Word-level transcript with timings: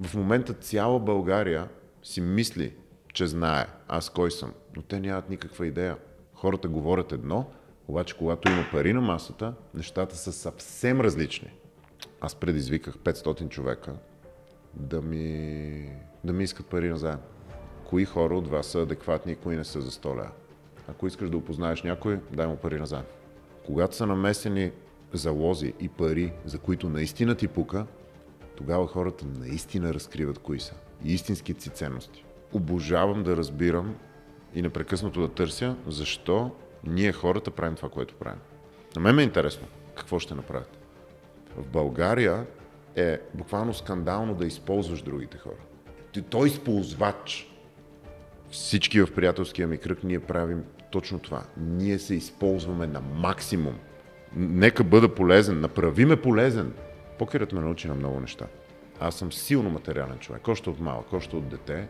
В 0.00 0.14
момента 0.14 0.52
цяла 0.52 1.00
България 1.00 1.68
си 2.02 2.20
мисли, 2.20 2.74
че 3.12 3.26
знае 3.26 3.66
аз 3.88 4.10
кой 4.10 4.30
съм, 4.30 4.52
но 4.76 4.82
те 4.82 5.00
нямат 5.00 5.30
никаква 5.30 5.66
идея. 5.66 5.96
Хората 6.34 6.68
говорят 6.68 7.12
едно, 7.12 7.46
обаче 7.88 8.16
когато 8.16 8.48
има 8.48 8.64
пари 8.72 8.92
на 8.92 9.00
масата, 9.00 9.54
нещата 9.74 10.16
са 10.16 10.32
съвсем 10.32 11.00
различни. 11.00 11.50
Аз 12.20 12.34
предизвиках 12.34 12.98
500 12.98 13.48
човека 13.48 13.94
да 14.74 15.02
ми, 15.02 15.92
да 16.24 16.32
ми 16.32 16.44
искат 16.44 16.66
пари 16.66 16.88
назаем. 16.88 17.18
Кои 17.88 18.04
хора 18.04 18.36
от 18.36 18.48
вас 18.48 18.66
са 18.66 18.82
адекватни 18.82 19.32
и 19.32 19.36
кои 19.36 19.56
не 19.56 19.64
са 19.64 19.80
за 19.80 19.90
100 19.90 20.16
лева? 20.16 20.30
Ако 20.88 21.06
искаш 21.06 21.30
да 21.30 21.36
опознаеш 21.36 21.82
някой, 21.82 22.20
дай 22.32 22.46
му 22.46 22.56
пари 22.56 22.78
назаем. 22.78 23.04
Когато 23.66 23.96
са 23.96 24.06
намесени 24.06 24.72
залози 25.12 25.74
и 25.80 25.88
пари, 25.88 26.32
за 26.44 26.58
които 26.58 26.88
наистина 26.88 27.34
ти 27.34 27.48
пука, 27.48 27.86
тогава 28.58 28.86
хората 28.86 29.24
наистина 29.38 29.94
разкриват 29.94 30.38
кои 30.38 30.60
са 30.60 30.74
и 31.04 31.14
истинските 31.14 31.62
си 31.62 31.70
ценности. 31.70 32.24
Обожавам 32.52 33.22
да 33.22 33.36
разбирам 33.36 33.94
и 34.54 34.62
непрекъснато 34.62 35.20
да 35.20 35.28
търся 35.28 35.76
защо 35.86 36.50
ние 36.84 37.12
хората 37.12 37.50
правим 37.50 37.76
това, 37.76 37.88
което 37.88 38.14
правим. 38.14 38.40
На 38.96 39.00
мен 39.00 39.14
ме 39.14 39.22
е 39.22 39.24
интересно 39.24 39.66
какво 39.96 40.18
ще 40.18 40.34
направят. 40.34 40.78
В 41.56 41.66
България 41.66 42.46
е 42.96 43.20
буквално 43.34 43.74
скандално 43.74 44.34
да 44.34 44.46
използваш 44.46 45.02
другите 45.02 45.38
хора. 45.38 45.60
Той 46.30 46.46
използвач. 46.46 47.54
Всички 48.50 49.00
в 49.00 49.14
приятелския 49.14 49.68
ми 49.68 49.78
кръг 49.78 50.04
ние 50.04 50.20
правим 50.20 50.64
точно 50.90 51.18
това. 51.18 51.42
Ние 51.56 51.98
се 51.98 52.14
използваме 52.14 52.86
на 52.86 53.00
максимум. 53.00 53.74
Нека 54.36 54.84
бъда 54.84 55.14
полезен, 55.14 55.60
направи 55.60 56.04
ме 56.04 56.16
полезен. 56.16 56.72
Покерът 57.18 57.52
ме 57.52 57.60
научи 57.60 57.88
на 57.88 57.94
много 57.94 58.20
неща. 58.20 58.46
Аз 59.00 59.14
съм 59.14 59.32
силно 59.32 59.70
материален 59.70 60.18
човек, 60.18 60.48
още 60.48 60.70
от 60.70 60.80
малък, 60.80 61.12
още 61.12 61.36
от 61.36 61.48
дете. 61.48 61.88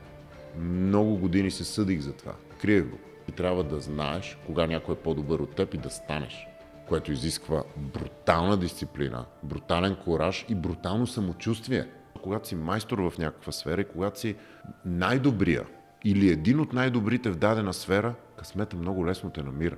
Много 0.59 1.17
години 1.17 1.51
се 1.51 1.65
съдих 1.65 2.00
за 2.00 2.12
това. 2.12 2.33
Криех 2.61 2.84
го. 2.84 2.98
И 3.28 3.33
трябва 3.33 3.65
да 3.65 3.81
знаеш 3.81 4.39
кога 4.47 4.67
някой 4.67 4.95
е 4.95 4.98
по-добър 4.98 5.39
от 5.39 5.55
теб 5.55 5.75
и 5.75 5.78
да 5.78 5.91
станеш. 5.91 6.47
Което 6.89 7.12
изисква 7.12 7.62
брутална 7.77 8.56
дисциплина, 8.56 9.25
брутален 9.42 9.97
кораж 10.05 10.47
и 10.48 10.55
брутално 10.55 11.06
самочувствие. 11.06 11.89
Когато 12.23 12.48
си 12.48 12.56
майстор 12.56 12.98
в 12.98 13.19
някаква 13.19 13.53
сфера 13.53 13.81
и 13.81 13.89
когато 13.89 14.20
си 14.20 14.37
най-добрия 14.84 15.65
или 16.05 16.28
един 16.28 16.61
от 16.61 16.72
най-добрите 16.72 17.31
в 17.31 17.37
дадена 17.37 17.75
сфера, 17.75 18.15
късмета 18.39 18.77
много 18.77 19.06
лесно 19.06 19.31
те 19.31 19.43
намира. 19.43 19.77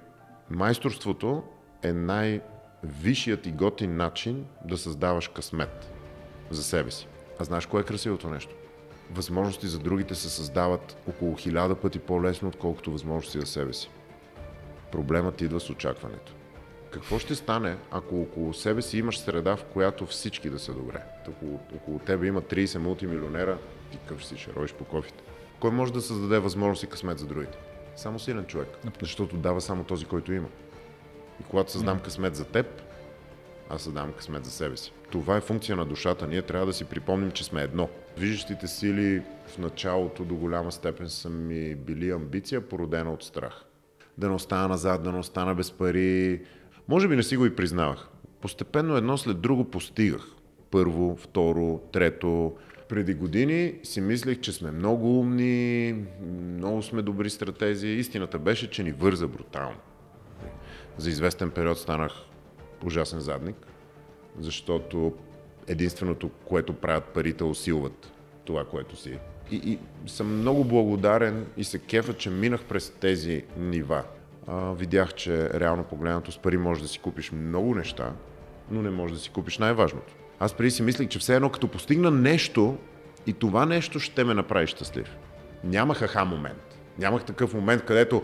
Майсторството 0.51 1.43
е 1.83 1.93
най-висшият 1.93 3.47
и 3.47 3.53
готин 3.53 3.97
начин 3.97 4.47
да 4.65 4.79
създаваш 4.79 5.29
късмет 5.29 5.93
за 6.51 6.63
себе 6.63 6.91
си. 6.91 7.09
А 7.41 7.45
знаеш 7.45 7.67
кое 7.67 7.81
е 7.81 7.85
красивото 7.85 8.29
нещо? 8.29 8.55
Възможности 9.11 9.67
за 9.67 9.79
другите 9.79 10.15
се 10.15 10.31
създават 10.31 10.97
около 11.09 11.37
хиляда 11.37 11.75
пъти 11.75 11.99
по-лесно, 11.99 12.49
отколкото 12.49 12.93
възможности 12.93 13.41
за 13.41 13.47
себе 13.47 13.73
си. 13.73 13.91
Проблемът 14.93 15.41
идва 15.41 15.61
с 15.61 15.71
очакването. 15.71 16.33
Какво 16.91 17.19
ще 17.19 17.35
стане, 17.35 17.77
ако 17.91 18.21
около 18.21 18.55
себе 18.55 18.83
си 18.83 18.99
имаш 18.99 19.19
среда, 19.19 19.57
в 19.57 19.65
която 19.65 20.07
всички 20.07 20.51
да 20.51 20.59
са 20.59 20.73
добре? 20.73 21.03
Около, 21.29 21.61
около 21.75 21.99
тебе 21.99 22.27
има 22.27 22.43
30 22.43 22.79
мултимилионера, 22.79 23.59
ти 23.93 23.99
къв 24.09 24.25
си 24.25 24.39
ще 24.39 24.53
ровиш 24.53 24.73
по 24.73 24.85
кофите. 24.85 25.23
Кой 25.61 25.71
може 25.71 25.93
да 25.93 26.01
създаде 26.01 26.39
възможност 26.39 26.83
и 26.83 26.87
късмет 26.87 27.19
за 27.19 27.27
другите? 27.27 27.59
Само 27.97 28.19
силен 28.19 28.45
човек. 28.47 28.69
Защото 29.01 29.37
дава 29.37 29.61
само 29.61 29.85
този, 29.85 30.05
който 30.05 30.33
има. 30.33 30.49
И 31.41 31.45
когато 31.51 31.73
създам 31.73 32.01
късмет 32.01 32.37
за 32.37 32.45
теб, 32.45 32.83
аз 33.71 33.83
създавам 33.83 34.13
късмет 34.13 34.45
за 34.45 34.51
себе 34.51 34.77
си. 34.77 34.93
Това 35.11 35.37
е 35.37 35.41
функция 35.41 35.77
на 35.77 35.87
душата. 35.87 36.27
Ние 36.27 36.43
трябва 36.43 36.67
да 36.67 36.73
си 36.73 36.85
припомним, 36.85 37.31
че 37.31 37.45
сме 37.45 37.63
едно. 37.63 37.89
Виждащите 38.19 38.67
сили 38.67 39.23
в 39.47 39.59
началото 39.59 40.25
до 40.25 40.35
голяма 40.35 40.73
степен 40.73 41.09
са 41.09 41.31
ми 41.31 41.75
били 41.75 42.11
амбиция, 42.11 42.69
породена 42.69 43.13
от 43.13 43.23
страх. 43.23 43.65
Да 44.19 44.29
не 44.29 44.35
остана 44.35 44.69
назад, 44.69 45.03
да 45.03 45.13
не 45.13 45.19
остана 45.19 45.55
без 45.55 45.73
пари. 45.73 46.43
Може 46.89 47.09
би 47.09 47.17
не 47.17 47.23
си 47.23 47.37
го 47.37 47.47
и 47.47 47.57
признавах. 47.57 48.09
Постепенно 48.41 48.97
едно 48.97 49.19
след 49.19 49.41
друго 49.41 49.65
постигах. 49.65 50.27
Първо, 50.71 51.17
второ, 51.17 51.81
трето. 51.93 52.57
Преди 52.89 53.15
години 53.15 53.75
си 53.83 54.01
мислех, 54.01 54.41
че 54.41 54.53
сме 54.53 54.71
много 54.71 55.21
умни, 55.21 55.95
много 56.43 56.83
сме 56.83 57.03
добри 57.03 57.31
стратези. 57.31 57.89
Истината 57.89 58.39
беше, 58.39 58.71
че 58.71 58.83
ни 58.83 58.93
върза 58.93 59.29
брутално. 59.29 59.77
За 60.99 61.11
известен 61.11 61.51
период 61.51 61.79
станах 61.79 62.13
ужасен 62.85 63.21
задник, 63.21 63.57
защото 64.39 65.13
единственото, 65.67 66.31
което 66.45 66.73
правят 66.73 67.05
парите, 67.05 67.45
усилват 67.45 68.13
това, 68.45 68.65
което 68.65 68.97
си. 68.97 69.19
И, 69.51 69.57
и 69.57 69.79
съм 70.07 70.39
много 70.39 70.65
благодарен 70.65 71.47
и 71.57 71.65
се 71.65 71.79
кефа, 71.79 72.15
че 72.15 72.31
минах 72.31 72.65
през 72.65 72.91
тези 72.91 73.45
нива. 73.59 74.03
А, 74.47 74.73
видях, 74.73 75.15
че 75.15 75.51
реално 75.61 75.85
погледнато 75.85 76.33
с 76.33 76.39
пари 76.39 76.57
можеш 76.57 76.83
да 76.83 76.89
си 76.89 76.99
купиш 76.99 77.33
много 77.33 77.75
неща, 77.75 78.13
но 78.71 78.83
не 78.83 78.91
можеш 78.91 79.17
да 79.17 79.23
си 79.23 79.31
купиш 79.31 79.59
най-важното. 79.59 80.15
Аз 80.41 80.55
преди 80.55 80.71
си 80.71 80.83
мислих, 80.83 81.09
че 81.09 81.19
все 81.19 81.37
едно 81.37 81.51
като 81.51 81.69
постигна 81.69 82.11
нещо 82.11 82.77
и 83.27 83.33
това 83.33 83.67
нещо 83.67 84.01
ще 84.01 84.25
ме 84.25 84.35
направи 84.35 84.67
щастлив. 84.67 85.17
Нямах 85.65 85.99
хаха 85.99 86.25
момент. 86.25 86.79
Нямах 86.99 87.25
такъв 87.25 87.55
момент, 87.55 87.85
където 87.85 88.23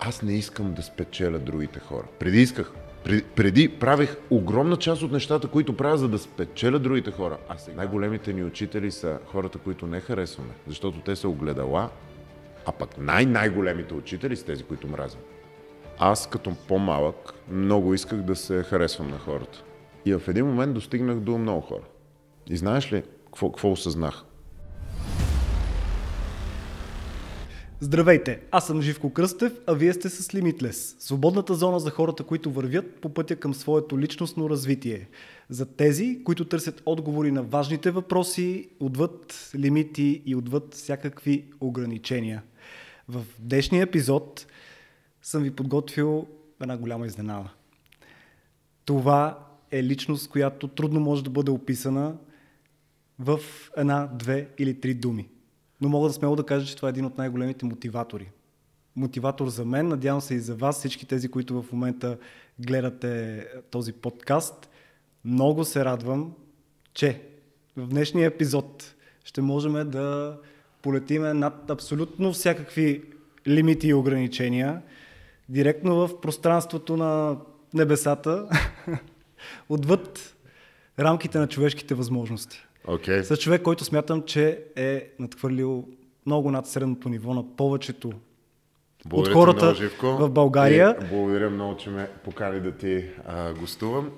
аз 0.00 0.22
не 0.22 0.32
искам 0.32 0.74
да 0.74 0.82
спечеля 0.82 1.38
другите 1.38 1.80
хора. 1.80 2.06
Преди 2.18 2.42
исках. 2.42 2.72
Преди, 3.36 3.68
правех 3.68 4.16
огромна 4.30 4.76
част 4.76 5.02
от 5.02 5.12
нещата, 5.12 5.48
които 5.48 5.76
правя, 5.76 5.98
за 5.98 6.08
да 6.08 6.18
спечеля 6.18 6.78
другите 6.78 7.10
хора. 7.10 7.38
А 7.48 7.58
сега 7.58 7.76
най-големите 7.76 8.32
ни 8.32 8.44
учители 8.44 8.90
са 8.90 9.18
хората, 9.26 9.58
които 9.58 9.86
не 9.86 10.00
харесваме, 10.00 10.50
защото 10.66 11.00
те 11.00 11.16
са 11.16 11.28
огледала, 11.28 11.90
а 12.66 12.72
пък 12.72 12.98
най-най-големите 12.98 13.94
учители 13.94 14.36
са 14.36 14.44
тези, 14.44 14.64
които 14.64 14.88
мразим. 14.88 15.20
Аз 15.98 16.26
като 16.26 16.54
по-малък 16.68 17.34
много 17.50 17.94
исках 17.94 18.18
да 18.18 18.36
се 18.36 18.62
харесвам 18.62 19.10
на 19.10 19.18
хората. 19.18 19.62
И 20.04 20.14
в 20.14 20.28
един 20.28 20.46
момент 20.46 20.74
достигнах 20.74 21.16
до 21.16 21.38
много 21.38 21.60
хора. 21.60 21.84
И 22.50 22.56
знаеш 22.56 22.92
ли 22.92 23.02
какво, 23.24 23.52
какво 23.52 23.72
осъзнах? 23.72 24.24
Здравейте, 27.82 28.40
аз 28.50 28.66
съм 28.66 28.82
Живко 28.82 29.12
Кръстев, 29.12 29.52
а 29.66 29.74
вие 29.74 29.92
сте 29.92 30.08
с 30.08 30.28
Limitless, 30.28 31.00
свободната 31.00 31.54
зона 31.54 31.80
за 31.80 31.90
хората, 31.90 32.24
които 32.24 32.50
вървят 32.50 33.00
по 33.00 33.14
пътя 33.14 33.36
към 33.36 33.54
своето 33.54 33.98
личностно 33.98 34.50
развитие. 34.50 35.08
За 35.48 35.66
тези, 35.66 36.20
които 36.24 36.44
търсят 36.44 36.82
отговори 36.86 37.30
на 37.30 37.42
важните 37.42 37.90
въпроси, 37.90 38.68
отвъд 38.80 39.50
лимити 39.54 40.22
и 40.26 40.36
отвъд 40.36 40.74
всякакви 40.74 41.44
ограничения. 41.60 42.42
В 43.08 43.24
днешния 43.38 43.82
епизод 43.82 44.46
съм 45.22 45.42
ви 45.42 45.50
подготвил 45.50 46.26
една 46.60 46.76
голяма 46.76 47.06
изненада. 47.06 47.50
Това 48.84 49.46
е 49.70 49.82
личност, 49.82 50.30
която 50.30 50.68
трудно 50.68 51.00
може 51.00 51.24
да 51.24 51.30
бъде 51.30 51.50
описана 51.50 52.16
в 53.18 53.40
една, 53.76 54.06
две 54.06 54.48
или 54.58 54.80
три 54.80 54.94
думи 54.94 55.28
но 55.80 55.88
мога 55.88 56.08
да 56.08 56.14
смело 56.14 56.36
да 56.36 56.46
кажа, 56.46 56.66
че 56.66 56.76
това 56.76 56.88
е 56.88 56.90
един 56.90 57.04
от 57.04 57.18
най-големите 57.18 57.64
мотиватори. 57.64 58.30
Мотиватор 58.96 59.48
за 59.48 59.64
мен, 59.64 59.88
надявам 59.88 60.20
се 60.20 60.34
и 60.34 60.40
за 60.40 60.54
вас, 60.54 60.78
всички 60.78 61.06
тези, 61.06 61.28
които 61.28 61.62
в 61.62 61.72
момента 61.72 62.18
гледате 62.58 63.46
този 63.70 63.92
подкаст. 63.92 64.70
Много 65.24 65.64
се 65.64 65.84
радвам, 65.84 66.32
че 66.94 67.22
в 67.76 67.86
днешния 67.86 68.26
епизод 68.26 68.94
ще 69.24 69.40
можем 69.40 69.90
да 69.90 70.38
полетиме 70.82 71.34
над 71.34 71.70
абсолютно 71.70 72.32
всякакви 72.32 73.02
лимити 73.48 73.88
и 73.88 73.94
ограничения, 73.94 74.82
директно 75.48 75.94
в 75.96 76.20
пространството 76.20 76.96
на 76.96 77.36
небесата, 77.74 78.48
отвъд 79.68 80.36
рамките 80.98 81.38
на 81.38 81.48
човешките 81.48 81.94
възможности. 81.94 82.66
Okay. 82.90 83.22
С 83.22 83.36
човек, 83.36 83.62
който 83.62 83.84
смятам, 83.84 84.22
че 84.22 84.64
е 84.76 85.10
надхвърлил 85.18 85.88
много 86.26 86.50
над 86.50 86.66
средното 86.66 87.08
ниво 87.08 87.34
на 87.34 87.56
повечето 87.56 88.12
благодаря 89.06 89.32
от 89.32 89.44
хората 89.44 89.74
много, 90.02 90.26
в 90.26 90.30
България. 90.30 90.96
И 91.02 91.04
благодаря 91.04 91.50
много, 91.50 91.76
че 91.76 91.90
ме 91.90 92.08
покани 92.24 92.60
да 92.60 92.72
ти 92.72 93.04
а, 93.26 93.52
гостувам. 93.52 94.10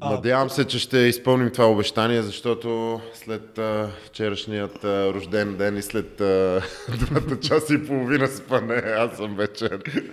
Надявам 0.00 0.50
се, 0.50 0.64
че 0.64 0.78
ще 0.78 0.98
изпълним 0.98 1.50
това 1.50 1.70
обещание, 1.70 2.22
защото 2.22 3.00
след 3.14 3.58
а, 3.58 3.90
вчерашният 4.06 4.84
а, 4.84 5.14
рожден 5.14 5.56
ден 5.56 5.76
и 5.76 5.82
след 5.82 6.20
а, 6.20 6.62
двата 6.98 7.40
часа 7.40 7.74
и 7.74 7.86
половина 7.86 8.26
спане, 8.26 8.74
аз 8.74 9.16
съм 9.16 9.36
вече 9.36 9.68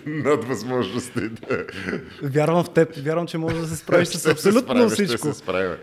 над 0.05 0.45
възможностите. 0.45 1.65
Вярвам 2.23 2.63
в 2.63 2.69
теб, 2.69 2.95
вярвам, 2.95 3.27
че 3.27 3.37
можеш 3.37 3.59
да 3.59 3.67
се 3.67 3.75
справиш 3.75 4.07
с 4.07 4.25
абсолютно 4.25 4.89
всичко. 4.89 5.17
Ще 5.17 5.27
се 5.27 5.33
справим. 5.33 5.75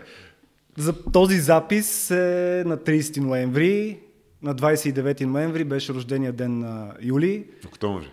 За 0.77 1.03
този 1.11 1.39
запис 1.39 2.11
е 2.11 2.63
на 2.65 2.77
30 2.77 3.17
ноември. 3.17 3.99
На 4.41 4.55
29 4.55 5.25
ноември 5.25 5.63
беше 5.63 5.93
рождения 5.93 6.33
ден 6.33 6.59
на 6.59 6.93
Юли. 7.01 7.45
Октомври. 7.67 8.11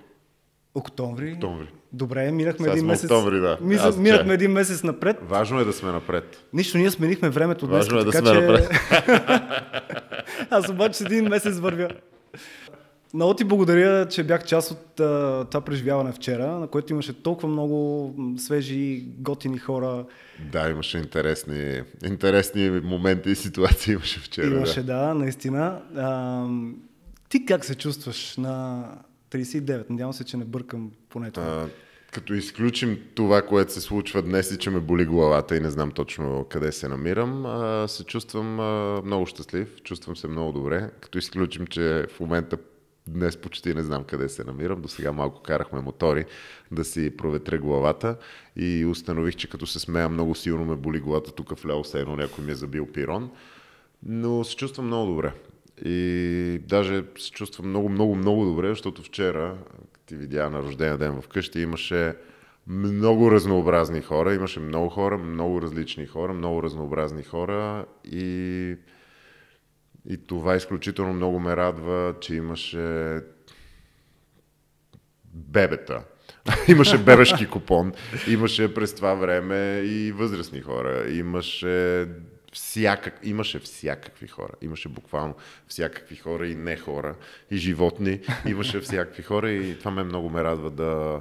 Октомври. 0.74 1.32
Октомври. 1.32 1.66
Добре, 1.92 2.32
минахме 2.32 2.64
Сега 2.64 2.72
един 2.72 2.86
месец. 2.86 3.04
октомври, 3.04 3.40
да. 3.40 3.58
Мис... 3.60 3.80
Аз 3.80 3.96
Минахме 3.96 4.28
че. 4.28 4.34
един 4.34 4.52
месец 4.52 4.82
напред. 4.82 5.16
Важно 5.22 5.60
е 5.60 5.64
да 5.64 5.72
сме 5.72 5.92
напред. 5.92 6.44
Нищо, 6.52 6.78
ние 6.78 6.90
сменихме 6.90 7.28
времето 7.30 7.66
днес. 7.66 7.76
Важно 7.78 7.98
е 7.98 8.04
да 8.04 8.10
така, 8.10 8.26
сме 8.26 8.34
че... 8.34 8.40
напред. 8.40 8.70
Аз 10.50 10.68
обаче 10.68 11.04
един 11.04 11.28
месец 11.28 11.58
вървя. 11.58 11.88
Много 13.14 13.34
ти 13.34 13.44
благодаря, 13.44 14.08
че 14.08 14.24
бях 14.24 14.44
част 14.44 14.70
от 14.70 15.00
а, 15.00 15.44
това 15.50 15.60
преживяване 15.60 16.12
вчера, 16.12 16.46
на 16.46 16.68
което 16.68 16.92
имаше 16.92 17.22
толкова 17.22 17.48
много 17.48 18.14
свежи, 18.38 19.04
готини 19.18 19.58
хора. 19.58 20.04
Да, 20.52 20.70
имаше 20.70 20.98
интересни, 20.98 21.82
интересни 22.06 22.70
моменти 22.70 23.30
и 23.30 23.34
ситуации 23.34 23.92
имаше 23.92 24.20
вчера. 24.20 24.46
Имаше, 24.46 24.82
да. 24.82 25.06
да, 25.06 25.14
наистина. 25.14 25.82
А, 25.96 26.46
ти 27.28 27.44
как 27.46 27.64
се 27.64 27.74
чувстваш 27.74 28.36
на 28.36 28.84
39? 29.30 29.90
Надявам 29.90 30.12
се, 30.12 30.24
че 30.24 30.36
не 30.36 30.44
бъркам 30.44 30.90
поне 31.08 31.30
това. 31.30 31.46
А, 31.46 31.68
като 32.12 32.34
изключим 32.34 32.98
това, 33.14 33.42
което 33.42 33.72
се 33.72 33.80
случва 33.80 34.22
днес 34.22 34.50
и 34.50 34.58
че 34.58 34.70
ме 34.70 34.80
боли 34.80 35.04
главата 35.04 35.56
и 35.56 35.60
не 35.60 35.70
знам 35.70 35.90
точно 35.90 36.46
къде 36.50 36.72
се 36.72 36.88
намирам, 36.88 37.46
а, 37.46 37.88
се 37.88 38.04
чувствам 38.04 38.60
а, 38.60 39.02
много 39.04 39.26
щастлив, 39.26 39.68
чувствам 39.84 40.16
се 40.16 40.28
много 40.28 40.52
добре. 40.52 40.90
Като 41.00 41.18
изключим, 41.18 41.66
че 41.66 42.06
в 42.16 42.20
момента 42.20 42.56
днес 43.06 43.36
почти 43.36 43.74
не 43.74 43.82
знам 43.82 44.04
къде 44.04 44.28
се 44.28 44.44
намирам. 44.44 44.82
До 44.82 44.88
сега 44.88 45.12
малко 45.12 45.42
карахме 45.42 45.80
мотори 45.80 46.24
да 46.70 46.84
си 46.84 47.16
проветря 47.16 47.58
главата 47.58 48.16
и 48.56 48.86
установих, 48.86 49.36
че 49.36 49.48
като 49.48 49.66
се 49.66 49.80
смея 49.80 50.08
много 50.08 50.34
силно 50.34 50.64
ме 50.64 50.76
боли 50.76 51.00
главата 51.00 51.32
тук 51.32 51.58
в 51.58 51.66
ляво, 51.66 51.82
все 51.82 52.00
едно 52.00 52.16
някой 52.16 52.44
ми 52.44 52.52
е 52.52 52.54
забил 52.54 52.86
пирон. 52.86 53.30
Но 54.02 54.44
се 54.44 54.56
чувствам 54.56 54.86
много 54.86 55.10
добре. 55.10 55.32
И 55.84 56.60
даже 56.68 57.04
се 57.18 57.30
чувствам 57.30 57.68
много, 57.68 57.88
много, 57.88 58.14
много 58.14 58.44
добре, 58.44 58.68
защото 58.68 59.02
вчера, 59.02 59.58
ти 60.06 60.16
видя 60.16 60.50
на 60.50 60.62
рождения 60.62 60.98
ден 60.98 61.22
вкъщи, 61.22 61.60
имаше 61.60 62.16
много 62.66 63.30
разнообразни 63.30 64.02
хора, 64.02 64.34
имаше 64.34 64.60
много 64.60 64.88
хора, 64.88 65.18
много 65.18 65.62
различни 65.62 66.06
хора, 66.06 66.32
много 66.32 66.62
разнообразни 66.62 67.22
хора 67.22 67.84
и, 68.04 68.76
и 70.08 70.26
това 70.26 70.56
изключително 70.56 71.12
много 71.12 71.40
ме 71.40 71.56
радва, 71.56 72.14
че 72.20 72.34
имаше 72.34 73.20
бебета. 75.34 76.02
имаше 76.68 76.98
бебешки 76.98 77.46
купон, 77.46 77.92
имаше 78.28 78.74
през 78.74 78.94
това 78.94 79.14
време 79.14 79.80
и 79.84 80.12
възрастни 80.12 80.60
хора, 80.60 81.10
имаше 81.10 82.06
всякак, 82.52 83.20
имаше 83.22 83.58
всякакви 83.58 84.28
хора. 84.28 84.52
Имаше 84.62 84.88
буквално 84.88 85.34
всякакви 85.68 86.16
хора 86.16 86.48
и 86.48 86.54
не 86.54 86.76
хора, 86.76 87.16
и 87.50 87.56
животни. 87.56 88.20
Имаше 88.46 88.80
всякакви 88.80 89.22
хора 89.22 89.50
и 89.50 89.78
това 89.78 89.90
ме 89.90 90.02
много 90.02 90.30
ме 90.30 90.44
радва 90.44 90.70
да, 90.70 91.20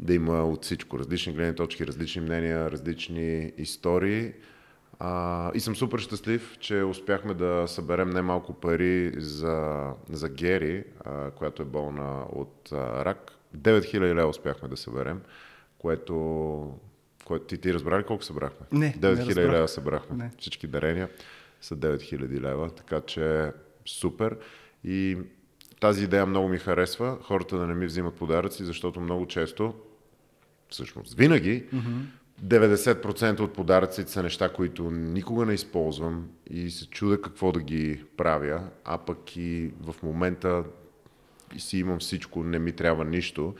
да 0.00 0.14
има 0.14 0.44
от 0.44 0.64
всичко. 0.64 0.98
Различни 0.98 1.32
гледни 1.32 1.54
точки, 1.54 1.86
различни 1.86 2.22
мнения, 2.22 2.70
различни 2.70 3.52
истории. 3.58 4.32
А, 5.06 5.50
и 5.54 5.60
съм 5.60 5.76
супер 5.76 5.98
щастлив, 5.98 6.56
че 6.60 6.82
успяхме 6.82 7.34
да 7.34 7.64
съберем 7.66 8.10
немалко 8.10 8.52
пари 8.52 9.12
за, 9.16 9.90
за 10.10 10.28
Гери, 10.28 10.84
а, 11.04 11.30
която 11.30 11.62
е 11.62 11.64
болна 11.64 12.24
от 12.32 12.72
а, 12.72 13.04
рак. 13.04 13.32
9000 13.56 14.00
лева 14.14 14.28
успяхме 14.28 14.68
да 14.68 14.76
съберем, 14.76 15.20
което 15.78 16.78
което 17.24 17.44
ти, 17.44 17.58
ти 17.58 17.74
разбра 17.74 17.98
ли 17.98 18.04
колко 18.04 18.24
събрахме? 18.24 18.66
Не, 18.72 18.86
не 18.86 18.94
9000 18.94 19.18
разбрах. 19.18 19.52
лева 19.52 19.68
събрахме. 19.68 20.16
Не. 20.16 20.30
Всички 20.38 20.66
дарения 20.66 21.08
са 21.60 21.76
9000 21.76 22.40
лева, 22.40 22.70
така 22.70 23.00
че 23.00 23.52
супер. 23.86 24.36
И 24.84 25.18
тази 25.80 26.04
идея 26.04 26.26
много 26.26 26.48
ми 26.48 26.58
харесва, 26.58 27.18
хората 27.22 27.58
да 27.58 27.66
не 27.66 27.74
ми 27.74 27.86
взимат 27.86 28.14
подаръци, 28.14 28.64
защото 28.64 29.00
много 29.00 29.26
често, 29.26 29.74
всъщност 30.68 31.14
винаги, 31.14 31.64
90% 32.42 33.40
от 33.40 33.54
подаръците 33.54 34.10
са 34.10 34.22
неща, 34.22 34.48
които 34.48 34.90
никога 34.90 35.46
не 35.46 35.54
използвам 35.54 36.28
и 36.50 36.70
се 36.70 36.86
чуда 36.86 37.22
какво 37.22 37.52
да 37.52 37.60
ги 37.60 38.04
правя, 38.16 38.68
а 38.84 38.98
пък 38.98 39.36
и 39.36 39.72
в 39.80 40.02
момента 40.02 40.64
си 41.58 41.78
имам 41.78 41.98
всичко, 41.98 42.42
не 42.42 42.58
ми 42.58 42.72
трябва 42.72 43.04
нищо. 43.04 43.54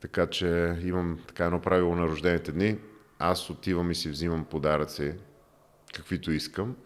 Така 0.00 0.26
че 0.26 0.76
имам 0.84 1.18
така 1.26 1.44
едно 1.44 1.60
правило 1.60 1.94
на 1.94 2.06
рождените 2.06 2.52
дни. 2.52 2.78
Аз 3.18 3.50
отивам 3.50 3.90
и 3.90 3.94
си 3.94 4.08
взимам 4.08 4.44
подаръци, 4.44 5.12
каквито 5.94 6.32
искам. 6.32 6.76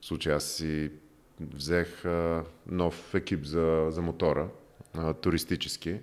В 0.00 0.06
случая 0.06 0.36
аз 0.36 0.44
си 0.44 0.90
взех 1.40 2.04
а, 2.04 2.44
нов 2.66 3.14
екип 3.14 3.44
за, 3.44 3.86
за 3.90 4.02
мотора, 4.02 4.48
а, 4.94 5.14
туристически. 5.14 6.00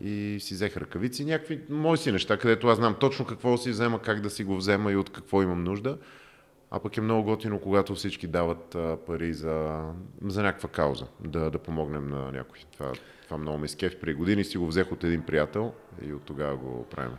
И 0.00 0.36
си 0.40 0.54
взех 0.54 0.76
ръкавици, 0.76 1.24
някакви 1.24 1.60
мои 1.70 1.98
си 1.98 2.12
неща, 2.12 2.36
където 2.36 2.68
аз 2.68 2.76
знам 2.76 2.96
точно 3.00 3.26
какво 3.26 3.56
си 3.56 3.70
взема, 3.70 4.02
как 4.02 4.20
да 4.20 4.30
си 4.30 4.44
го 4.44 4.56
взема 4.56 4.92
и 4.92 4.96
от 4.96 5.10
какво 5.10 5.42
имам 5.42 5.64
нужда. 5.64 5.98
А 6.70 6.78
пък 6.78 6.96
е 6.96 7.00
много 7.00 7.24
готино, 7.24 7.60
когато 7.60 7.94
всички 7.94 8.26
дават 8.26 8.74
а, 8.74 8.96
пари 9.06 9.34
за, 9.34 9.84
за 10.24 10.42
някаква 10.42 10.68
кауза, 10.68 11.06
да, 11.20 11.50
да 11.50 11.58
помогнем 11.58 12.08
на 12.08 12.32
някой. 12.32 12.58
Това, 12.72 12.92
това 13.24 13.38
много 13.38 13.58
ме 13.58 13.68
скеф. 13.68 14.00
При 14.00 14.14
години 14.14 14.44
си 14.44 14.58
го 14.58 14.66
взех 14.66 14.92
от 14.92 15.04
един 15.04 15.22
приятел 15.22 15.72
и 16.02 16.12
от 16.12 16.22
тогава 16.22 16.56
го 16.56 16.86
правим. 16.90 17.16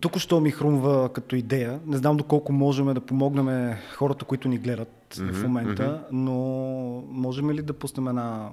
Тук 0.00 0.18
що 0.18 0.40
ми 0.40 0.50
хрумва 0.50 1.12
като 1.12 1.36
идея. 1.36 1.80
Не 1.86 1.96
знам 1.96 2.16
доколко 2.16 2.52
можем 2.52 2.94
да 2.94 3.00
помогнем 3.00 3.76
хората, 3.94 4.24
които 4.24 4.48
ни 4.48 4.58
гледат 4.58 4.88
mm-hmm, 5.10 5.32
в 5.32 5.42
момента, 5.42 5.82
mm-hmm. 5.82 6.12
но 6.12 6.34
можем 7.08 7.50
ли 7.50 7.62
да 7.62 7.72
пуснем 7.72 8.08
една 8.08 8.50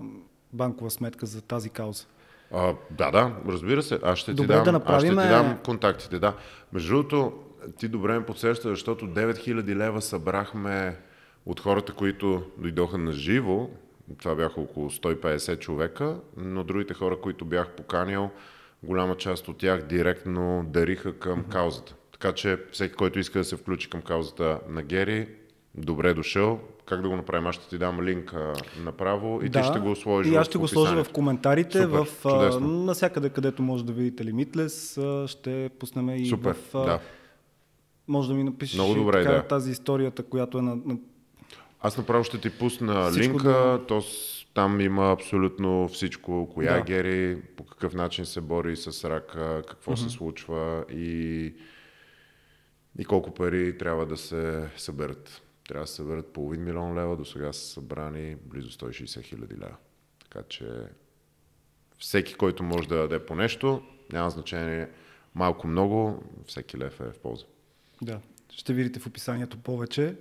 банкова 0.58 0.92
сметка 0.92 1.26
за 1.26 1.42
тази 1.42 1.70
кауза? 1.70 2.06
А, 2.52 2.74
да, 2.92 3.12
да, 3.12 3.36
разбира 3.48 3.84
се. 3.84 4.00
Аз 4.04 4.20
ще, 4.20 4.34
Добре, 4.34 4.58
ти 4.58 4.64
дам, 4.64 4.64
да 4.64 4.84
аз 4.86 5.02
ще 5.04 5.12
направим- 5.12 5.44
ти 5.44 5.48
дам 5.48 5.58
контактите. 5.66 6.20
Да. 6.20 6.34
Между 6.74 6.90
другото, 6.90 7.34
ти 7.80 7.88
добре 7.88 8.20
ме 8.20 8.26
подсеща, 8.26 8.70
защото 8.70 9.06
9000 9.06 9.76
лева 9.76 10.02
събрахме 10.02 10.98
от 11.46 11.60
хората, 11.60 11.94
които 11.94 12.44
дойдоха 12.58 12.98
на 12.98 13.12
живо. 13.12 13.70
Това 14.18 14.36
бяха 14.36 14.62
около 14.62 14.90
150 14.90 15.60
човека, 15.60 16.16
но 16.38 16.64
другите 16.64 16.94
хора, 16.94 17.18
които 17.22 17.46
бях 17.46 17.70
поканил, 17.70 18.30
голяма 18.84 19.18
част 19.18 19.48
от 19.48 19.58
тях 19.58 19.82
директно 19.82 20.66
дариха 20.68 21.20
към 21.20 21.44
каузата. 21.44 21.96
Така 22.12 22.32
че 22.34 22.60
всеки, 22.72 22.96
който 22.96 23.20
иска 23.20 23.40
да 23.40 23.46
се 23.46 23.56
включи 23.58 23.90
към 23.90 24.02
каузата 24.02 24.60
на 24.70 24.82
Гери, 24.84 25.30
добре 25.76 26.10
е 26.10 26.14
дошъл. 26.14 26.60
Как 26.88 27.02
да 27.02 27.10
го 27.10 27.16
направим? 27.16 27.48
Аз 27.48 27.56
ще 27.56 27.70
ти 27.70 27.78
дам 27.78 28.02
линк 28.02 28.34
а, 28.34 28.54
направо 28.84 29.42
и 29.44 29.50
ти 29.50 29.64
ще 29.64 29.80
го 29.80 29.96
сложиш 29.96 30.32
И 30.32 30.36
аз 30.36 30.48
ще 30.48 30.58
го 30.58 30.68
сложа 30.68 31.04
в 31.04 31.12
коментарите, 31.12 31.84
Супер, 31.84 31.98
в, 31.98 32.26
а, 32.26 32.60
насякъде, 32.60 33.30
където 33.30 33.62
може 33.62 33.86
да 33.86 33.94
видите 33.94 34.24
Limitless, 34.24 35.02
а, 35.24 35.28
ще 35.28 35.70
пуснем 35.80 36.10
и 36.10 36.26
Супер, 36.26 36.54
в... 36.54 36.76
а, 36.76 36.80
да. 36.86 37.00
Може 38.08 38.28
да 38.28 38.34
ми 38.34 38.44
напишеш 38.44 38.76
Много 38.76 38.92
и 38.92 38.96
добра 38.96 39.18
така, 39.18 39.30
идея. 39.30 39.48
тази 39.48 39.72
историята, 39.72 40.24
която 40.24 40.58
е 40.58 40.62
на, 40.62 40.76
на 40.76 40.98
Аз 41.82 41.98
направо 41.98 42.24
ще 42.24 42.38
ти 42.38 42.50
пусна 42.50 43.10
Всичко 43.12 43.32
линка, 43.34 43.50
да- 43.50 43.86
то 43.88 44.02
там 44.54 44.82
има 44.82 45.12
абсолютно 45.12 45.88
всичко, 45.88 46.50
коя 46.54 46.74
Да. 46.74 46.82
Гери, 46.82 47.42
по 47.58 47.64
какъв 47.64 47.94
начин 47.94 48.26
се 48.26 48.42
бори 48.42 48.76
с 48.76 49.10
рака, 49.10 49.64
какво 49.70 49.98
се 49.98 50.10
случва 50.10 50.86
и, 50.92 51.54
и 53.00 53.06
колко 53.06 53.34
пари 53.34 53.78
трябва 53.78 54.06
да 54.06 54.18
се 54.18 54.70
съберат. 54.78 55.42
Трябва 55.68 55.84
да 55.84 55.88
се 55.88 55.96
съберат 55.96 56.34
половин 56.34 56.64
милион 56.64 57.00
лева, 57.00 57.18
до 57.18 57.26
сега 57.26 57.54
са 57.54 57.68
събрани 57.68 58.36
близо 58.46 58.70
160 58.70 59.24
хиляди 59.24 59.56
лева. 59.56 59.76
Така 60.24 60.48
че 60.50 60.66
всеки, 62.00 62.34
който 62.34 62.64
може 62.64 62.88
да 62.88 62.98
даде 62.98 63.26
по 63.26 63.36
нещо, 63.36 63.82
няма 64.14 64.30
значение 64.30 64.90
малко-много, 65.36 66.24
всеки 66.46 66.78
лев 66.78 67.00
е 67.00 67.04
в 67.04 67.20
полза. 67.20 67.46
Да, 68.02 68.20
ще 68.50 68.74
видите 68.74 69.00
в 69.00 69.08
описанието 69.08 69.58
повече. 69.58 70.16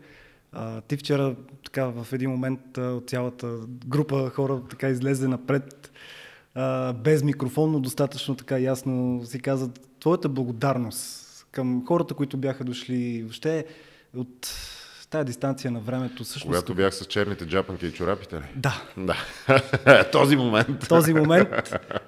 А, 0.52 0.80
ти 0.80 0.96
вчера 0.96 1.36
така 1.64 1.86
в 1.86 2.12
един 2.12 2.30
момент 2.30 2.78
от 2.78 3.10
цялата 3.10 3.58
група 3.86 4.30
хора 4.30 4.62
така 4.70 4.88
излезе 4.88 5.28
напред 5.28 5.92
а, 6.54 6.92
без 6.92 7.22
микрофон, 7.22 7.72
но 7.72 7.80
достатъчно 7.80 8.36
така 8.36 8.58
ясно 8.58 9.22
си 9.24 9.40
каза 9.40 9.70
твоята 10.00 10.28
благодарност 10.28 11.46
към 11.50 11.86
хората, 11.86 12.14
които 12.14 12.36
бяха 12.36 12.64
дошли 12.64 13.22
въобще 13.22 13.66
от 14.16 14.50
тая 15.16 15.24
дистанция 15.24 15.70
на 15.70 15.80
времето. 15.80 16.24
Всъщност, 16.24 16.46
Когато 16.46 16.74
бях 16.74 16.94
с 16.94 17.04
черните 17.04 17.46
джапанки 17.46 17.86
и 17.86 17.92
чорапите 17.92 18.36
ли? 18.36 18.44
Да, 18.56 18.82
Да. 18.96 19.16
Този 20.12 20.36
момент. 20.36 20.88
този 20.88 21.14
момент. 21.14 21.48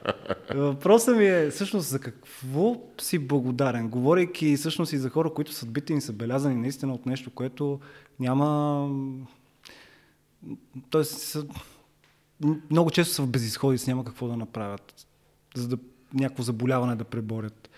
Въпросът 0.54 1.16
ми 1.16 1.26
е 1.26 1.50
всъщност 1.50 1.88
за 1.88 1.98
какво 1.98 2.76
си 3.00 3.18
благодарен, 3.18 3.88
говорейки 3.88 4.56
всъщност 4.56 4.92
и 4.92 4.98
за 4.98 5.10
хора, 5.10 5.34
които 5.34 5.52
съдбите 5.52 5.92
им 5.92 6.00
са 6.00 6.12
белязани 6.12 6.54
наистина 6.54 6.94
от 6.94 7.06
нещо, 7.06 7.30
което 7.30 7.80
няма... 8.20 8.90
Тоест, 10.90 11.18
са... 11.18 11.46
много 12.70 12.90
често 12.90 13.14
са 13.14 13.22
в 13.22 13.28
безисходица, 13.28 13.90
няма 13.90 14.04
какво 14.04 14.28
да 14.28 14.36
направят, 14.36 15.06
за 15.54 15.68
да 15.68 15.78
някакво 16.14 16.42
заболяване 16.42 16.96
да 16.96 17.04
преборят. 17.04 17.70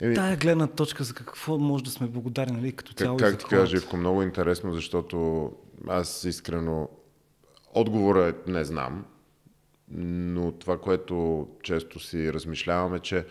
Еми, 0.00 0.14
Тая 0.14 0.36
гледна 0.36 0.66
точка 0.66 1.04
за 1.04 1.14
какво 1.14 1.58
може 1.58 1.84
да 1.84 1.90
сме 1.90 2.06
благодарни, 2.06 2.56
нали, 2.56 2.72
като 2.72 2.92
цяло 2.92 3.16
как, 3.16 3.30
как 3.30 3.38
ти 3.38 3.44
кажа. 3.44 3.66
Живко, 3.66 3.96
много 3.96 4.22
интересно, 4.22 4.72
защото 4.72 5.52
аз 5.88 6.24
искрено 6.24 6.88
отговора 7.74 8.28
е 8.28 8.50
не 8.50 8.64
знам. 8.64 9.04
но 9.90 10.52
това, 10.52 10.78
което 10.78 11.48
често 11.62 12.00
си 12.00 12.32
размишляваме, 12.32 12.98
че 12.98 13.26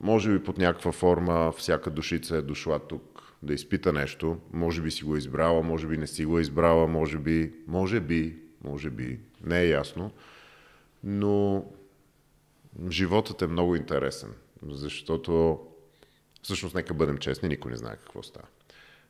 може 0.00 0.32
би 0.32 0.44
под 0.44 0.58
някаква 0.58 0.92
форма 0.92 1.52
всяка 1.52 1.90
душица 1.90 2.36
е 2.36 2.42
дошла 2.42 2.78
тук 2.78 3.22
да 3.42 3.54
изпита 3.54 3.92
нещо. 3.92 4.38
Може 4.52 4.82
би 4.82 4.90
си 4.90 5.04
го 5.04 5.16
избрала, 5.16 5.62
може 5.62 5.86
би 5.86 5.98
не 5.98 6.06
си 6.06 6.24
го 6.24 6.38
избрала, 6.38 6.86
може 6.86 7.18
би, 7.18 7.52
може 7.66 8.00
би, 8.00 8.38
може 8.64 8.90
би, 8.90 9.20
не 9.44 9.60
е 9.60 9.68
ясно. 9.68 10.10
Но 11.04 11.64
животът 12.90 13.42
е 13.42 13.46
много 13.46 13.76
интересен, 13.76 14.30
защото 14.68 15.60
всъщност 16.42 16.74
нека 16.74 16.94
бъдем 16.94 17.18
честни, 17.18 17.48
никой 17.48 17.70
не 17.70 17.76
знае 17.76 17.96
какво 17.96 18.22
става. 18.22 18.46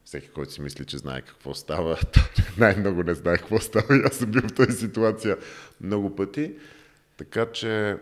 Всеки, 0.04 0.28
който 0.28 0.52
си 0.52 0.60
мисли, 0.60 0.84
че 0.84 0.98
знае 0.98 1.22
какво 1.22 1.54
става, 1.54 1.98
най-много 2.58 3.02
не 3.02 3.14
знае 3.14 3.38
какво 3.38 3.60
става. 3.60 3.96
И 3.96 4.02
аз 4.04 4.16
съм 4.16 4.30
бил 4.30 4.42
в 4.42 4.54
тази 4.54 4.78
ситуация 4.78 5.36
много 5.80 6.16
пъти. 6.16 6.54
Така 7.16 7.52
че 7.52 7.96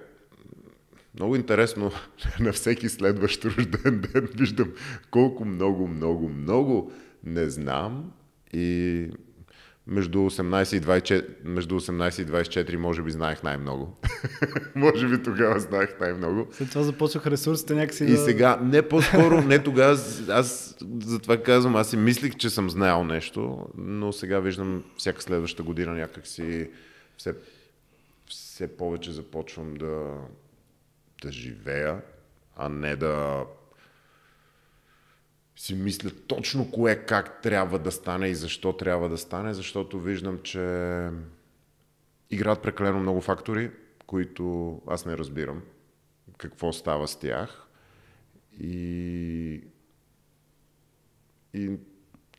много 1.14 1.36
интересно 1.36 1.92
на 2.40 2.52
всеки 2.52 2.88
следващ 2.88 3.44
рожден 3.44 4.00
ден 4.00 4.28
виждам 4.34 4.72
колко 5.10 5.44
много, 5.44 5.88
много, 5.88 6.28
много 6.28 6.92
не 7.24 7.50
знам 7.50 8.12
и 8.52 9.08
между 9.86 10.18
18 10.18 10.76
и 10.76 10.80
24, 10.80 11.24
между 11.44 11.80
18 11.80 12.22
и 12.22 12.26
24 12.26 12.76
може 12.76 13.02
би 13.02 13.10
знаех 13.10 13.42
най-много. 13.42 13.96
може 14.74 15.08
би 15.08 15.22
тогава 15.22 15.60
знаех 15.60 16.00
най-много. 16.00 16.48
След 16.52 16.70
това 16.70 16.82
започнаха 16.82 17.30
ресурсите 17.30 17.74
някакси 17.74 18.04
И 18.04 18.10
да... 18.10 18.16
сега, 18.16 18.58
не 18.62 18.82
по-скоро, 18.82 19.42
не 19.42 19.58
тогава, 19.58 19.98
аз 20.28 20.76
затова 21.00 21.42
казвам, 21.42 21.76
аз 21.76 21.90
си 21.90 21.96
мислих, 21.96 22.36
че 22.36 22.50
съм 22.50 22.70
знаел 22.70 23.04
нещо, 23.04 23.66
но 23.78 24.12
сега 24.12 24.40
виждам 24.40 24.84
всяка 24.96 25.22
следваща 25.22 25.62
година 25.62 25.92
някакси 25.92 26.70
все, 27.16 27.34
все 28.28 28.76
повече 28.76 29.12
започвам 29.12 29.74
да, 29.74 30.14
да 31.22 31.32
живея, 31.32 32.00
а 32.56 32.68
не 32.68 32.96
да 32.96 33.44
си 35.62 35.74
мисля 35.74 36.10
точно 36.26 36.70
кое 36.70 36.96
как 36.96 37.42
трябва 37.42 37.78
да 37.78 37.92
стане 37.92 38.28
и 38.28 38.34
защо 38.34 38.72
трябва 38.72 39.08
да 39.08 39.18
стане, 39.18 39.54
защото 39.54 40.00
виждам, 40.00 40.38
че 40.42 40.60
играят 42.30 42.62
прекалено 42.62 43.00
много 43.00 43.20
фактори, 43.20 43.70
които 44.06 44.80
аз 44.86 45.06
не 45.06 45.16
разбирам 45.16 45.62
какво 46.38 46.72
става 46.72 47.08
с 47.08 47.16
тях. 47.16 47.66
И, 48.60 49.64
и 51.54 51.70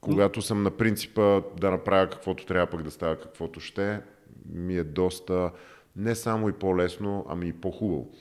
когато 0.01 0.42
съм 0.42 0.63
на 0.63 0.72
принципа 0.77 1.42
да 1.60 1.72
направя 1.72 2.10
каквото 2.10 2.46
трябва 2.46 2.68
пък 2.68 2.84
да 2.84 2.92
става 2.92 3.20
каквото 3.20 3.60
ще, 3.60 4.01
ми 4.50 4.77
е 4.77 4.84
доста 4.84 5.51
не 5.96 6.15
само 6.15 6.50
и 6.50 6.53
по-лесно, 6.53 7.25
ами 7.30 7.48
и 7.48 7.53
по-хубаво. 7.53 8.12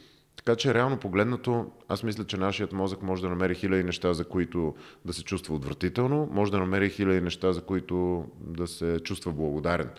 Така 0.44 0.56
че 0.56 0.74
реално 0.74 0.98
погледнато, 0.98 1.70
аз 1.88 2.02
мисля, 2.02 2.24
че 2.24 2.36
нашият 2.36 2.72
мозък 2.72 3.02
може 3.02 3.22
да 3.22 3.28
намери 3.28 3.54
хиляди 3.54 3.84
неща, 3.84 4.14
за 4.14 4.24
които 4.24 4.74
да 5.04 5.12
се 5.12 5.24
чувства 5.24 5.54
отвратително, 5.54 6.28
може 6.32 6.52
да 6.52 6.58
намери 6.58 6.90
хиляди 6.90 7.20
неща, 7.20 7.52
за 7.52 7.62
които 7.62 8.26
да 8.40 8.66
се 8.66 9.00
чувства 9.00 9.32
благодарен. 9.32 9.90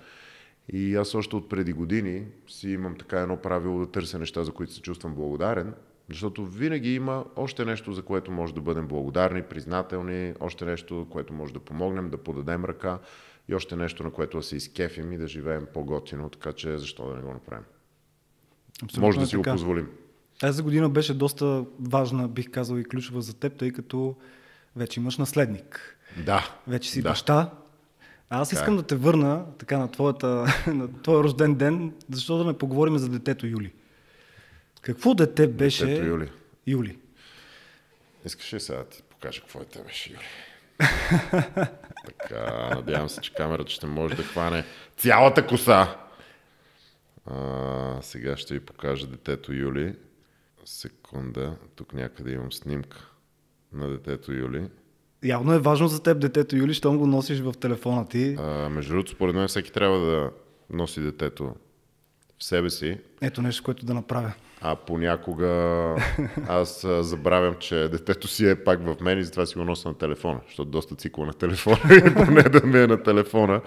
И 0.73 0.95
аз 0.95 1.15
още 1.15 1.35
от 1.35 1.49
преди 1.49 1.73
години 1.73 2.25
си 2.47 2.69
имам 2.69 2.95
така 2.95 3.19
едно 3.19 3.37
правило 3.37 3.79
да 3.79 3.91
търся 3.91 4.19
неща, 4.19 4.43
за 4.43 4.51
които 4.51 4.73
се 4.73 4.81
чувствам 4.81 5.15
благодарен, 5.15 5.73
защото 6.09 6.45
винаги 6.45 6.95
има 6.95 7.25
още 7.35 7.65
нещо, 7.65 7.93
за 7.93 8.01
което 8.01 8.31
може 8.31 8.53
да 8.53 8.61
бъдем 8.61 8.87
благодарни, 8.87 9.43
признателни, 9.43 10.33
още 10.39 10.65
нещо, 10.65 11.07
което 11.09 11.33
може 11.33 11.53
да 11.53 11.59
помогнем, 11.59 12.09
да 12.09 12.17
подадем 12.17 12.65
ръка 12.65 12.99
и 13.47 13.55
още 13.55 13.75
нещо, 13.75 14.03
на 14.03 14.11
което 14.11 14.37
да 14.37 14.43
се 14.43 14.55
изкефим 14.55 15.11
и 15.11 15.17
да 15.17 15.27
живеем 15.27 15.67
по-готино, 15.73 16.29
така 16.29 16.53
че 16.53 16.77
защо 16.77 17.09
да 17.09 17.15
не 17.15 17.21
го 17.21 17.33
направим? 17.33 17.65
Абсолютно 18.83 19.07
може 19.07 19.19
да 19.19 19.25
си 19.25 19.35
така. 19.35 19.49
го 19.49 19.53
позволим. 19.53 19.89
Тази 20.43 20.63
година 20.63 20.89
беше 20.89 21.13
доста 21.13 21.65
важна, 21.79 22.27
бих 22.27 22.51
казал 22.51 22.77
и 22.77 22.83
ключова 22.83 23.21
за 23.21 23.33
теб, 23.33 23.57
тъй 23.57 23.71
като 23.71 24.15
вече 24.75 24.99
имаш 24.99 25.17
наследник. 25.17 25.97
Да. 26.25 26.55
Вече 26.67 26.91
си 26.91 27.01
да. 27.01 27.09
баща. 27.09 27.51
А 28.29 28.41
аз 28.41 28.51
искам 28.51 28.77
да 28.77 28.83
те 28.83 28.95
върна 28.95 29.45
така 29.57 29.77
на, 29.77 29.91
твоята, 29.91 30.45
на 30.67 31.01
твоя 31.01 31.23
рожден 31.23 31.55
ден, 31.55 31.93
защото 32.11 32.43
да 32.43 32.51
не 32.51 32.57
поговорим 32.57 32.97
за 32.97 33.09
детето 33.09 33.47
Юли. 33.47 33.73
Какво 34.81 35.13
дете 35.13 35.47
беше 35.47 35.85
детето 35.85 36.05
Юли? 36.05 36.29
Юли. 36.67 36.97
Искаш 38.25 38.53
ли 38.53 38.59
сега 38.59 38.79
да 38.79 38.85
ти 38.85 39.01
покажа 39.09 39.41
какво 39.41 39.59
дете 39.59 39.79
беше 39.83 40.13
Юли? 40.13 40.25
така, 42.05 42.69
надявам 42.75 43.09
се, 43.09 43.21
че 43.21 43.33
камерата 43.33 43.71
ще 43.71 43.85
може 43.85 44.15
да 44.15 44.23
хване 44.23 44.65
цялата 44.97 45.47
коса. 45.47 45.97
А, 47.25 47.97
сега 48.01 48.37
ще 48.37 48.53
ви 48.53 48.59
покажа 48.59 49.07
детето 49.07 49.53
Юли. 49.53 49.95
Секунда, 50.65 51.55
тук 51.75 51.93
някъде 51.93 52.31
имам 52.31 52.51
снимка 52.51 53.09
на 53.73 53.89
детето 53.89 54.33
Юли. 54.33 54.67
Явно 55.23 55.53
е 55.53 55.59
важно 55.59 55.87
за 55.87 56.03
теб 56.03 56.19
детето 56.19 56.55
Юли, 56.55 56.73
щом 56.73 56.97
го 56.97 57.07
носиш 57.07 57.39
в 57.39 57.53
телефона 57.53 58.07
ти. 58.07 58.35
А, 58.39 58.69
между 58.69 58.93
другото, 58.93 59.11
според 59.11 59.35
мен 59.35 59.47
всеки 59.47 59.71
трябва 59.71 59.99
да 59.99 60.31
носи 60.69 61.01
детето 61.01 61.55
в 62.39 62.43
себе 62.43 62.69
си. 62.69 62.97
Ето 63.21 63.41
нещо, 63.41 63.63
което 63.63 63.85
да 63.85 63.93
направя. 63.93 64.33
А 64.61 64.75
понякога 64.75 65.47
аз 66.47 66.85
забравям, 66.99 67.55
че 67.59 67.75
детето 67.75 68.27
си 68.27 68.49
е 68.49 68.63
пак 68.63 68.79
в 68.79 68.95
мен 69.01 69.19
и 69.19 69.23
затова 69.23 69.45
си 69.45 69.57
го 69.57 69.63
нося 69.63 69.87
на 69.87 69.97
телефона, 69.97 70.39
защото 70.45 70.71
доста 70.71 70.95
цикла 70.95 71.25
на 71.25 71.33
телефона 71.33 71.79
и 71.89 72.13
поне 72.25 72.43
да 72.43 72.67
ми 72.67 72.79
е 72.79 72.87
на 72.87 73.03
телефона. 73.03 73.61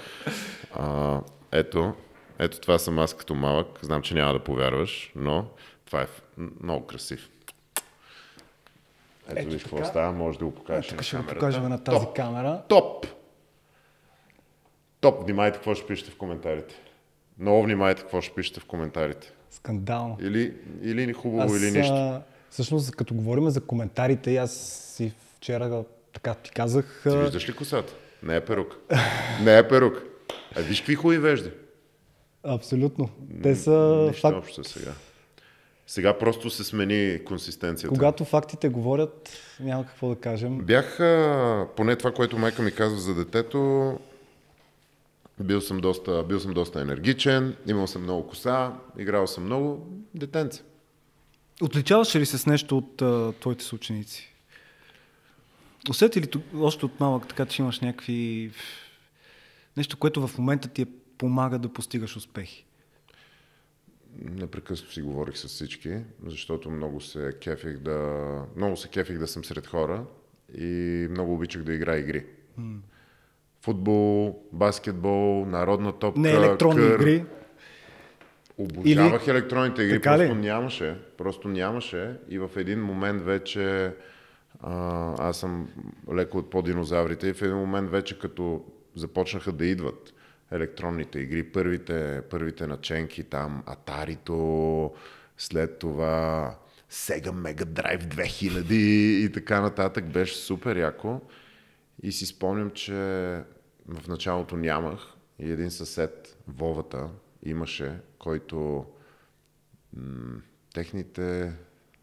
А, 0.72 1.20
ето, 1.52 1.94
ето 2.38 2.60
това 2.60 2.78
съм 2.78 2.98
аз 2.98 3.14
като 3.14 3.34
малък. 3.34 3.78
Знам, 3.82 4.02
че 4.02 4.14
няма 4.14 4.32
да 4.32 4.38
повярваш, 4.44 5.12
но 5.16 5.50
това 5.86 6.02
е 6.02 6.06
много 6.62 6.86
красив. 6.86 7.30
Ето, 9.28 9.38
Ето 9.40 9.50
виж 9.50 9.62
какво 9.62 9.84
става, 9.84 10.12
може 10.12 10.38
да 10.38 10.44
го 10.44 10.54
покажеш 10.54 10.88
Тук 10.90 11.02
ще 11.02 11.16
го 11.16 11.26
покажем 11.26 11.68
на 11.68 11.84
тази 11.84 12.06
Топ. 12.06 12.16
камера. 12.16 12.62
Топ! 12.68 13.06
Топ! 15.00 15.24
Внимайте 15.24 15.56
какво 15.56 15.74
ще 15.74 15.86
пишете 15.86 16.10
в 16.10 16.16
коментарите. 16.16 16.74
Много 17.38 17.62
внимайте 17.62 18.02
какво 18.02 18.20
ще 18.20 18.34
пишете 18.34 18.60
в 18.60 18.64
коментарите. 18.64 19.32
Скандално. 19.50 20.18
Или, 20.20 20.54
или 20.82 21.12
хубаво, 21.12 21.42
аз, 21.42 21.60
или 21.62 21.78
нищо. 21.78 21.94
А, 21.94 22.22
всъщност, 22.50 22.96
като 22.96 23.14
говорим 23.14 23.50
за 23.50 23.60
коментарите, 23.60 24.36
аз 24.36 24.52
си 24.96 25.12
вчера 25.36 25.84
така 26.12 26.34
ти 26.34 26.50
казах... 26.50 27.00
Ти 27.02 27.16
виждаш 27.16 27.48
ли 27.48 27.56
косата? 27.56 27.92
Не 28.22 28.36
е 28.36 28.44
перук. 28.44 28.76
Не 29.42 29.58
е 29.58 29.68
перук. 29.68 30.02
А 30.56 30.60
виж 30.60 30.80
какви 30.80 30.94
хубави 30.94 31.18
вежди. 31.18 31.50
Абсолютно. 32.42 33.10
Те 33.42 33.56
са 33.56 34.04
Нищо 34.08 34.20
факт... 34.20 34.36
общо 34.38 34.64
сега. 34.64 34.92
Сега 35.86 36.18
просто 36.18 36.50
се 36.50 36.64
смени 36.64 37.24
консистенцията. 37.24 37.94
Когато 37.94 38.24
фактите 38.24 38.68
говорят, 38.68 39.30
няма 39.60 39.86
какво 39.86 40.08
да 40.08 40.16
кажем. 40.16 40.58
Бях, 40.58 40.96
поне 41.76 41.96
това, 41.96 42.12
което 42.12 42.38
майка 42.38 42.62
ми 42.62 42.72
казва 42.72 42.98
за 42.98 43.14
детето, 43.14 43.92
бил 45.40 45.60
съм 45.60 45.78
доста, 45.78 46.22
бил 46.22 46.40
съм 46.40 46.54
доста 46.54 46.80
енергичен, 46.80 47.56
имал 47.66 47.86
съм 47.86 48.02
много 48.02 48.28
коса, 48.28 48.72
играл 48.98 49.26
съм 49.26 49.44
много 49.44 49.86
детенце. 50.14 50.62
Отличаваш 51.62 52.16
ли 52.16 52.26
се 52.26 52.38
с 52.38 52.46
нещо 52.46 52.78
от 52.78 53.02
а, 53.02 53.32
твоите 53.40 53.64
съученици? 53.64 54.32
Усети 55.90 56.20
ли 56.20 56.28
още 56.54 56.86
от 56.86 57.00
малък 57.00 57.28
така, 57.28 57.46
че 57.46 57.62
имаш 57.62 57.80
някакви... 57.80 58.50
Нещо, 59.76 59.96
което 59.96 60.28
в 60.28 60.38
момента 60.38 60.68
ти 60.68 60.82
е 60.82 60.86
помага 61.18 61.58
да 61.58 61.68
постигаш 61.68 62.16
успехи? 62.16 62.64
Непрекъснато 64.20 64.92
си 64.92 65.02
говорих 65.02 65.36
с 65.36 65.48
всички, 65.48 65.96
защото 66.26 66.70
много 66.70 67.00
се 67.00 67.32
кефих 67.40 67.78
да, 67.78 68.22
много 68.56 68.76
се 68.76 68.88
кефих 68.88 69.18
да 69.18 69.26
съм 69.26 69.44
сред 69.44 69.66
хора 69.66 70.04
и 70.58 71.06
много 71.10 71.34
обичах 71.34 71.62
да 71.62 71.74
играя 71.74 72.00
игри. 72.00 72.26
Mm. 72.60 72.76
Футбол, 73.62 74.42
баскетбол, 74.52 75.46
народна 75.46 75.92
топка, 75.92 76.20
Не 76.20 76.30
електронни 76.30 76.88
кър. 76.88 77.00
игри. 77.00 77.24
Обожавах 78.58 79.22
Или... 79.26 79.30
електронните 79.30 79.82
игри, 79.82 79.94
така 80.00 80.16
просто 80.16 80.34
ли? 80.34 80.38
нямаше. 80.38 80.96
Просто 81.18 81.48
нямаше 81.48 82.16
и 82.28 82.38
в 82.38 82.50
един 82.56 82.82
момент 82.82 83.22
вече 83.22 83.92
а, 84.60 85.28
аз 85.28 85.38
съм 85.38 85.68
леко 86.14 86.38
от 86.38 86.50
по-динозаврите 86.50 87.28
и 87.28 87.32
в 87.32 87.42
един 87.42 87.56
момент 87.56 87.90
вече 87.90 88.18
като 88.18 88.64
започнаха 88.94 89.52
да 89.52 89.66
идват 89.66 90.12
електронните 90.52 91.18
игри, 91.18 91.52
първите, 91.52 92.22
първите 92.30 92.66
наченки 92.66 93.24
там, 93.24 93.62
Атарито, 93.66 94.94
след 95.38 95.78
това 95.78 96.54
Sega 96.90 97.30
Mega 97.30 97.64
Drive 97.64 98.02
2000 98.02 98.72
и 99.24 99.32
така 99.32 99.60
нататък, 99.60 100.12
беше 100.12 100.36
супер 100.36 100.76
яко. 100.76 101.20
И 102.02 102.12
си 102.12 102.26
спомням, 102.26 102.70
че 102.70 102.94
в 103.88 104.08
началото 104.08 104.56
нямах 104.56 105.00
и 105.38 105.50
един 105.50 105.70
съсед, 105.70 106.38
Вовата, 106.48 107.08
имаше, 107.42 108.00
който 108.18 108.86
м- 109.96 110.40
техните, 110.74 111.52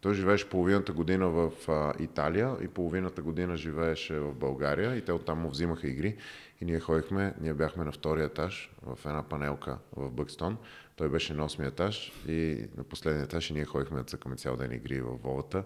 Той 0.00 0.14
живееше 0.14 0.48
половината 0.48 0.92
година 0.92 1.28
в 1.28 1.52
а, 1.68 1.92
Италия 2.02 2.56
и 2.62 2.68
половината 2.68 3.22
година 3.22 3.56
живееше 3.56 4.18
в 4.18 4.34
България 4.34 4.96
и 4.96 5.04
те 5.04 5.12
оттам 5.12 5.38
му 5.38 5.50
взимаха 5.50 5.88
игри. 5.88 6.16
И 6.60 6.64
ние 6.64 6.80
ходихме, 6.80 7.34
ние 7.40 7.54
бяхме 7.54 7.84
на 7.84 7.92
втория 7.92 8.26
етаж 8.26 8.70
в 8.82 9.06
една 9.06 9.22
панелка 9.22 9.78
в 9.96 10.10
Бъкстон. 10.10 10.56
Той 10.96 11.08
беше 11.08 11.34
на 11.34 11.48
8 11.48 11.68
етаж 11.68 12.12
и 12.28 12.68
на 12.76 12.84
последния 12.84 13.24
етаж 13.24 13.50
и 13.50 13.52
ние 13.52 13.64
ходихме 13.64 13.98
да 13.98 14.04
цъкаме 14.04 14.36
цял 14.36 14.56
ден 14.56 14.72
игри 14.72 15.00
в 15.00 15.16
Волата. 15.22 15.64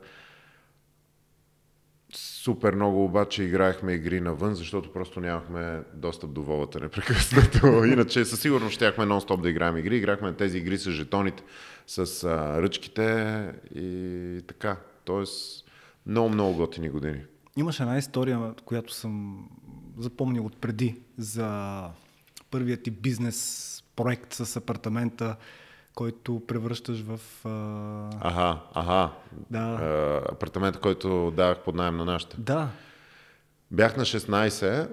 Супер 2.15 2.75
много 2.75 3.05
обаче 3.05 3.43
играехме 3.43 3.93
игри 3.93 4.21
навън, 4.21 4.55
защото 4.55 4.93
просто 4.93 5.21
нямахме 5.21 5.83
достъп 5.95 6.33
до 6.33 6.43
волата 6.43 6.81
непрекъснато. 6.81 7.67
Иначе 7.93 8.25
със 8.25 8.41
сигурност 8.41 8.75
щяхме 8.75 9.05
нон-стоп 9.05 9.41
да 9.41 9.51
играем 9.51 9.77
игри. 9.77 9.97
Играхме 9.97 10.33
тези 10.33 10.59
игри 10.59 10.79
с 10.79 10.91
жетоните, 10.91 11.43
с 11.87 12.25
а, 12.25 12.63
ръчките 12.63 13.53
и 13.75 14.43
така. 14.47 14.77
Тоест, 15.05 15.71
много-много 16.07 16.57
готини 16.57 16.89
години. 16.89 17.21
Имаш 17.57 17.81
една 17.81 17.99
история, 17.99 18.55
която 18.65 18.93
съм 18.95 19.45
запомнил 19.99 20.47
от 20.47 20.57
преди 20.57 21.01
за 21.19 21.83
първият 22.51 22.83
ти 22.83 22.91
бизнес 22.91 23.85
проект 23.97 24.33
с 24.33 24.57
апартамента, 24.57 25.37
който 25.95 26.43
превръщаш 26.47 27.01
в... 27.01 27.21
А... 27.45 28.11
Ага, 28.21 28.61
ага. 28.75 29.13
Да. 29.51 29.59
А, 29.59 30.33
апартамента, 30.33 30.81
който 30.81 31.33
давах 31.37 31.65
под 31.65 31.75
найем 31.75 31.97
на 31.97 32.05
нашите. 32.05 32.37
Да. 32.39 32.69
Бях 33.71 33.97
на 33.97 34.05
16 34.05 34.89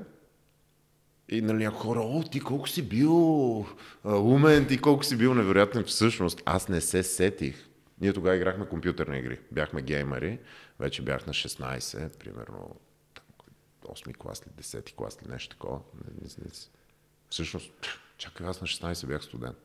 и 1.30 1.42
нали, 1.42 1.66
хора, 1.66 2.00
о, 2.00 2.24
ти 2.32 2.40
колко 2.40 2.70
си 2.70 2.90
бил 2.90 3.66
а, 4.04 4.16
умен, 4.16 4.68
ти 4.68 4.78
колко 4.78 5.04
си 5.04 5.18
бил 5.18 5.34
невероятен. 5.34 5.84
Всъщност, 5.84 6.42
аз 6.46 6.70
не 6.70 6.82
се 6.82 7.04
сетих. 7.04 7.70
Ние 8.02 8.14
тогава 8.14 8.36
играхме 8.36 8.66
компютърни 8.66 9.20
игри. 9.20 9.40
Бяхме 9.52 9.82
геймери. 9.82 10.40
Вече 10.80 11.02
бях 11.02 11.28
на 11.28 11.34
16, 11.34 12.18
примерно 12.18 12.76
8 13.88 14.18
клас 14.18 14.44
или 14.46 14.64
10 14.64 14.96
клас 14.96 15.18
или 15.22 15.32
нещо 15.32 15.50
такова. 15.50 15.80
Всъщност, 17.30 17.72
чакай, 18.18 18.48
аз 18.48 18.62
на 18.62 18.68
16 18.68 19.08
бях 19.08 19.24
студент. 19.24 19.58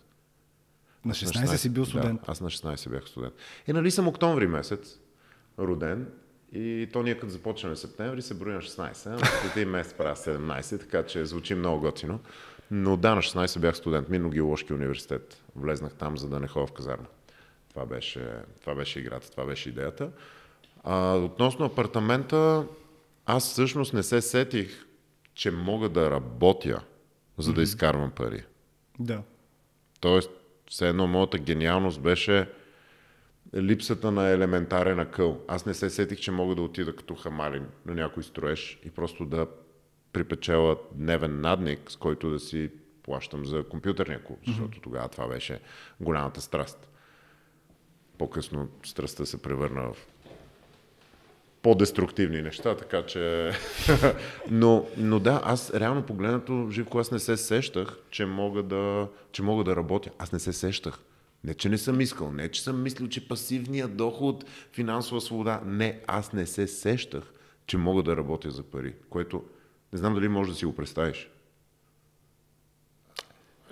На 1.04 1.14
16, 1.14 1.40
на 1.40 1.46
16 1.46 1.56
си 1.56 1.70
бил 1.70 1.86
студент? 1.86 2.20
Да, 2.20 2.32
аз 2.32 2.40
на 2.40 2.50
16 2.50 2.90
бях 2.90 3.08
студент. 3.08 3.34
И 3.66 3.72
нали 3.72 3.90
съм 3.90 4.08
октомври 4.08 4.46
месец, 4.46 4.98
роден, 5.58 6.12
и 6.52 6.88
то 6.92 7.02
ние 7.02 7.14
като 7.14 7.32
започнем 7.32 7.76
септември 7.76 8.22
се 8.22 8.34
брои 8.34 8.52
на 8.52 8.60
16, 8.60 8.88
а 9.22 9.26
след 9.26 9.56
един 9.56 9.68
месец 9.68 9.94
правя 9.94 10.16
17, 10.16 10.80
така 10.80 11.06
че 11.06 11.24
звучи 11.24 11.54
много 11.54 11.80
готино. 11.80 12.20
Но 12.70 12.96
да, 12.96 13.14
на 13.14 13.22
16 13.22 13.58
бях 13.58 13.76
студент, 13.76 14.08
Минно-геоложки 14.08 14.72
университет. 14.72 15.42
Влезнах 15.56 15.94
там, 15.94 16.18
за 16.18 16.28
да 16.28 16.40
не 16.40 16.48
ходя 16.48 16.66
в 16.66 16.72
казарма. 16.72 17.06
Това 17.70 17.86
беше, 17.86 18.32
това 18.60 18.74
беше 18.74 18.98
играта, 18.98 19.30
това 19.30 19.44
беше 19.44 19.68
идеята. 19.68 20.10
А, 20.84 21.14
относно 21.14 21.64
апартамента, 21.64 22.66
аз 23.26 23.50
всъщност 23.50 23.94
не 23.94 24.02
се 24.02 24.20
сетих, 24.20 24.86
че 25.34 25.50
мога 25.50 25.88
да 25.88 26.10
работя, 26.10 26.84
за 27.38 27.52
да 27.52 27.62
изкарвам 27.62 28.10
пари. 28.10 28.44
Да. 28.98 29.22
Тоест, 30.00 30.30
все 30.70 30.88
едно 30.88 31.06
моята 31.06 31.38
гениалност 31.38 32.00
беше 32.00 32.48
липсата 33.54 34.10
на 34.10 34.28
елементарен 34.28 35.00
акъл. 35.00 35.40
Аз 35.48 35.66
не 35.66 35.74
се 35.74 35.90
сетих, 35.90 36.18
че 36.18 36.30
мога 36.30 36.54
да 36.54 36.62
отида 36.62 36.96
като 36.96 37.14
хамалин 37.14 37.66
на 37.86 37.94
някой 37.94 38.22
строеж 38.22 38.80
и 38.84 38.90
просто 38.90 39.26
да 39.26 39.46
припечела 40.12 40.76
дневен 40.92 41.40
надник, 41.40 41.90
с 41.90 41.96
който 41.96 42.30
да 42.30 42.40
си 42.40 42.70
плащам 43.02 43.46
за 43.46 43.64
компютърния 43.68 44.24
клуб, 44.24 44.38
защото 44.46 44.78
mm-hmm. 44.78 44.82
тогава 44.82 45.08
това 45.08 45.28
беше 45.28 45.60
голямата 46.00 46.40
страст. 46.40 46.90
По-късно 48.18 48.68
страстта 48.84 49.26
се 49.26 49.42
превърна 49.42 49.92
в 49.92 50.06
по-деструктивни 51.62 52.42
неща, 52.42 52.76
така 52.76 53.06
че... 53.06 53.52
но, 54.50 54.86
но 54.96 55.18
да, 55.18 55.40
аз 55.44 55.74
реално 55.74 56.02
погледнато, 56.02 56.68
Живко, 56.70 56.98
аз 56.98 57.10
не 57.10 57.18
се 57.18 57.36
сещах, 57.36 57.98
че 58.10 58.26
мога, 58.26 58.62
да, 58.62 59.08
че 59.32 59.42
мога 59.42 59.64
да 59.64 59.76
работя. 59.76 60.10
Аз 60.18 60.32
не 60.32 60.38
се 60.38 60.52
сещах. 60.52 60.98
Не, 61.44 61.54
че 61.54 61.68
не 61.68 61.78
съм 61.78 62.00
искал, 62.00 62.32
не, 62.32 62.48
че 62.48 62.62
съм 62.62 62.82
мислил, 62.82 63.08
че 63.08 63.28
пасивният 63.28 63.96
доход, 63.96 64.44
финансова 64.72 65.20
свобода. 65.20 65.60
Не, 65.66 66.00
аз 66.06 66.32
не 66.32 66.46
се 66.46 66.66
сещах, 66.66 67.22
че 67.66 67.78
мога 67.78 68.02
да 68.02 68.16
работя 68.16 68.50
за 68.50 68.62
пари, 68.62 68.94
което 69.10 69.44
не 69.92 69.98
знам 69.98 70.14
дали 70.14 70.28
можеш 70.28 70.52
да 70.52 70.58
си 70.58 70.64
го 70.64 70.76
представиш 70.76 71.30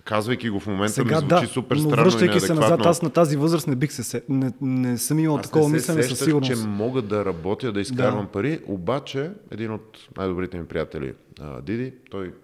казвайки 0.09 0.51
го 0.51 0.61
в 0.61 0.67
момента 0.67 0.93
Сега, 0.93 1.21
ми 1.21 1.29
звучи 1.29 1.47
да, 1.47 1.53
супер 1.53 1.77
странно 1.77 1.97
но 1.97 2.03
връщайки 2.03 2.41
се 2.41 2.55
назад, 2.55 2.81
аз 2.85 3.03
на 3.03 3.11
тази 3.11 3.37
възраст 3.37 3.67
не 3.67 3.77
бих 3.77 3.93
се... 3.93 4.23
Не, 4.29 4.53
не 4.61 4.99
съм 4.99 5.19
имал 5.19 5.37
аз 5.37 5.43
такова 5.43 5.69
мислене 5.69 6.03
със 6.03 6.19
сигурност. 6.19 6.63
че 6.63 6.69
мога 6.69 7.03
да 7.03 7.25
работя, 7.25 7.73
да 7.73 7.81
изкарвам 7.81 8.25
да. 8.25 8.31
пари, 8.31 8.61
обаче 8.67 9.31
един 9.51 9.73
от 9.73 9.99
най-добрите 10.17 10.59
ми 10.59 10.67
приятели, 10.67 11.15
Диди, 11.63 11.95
той, 12.11 12.35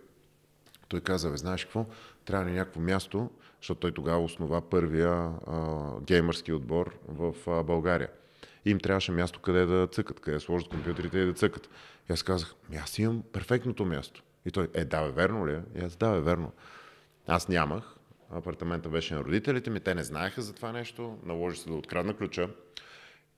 той 0.88 1.00
каза, 1.00 1.30
бе, 1.30 1.36
знаеш 1.36 1.64
какво, 1.64 1.86
трябва 2.24 2.44
ни 2.44 2.52
някакво 2.52 2.80
място, 2.80 3.30
защото 3.60 3.80
той 3.80 3.92
тогава 3.92 4.24
основа 4.24 4.60
първия 4.60 5.10
а, 5.10 5.30
геймърски 6.06 6.52
отбор 6.52 6.94
в 7.08 7.34
а, 7.46 7.62
България. 7.62 8.08
И 8.64 8.70
им 8.70 8.80
трябваше 8.80 9.12
място 9.12 9.40
къде 9.40 9.66
да 9.66 9.86
цъкат, 9.86 10.20
къде 10.20 10.34
да 10.34 10.40
сложат 10.40 10.68
компютрите 10.68 11.18
и 11.18 11.26
да 11.26 11.32
цъкат. 11.32 11.68
И 12.10 12.12
аз 12.12 12.22
казах, 12.22 12.54
аз 12.82 12.98
имам 12.98 13.22
перфектното 13.32 13.84
място. 13.84 14.22
И 14.46 14.50
той, 14.50 14.68
е, 14.74 14.84
да, 14.84 15.02
бе, 15.02 15.10
верно 15.10 15.46
ли 15.46 15.52
е? 15.52 15.60
И 15.80 15.84
аз, 15.84 15.96
да, 15.96 16.12
бе, 16.12 16.20
верно. 16.20 16.52
Аз 17.26 17.48
нямах. 17.48 17.96
Апартамента 18.30 18.88
беше 18.88 19.14
на 19.14 19.24
родителите 19.24 19.70
ми. 19.70 19.80
Те 19.80 19.94
не 19.94 20.04
знаеха 20.04 20.42
за 20.42 20.54
това 20.54 20.72
нещо. 20.72 21.18
Наложи 21.24 21.60
се 21.60 21.68
да 21.68 21.74
открадна 21.74 22.16
ключа 22.16 22.48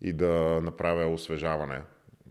и 0.01 0.12
да 0.12 0.61
направя 0.62 1.12
освежаване 1.12 1.83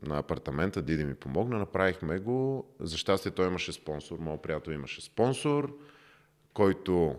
на 0.03 0.17
апартамента. 0.17 0.81
Диди 0.81 1.05
ми 1.05 1.15
помогна. 1.15 1.57
Направихме 1.57 2.19
го. 2.19 2.69
За 2.79 2.97
щастие 2.97 3.31
той 3.31 3.47
имаше 3.47 3.71
спонсор. 3.71 4.19
Моят 4.19 4.41
приятел 4.41 4.71
имаше 4.71 5.01
спонсор, 5.01 5.77
който 6.53 7.15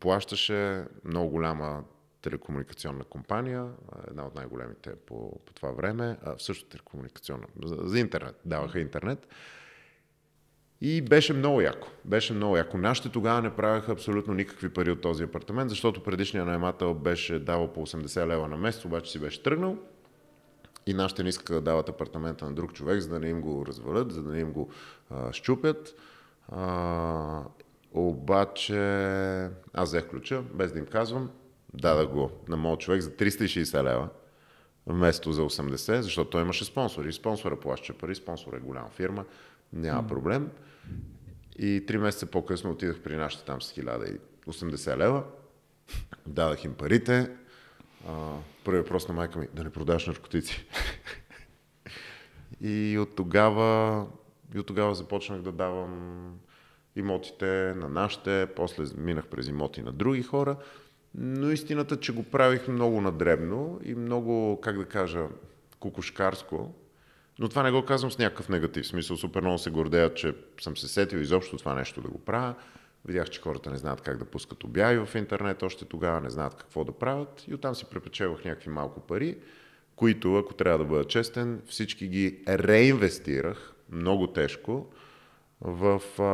плащаше 0.00 0.84
много 1.04 1.30
голяма 1.30 1.84
телекомуникационна 2.22 3.04
компания, 3.04 3.68
една 4.10 4.26
от 4.26 4.34
най-големите 4.34 4.96
по, 4.96 5.38
по 5.46 5.52
това 5.52 5.70
време, 5.70 6.16
а, 6.22 6.38
също 6.38 6.68
телекомуникационна, 6.68 7.46
за, 7.64 7.76
за 7.82 7.98
интернет, 7.98 8.40
даваха 8.44 8.80
интернет. 8.80 9.28
И 10.80 11.02
беше 11.02 11.32
много 11.32 11.60
яко. 11.60 11.88
Беше 12.04 12.32
много 12.32 12.56
яко. 12.56 12.78
Нашите 12.78 13.08
тогава 13.08 13.42
не 13.42 13.56
правяха 13.56 13.92
абсолютно 13.92 14.34
никакви 14.34 14.68
пари 14.68 14.90
от 14.90 15.00
този 15.00 15.24
апартамент, 15.24 15.70
защото 15.70 16.02
предишният 16.02 16.46
наемател 16.46 16.94
беше 16.94 17.38
давал 17.38 17.72
по 17.72 17.86
80 17.86 18.26
лева 18.26 18.48
на 18.48 18.56
месец, 18.56 18.84
обаче 18.84 19.10
си 19.10 19.18
беше 19.18 19.42
тръгнал. 19.42 19.76
И 20.86 20.94
нашите 20.94 21.22
не 21.22 21.28
искаха 21.28 21.54
да 21.54 21.60
дават 21.60 21.88
апартамента 21.88 22.44
на 22.44 22.52
друг 22.52 22.72
човек, 22.72 23.00
за 23.00 23.08
да 23.08 23.20
не 23.20 23.28
им 23.28 23.40
го 23.40 23.66
развалят, 23.66 24.12
за 24.12 24.22
да 24.22 24.32
не 24.32 24.40
им 24.40 24.52
го 24.52 24.70
а, 25.10 25.32
щупят. 25.32 25.94
А, 26.48 27.42
обаче 27.92 28.78
аз 29.74 29.88
взех 29.88 30.08
ключа, 30.08 30.42
без 30.54 30.72
да 30.72 30.78
им 30.78 30.86
казвам, 30.86 31.30
дадах 31.74 32.08
го 32.08 32.30
на 32.48 32.56
моят 32.56 32.80
човек 32.80 33.00
за 33.00 33.10
360 33.10 33.84
лева 33.84 34.08
вместо 34.86 35.32
за 35.32 35.42
80, 35.42 36.00
защото 36.00 36.30
той 36.30 36.42
имаше 36.42 36.64
спонсор. 36.64 37.04
И 37.04 37.12
спонсора 37.12 37.56
плаща 37.56 37.94
пари, 37.94 38.14
спонсор 38.14 38.52
е 38.52 38.60
голяма 38.60 38.88
фирма, 38.88 39.24
няма 39.72 40.06
проблем. 40.06 40.50
И 41.58 41.84
три 41.86 41.98
месеца 41.98 42.26
по-късно 42.26 42.70
отидах 42.70 43.00
при 43.00 43.16
нашите 43.16 43.44
там 43.44 43.62
с 43.62 43.72
1080 43.72 44.96
лева. 44.96 45.24
Дадах 46.26 46.64
им 46.64 46.74
парите. 46.74 47.30
Първият 48.64 48.86
въпрос 48.86 49.08
на 49.08 49.14
майка 49.14 49.38
ми, 49.38 49.48
да 49.54 49.64
не 49.64 49.70
продаваш 49.70 50.06
наркотици. 50.06 50.66
и 52.60 52.98
от 52.98 53.16
тогава, 53.16 54.06
и 54.54 54.58
от 54.58 54.66
тогава 54.66 54.94
започнах 54.94 55.42
да 55.42 55.52
давам 55.52 56.34
имотите 56.96 57.74
на 57.76 57.88
нашите, 57.88 58.48
после 58.56 58.84
минах 58.96 59.26
през 59.26 59.48
имоти 59.48 59.82
на 59.82 59.92
други 59.92 60.22
хора, 60.22 60.56
но 61.14 61.50
истината, 61.50 62.00
че 62.00 62.14
го 62.14 62.22
правих 62.22 62.68
много 62.68 63.00
надребно 63.00 63.80
и 63.84 63.94
много, 63.94 64.60
как 64.60 64.78
да 64.78 64.84
кажа, 64.84 65.26
кукушкарско, 65.80 66.74
но 67.38 67.48
това 67.48 67.62
не 67.62 67.70
го 67.70 67.84
казвам 67.84 68.10
с 68.10 68.18
някакъв 68.18 68.48
негатив. 68.48 68.86
Смисъл, 68.86 69.16
супер 69.16 69.40
много 69.40 69.58
се 69.58 69.70
гордея, 69.70 70.14
че 70.14 70.34
съм 70.60 70.76
се 70.76 70.88
сетил 70.88 71.18
изобщо 71.18 71.56
това 71.56 71.74
нещо 71.74 72.00
да 72.00 72.08
го 72.08 72.18
правя. 72.18 72.54
Видях, 73.04 73.30
че 73.30 73.40
хората 73.40 73.70
не 73.70 73.76
знаят 73.76 74.00
как 74.00 74.18
да 74.18 74.24
пускат 74.24 74.64
обяви 74.64 74.98
в 75.06 75.14
интернет 75.14 75.62
още 75.62 75.84
тогава, 75.84 76.20
не 76.20 76.30
знаят 76.30 76.54
какво 76.54 76.84
да 76.84 76.92
правят. 76.92 77.44
И 77.48 77.54
оттам 77.54 77.74
си 77.74 77.84
препечевах 77.84 78.44
някакви 78.44 78.70
малко 78.70 79.00
пари, 79.00 79.38
които, 79.96 80.36
ако 80.36 80.54
трябва 80.54 80.78
да 80.78 80.84
бъда 80.84 81.04
честен, 81.04 81.62
всички 81.66 82.08
ги 82.08 82.42
реинвестирах 82.48 83.72
много 83.90 84.26
тежко 84.26 84.86
в 85.60 86.02
а, 86.18 86.24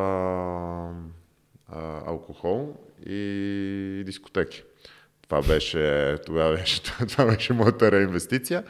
а, 1.69 2.11
алкохол 2.11 2.77
и 3.07 4.03
дискотеки. 4.07 4.63
Това 5.23 5.43
беше, 5.43 6.17
това 6.27 6.53
беше, 6.57 6.83
това 7.09 7.27
беше 7.27 7.53
моята 7.53 7.93
реинвестиция. 7.93 8.65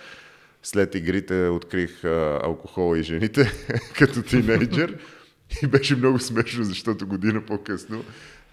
След 0.65 0.95
игрите 0.95 1.49
открих 1.49 2.05
а, 2.05 2.41
алкохол 2.43 2.97
и 2.97 3.03
жените 3.03 3.53
като 3.99 4.23
тинейджър 4.23 4.99
и 5.63 5.67
беше 5.67 5.97
много 5.97 6.19
смешно, 6.19 6.65
защото 6.65 7.07
година 7.07 7.47
по-късно 7.47 8.05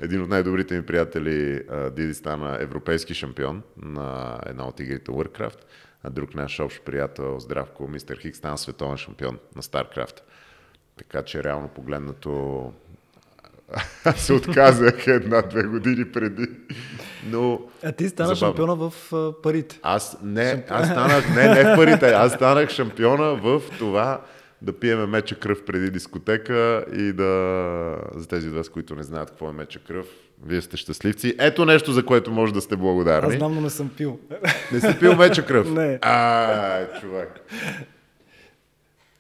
един 0.02 0.22
от 0.22 0.30
най-добрите 0.30 0.76
ми 0.76 0.86
приятели, 0.86 1.64
Диди, 1.96 2.14
стана 2.14 2.58
европейски 2.62 3.14
шампион 3.14 3.62
на 3.78 4.40
една 4.46 4.68
от 4.68 4.80
игрите 4.80 5.12
Warcraft. 5.12 5.60
а 6.04 6.10
друг 6.10 6.36
наш 6.36 6.60
общ 6.60 6.84
приятел, 6.86 7.40
Здравко, 7.40 7.88
мистер 7.88 8.18
Хикс, 8.18 8.38
стана 8.38 8.58
световен 8.58 8.98
шампион 8.98 9.40
на 9.56 9.62
StarCraft. 9.62 10.20
Така 10.98 11.22
че 11.22 11.44
реално 11.44 11.68
погледнато 11.68 12.74
аз 14.06 14.20
се 14.20 14.34
отказах 14.34 15.08
една-две 15.08 15.64
години 15.64 16.06
преди. 16.12 16.48
Но 17.30 17.62
а 17.84 17.92
ти 17.92 18.10
стана 18.10 18.36
забавно. 18.36 18.56
шампиона 18.58 18.76
в 18.76 19.12
парите. 19.44 19.80
Аз 19.84 20.18
не, 20.24 20.64
аз 20.70 20.88
станах, 20.88 21.36
не, 21.36 21.48
не 21.48 21.64
в 21.64 21.76
парите, 21.76 22.12
аз 22.12 22.34
станах 22.34 22.70
шампиона 22.70 23.36
в 23.36 23.62
това 23.80 24.22
да 24.62 24.74
пиеме 24.74 25.06
меча 25.06 25.36
кръв 25.36 25.66
преди 25.66 25.92
дискотека 25.92 26.86
и 26.94 27.14
да, 27.14 27.98
за 28.16 28.28
тези 28.28 28.48
от 28.48 28.56
вас, 28.56 28.70
които 28.70 28.96
не 28.96 29.04
знаят 29.04 29.30
какво 29.30 29.50
е 29.50 29.54
меча 29.54 29.80
кръв, 29.80 30.06
вие 30.46 30.62
сте 30.62 30.78
щастливци. 30.78 31.36
Ето 31.40 31.66
нещо, 31.66 31.92
за 31.92 32.06
което 32.06 32.32
може 32.32 32.54
да 32.54 32.62
сте 32.62 32.76
благодарни. 32.76 33.28
Аз 33.28 33.38
знам, 33.38 33.56
но 33.56 33.62
не 33.62 33.70
съм 33.70 33.90
пил. 33.98 34.20
Не 34.72 34.80
си 34.80 35.00
пил 35.00 35.16
меча 35.16 35.46
кръв? 35.46 35.72
не. 35.72 36.00
А, 36.02 37.00
човек. 37.00 37.30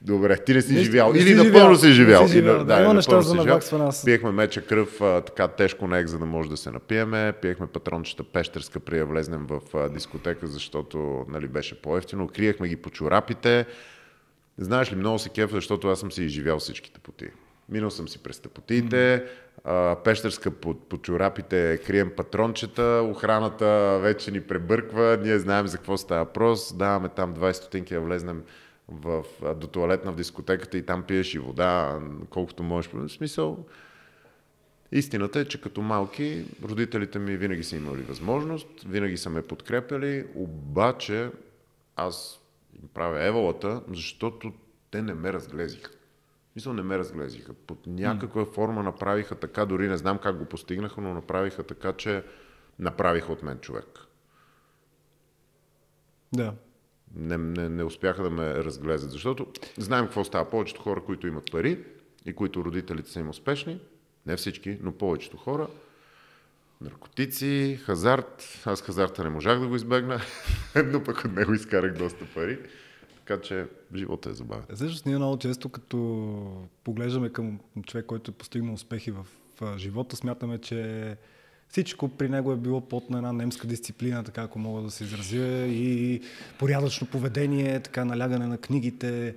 Добре, 0.02 0.38
ти 0.38 0.54
не 0.54 0.62
си 0.62 0.74
не, 0.74 0.84
живял. 0.84 1.14
Не 1.14 1.20
Или 1.20 1.36
напълно 1.36 1.76
си 1.76 1.92
живял. 1.92 2.28
си 2.28 2.34
живял. 2.34 2.64
Да, 2.64 2.82
има 2.82 2.94
неща 2.94 3.22
за 3.22 3.36
наваксване 3.36 3.86
аз. 3.86 4.06
Пиехме 4.06 4.32
меча 4.32 4.62
кръв, 4.62 5.02
а, 5.02 5.22
така 5.22 5.48
тежко 5.48 5.88
нег, 5.88 6.08
за 6.08 6.20
да 6.20 6.26
може 6.26 6.50
да 6.50 6.58
се 6.58 6.72
напиеме. 6.72 7.34
Пиехме 7.42 7.68
патрончета 7.68 8.24
пещерска, 8.24 8.80
при 8.80 8.98
да 8.98 9.06
влезнем 9.06 9.48
в 9.50 9.62
а, 9.74 9.90
дискотека, 9.90 10.48
защото 10.48 11.26
нали, 11.30 11.48
беше 11.48 11.82
по-ефтино. 11.82 12.28
Криехме 12.28 12.68
ги 12.68 12.76
по 12.76 12.90
чорапите. 12.90 13.66
Знаеш 14.58 14.92
ли, 14.92 14.96
много 14.96 15.20
се 15.20 15.30
кефа, 15.30 15.56
защото 15.56 15.88
аз 15.88 16.00
съм 16.00 16.12
си 16.12 16.24
изживял 16.24 16.60
всичките 16.60 17.00
поти. 17.00 17.26
Минал 17.70 17.90
съм 17.90 18.08
си 18.08 18.24
през 18.24 18.40
тъпотиите, 18.40 19.26
mm. 19.66 19.96
пещерска 20.04 20.52
по, 20.52 20.74
по 20.74 20.98
чорапите 20.98 21.80
крием 21.88 22.12
патрончета, 22.18 23.08
охраната 23.12 24.00
вече 24.02 24.32
ни 24.32 24.42
пребърква, 24.42 25.18
ние 25.24 25.40
знаем 25.40 25.68
за 25.68 25.78
какво 25.78 25.98
става 25.98 26.26
въпрос, 26.26 26.74
даваме 26.74 27.10
там 27.10 27.36
20 27.36 27.52
стотинки 27.52 27.94
да 27.94 28.00
влезнем 28.00 28.44
в, 28.88 29.24
до 29.56 29.67
туалетна 29.67 30.12
в 30.12 30.15
дискотеката 30.15 30.78
и 30.78 30.86
там 30.86 31.04
пиеш 31.04 31.34
и 31.34 31.39
вода, 31.39 32.00
колкото 32.30 32.63
можеш. 32.63 32.91
В 32.91 33.10
смисъл, 33.10 33.65
истината 34.91 35.39
е, 35.39 35.46
че 35.46 35.62
като 35.62 35.82
малки 35.82 36.46
родителите 36.63 37.20
ми 37.20 37.38
винаги 37.38 37.63
са 37.63 37.76
имали 37.76 38.02
възможност, 38.02 38.84
винаги 38.84 39.17
са 39.17 39.30
ме 39.30 39.41
подкрепили, 39.41 40.28
обаче 40.36 41.32
аз 41.96 42.41
им 42.82 42.89
правя 42.94 43.24
еволата, 43.24 43.82
защото 43.94 44.54
те 44.91 45.02
не 45.02 45.13
ме 45.13 45.34
разглезиха. 45.34 45.91
Мисля, 46.56 46.74
не 46.74 46.82
ме 46.82 46.98
разглезиха. 46.98 47.54
Под 47.54 47.88
някаква 47.88 48.46
форма 48.46 48.84
направиха 48.84 49.36
така, 49.36 49.65
дори 49.65 49.88
не 49.88 49.98
знам 49.98 50.17
как 50.17 50.38
го 50.38 50.46
постигнаха, 50.46 51.02
но 51.02 51.13
направиха 51.13 51.63
така, 51.63 51.94
че 51.94 52.24
направиха 52.80 53.32
от 53.32 53.44
мен 53.44 53.60
човек. 53.60 54.00
Да 56.34 56.54
не, 57.15 57.38
не, 57.38 57.69
не 57.69 57.84
успяха 57.84 58.24
да 58.24 58.30
ме 58.30 58.54
разглезат. 58.54 59.12
Защото 59.12 59.47
знаем 59.78 60.06
какво 60.06 60.24
става. 60.24 60.50
Повечето 60.50 60.82
хора, 60.82 61.04
които 61.04 61.28
имат 61.28 61.52
пари 61.52 61.80
и 62.26 62.34
които 62.34 62.65
родителите 62.65 63.12
са 63.12 63.19
им 63.19 63.30
успешни, 63.30 63.80
не 64.26 64.36
всички, 64.36 64.78
но 64.82 64.91
повечето 64.91 65.38
хора, 65.38 65.67
наркотици, 66.82 67.80
хазарт. 67.84 68.62
Аз 68.65 68.82
хазарта 68.82 69.24
не 69.24 69.30
можах 69.30 69.60
да 69.60 69.67
го 69.67 69.76
избегна, 69.76 70.21
но 70.86 71.04
пък 71.04 71.26
от 71.26 71.32
него 71.32 71.54
изкарах 71.54 71.93
доста 71.93 72.26
пари. 72.36 72.60
Така 73.17 73.41
че 73.41 73.67
живота 73.95 74.30
е 74.30 74.34
забавен. 74.34 74.65
Също 74.74 75.10
ние 75.10 75.17
много 75.17 75.38
често, 75.38 75.69
като 75.69 76.67
поглеждаме 76.84 77.30
към 77.30 77.60
човек, 77.86 78.06
който 78.06 78.32
е 78.32 78.34
постигнал 78.34 78.74
успехи 78.74 79.12
в 79.12 79.26
живота, 79.78 80.15
смятаме, 80.15 80.58
че 80.58 81.17
всичко 81.71 82.07
при 82.07 82.29
него 82.29 82.51
е 82.51 82.55
било 82.55 82.81
под 82.81 83.10
на 83.10 83.17
една 83.17 83.34
немска 83.34 83.67
дисциплина, 83.67 84.23
така 84.23 84.41
ако 84.41 84.60
мога 84.60 84.81
да 84.81 84.91
се 84.91 85.03
изразя, 85.03 85.65
и 85.67 86.21
порядъчно 86.60 87.07
поведение, 87.07 87.79
така 87.79 88.05
налягане 88.05 88.47
на 88.47 88.57
книгите. 88.57 89.36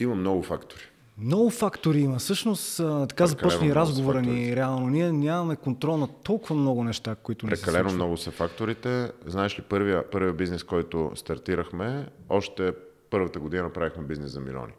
Има 0.00 0.14
много 0.14 0.42
фактори. 0.42 0.80
Много 1.18 1.50
фактори 1.50 2.00
има. 2.00 2.18
Всъщност, 2.18 2.76
така 3.08 3.26
започна 3.26 3.74
разговора 3.74 4.22
ни. 4.22 4.56
Реално, 4.56 4.88
ние 4.88 5.12
нямаме 5.12 5.56
контрол 5.56 5.96
на 5.96 6.08
толкова 6.08 6.54
много 6.54 6.84
неща, 6.84 7.14
които 7.14 7.46
не 7.46 7.56
се 7.56 7.62
Прекалено 7.62 7.92
много 7.92 8.16
са 8.16 8.30
факторите. 8.30 9.10
Знаеш 9.26 9.58
ли, 9.58 9.62
първия, 9.62 10.10
първия 10.10 10.32
бизнес, 10.32 10.64
който 10.64 11.12
стартирахме, 11.14 12.06
още 12.28 12.72
първата 13.10 13.40
година 13.40 13.62
направихме 13.62 14.02
бизнес 14.02 14.30
за 14.30 14.40
милиони. 14.40 14.72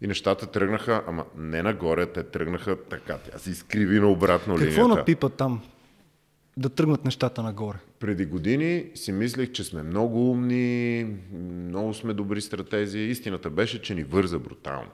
И 0.00 0.06
нещата 0.06 0.46
тръгнаха, 0.46 1.02
ама 1.06 1.24
не 1.36 1.62
нагоре, 1.62 2.06
те 2.06 2.22
тръгнаха 2.22 2.76
така. 2.76 3.18
Тя 3.30 3.38
се 3.38 3.50
изкриви 3.50 4.00
на 4.00 4.08
обратно 4.08 4.54
Какво 4.54 4.66
линията. 4.66 4.82
Какво 4.82 4.96
напипа 4.96 5.28
там? 5.28 5.62
Да 6.58 6.68
тръгнат 6.68 7.04
нещата 7.04 7.42
нагоре? 7.42 7.76
Преди 8.00 8.24
години 8.24 8.90
си 8.94 9.12
мислех, 9.12 9.52
че 9.52 9.64
сме 9.64 9.82
много 9.82 10.30
умни, 10.30 11.06
много 11.32 11.94
сме 11.94 12.14
добри 12.14 12.40
стратези. 12.40 12.98
Истината 12.98 13.50
беше, 13.50 13.82
че 13.82 13.94
ни 13.94 14.04
върза 14.04 14.38
брутално. 14.38 14.90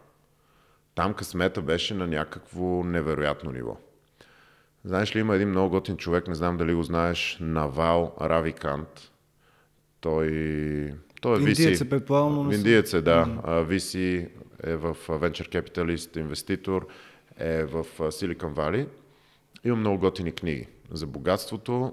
Там 0.95 1.15
късмета 1.15 1.63
беше 1.63 1.95
на 1.95 2.07
някакво 2.07 2.85
невероятно 2.85 3.53
ниво. 3.53 3.77
Знаеш 4.85 5.17
ли, 5.17 5.21
има 5.21 5.35
един 5.35 5.49
много 5.49 5.71
готин 5.71 5.97
човек, 5.97 6.29
не 6.29 6.35
знам 6.35 6.57
дали 6.57 6.75
го 6.75 6.83
знаеш, 6.83 7.39
Навал 7.41 8.15
Равикант. 8.21 9.11
Той, 10.01 10.29
той 11.21 11.39
е 11.39 11.43
Индиец 11.43 11.81
е 11.81 11.89
предполагано. 11.89 12.53
Индиец 12.53 12.93
е, 12.93 13.03
да. 13.03 13.27
Mm-hmm. 13.27 14.29
Е 14.63 14.77
в 14.77 14.97
Venture 15.09 15.49
Capitalist, 15.49 16.17
инвеститор, 16.21 16.87
е 17.39 17.65
в 17.65 17.87
Silicon 17.99 18.55
Valley. 18.55 18.87
Има 19.65 19.77
много 19.77 19.99
готини 19.99 20.33
книги 20.33 20.67
за 20.97 21.07
богатството, 21.07 21.93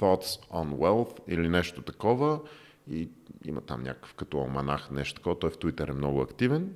Thoughts 0.00 0.50
on 0.50 0.68
Wealth 0.74 1.18
или 1.28 1.48
нещо 1.48 1.82
такова. 1.82 2.40
И 2.90 3.08
има 3.44 3.60
там 3.60 3.82
някакъв 3.82 4.14
като 4.14 4.38
алманах, 4.38 4.90
нещо 4.90 5.14
такова. 5.14 5.38
Той 5.38 5.50
в 5.50 5.58
Twitter 5.58 5.88
е 5.88 5.92
много 5.92 6.20
активен 6.20 6.74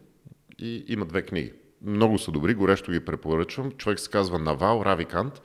и 0.58 0.84
има 0.88 1.06
две 1.06 1.22
книги. 1.22 1.52
Много 1.82 2.18
са 2.18 2.30
добри, 2.30 2.54
горещо 2.54 2.92
ги 2.92 3.04
препоръчвам. 3.04 3.72
Човек 3.72 4.00
се 4.00 4.10
казва 4.10 4.38
Навал 4.38 4.82
Равикант 4.84 5.42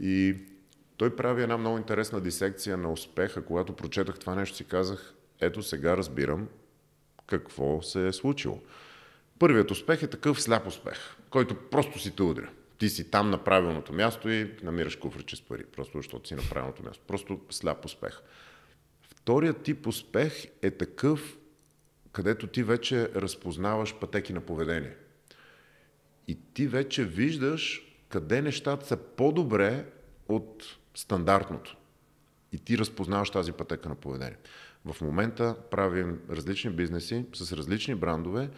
и 0.00 0.36
той 0.96 1.16
прави 1.16 1.42
една 1.42 1.56
много 1.56 1.78
интересна 1.78 2.20
дисекция 2.20 2.76
на 2.76 2.92
успеха. 2.92 3.44
Когато 3.44 3.72
прочетах 3.72 4.18
това 4.18 4.34
нещо, 4.34 4.56
си 4.56 4.64
казах, 4.64 5.14
ето 5.40 5.62
сега 5.62 5.96
разбирам 5.96 6.48
какво 7.26 7.82
се 7.82 8.06
е 8.06 8.12
случило. 8.12 8.60
Първият 9.38 9.70
успех 9.70 10.02
е 10.02 10.06
такъв 10.06 10.42
сляп 10.42 10.66
успех, 10.66 11.16
който 11.30 11.54
просто 11.54 11.98
си 11.98 12.16
те 12.16 12.22
удря 12.22 12.48
ти 12.78 12.88
си 12.88 13.10
там 13.10 13.30
на 13.30 13.44
правилното 13.44 13.92
място 13.92 14.28
и 14.28 14.54
намираш 14.62 14.96
куфриче 14.96 15.36
с 15.36 15.42
пари, 15.42 15.64
просто 15.64 15.98
защото 15.98 16.28
си 16.28 16.34
на 16.34 16.42
правилното 16.50 16.82
място. 16.82 17.04
Просто 17.06 17.40
сляп 17.50 17.84
успех. 17.84 18.20
Вторият 19.02 19.62
тип 19.62 19.86
успех 19.86 20.46
е 20.62 20.70
такъв, 20.70 21.36
където 22.12 22.46
ти 22.46 22.62
вече 22.62 23.08
разпознаваш 23.14 23.94
пътеки 23.94 24.32
на 24.32 24.40
поведение. 24.40 24.96
И 26.28 26.38
ти 26.54 26.66
вече 26.66 27.04
виждаш 27.04 27.82
къде 28.08 28.42
нещата 28.42 28.86
са 28.86 28.96
по-добре 28.96 29.84
от 30.28 30.64
стандартното. 30.94 31.76
И 32.52 32.58
ти 32.58 32.78
разпознаваш 32.78 33.30
тази 33.30 33.52
пътека 33.52 33.88
на 33.88 33.94
поведение. 33.94 34.36
В 34.84 35.00
момента 35.00 35.56
правим 35.70 36.20
различни 36.30 36.70
бизнеси 36.70 37.24
с 37.34 37.52
различни 37.52 37.94
брандове 37.94 38.50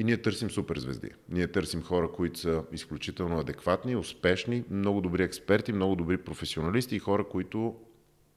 и 0.00 0.04
ние 0.04 0.22
търсим 0.22 0.50
суперзвезди. 0.50 1.10
Ние 1.28 1.46
търсим 1.46 1.82
хора, 1.82 2.12
които 2.12 2.40
са 2.40 2.64
изключително 2.72 3.38
адекватни, 3.38 3.96
успешни, 3.96 4.64
много 4.70 5.00
добри 5.00 5.22
експерти, 5.22 5.72
много 5.72 5.96
добри 5.96 6.18
професионалисти 6.18 6.96
и 6.96 6.98
хора, 6.98 7.28
които 7.28 7.76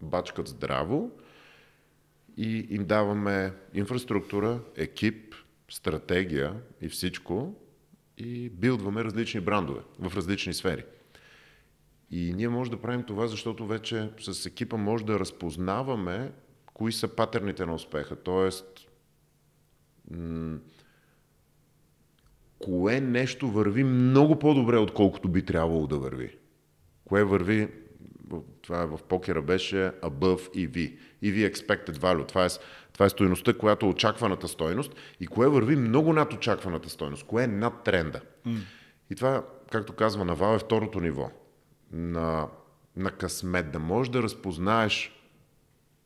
бачкат 0.01 0.47
здраво 0.47 1.11
и 2.37 2.67
им 2.69 2.85
даваме 2.85 3.53
инфраструктура, 3.73 4.59
екип, 4.75 5.35
стратегия 5.69 6.55
и 6.81 6.89
всичко 6.89 7.55
и 8.17 8.49
билдваме 8.49 9.03
различни 9.03 9.41
брандове 9.41 9.81
в 9.99 10.15
различни 10.15 10.53
сфери. 10.53 10.85
И 12.11 12.33
ние 12.33 12.49
може 12.49 12.71
да 12.71 12.81
правим 12.81 13.03
това, 13.03 13.27
защото 13.27 13.67
вече 13.67 14.09
с 14.19 14.45
екипа 14.45 14.77
може 14.77 15.05
да 15.05 15.19
разпознаваме 15.19 16.31
кои 16.65 16.91
са 16.91 17.07
патерните 17.07 17.65
на 17.65 17.73
успеха. 17.73 18.15
Тоест, 18.15 18.89
кое 22.65 23.01
нещо 23.01 23.47
върви 23.47 23.83
много 23.83 24.39
по-добре, 24.39 24.77
отколкото 24.77 25.29
би 25.29 25.45
трябвало 25.45 25.87
да 25.87 25.97
върви. 25.97 26.37
Кое 27.05 27.23
върви, 27.23 27.67
това 28.61 28.85
в 28.85 29.03
покера 29.03 29.41
беше 29.41 29.91
above 30.01 30.67
EV. 30.67 30.97
EV 31.23 31.53
expected 31.53 31.97
value. 31.97 32.27
Това 32.27 32.45
е, 32.45 32.49
това 32.93 33.05
е 33.05 33.09
стоеността, 33.09 33.53
която 33.53 33.85
е 33.85 33.89
очакваната 33.89 34.47
стойност 34.47 34.95
и 35.19 35.27
кое 35.27 35.47
върви 35.47 35.75
много 35.75 36.13
над 36.13 36.33
очакваната 36.33 36.89
стойност, 36.89 37.23
кое 37.23 37.43
е 37.43 37.47
над 37.47 37.83
тренда. 37.83 38.21
Mm. 38.47 38.57
И 39.09 39.15
това, 39.15 39.45
както 39.71 39.93
казва 39.93 40.25
Навал, 40.25 40.55
е 40.55 40.59
второто 40.59 40.99
ниво 40.99 41.31
на, 41.91 42.47
на 42.95 43.11
късмет. 43.11 43.71
Да 43.71 43.79
можеш 43.79 44.11
да 44.11 44.23
разпознаеш 44.23 45.11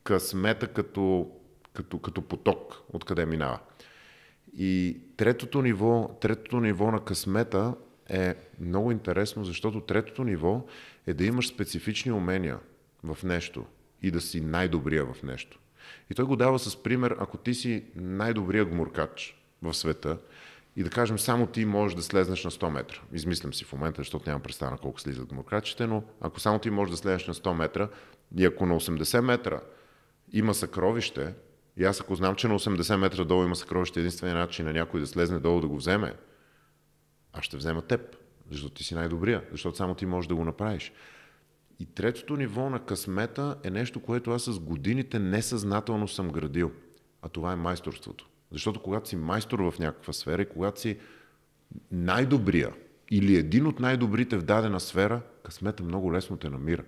късмета 0.04 0.68
като, 0.68 1.30
като, 1.72 1.98
като 1.98 2.22
поток, 2.22 2.82
откъде 2.92 3.26
минава. 3.26 3.58
И 4.56 5.00
третото 5.16 5.62
ниво, 5.62 6.18
третото 6.20 6.60
ниво 6.60 6.90
на 6.90 7.04
късмета 7.04 7.74
е 8.08 8.34
много 8.60 8.92
интересно, 8.92 9.44
защото 9.44 9.80
третото 9.80 10.24
ниво 10.24 10.66
е 11.06 11.14
да 11.14 11.24
имаш 11.24 11.48
специфични 11.48 12.12
умения 12.12 12.58
в 13.04 13.18
нещо 13.24 13.64
и 14.02 14.10
да 14.10 14.20
си 14.20 14.40
най-добрия 14.40 15.04
в 15.04 15.22
нещо. 15.22 15.58
И 16.10 16.14
той 16.14 16.24
го 16.24 16.36
дава 16.36 16.58
с 16.58 16.82
пример, 16.82 17.16
ако 17.18 17.36
ти 17.36 17.54
си 17.54 17.84
най-добрия 17.96 18.64
гмуркач 18.64 19.42
в 19.62 19.74
света 19.74 20.18
и 20.76 20.82
да 20.82 20.90
кажем 20.90 21.18
само 21.18 21.46
ти 21.46 21.64
можеш 21.64 21.96
да 21.96 22.02
слезнеш 22.02 22.44
на 22.44 22.50
100 22.50 22.70
метра. 22.70 22.96
Измислям 23.12 23.54
си 23.54 23.64
в 23.64 23.72
момента, 23.72 24.00
защото 24.00 24.28
нямам 24.28 24.42
представа 24.42 24.70
на 24.70 24.78
колко 24.78 25.00
слизат 25.00 25.28
гмуркачите, 25.28 25.86
но 25.86 26.02
ако 26.20 26.40
само 26.40 26.58
ти 26.58 26.70
можеш 26.70 26.90
да 26.90 26.96
слезеш 26.96 27.26
на 27.26 27.34
100 27.34 27.52
метра 27.52 27.88
и 28.36 28.44
ако 28.44 28.66
на 28.66 28.80
80 28.80 29.20
метра 29.20 29.60
има 30.32 30.54
съкровище, 30.54 31.34
и 31.78 31.84
аз 31.84 32.00
ако 32.00 32.14
знам, 32.14 32.34
че 32.34 32.48
на 32.48 32.58
80 32.58 32.96
метра 32.96 33.24
долу 33.24 33.44
има 33.44 33.56
съкровище, 33.56 34.00
единствения 34.00 34.36
начин 34.36 34.64
на 34.64 34.72
някой 34.72 35.00
да 35.00 35.06
слезне 35.06 35.38
долу 35.38 35.60
да 35.60 35.68
го 35.68 35.76
вземе, 35.76 36.14
аз 37.32 37.44
ще 37.44 37.56
взема 37.56 37.82
теб, 37.82 38.16
защото 38.50 38.74
ти 38.74 38.84
си 38.84 38.94
най-добрия, 38.94 39.44
защото 39.50 39.76
само 39.76 39.94
ти 39.94 40.06
можеш 40.06 40.28
да 40.28 40.34
го 40.34 40.44
направиш. 40.44 40.92
И 41.80 41.86
третото 41.86 42.36
ниво 42.36 42.70
на 42.70 42.84
късмета 42.84 43.56
е 43.64 43.70
нещо, 43.70 44.00
което 44.00 44.30
аз 44.30 44.42
с 44.42 44.58
годините 44.58 45.18
несъзнателно 45.18 46.08
съм 46.08 46.30
градил. 46.30 46.72
А 47.22 47.28
това 47.28 47.52
е 47.52 47.56
майсторството. 47.56 48.28
Защото 48.50 48.82
когато 48.82 49.08
си 49.08 49.16
майстор 49.16 49.58
в 49.58 49.78
някаква 49.78 50.12
сфера 50.12 50.42
и 50.42 50.48
когато 50.48 50.80
си 50.80 50.98
най-добрия 51.92 52.72
или 53.10 53.36
един 53.36 53.66
от 53.66 53.80
най-добрите 53.80 54.36
в 54.36 54.42
дадена 54.42 54.80
сфера, 54.80 55.20
късмета 55.42 55.82
много 55.82 56.12
лесно 56.12 56.36
те 56.36 56.50
намира. 56.50 56.84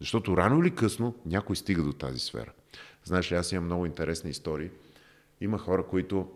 Защото 0.00 0.36
рано 0.36 0.62
или 0.62 0.74
късно 0.74 1.14
някой 1.26 1.56
стига 1.56 1.82
до 1.82 1.92
тази 1.92 2.18
сфера. 2.18 2.52
Знаеш 3.04 3.32
ли, 3.32 3.36
аз 3.36 3.52
имам 3.52 3.64
много 3.64 3.86
интересни 3.86 4.30
истории. 4.30 4.70
Има 5.40 5.58
хора, 5.58 5.86
които 5.86 6.30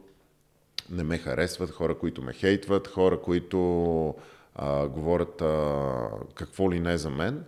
не 0.91 1.05
ме 1.05 1.19
харесват, 1.19 1.71
хора, 1.71 1.99
които 1.99 2.23
ме 2.23 2.33
хейтват, 2.33 2.89
хора, 2.89 3.23
които 3.23 4.15
а, 4.55 4.89
говорят 4.89 5.43
а, 5.43 6.09
какво 6.35 6.73
ли 6.73 6.81
не 6.81 6.99
за 6.99 7.11
мен. 7.11 7.45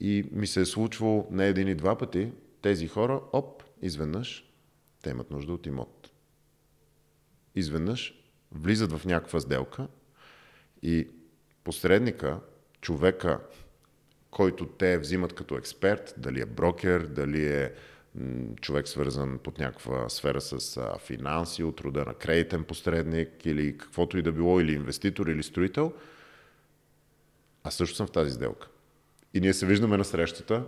И 0.00 0.28
ми 0.32 0.46
се 0.46 0.60
е 0.60 0.64
случвало 0.64 1.28
не 1.30 1.48
един 1.48 1.68
и 1.68 1.74
два 1.74 1.98
пъти 1.98 2.32
тези 2.62 2.88
хора, 2.88 3.20
оп, 3.32 3.62
изведнъж 3.82 4.44
те 5.02 5.10
имат 5.10 5.30
нужда 5.30 5.52
от 5.52 5.66
имот. 5.66 6.10
Изведнъж 7.54 8.14
влизат 8.52 8.92
в 8.92 9.04
някаква 9.04 9.40
сделка 9.40 9.88
и 10.82 11.08
посредника, 11.64 12.40
човека, 12.80 13.40
който 14.30 14.66
те 14.66 14.98
взимат 14.98 15.32
като 15.32 15.56
експерт, 15.56 16.14
дали 16.16 16.40
е 16.40 16.46
брокер, 16.46 17.06
дали 17.06 17.46
е 17.46 17.72
човек 18.60 18.88
свързан 18.88 19.38
под 19.44 19.58
някаква 19.58 20.08
сфера 20.08 20.40
с 20.40 20.80
финанси, 20.98 21.62
от 21.62 21.80
рода 21.80 22.04
на 22.04 22.14
кредитен 22.14 22.64
посредник 22.64 23.46
или 23.46 23.78
каквото 23.78 24.18
и 24.18 24.22
да 24.22 24.32
било, 24.32 24.60
или 24.60 24.72
инвеститор, 24.72 25.26
или 25.26 25.42
строител, 25.42 25.92
аз 27.64 27.74
също 27.74 27.96
съм 27.96 28.06
в 28.06 28.10
тази 28.12 28.30
сделка. 28.30 28.68
И 29.34 29.40
ние 29.40 29.54
се 29.54 29.66
виждаме 29.66 29.96
на 29.96 30.04
срещата 30.04 30.64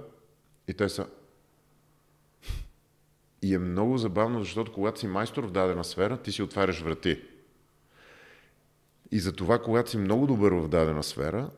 и 0.68 0.74
те 0.74 0.88
са... 0.88 1.06
И 3.42 3.54
е 3.54 3.58
много 3.58 3.98
забавно, 3.98 4.40
защото 4.40 4.72
когато 4.72 5.00
си 5.00 5.06
майстор 5.06 5.44
в 5.44 5.50
дадена 5.50 5.84
сфера, 5.84 6.16
ти 6.16 6.32
си 6.32 6.42
отваряш 6.42 6.80
врати. 6.80 7.22
И 9.10 9.20
за 9.20 9.32
това, 9.32 9.62
когато 9.62 9.90
си 9.90 9.98
много 9.98 10.26
добър 10.26 10.52
в 10.52 10.68
дадена 10.68 11.02
сфера, 11.02 11.50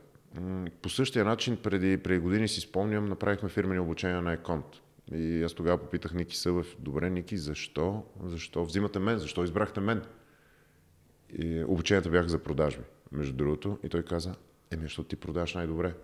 по 0.83 0.88
същия 0.88 1.25
начин 1.25 1.57
преди, 1.57 2.03
преди 2.03 2.18
години 2.18 2.49
си 2.49 2.61
спомням, 2.61 3.05
направихме 3.05 3.49
фирмени 3.49 3.81
обучения 3.81 4.23
на 4.23 4.33
Еконт. 4.33 4.82
И 5.14 5.42
аз 5.42 5.55
тогава 5.55 5.79
попитах 5.79 6.14
Ники 6.14 6.37
Събев, 6.37 6.77
добре, 6.79 7.11
Ники, 7.11 7.37
защо, 7.37 8.05
защо 8.25 8.64
взимате 8.64 8.98
мен, 8.98 9.18
защо 9.18 9.44
избрахте 9.44 9.81
мен? 9.81 10.03
И 11.38 11.64
обученията 11.64 12.11
бяха 12.11 12.29
за 12.29 12.38
продажби, 12.38 12.83
между 13.12 13.33
другото. 13.33 13.79
И 13.83 13.88
той 13.88 14.03
каза, 14.03 14.35
еми, 14.70 14.83
защото 14.83 15.09
ти 15.09 15.16
продаваш 15.16 15.55
най-добре. 15.55 15.94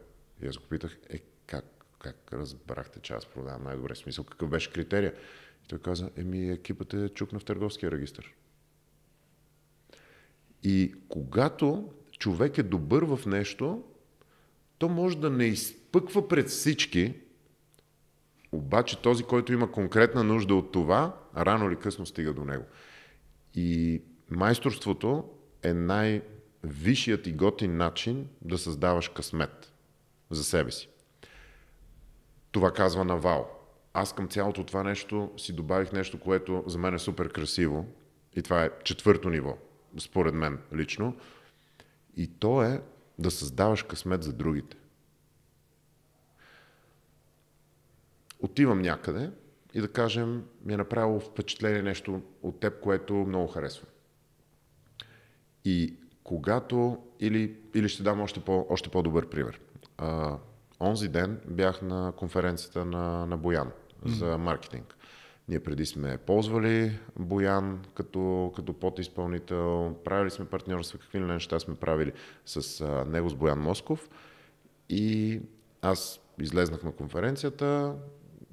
И 0.42 0.46
аз 0.46 0.56
го 0.56 0.64
питах, 0.64 0.98
е, 1.10 1.18
как, 1.46 1.64
как 1.98 2.32
разбрахте, 2.32 3.00
че 3.00 3.12
аз 3.12 3.26
продавам 3.26 3.64
най-добре? 3.64 3.94
В 3.94 3.98
смисъл, 3.98 4.24
какъв 4.24 4.48
беше 4.48 4.72
критерия? 4.72 5.14
И 5.64 5.68
той 5.68 5.78
каза, 5.78 6.10
еми, 6.16 6.50
екипът 6.50 6.94
е 6.94 7.08
чукна 7.08 7.38
в 7.38 7.44
търговския 7.44 7.90
регистр. 7.90 8.34
И 10.62 10.94
когато 11.08 11.92
човек 12.18 12.58
е 12.58 12.62
добър 12.62 13.02
в 13.02 13.26
нещо, 13.26 13.84
то 14.78 14.88
може 14.88 15.18
да 15.18 15.30
не 15.30 15.44
изпъква 15.44 16.28
пред 16.28 16.48
всички, 16.48 17.14
обаче 18.52 19.02
този, 19.02 19.24
който 19.24 19.52
има 19.52 19.72
конкретна 19.72 20.24
нужда 20.24 20.54
от 20.54 20.72
това, 20.72 21.16
рано 21.36 21.68
или 21.68 21.76
късно 21.76 22.06
стига 22.06 22.32
до 22.32 22.44
него. 22.44 22.64
И 23.54 24.02
майсторството 24.30 25.24
е 25.62 25.72
най-висшият 25.72 27.26
и 27.26 27.32
готин 27.32 27.76
начин 27.76 28.28
да 28.42 28.58
създаваш 28.58 29.08
късмет 29.08 29.72
за 30.30 30.44
себе 30.44 30.70
си. 30.70 30.88
Това 32.50 32.72
казва 32.72 33.04
Навал. 33.04 33.50
Аз 33.94 34.14
към 34.14 34.28
цялото 34.28 34.64
това 34.64 34.82
нещо 34.82 35.30
си 35.36 35.52
добавих 35.52 35.92
нещо, 35.92 36.20
което 36.20 36.64
за 36.66 36.78
мен 36.78 36.94
е 36.94 36.98
супер 36.98 37.28
красиво. 37.28 37.86
И 38.36 38.42
това 38.42 38.64
е 38.64 38.70
четвърто 38.84 39.30
ниво, 39.30 39.56
според 39.98 40.34
мен 40.34 40.58
лично. 40.74 41.16
И 42.16 42.26
то 42.26 42.62
е 42.62 42.82
да 43.18 43.30
създаваш 43.30 43.82
късмет 43.82 44.22
за 44.22 44.32
другите. 44.32 44.76
Отивам 48.40 48.82
някъде 48.82 49.30
и 49.74 49.80
да 49.80 49.88
кажем, 49.88 50.44
ми 50.64 50.74
е 50.74 50.76
направило 50.76 51.20
впечатление 51.20 51.82
нещо 51.82 52.22
от 52.42 52.60
теб, 52.60 52.80
което 52.80 53.14
много 53.14 53.46
харесвам. 53.46 53.88
И 55.64 55.96
когато, 56.24 56.98
или, 57.20 57.56
или 57.74 57.88
ще 57.88 58.02
дам 58.02 58.20
още, 58.20 58.40
по, 58.40 58.66
още 58.70 58.88
по-добър 58.88 59.28
пример. 59.28 59.60
А, 59.98 60.36
онзи 60.80 61.08
ден 61.08 61.40
бях 61.46 61.82
на 61.82 62.12
конференцията 62.16 62.84
на, 62.84 63.26
на 63.26 63.36
Боян 63.36 63.68
mm-hmm. 63.68 64.08
за 64.08 64.38
маркетинг. 64.38 64.96
Ние 65.48 65.60
преди 65.60 65.86
сме 65.86 66.18
ползвали 66.18 66.98
Боян 67.18 67.82
като, 67.94 68.52
като 68.56 68.72
подизпълнител, 68.72 69.96
правили 70.04 70.30
сме 70.30 70.44
партньорства, 70.44 70.98
какви 70.98 71.20
ли 71.20 71.24
неща 71.24 71.60
сме 71.60 71.74
правили 71.74 72.12
с 72.46 72.80
а, 72.80 73.04
него, 73.04 73.28
с 73.28 73.34
Боян 73.34 73.60
Москов. 73.60 74.08
И 74.88 75.40
аз 75.82 76.20
излезнах 76.40 76.82
на 76.82 76.92
конференцията, 76.92 77.94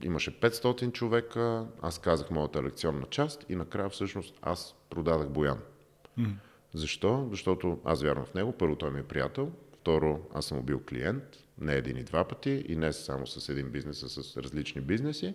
имаше 0.04 0.40
500 0.40 0.92
човека, 0.92 1.66
аз 1.82 2.00
казах 2.00 2.32
моята 2.32 2.64
лекционна 2.64 3.06
част 3.10 3.46
и 3.50 3.56
накрая 3.56 3.90
всъщност 3.90 4.36
аз 4.42 4.76
продадах 4.90 5.30
Боян. 5.30 5.60
Mm. 6.20 6.32
Защо? 6.74 7.28
Защото 7.32 7.80
аз 7.86 8.02
вярвам 8.02 8.26
в 8.26 8.34
него. 8.34 8.52
Първо, 8.52 8.76
той 8.76 8.92
ми 8.92 9.00
е 9.00 9.04
приятел. 9.04 9.52
Второ, 9.74 10.20
аз 10.34 10.46
съм 10.46 10.62
бил 10.62 10.82
клиент, 10.90 11.24
не 11.62 11.74
един 11.74 11.98
и 11.98 12.04
два 12.04 12.24
пъти, 12.24 12.66
и 12.68 12.76
не 12.76 12.94
само 12.94 13.28
с 13.28 13.50
един 13.50 13.70
бизнес, 13.70 14.04
а 14.04 14.10
с 14.10 14.38
различни 14.38 14.82
бизнеси. 14.82 15.34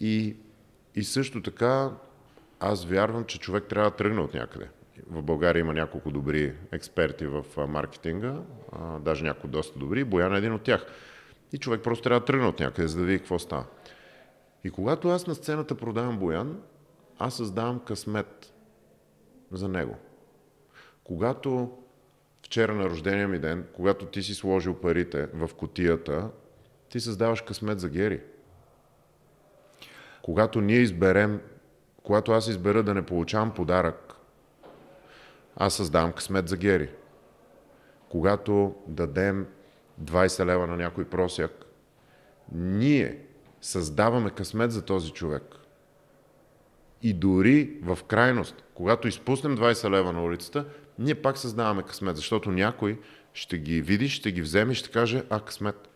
И, 0.00 0.36
и 0.94 1.04
също 1.04 1.42
така, 1.42 1.90
аз 2.60 2.84
вярвам, 2.84 3.24
че 3.24 3.38
човек 3.38 3.64
трябва 3.68 3.90
да 3.90 3.96
тръгне 3.96 4.20
от 4.20 4.34
някъде. 4.34 4.68
В 5.10 5.22
България 5.22 5.60
има 5.60 5.72
няколко 5.72 6.10
добри 6.10 6.54
експерти 6.72 7.26
в 7.26 7.44
маркетинга, 7.68 8.40
даже 9.00 9.24
някои 9.24 9.50
доста 9.50 9.78
добри. 9.78 10.04
Боян 10.04 10.34
е 10.34 10.38
един 10.38 10.52
от 10.52 10.62
тях. 10.62 10.86
И 11.52 11.58
човек 11.58 11.82
просто 11.82 12.02
трябва 12.02 12.20
да 12.20 12.26
тръгне 12.26 12.46
от 12.46 12.60
някъде, 12.60 12.88
за 12.88 12.98
да 12.98 13.04
види 13.04 13.18
какво 13.18 13.38
става. 13.38 13.64
И 14.64 14.70
когато 14.70 15.08
аз 15.08 15.26
на 15.26 15.34
сцената 15.34 15.74
продавам 15.74 16.18
Боян, 16.18 16.62
аз 17.18 17.36
създавам 17.36 17.80
късмет 17.80 18.52
за 19.52 19.68
него. 19.68 19.96
Когато 21.04 21.72
вчера 22.42 22.74
на 22.74 22.90
рождения 22.90 23.28
ми 23.28 23.38
ден, 23.38 23.66
когато 23.72 24.06
ти 24.06 24.22
си 24.22 24.34
сложил 24.34 24.74
парите 24.74 25.26
в 25.34 25.50
котията, 25.54 26.30
ти 26.88 27.00
създаваш 27.00 27.40
късмет 27.40 27.80
за 27.80 27.88
Гери. 27.88 28.20
Когато 30.22 30.60
ние 30.60 30.78
изберем, 30.78 31.40
когато 32.02 32.32
аз 32.32 32.48
избера 32.48 32.82
да 32.82 32.94
не 32.94 33.06
получавам 33.06 33.54
подарък, 33.54 34.14
аз 35.56 35.74
създавам 35.74 36.12
късмет 36.12 36.48
за 36.48 36.56
Гери. 36.56 36.90
Когато 38.08 38.74
дадем 38.86 39.46
20 40.02 40.46
лева 40.46 40.66
на 40.66 40.76
някой 40.76 41.04
просяк, 41.04 41.64
ние 42.52 43.18
създаваме 43.60 44.30
късмет 44.30 44.72
за 44.72 44.84
този 44.84 45.10
човек. 45.10 45.56
И 47.02 47.12
дори 47.12 47.78
в 47.82 47.98
крайност, 48.04 48.64
когато 48.74 49.08
изпуснем 49.08 49.58
20 49.58 49.90
лева 49.90 50.12
на 50.12 50.24
улицата, 50.24 50.66
ние 50.98 51.14
пак 51.14 51.38
създаваме 51.38 51.82
късмет, 51.82 52.16
защото 52.16 52.50
някой 52.50 53.00
ще 53.34 53.58
ги 53.58 53.82
види, 53.82 54.08
ще 54.08 54.32
ги 54.32 54.42
вземе 54.42 54.72
и 54.72 54.74
ще 54.74 54.90
каже, 54.90 55.24
а, 55.30 55.40
късмет. 55.40 55.88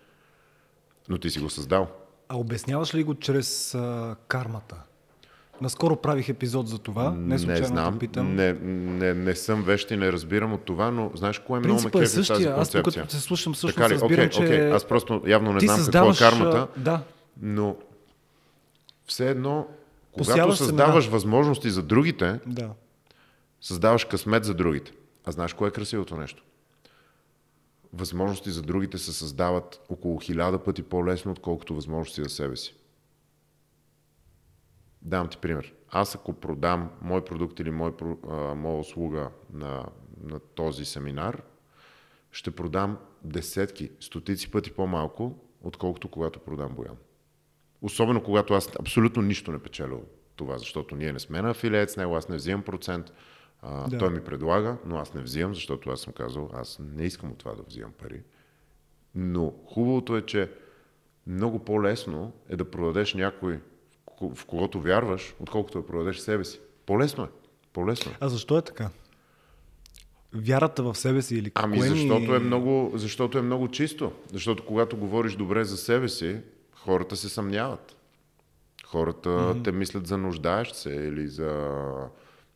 Но 1.08 1.18
ти 1.18 1.30
си 1.30 1.40
го 1.40 1.50
създал. 1.50 1.88
А 2.28 2.36
обясняваш 2.36 2.94
ли 2.94 3.04
го 3.04 3.14
чрез 3.14 3.74
а, 3.74 4.16
кармата? 4.28 4.82
Наскоро 5.60 5.96
правих 5.96 6.28
епизод 6.28 6.68
за 6.68 6.78
това. 6.78 7.10
Не 7.10 7.38
случайно 7.38 7.60
не 7.60 7.66
знам, 7.66 7.98
питам. 7.98 8.34
Не, 8.34 8.52
не, 8.52 9.14
не 9.14 9.34
съм 9.34 9.62
вещ 9.62 9.90
и 9.90 9.96
не 9.96 10.12
разбирам 10.12 10.52
от 10.52 10.64
това, 10.64 10.90
но 10.90 11.10
знаеш 11.14 11.38
кое 11.38 11.58
е 11.58 11.60
много 11.60 11.82
ме 11.94 12.02
е 12.02 12.06
същия. 12.06 12.54
тази 12.54 12.82
концепция? 12.82 13.02
Аз 13.02 13.08
тук 13.08 13.10
се 13.10 13.20
слушам 13.20 13.52
всъщност 13.52 13.76
така 13.76 13.88
ли? 13.88 13.94
разбирам, 13.94 14.26
okay, 14.26 14.30
че... 14.30 14.42
Okay. 14.42 14.74
Аз 14.74 14.84
просто 14.84 15.22
явно 15.26 15.52
не 15.52 15.60
знам 15.60 15.76
създаваш... 15.76 16.18
какво 16.18 16.36
е 16.36 16.40
кармата, 16.40 16.68
да. 16.76 17.00
но 17.42 17.76
все 19.06 19.30
едно, 19.30 19.66
когато 20.12 20.30
Посяваш 20.30 20.56
създаваш 20.58 21.04
семена. 21.04 21.12
възможности 21.12 21.70
за 21.70 21.82
другите, 21.82 22.40
да. 22.46 22.70
създаваш 23.60 24.04
късмет 24.04 24.44
за 24.44 24.54
другите. 24.54 24.92
А 25.24 25.32
знаеш 25.32 25.52
кое 25.52 25.68
е 25.68 25.72
красивото 25.72 26.16
нещо? 26.16 26.42
Възможности 27.92 28.50
за 28.50 28.62
другите 28.62 28.98
се 28.98 29.12
създават 29.12 29.80
около 29.88 30.18
хиляда 30.18 30.58
пъти 30.58 30.82
по-лесно, 30.82 31.32
отколкото 31.32 31.74
възможности 31.74 32.22
за 32.22 32.28
себе 32.28 32.56
си. 32.56 32.74
Давам 35.04 35.28
ти 35.28 35.38
пример. 35.38 35.74
Аз 35.88 36.14
ако 36.14 36.32
продам 36.32 36.90
мой 37.02 37.24
продукт 37.24 37.60
или 37.60 37.70
мой, 37.70 37.92
а, 38.28 38.54
моя 38.54 38.78
услуга 38.78 39.30
на, 39.52 39.86
на 40.22 40.40
този 40.40 40.84
семинар, 40.84 41.42
ще 42.30 42.50
продам 42.50 42.98
десетки, 43.22 43.90
стотици 44.00 44.50
пъти 44.50 44.72
по-малко, 44.72 45.38
отколкото 45.62 46.08
когато 46.08 46.40
продам 46.40 46.74
Боян. 46.74 46.96
Особено 47.82 48.22
когато 48.22 48.54
аз 48.54 48.70
абсолютно 48.80 49.22
нищо 49.22 49.52
не 49.52 49.58
печеля 49.58 49.94
от 49.94 50.32
това, 50.36 50.58
защото 50.58 50.96
ние 50.96 51.12
не 51.12 51.18
сме 51.18 51.42
на 51.42 51.50
афилиет 51.50 51.90
с 51.90 51.96
него, 51.96 52.16
аз 52.16 52.28
не 52.28 52.36
взимам 52.36 52.62
процент, 52.62 53.12
а, 53.62 53.88
да. 53.88 53.98
той 53.98 54.10
ми 54.10 54.24
предлага, 54.24 54.76
но 54.86 54.96
аз 54.96 55.14
не 55.14 55.22
взимам, 55.22 55.54
защото 55.54 55.90
аз 55.90 56.00
съм 56.00 56.12
казал, 56.12 56.50
аз 56.54 56.78
не 56.78 57.04
искам 57.04 57.30
от 57.30 57.38
това 57.38 57.54
да 57.54 57.62
взимам 57.62 57.92
пари. 57.92 58.22
Но 59.14 59.54
хубавото 59.66 60.16
е, 60.16 60.22
че 60.22 60.52
много 61.26 61.64
по-лесно 61.64 62.32
е 62.48 62.56
да 62.56 62.70
продадеш 62.70 63.14
някой, 63.14 63.60
в 64.34 64.44
когото 64.44 64.80
вярваш, 64.80 65.34
отколкото 65.40 65.80
да 65.80 65.86
продадеш 65.86 66.18
себе 66.18 66.44
си. 66.44 66.60
По-лесно 66.86 67.24
е. 67.24 67.28
По-лесно 67.72 68.12
е. 68.12 68.16
А 68.20 68.28
защо 68.28 68.58
е 68.58 68.62
така? 68.62 68.90
Вярата 70.32 70.82
в 70.82 70.94
себе 70.94 71.22
си 71.22 71.36
или 71.36 71.52
Ами 71.54 71.80
защото, 71.80 72.34
е 72.34 72.38
много, 72.38 72.92
защото 72.94 73.38
е 73.38 73.42
много 73.42 73.68
чисто. 73.68 74.12
Защото 74.32 74.66
когато 74.66 74.96
говориш 74.96 75.34
добре 75.34 75.64
за 75.64 75.76
себе 75.76 76.08
си, 76.08 76.40
хората 76.72 77.16
се 77.16 77.28
съмняват. 77.28 77.96
Хората 78.86 79.28
mm-hmm. 79.28 79.64
те 79.64 79.72
мислят 79.72 80.06
за 80.06 80.18
нуждаещ 80.18 80.74
се 80.74 80.90
или 80.90 81.28
за 81.28 81.70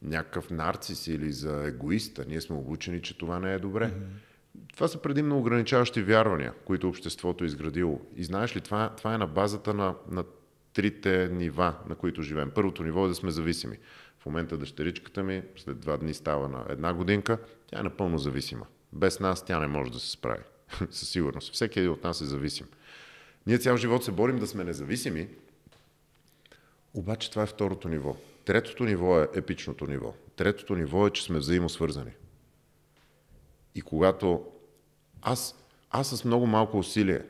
някакъв 0.02 0.50
нарцис 0.50 1.06
или 1.06 1.32
за 1.32 1.64
егоиста. 1.66 2.24
Ние 2.28 2.40
сме 2.40 2.56
обучени, 2.56 3.02
че 3.02 3.18
това 3.18 3.38
не 3.38 3.54
е 3.54 3.58
добре. 3.58 3.90
Mm-hmm. 3.90 4.72
Това 4.74 4.88
са 4.88 4.98
предимно 4.98 5.38
ограничаващи 5.38 6.02
вярвания, 6.02 6.52
които 6.64 6.88
обществото 6.88 7.44
е 7.44 7.46
изградило. 7.46 8.00
И 8.16 8.24
знаеш 8.24 8.56
ли, 8.56 8.60
това, 8.60 8.88
това 8.96 9.14
е 9.14 9.18
на 9.18 9.26
базата 9.26 9.74
на, 9.74 9.94
на 10.10 10.24
трите 10.72 11.28
нива, 11.28 11.74
на 11.88 11.94
които 11.94 12.22
живеем. 12.22 12.50
Първото 12.54 12.82
ниво 12.82 13.04
е 13.04 13.08
да 13.08 13.14
сме 13.14 13.30
зависими. 13.30 13.78
В 14.18 14.26
момента 14.26 14.56
дъщеричката 14.56 15.22
ми 15.22 15.42
след 15.56 15.80
два 15.80 15.96
дни 15.96 16.14
става 16.14 16.48
на 16.48 16.66
една 16.68 16.94
годинка, 16.94 17.38
тя 17.66 17.80
е 17.80 17.82
напълно 17.82 18.18
зависима. 18.18 18.66
Без 18.92 19.20
нас 19.20 19.44
тя 19.44 19.60
не 19.60 19.66
може 19.66 19.92
да 19.92 19.98
се 19.98 20.10
справи. 20.10 20.42
Със 20.90 21.08
сигурност. 21.08 21.52
Всеки 21.52 21.78
един 21.78 21.90
от 21.90 22.04
нас 22.04 22.20
е 22.20 22.26
зависим. 22.26 22.66
Ние 23.46 23.58
цял 23.58 23.76
живот 23.76 24.04
се 24.04 24.12
борим 24.12 24.38
да 24.38 24.46
сме 24.46 24.64
независими, 24.64 25.28
обаче 26.94 27.30
това 27.30 27.42
е 27.42 27.46
второто 27.46 27.88
ниво. 27.88 28.16
Третото 28.44 28.84
ниво 28.84 29.20
е 29.20 29.28
епичното 29.34 29.86
ниво. 29.86 30.14
Третото 30.36 30.76
ниво 30.76 31.06
е, 31.06 31.10
че 31.10 31.22
сме 31.22 31.38
взаимосвързани. 31.38 32.10
И 33.74 33.82
когато 33.82 34.44
аз, 35.22 35.54
аз 35.90 36.08
с 36.08 36.24
много 36.24 36.46
малко 36.46 36.78
усилие 36.78 37.24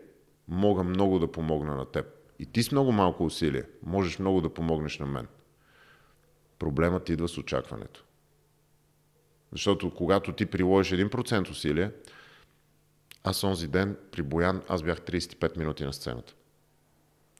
мога 0.48 0.82
много 0.82 1.18
да 1.18 1.32
помогна 1.32 1.76
на 1.76 1.84
теб, 1.84 2.06
и 2.38 2.46
ти 2.46 2.62
с 2.62 2.72
много 2.72 2.92
малко 2.92 3.24
усилие 3.24 3.64
можеш 3.82 4.18
много 4.18 4.40
да 4.40 4.54
помогнеш 4.54 4.98
на 4.98 5.06
мен, 5.06 5.26
проблемът 6.58 7.08
идва 7.08 7.28
с 7.28 7.38
очакването. 7.38 8.04
Защото 9.52 9.94
когато 9.94 10.32
ти 10.32 10.46
приложиш 10.46 10.98
1% 10.98 11.50
усилие, 11.50 11.90
аз 13.24 13.44
онзи 13.44 13.68
ден 13.68 13.96
при 14.12 14.22
Боян, 14.22 14.62
аз 14.68 14.82
бях 14.82 15.00
35 15.00 15.56
минути 15.56 15.84
на 15.84 15.92
сцената. 15.92 16.34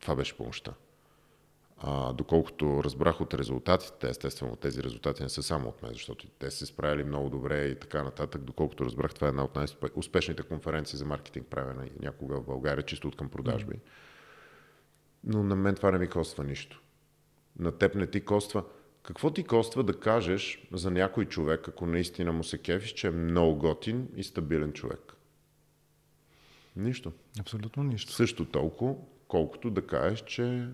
Това 0.00 0.14
беше 0.16 0.37
помощта. 0.37 0.74
А, 1.80 2.12
доколкото 2.12 2.84
разбрах 2.84 3.20
от 3.20 3.34
резултатите, 3.34 4.08
естествено 4.08 4.56
тези 4.56 4.82
резултати 4.82 5.22
не 5.22 5.28
са 5.28 5.42
само 5.42 5.68
от 5.68 5.82
мен, 5.82 5.92
защото 5.92 6.26
те 6.28 6.50
се 6.50 6.66
справили 6.66 7.04
много 7.04 7.28
добре 7.28 7.66
и 7.66 7.78
така 7.78 8.02
нататък. 8.02 8.42
Доколкото 8.42 8.84
разбрах, 8.84 9.14
това 9.14 9.26
е 9.26 9.28
една 9.28 9.44
от 9.44 9.56
най-успешните 9.56 10.42
конференции 10.42 10.98
за 10.98 11.04
маркетинг, 11.04 11.46
правена 11.46 11.88
някога 12.00 12.40
в 12.40 12.44
България, 12.44 12.82
чисто 12.82 13.08
от 13.08 13.16
към 13.16 13.28
продажби. 13.28 13.76
Но 15.24 15.42
на 15.42 15.57
мен 15.57 15.74
това 15.74 15.90
не 15.90 15.98
ми 15.98 16.09
коства 16.09 16.44
нищо. 16.44 16.83
На 17.59 17.78
теб 17.78 17.94
не 17.94 18.07
ти 18.07 18.20
коства. 18.20 18.64
Какво 19.02 19.31
ти 19.31 19.44
коства 19.44 19.85
да 19.85 20.00
кажеш 20.00 20.68
за 20.72 20.90
някой 20.90 21.24
човек, 21.24 21.68
ако 21.68 21.87
наистина 21.87 22.33
му 22.33 22.44
се 22.44 22.59
кефиш, 22.59 22.92
че 22.92 23.07
е 23.07 23.11
много 23.11 23.57
готин 23.57 24.09
и 24.16 24.24
стабилен 24.24 24.72
човек? 24.72 25.14
Нищо. 26.76 27.12
Абсолютно 27.40 27.83
нищо. 27.83 28.12
Също 28.12 28.44
толкова, 28.44 28.94
колкото 29.28 29.70
да 29.70 29.87
кажеш, 29.87 30.24
че 30.26 30.68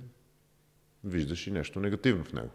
виждаш 1.04 1.46
и 1.46 1.50
нещо 1.50 1.80
негативно 1.80 2.24
в 2.24 2.32
него. 2.32 2.50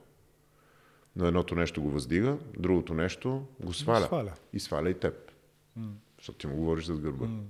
Но 1.16 1.26
едното 1.26 1.56
нещо 1.56 1.82
го 1.82 1.90
въздига, 1.90 2.38
другото 2.58 2.94
нещо 2.94 3.48
го 3.60 3.74
сваля. 3.74 4.06
сваля. 4.06 4.34
И 4.54 4.60
сваля 4.60 4.90
и 4.90 5.00
теб. 5.00 5.32
Mm. 5.80 5.92
Защото 6.18 6.38
ти 6.38 6.48
му 6.48 6.56
говориш 6.56 6.86
за 6.86 6.94
гърба. 6.94 7.26
Mm. 7.26 7.42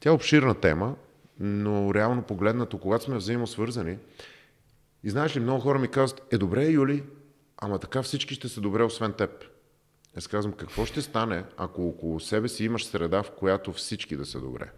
Тя 0.00 0.10
е 0.10 0.12
обширна 0.12 0.60
тема, 0.60 0.96
но 1.40 1.94
реално 1.94 2.22
погледнато, 2.22 2.78
когато 2.78 3.04
сме 3.04 3.16
взаимосвързани, 3.16 3.98
и 5.04 5.10
знаеш 5.10 5.36
ли, 5.36 5.40
много 5.40 5.60
хора 5.60 5.78
ми 5.78 5.88
казват, 5.88 6.22
е 6.32 6.38
добре, 6.38 6.64
Юли, 6.64 7.04
ама 7.56 7.78
така 7.78 8.02
всички 8.02 8.34
ще 8.34 8.48
са 8.48 8.60
добре, 8.60 8.82
освен 8.82 9.12
теб. 9.12 9.44
Аз 10.16 10.26
казвам, 10.26 10.52
какво 10.52 10.86
ще 10.86 11.02
стане, 11.02 11.44
ако 11.56 11.88
около 11.88 12.20
себе 12.20 12.48
си 12.48 12.64
имаш 12.64 12.86
среда, 12.86 13.22
в 13.22 13.30
която 13.30 13.72
всички 13.72 14.16
да 14.16 14.26
са 14.26 14.40
добре? 14.40 14.70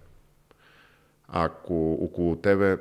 Ако 1.29 1.93
около 1.93 2.37
тебе, 2.37 2.79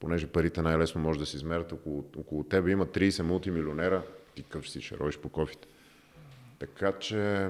понеже 0.00 0.26
парите 0.26 0.62
най-лесно 0.62 1.00
може 1.00 1.18
да 1.18 1.26
се 1.26 1.36
измерят, 1.36 1.72
около, 1.72 2.04
около 2.16 2.44
тебе 2.44 2.70
има 2.70 2.86
30 2.86 3.22
мултимилионера, 3.22 4.02
ти 4.34 4.42
къв 4.42 4.70
си 4.70 4.80
ще 4.80 4.98
ровиш 4.98 5.18
по 5.18 5.28
кофите. 5.28 5.68
Така 6.58 6.92
че 6.92 7.48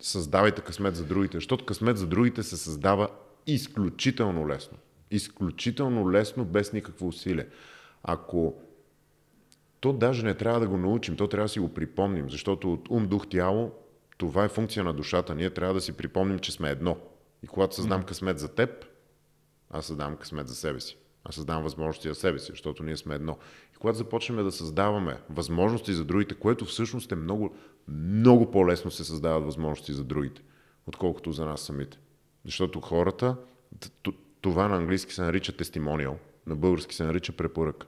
създавайте 0.00 0.62
късмет 0.62 0.96
за 0.96 1.04
другите, 1.04 1.36
защото 1.36 1.64
късмет 1.64 1.98
за 1.98 2.06
другите 2.06 2.42
се 2.42 2.56
създава 2.56 3.08
изключително 3.46 4.48
лесно. 4.48 4.78
Изключително 5.10 6.10
лесно, 6.10 6.44
без 6.44 6.72
никакво 6.72 7.08
усилие. 7.08 7.46
Ако 8.02 8.54
то 9.80 9.92
даже 9.92 10.24
не 10.24 10.34
трябва 10.34 10.60
да 10.60 10.68
го 10.68 10.76
научим, 10.76 11.16
то 11.16 11.28
трябва 11.28 11.44
да 11.44 11.48
си 11.48 11.60
го 11.60 11.74
припомним, 11.74 12.30
защото 12.30 12.72
от 12.72 12.88
ум, 12.90 13.06
дух, 13.08 13.26
тяло, 13.28 13.72
това 14.16 14.44
е 14.44 14.48
функция 14.48 14.84
на 14.84 14.92
душата. 14.92 15.34
Ние 15.34 15.50
трябва 15.50 15.74
да 15.74 15.80
си 15.80 15.92
припомним, 15.92 16.38
че 16.38 16.52
сме 16.52 16.70
едно. 16.70 16.96
И 17.42 17.46
когато 17.46 17.74
създам 17.74 18.02
късмет 18.02 18.38
за 18.38 18.54
теб, 18.54 18.84
аз 19.70 19.86
създавам 19.86 20.16
късмет 20.16 20.48
за 20.48 20.54
себе 20.54 20.80
си. 20.80 20.98
Аз 21.24 21.34
създавам 21.34 21.62
възможности 21.62 22.08
за 22.08 22.14
себе 22.14 22.38
си, 22.38 22.52
защото 22.52 22.82
ние 22.82 22.96
сме 22.96 23.14
едно. 23.14 23.38
И 23.74 23.76
когато 23.76 23.98
започнем 23.98 24.44
да 24.44 24.52
създаваме 24.52 25.18
възможности 25.30 25.92
за 25.92 26.04
другите, 26.04 26.34
което 26.34 26.64
всъщност 26.64 27.12
е 27.12 27.16
много, 27.16 27.56
много 27.88 28.50
по-лесно 28.50 28.90
се 28.90 29.04
създават 29.04 29.44
възможности 29.44 29.92
за 29.92 30.04
другите, 30.04 30.42
отколкото 30.86 31.32
за 31.32 31.44
нас 31.44 31.60
самите. 31.60 31.98
Защото 32.46 32.80
хората, 32.80 33.36
това 34.40 34.68
на 34.68 34.76
английски 34.76 35.14
се 35.14 35.22
нарича 35.22 35.56
тестимониал, 35.56 36.18
на 36.46 36.56
български 36.56 36.94
се 36.94 37.04
нарича 37.04 37.32
препоръка. 37.32 37.86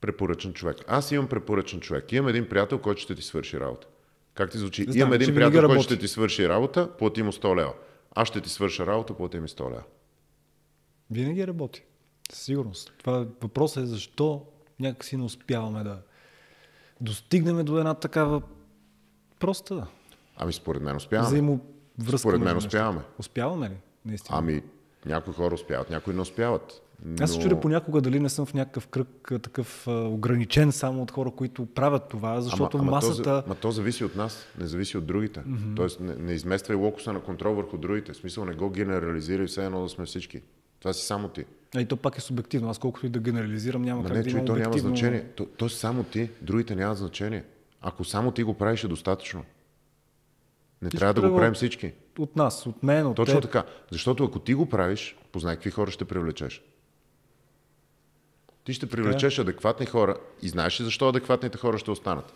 Препоръчен 0.00 0.52
човек. 0.52 0.76
Аз 0.88 1.12
имам 1.12 1.28
препоръчен 1.28 1.80
човек. 1.80 2.12
Имам 2.12 2.28
един 2.28 2.48
приятел, 2.48 2.78
който 2.78 3.00
ще 3.00 3.14
ти 3.14 3.22
свърши 3.22 3.60
работа. 3.60 3.86
Как 4.34 4.50
ти 4.50 4.58
звучи? 4.58 4.82
Знам, 4.82 4.96
имам 4.96 5.12
един 5.12 5.34
приятел, 5.34 5.66
който 5.66 5.82
ще 5.82 5.98
ти 5.98 6.08
свърши 6.08 6.48
работа, 6.48 6.96
плати 6.96 7.22
му 7.22 7.32
100 7.32 7.56
лева. 7.56 7.74
Аз 8.14 8.28
ще 8.28 8.40
ти 8.40 8.48
свърша 8.48 8.86
работа, 8.86 9.14
плати 9.14 9.40
ми 9.40 9.48
100 9.48 9.70
лева. 9.70 9.82
Винаги 11.10 11.46
работи. 11.46 11.84
Със 12.32 12.42
сигурност. 12.42 12.92
Това 12.98 13.26
въпросът 13.42 13.84
е 13.84 13.86
защо 13.86 14.46
някакси 14.80 15.16
не 15.16 15.24
успяваме 15.24 15.84
да 15.84 16.02
достигнем 17.00 17.64
до 17.64 17.78
една 17.78 17.94
такава 17.94 18.42
проста. 19.38 19.86
Ами 20.36 20.52
според 20.52 20.82
мен 20.82 20.96
успяваме. 20.96 21.58
Взаимовръзка. 22.00 22.18
Според 22.18 22.40
мен 22.40 22.56
успяваме. 22.56 23.00
Успяваме 23.18 23.70
ли? 23.70 23.76
Наистина. 24.04 24.38
Ами 24.38 24.62
някои 25.06 25.34
хора 25.34 25.54
успяват, 25.54 25.90
някои 25.90 26.14
не 26.14 26.20
успяват. 26.20 26.82
Но... 27.04 27.24
Аз 27.24 27.32
се 27.32 27.38
чудя 27.38 27.60
понякога 27.60 28.00
дали 28.00 28.20
не 28.20 28.28
съм 28.28 28.46
в 28.46 28.54
някакъв 28.54 28.86
кръг 28.86 29.32
такъв 29.42 29.88
а, 29.88 29.90
ограничен 29.90 30.72
само 30.72 31.02
от 31.02 31.10
хора, 31.10 31.30
които 31.30 31.66
правят 31.66 32.08
това, 32.08 32.40
защото 32.40 32.76
ама, 32.76 32.82
ама 32.82 32.90
масата... 32.90 33.22
То, 33.22 33.42
ама 33.46 33.54
то 33.54 33.70
зависи 33.70 34.04
от 34.04 34.16
нас, 34.16 34.46
не 34.58 34.66
зависи 34.66 34.98
от 34.98 35.06
другите. 35.06 35.40
Mm-hmm. 35.40 35.76
Тоест 35.76 36.00
не, 36.00 36.14
не 36.14 36.32
измествай 36.32 36.76
локуса 36.76 37.12
на 37.12 37.20
контрол 37.20 37.54
върху 37.54 37.78
другите. 37.78 38.12
В 38.12 38.16
смисъл 38.16 38.44
не 38.44 38.54
го 38.54 38.70
генерализирай 38.70 39.46
все 39.46 39.64
едно 39.64 39.82
да 39.82 39.88
сме 39.88 40.04
всички. 40.04 40.42
Това 40.78 40.92
си 40.92 41.06
само 41.06 41.28
ти. 41.28 41.44
А 41.74 41.80
и 41.80 41.86
то 41.86 41.96
пак 41.96 42.18
е 42.18 42.20
субективно. 42.20 42.70
Аз 42.70 42.78
колкото 42.78 43.06
и 43.06 43.08
да 43.08 43.18
генерализирам, 43.18 43.82
няма 43.82 44.04
как 44.04 44.12
не, 44.12 44.22
да 44.22 44.30
има 44.30 44.44
то 44.44 44.52
обективно... 44.52 44.76
няма 44.76 44.96
значение. 44.96 45.24
То, 45.36 45.46
то 45.46 45.68
само 45.68 46.02
ти, 46.02 46.30
другите 46.42 46.74
нямат 46.74 46.98
значение. 46.98 47.44
Ако 47.80 48.04
само 48.04 48.30
ти 48.30 48.42
го 48.42 48.54
правиш 48.54 48.84
е 48.84 48.88
достатъчно. 48.88 49.44
Не 50.82 50.88
Всичко 50.88 51.00
трябва 51.00 51.14
да 51.22 51.30
го 51.30 51.36
правим 51.36 51.54
всички. 51.54 51.92
От 52.18 52.36
нас, 52.36 52.66
от 52.66 52.82
мен, 52.82 53.06
от 53.06 53.16
Точно 53.16 53.40
теб. 53.40 53.42
така. 53.42 53.64
Защото 53.90 54.24
ако 54.24 54.38
ти 54.38 54.54
го 54.54 54.68
правиш, 54.68 55.16
познай 55.32 55.54
какви 55.54 55.70
хора 55.70 55.90
ще 55.90 56.04
привлечеш. 56.04 56.62
Ти 58.64 58.72
ще 58.72 58.88
привлечеш 58.88 59.36
така. 59.36 59.42
адекватни 59.48 59.86
хора 59.86 60.16
и 60.42 60.48
знаеш 60.48 60.80
ли 60.80 60.84
защо 60.84 61.08
адекватните 61.08 61.58
хора 61.58 61.78
ще 61.78 61.90
останат? 61.90 62.34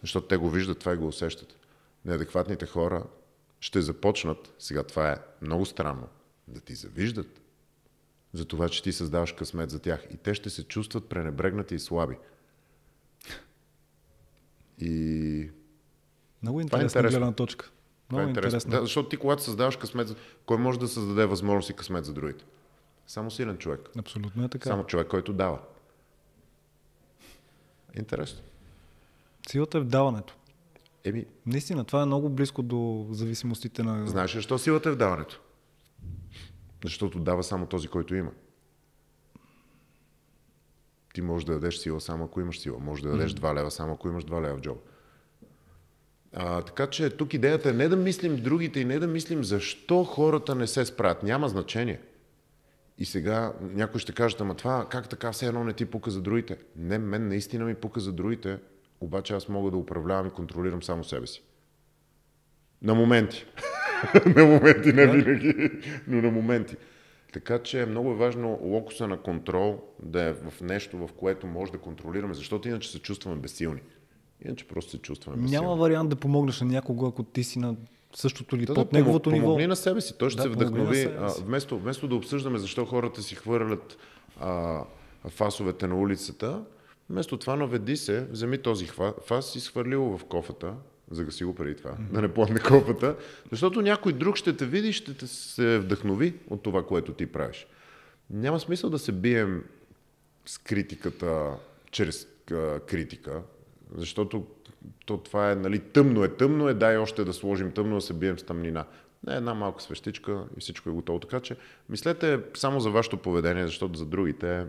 Защото 0.00 0.26
те 0.26 0.36
го 0.36 0.50
виждат 0.50 0.78
това 0.78 0.92
и 0.92 0.96
го 0.96 1.06
усещат. 1.06 1.56
Неадекватните 2.04 2.66
хора 2.66 3.04
ще 3.60 3.80
започнат, 3.80 4.54
сега 4.58 4.82
това 4.82 5.12
е 5.12 5.16
много 5.42 5.66
странно, 5.66 6.08
да 6.48 6.60
ти 6.60 6.74
завиждат 6.74 7.40
за 8.32 8.44
това, 8.44 8.68
че 8.68 8.82
ти 8.82 8.92
създаваш 8.92 9.32
късмет 9.32 9.70
за 9.70 9.78
тях. 9.78 10.06
И 10.14 10.16
те 10.16 10.34
ще 10.34 10.50
се 10.50 10.64
чувстват 10.64 11.08
пренебрегнати 11.08 11.74
и 11.74 11.78
слаби. 11.78 12.16
И... 14.78 15.50
Много 16.42 16.60
интересна 16.60 17.00
е 17.00 17.04
гледна 17.04 17.32
точка. 17.32 17.70
Много 18.10 18.26
е 18.26 18.28
интересно. 18.28 18.56
интересно. 18.56 18.70
Да, 18.70 18.80
защото 18.80 19.08
ти, 19.08 19.16
когато 19.16 19.42
създаваш 19.42 19.76
късмет, 19.76 20.16
кой 20.46 20.58
може 20.58 20.78
да 20.78 20.88
създаде 20.88 21.26
възможност 21.26 21.70
и 21.70 21.74
късмет 21.74 22.04
за 22.04 22.12
другите? 22.12 22.44
Само 23.06 23.30
силен 23.30 23.58
човек. 23.58 23.90
Абсолютно 23.98 24.44
е 24.44 24.48
така. 24.48 24.68
Само 24.68 24.84
човек, 24.86 25.08
който 25.08 25.32
дава. 25.32 25.58
Интересно. 27.98 28.40
Силата 29.48 29.78
е 29.78 29.80
в 29.80 29.84
даването. 29.84 30.34
Еми, 31.04 31.26
Наистина, 31.46 31.84
това 31.84 32.02
е 32.02 32.06
много 32.06 32.28
близко 32.30 32.62
до 32.62 33.06
зависимостите 33.10 33.82
на... 33.82 34.06
знаеш 34.06 34.34
ли, 34.34 34.38
защо 34.38 34.58
силата 34.58 34.88
е 34.88 34.92
в 34.92 34.96
даването? 34.96 35.40
Защото 36.84 37.18
дава 37.18 37.42
само 37.42 37.66
този, 37.66 37.88
който 37.88 38.14
има. 38.14 38.30
Ти 41.14 41.22
можеш 41.22 41.44
да 41.44 41.52
дадеш 41.52 41.76
сила 41.76 42.00
само 42.00 42.24
ако 42.24 42.40
имаш 42.40 42.60
сила. 42.60 42.78
Можеш 42.78 43.02
да 43.02 43.10
дадеш 43.10 43.32
2 43.34 43.54
лева 43.54 43.70
само 43.70 43.92
ако 43.92 44.08
имаш 44.08 44.24
2 44.24 44.42
лева 44.42 44.56
в 44.56 44.60
джоба. 44.60 44.80
А, 46.36 46.62
така 46.62 46.86
че 46.86 47.10
тук 47.10 47.34
идеята 47.34 47.70
е 47.70 47.72
не 47.72 47.88
да 47.88 47.96
мислим 47.96 48.36
другите 48.36 48.80
и 48.80 48.84
не 48.84 48.98
да 48.98 49.06
мислим 49.06 49.44
защо 49.44 50.04
хората 50.04 50.54
не 50.54 50.66
се 50.66 50.84
справят. 50.84 51.22
Няма 51.22 51.48
значение. 51.48 52.00
И 52.98 53.04
сега 53.04 53.52
някой 53.60 54.00
ще 54.00 54.12
каже, 54.12 54.36
ама 54.40 54.54
това 54.54 54.86
как 54.90 55.08
така 55.08 55.32
все 55.32 55.46
едно 55.46 55.64
не 55.64 55.72
ти 55.72 55.86
пука 55.86 56.10
за 56.10 56.20
другите? 56.20 56.56
Не, 56.76 56.98
мен 56.98 57.28
наистина 57.28 57.64
ми 57.64 57.74
пука 57.74 58.00
за 58.00 58.12
другите, 58.12 58.58
обаче 59.00 59.34
аз 59.34 59.48
мога 59.48 59.70
да 59.70 59.76
управлявам 59.76 60.26
и 60.26 60.30
контролирам 60.30 60.82
само 60.82 61.04
себе 61.04 61.26
си. 61.26 61.42
На 62.82 62.94
моменти. 62.94 63.46
на 64.36 64.44
моменти, 64.44 64.92
не 64.92 65.06
винаги, 65.06 65.70
но 66.06 66.22
на 66.22 66.30
моменти. 66.30 66.76
Така 67.32 67.58
че 67.58 67.82
е 67.82 67.86
много 67.86 68.14
важно 68.14 68.58
локуса 68.62 69.08
на 69.08 69.16
контрол 69.16 69.82
да 70.02 70.22
е 70.22 70.32
в 70.32 70.60
нещо, 70.60 70.98
в 70.98 71.12
което 71.12 71.46
може 71.46 71.72
да 71.72 71.78
контролираме, 71.78 72.34
защото 72.34 72.68
иначе 72.68 72.90
се 72.90 72.98
чувстваме 72.98 73.36
безсилни. 73.36 73.80
Иначе 74.44 74.68
просто 74.68 74.90
се 74.90 74.98
чувстваме 74.98 75.36
безсилни. 75.36 75.66
Няма 75.66 75.76
вариант 75.76 76.10
да 76.10 76.16
помогнеш 76.16 76.60
на 76.60 76.66
някого, 76.66 77.06
ако 77.06 77.22
ти 77.22 77.44
си 77.44 77.58
на 77.58 77.76
същото 78.14 78.56
или 78.56 78.66
Да, 78.66 78.74
под 78.74 78.90
да, 78.90 78.98
неговото 78.98 79.30
ниво. 79.30 79.44
Помогни 79.44 79.66
на 79.66 79.76
себе 79.76 80.00
си. 80.00 80.14
Той 80.18 80.30
ще 80.30 80.36
Да, 80.36 80.42
се 80.42 80.48
вдъхнови. 80.48 81.02
А, 81.02 81.32
вместо, 81.40 81.78
вместо 81.78 82.08
да 82.08 82.14
обсъждаме 82.14 82.58
защо 82.58 82.84
хората 82.84 83.22
си 83.22 83.34
хвърлят 83.34 83.98
а, 84.40 84.80
фасовете 85.28 85.86
на 85.86 85.96
улицата, 86.00 86.62
вместо 87.10 87.36
това 87.36 87.56
наведи 87.56 87.96
се, 87.96 88.26
вземи 88.30 88.58
този 88.58 88.86
хва- 88.86 89.14
фас 89.26 89.56
и 89.56 89.60
схвърли 89.60 89.96
го 89.96 90.18
в 90.18 90.24
кофата, 90.24 90.74
загаси 91.10 91.44
го 91.44 91.54
преди 91.54 91.76
това, 91.76 91.90
да 92.12 92.22
не 92.22 92.34
плътне 92.34 92.60
кофата, 92.60 93.16
защото 93.50 93.82
някой 93.82 94.12
друг 94.12 94.36
ще 94.36 94.56
те 94.56 94.66
види 94.66 94.92
ще 94.92 95.14
те 95.16 95.26
се 95.26 95.78
вдъхнови 95.78 96.34
от 96.50 96.62
това, 96.62 96.86
което 96.86 97.12
ти 97.12 97.26
правиш. 97.26 97.66
Няма 98.30 98.60
смисъл 98.60 98.90
да 98.90 98.98
се 98.98 99.12
бием 99.12 99.64
с 100.46 100.58
критиката 100.58 101.50
чрез 101.90 102.26
критика, 102.86 103.42
защото 103.94 104.46
то 105.06 105.16
това 105.16 105.50
е, 105.50 105.54
нали, 105.54 105.78
тъмно 105.78 106.24
е, 106.24 106.28
тъмно 106.28 106.68
е, 106.68 106.74
дай 106.74 106.96
още 106.96 107.24
да 107.24 107.32
сложим 107.32 107.72
тъмно, 107.72 107.94
да 107.94 108.00
се 108.00 108.12
бием 108.12 108.38
с 108.38 108.42
тъмнина. 108.42 108.84
Не, 109.26 109.34
една 109.34 109.54
малка 109.54 109.82
свещичка 109.82 110.44
и 110.56 110.60
всичко 110.60 110.88
е 110.88 110.92
готово. 110.92 111.18
Така 111.18 111.40
че 111.40 111.56
мислете 111.88 112.40
само 112.54 112.80
за 112.80 112.90
вашето 112.90 113.16
поведение, 113.16 113.66
защото 113.66 113.98
за 113.98 114.06
другите 114.06 114.66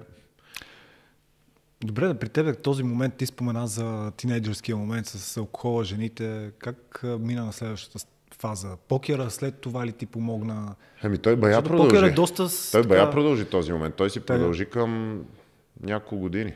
Добре, 1.82 2.08
да 2.08 2.16
при 2.16 2.30
тебе 2.30 2.56
този 2.56 2.84
момент 2.84 3.16
ти 3.16 3.26
спомена 3.26 3.68
за 3.68 4.12
тинейджърския 4.12 4.78
момент 4.78 5.06
с 5.06 5.38
алкохола, 5.38 5.84
жените. 5.84 6.52
Как 6.60 7.02
мина 7.20 7.46
на 7.46 7.54
следващата 7.54 8.00
фаза? 8.34 8.78
Покера 8.88 9.30
след 9.30 9.56
това 9.56 9.86
ли 9.86 9.92
ти 9.92 10.06
помогна? 10.06 10.76
Ами 11.04 11.18
той 11.18 11.36
бая 11.36 11.54
Защото 11.54 11.70
продължи. 11.70 11.90
покер 11.90 12.04
е 12.04 12.12
доста 12.12 12.50
с- 12.50 12.72
Той 12.72 12.84
бая 12.84 13.12
продължи 13.12 13.46
този 13.46 13.72
момент. 13.74 13.96
Той 13.96 14.10
си 14.10 14.20
продължи 14.20 14.66
към 14.66 15.22
няколко 15.82 16.18
години. 16.18 16.54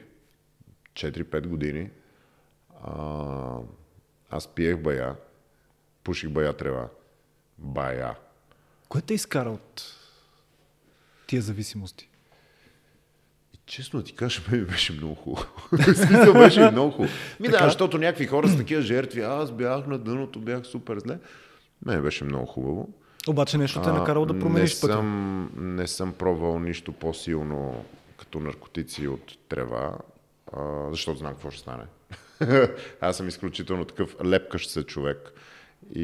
4-5 0.94 1.48
години. 1.48 1.90
А, 2.84 3.58
аз 4.30 4.48
пиех 4.48 4.78
бая, 4.78 5.16
пуших 6.04 6.30
бая 6.30 6.54
трева. 6.54 6.90
Бая. 7.58 8.16
Кое 8.90 9.02
те 9.02 9.14
изкара 9.14 9.50
от 9.50 9.96
тия 11.28 11.42
зависимости? 11.42 12.10
Честно 13.66 14.04
ти 14.04 14.16
кажа, 14.16 14.42
ме 14.52 14.58
беше 14.58 14.94
много 14.94 15.16
хубаво. 15.16 15.46
Смисъл 15.96 16.34
беше 16.34 16.72
много 16.72 16.92
хубаво. 16.92 17.14
Ми 17.40 17.48
да, 17.48 17.58
защото 17.64 17.98
някакви 17.98 18.28
хора 18.28 18.48
с 18.48 18.58
такива 18.58 18.82
жертви, 18.82 19.22
аз 19.22 19.52
бях 19.52 19.88
на 19.88 19.98
дъното, 19.98 20.40
бях 20.40 20.66
супер 20.66 21.00
зле. 21.00 21.20
Мене 21.86 22.02
беше 22.02 22.24
много 22.24 22.46
хубаво. 22.46 22.90
Обаче 23.28 23.58
нещо 23.58 23.82
те 23.82 23.90
е 23.90 23.94
накарало 23.94 24.26
да 24.26 24.40
промениш 24.40 24.76
не 24.76 24.82
пътя. 24.82 24.94
съм, 24.94 25.52
не 25.58 25.88
съм 25.88 26.14
пробвал 26.14 26.60
нищо 26.60 26.92
по-силно 26.92 27.86
като 28.18 28.40
наркотици 28.40 29.08
от 29.08 29.38
трева, 29.50 29.98
а, 30.54 30.90
защото 30.92 31.20
знам 31.20 31.34
какво 31.34 31.52
ще 31.52 31.62
стане. 31.62 31.84
Аз 33.02 33.18
съм 33.18 33.28
изключително 33.28 33.86
такъв 33.86 34.16
лепкащ 34.26 34.70
се 34.70 34.84
човек 34.84 35.34
и, 35.96 36.04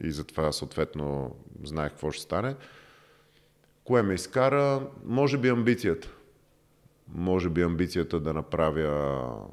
и 0.00 0.10
затова 0.10 0.52
съответно 0.52 1.36
знаех 1.62 1.90
какво 1.90 2.10
ще 2.10 2.22
стане. 2.22 2.56
Кое 3.84 4.02
ме 4.02 4.14
изкара? 4.14 4.86
Може 5.04 5.38
би 5.38 5.48
амбицията. 5.48 6.08
Може 7.08 7.50
би 7.50 7.62
амбицията 7.62 8.20
да 8.20 8.34
направя 8.34 9.48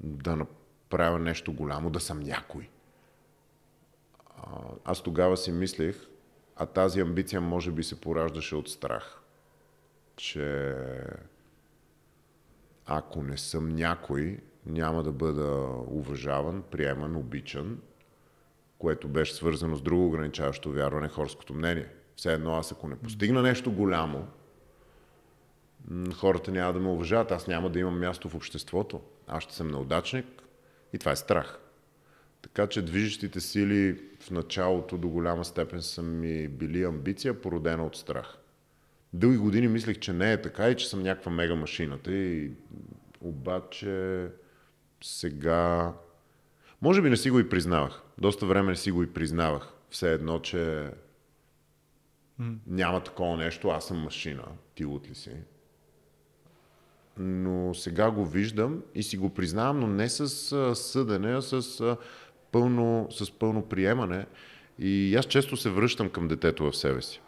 да 0.00 0.36
направя 0.36 1.18
нещо 1.18 1.52
голямо, 1.52 1.90
да 1.90 2.00
съм 2.00 2.20
някой. 2.20 2.68
Аз 4.84 5.02
тогава 5.02 5.36
си 5.36 5.52
мислех, 5.52 6.06
а 6.56 6.66
тази 6.66 7.00
амбиция 7.00 7.40
може 7.40 7.70
би 7.70 7.82
се 7.84 8.00
пораждаше 8.00 8.56
от 8.56 8.68
страх, 8.68 9.20
че 10.16 10.74
ако 12.86 13.22
не 13.22 13.36
съм 13.36 13.68
някой, 13.68 14.38
няма 14.66 15.02
да 15.02 15.12
бъда 15.12 15.66
уважаван, 15.86 16.62
приеман, 16.70 17.16
обичан, 17.16 17.78
което 18.78 19.08
беше 19.08 19.34
свързано 19.34 19.76
с 19.76 19.82
друго 19.82 20.06
ограничаващо 20.06 20.72
вярване, 20.72 21.08
хорското 21.08 21.54
мнение. 21.54 21.88
Все 22.16 22.32
едно 22.32 22.54
аз 22.54 22.72
ако 22.72 22.88
не 22.88 22.96
постигна 22.96 23.42
нещо 23.42 23.72
голямо, 23.72 24.26
хората 26.14 26.50
няма 26.50 26.72
да 26.72 26.80
ме 26.80 26.88
уважават, 26.88 27.30
аз 27.30 27.46
няма 27.46 27.70
да 27.70 27.78
имам 27.78 28.00
място 28.00 28.28
в 28.28 28.34
обществото. 28.34 29.00
Аз 29.26 29.42
ще 29.42 29.54
съм 29.54 29.68
неудачник 29.68 30.26
и 30.92 30.98
това 30.98 31.12
е 31.12 31.16
страх. 31.16 31.58
Така 32.42 32.66
че 32.66 32.82
движещите 32.82 33.40
сили 33.40 34.00
в 34.20 34.30
началото 34.30 34.98
до 34.98 35.08
голяма 35.08 35.44
степен 35.44 35.82
са 35.82 36.02
ми 36.02 36.48
били 36.48 36.84
амбиция, 36.84 37.40
породена 37.40 37.86
от 37.86 37.96
страх. 37.96 38.38
Дълги 39.12 39.36
години 39.36 39.68
мислех, 39.68 39.98
че 39.98 40.12
не 40.12 40.32
е 40.32 40.42
така 40.42 40.70
и 40.70 40.76
че 40.76 40.88
съм 40.88 41.02
някаква 41.02 41.32
мега 41.32 41.54
машината. 41.54 42.12
И... 42.12 42.50
Обаче 43.20 44.28
сега... 45.04 45.92
Може 46.82 47.02
би 47.02 47.10
не 47.10 47.16
си 47.16 47.30
го 47.30 47.38
и 47.40 47.48
признавах. 47.48 48.02
Доста 48.18 48.46
време 48.46 48.70
не 48.70 48.76
си 48.76 48.90
го 48.90 49.02
и 49.02 49.12
признавах. 49.12 49.72
Все 49.90 50.12
едно, 50.12 50.38
че 50.38 50.90
няма 52.66 53.02
такова 53.02 53.36
нещо, 53.36 53.68
аз 53.68 53.86
съм 53.86 53.98
машина. 53.98 54.44
Ти 54.74 54.84
лут 54.84 55.10
ли 55.10 55.14
си? 55.14 55.30
но 57.18 57.74
сега 57.74 58.10
го 58.10 58.26
виждам 58.26 58.82
и 58.94 59.02
си 59.02 59.16
го 59.16 59.30
признавам, 59.30 59.80
но 59.80 59.86
не 59.86 60.08
с 60.08 60.52
а, 60.52 60.74
съдене, 60.74 61.34
а 61.34 61.42
с, 61.42 61.80
а, 61.80 61.96
пълно, 62.52 63.08
с 63.10 63.30
пълно 63.30 63.62
приемане. 63.62 64.26
И 64.78 65.16
аз 65.16 65.26
често 65.26 65.56
се 65.56 65.70
връщам 65.70 66.10
към 66.10 66.28
детето 66.28 66.70
в 66.70 66.76
себе 66.76 67.02
си. 67.02 67.20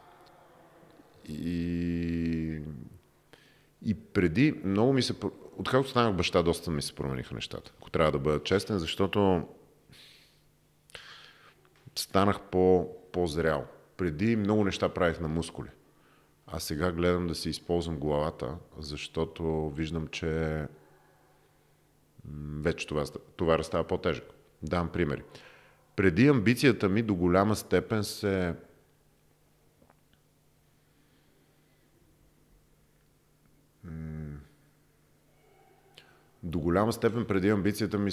И, 1.29 2.61
и 3.83 3.95
преди 3.95 4.61
много 4.65 4.93
ми 4.93 5.03
се... 5.03 5.15
Откакто 5.57 5.89
станах 5.89 6.17
баща, 6.17 6.43
доста 6.43 6.71
ми 6.71 6.83
се 6.83 6.95
промениха 6.95 7.35
нещата. 7.35 7.73
Ако 7.79 7.91
трябва 7.91 8.13
да 8.13 8.19
бъда 8.19 8.43
честен, 8.43 8.79
защото 8.79 9.49
станах 11.97 12.41
по, 12.41 12.89
по-зрял. 13.13 13.67
Преди 13.97 14.37
много 14.37 14.65
неща 14.65 14.89
правих 14.89 15.21
на 15.21 15.29
мускули. 15.29 15.69
А 16.47 16.61
сега 16.61 16.93
гледам 16.93 17.27
да 17.27 17.35
си 17.35 17.51
използвам 17.51 17.99
главата, 17.99 18.57
защото 18.79 19.71
виждам, 19.71 20.07
че 20.07 20.63
вече 22.61 22.87
това, 22.87 23.05
това 23.37 23.63
става 23.63 23.85
по-тежък. 23.85 24.25
Дам 24.63 24.89
примери. 24.89 25.23
Преди 25.97 26.29
амбицията 26.29 26.89
ми 26.89 27.03
до 27.03 27.15
голяма 27.15 27.57
степен 27.57 28.05
се 28.05 28.55
до 36.45 36.59
голяма 36.59 36.93
степен 36.93 37.25
преди 37.25 37.49
амбицията 37.49 37.99
ми 37.99 38.11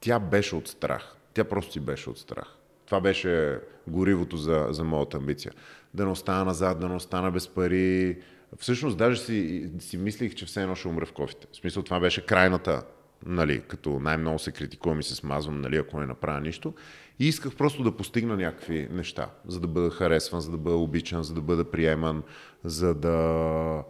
тя 0.00 0.18
беше 0.18 0.56
от 0.56 0.68
страх. 0.68 1.16
Тя 1.34 1.44
просто 1.44 1.72
си 1.72 1.80
беше 1.80 2.10
от 2.10 2.18
страх. 2.18 2.56
Това 2.86 3.00
беше 3.00 3.60
горивото 3.88 4.36
за, 4.36 4.66
за 4.70 4.84
моята 4.84 5.16
амбиция. 5.16 5.52
Да 5.94 6.04
не 6.04 6.10
остана 6.10 6.44
назад, 6.44 6.80
да 6.80 6.88
не 6.88 6.94
остана 6.94 7.30
без 7.30 7.48
пари. 7.48 8.18
Всъщност 8.58 8.96
даже 8.96 9.20
си, 9.20 9.70
си 9.78 9.96
мислих, 9.96 10.34
че 10.34 10.46
все 10.46 10.62
едно 10.62 10.74
ще 10.74 10.88
умра 10.88 11.06
в 11.06 11.12
кофите. 11.12 11.46
В 11.52 11.56
смисъл 11.56 11.82
това 11.82 12.00
беше 12.00 12.26
крайната, 12.26 12.82
нали, 13.26 13.60
като 13.60 14.00
най-много 14.00 14.38
се 14.38 14.52
критикувам 14.52 15.00
и 15.00 15.02
се 15.02 15.14
смазвам, 15.14 15.60
нали, 15.60 15.76
ако 15.76 16.00
не 16.00 16.06
направя 16.06 16.40
нищо. 16.40 16.74
И 17.18 17.28
исках 17.28 17.56
просто 17.56 17.82
да 17.82 17.96
постигна 17.96 18.36
някакви 18.36 18.88
неща, 18.90 19.30
за 19.46 19.60
да 19.60 19.66
бъда 19.66 19.90
харесван, 19.90 20.40
за 20.40 20.50
да 20.50 20.56
бъда 20.56 20.76
обичан, 20.76 21.22
за 21.22 21.34
да 21.34 21.40
бъда 21.40 21.70
приеман, 21.70 22.22
за 22.64 22.94
да 22.94 23.84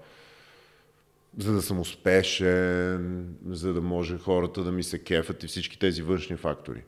за 1.39 1.53
да 1.53 1.63
съм 1.63 1.81
успешен, 1.81 3.35
за 3.47 3.73
да 3.73 3.81
може 3.81 4.19
хората 4.19 4.65
да 4.65 4.73
ми 4.73 4.83
се 4.83 4.99
кефат 4.99 5.43
и 5.43 5.47
всички 5.47 5.79
тези 5.79 6.03
външни 6.03 6.37
фактори. 6.37 6.83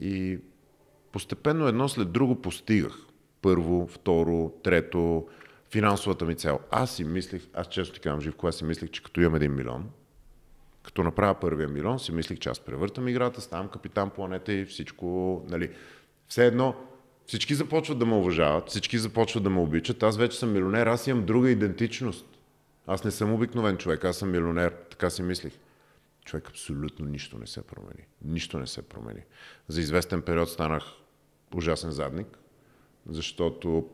И 0.00 0.38
постепенно 1.12 1.66
едно 1.66 1.88
след 1.88 2.12
друго 2.12 2.42
постигах. 2.42 2.98
Първо, 3.42 3.86
второ, 3.86 4.52
трето, 4.62 5.26
финансовата 5.70 6.24
ми 6.24 6.34
цел. 6.34 6.58
Аз 6.70 6.96
си 6.96 7.04
мислих, 7.04 7.42
аз 7.54 7.68
често 7.68 7.94
ти 7.94 8.00
казвам, 8.00 8.20
Живко, 8.20 8.46
аз 8.46 8.56
си 8.56 8.64
мислих, 8.64 8.90
че 8.90 9.02
като 9.02 9.20
имам 9.20 9.34
един 9.34 9.54
милион, 9.54 9.84
като 10.82 11.02
направя 11.02 11.34
първия 11.34 11.68
милион, 11.68 11.98
си 11.98 12.12
мислих, 12.12 12.38
че 12.38 12.48
аз 12.48 12.60
превъртам 12.60 13.08
играта, 13.08 13.40
ставам 13.40 13.68
капитан 13.68 14.10
планета 14.10 14.52
и 14.52 14.64
всичко, 14.64 15.42
нали, 15.48 15.70
все 16.28 16.46
едно, 16.46 16.74
всички 17.26 17.54
започват 17.54 17.98
да 17.98 18.06
ме 18.06 18.14
уважават, 18.14 18.68
всички 18.68 18.98
започват 18.98 19.42
да 19.42 19.50
ме 19.50 19.60
обичат, 19.60 20.02
аз 20.02 20.16
вече 20.16 20.38
съм 20.38 20.52
милионер, 20.52 20.86
аз 20.86 21.06
имам 21.06 21.24
друга 21.26 21.50
идентичност. 21.50 22.35
Аз 22.86 23.04
не 23.04 23.10
съм 23.10 23.32
обикновен 23.32 23.76
човек, 23.76 24.04
аз 24.04 24.16
съм 24.16 24.30
милионер, 24.30 24.72
така 24.90 25.10
си 25.10 25.22
мислих. 25.22 25.52
Човек 26.24 26.48
абсолютно 26.48 27.06
нищо 27.06 27.38
не 27.38 27.46
се 27.46 27.62
промени. 27.62 28.06
Нищо 28.24 28.58
не 28.58 28.66
се 28.66 28.82
промени. 28.82 29.20
За 29.68 29.80
известен 29.80 30.22
период 30.22 30.48
станах 30.50 30.84
ужасен 31.54 31.90
задник, 31.90 32.38
защото 33.08 33.88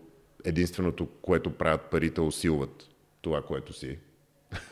единственото, 0.45 1.07
което 1.22 1.51
правят 1.51 1.80
парите, 1.80 2.20
усилват 2.20 2.88
това, 3.20 3.43
което 3.43 3.72
си. 3.72 3.99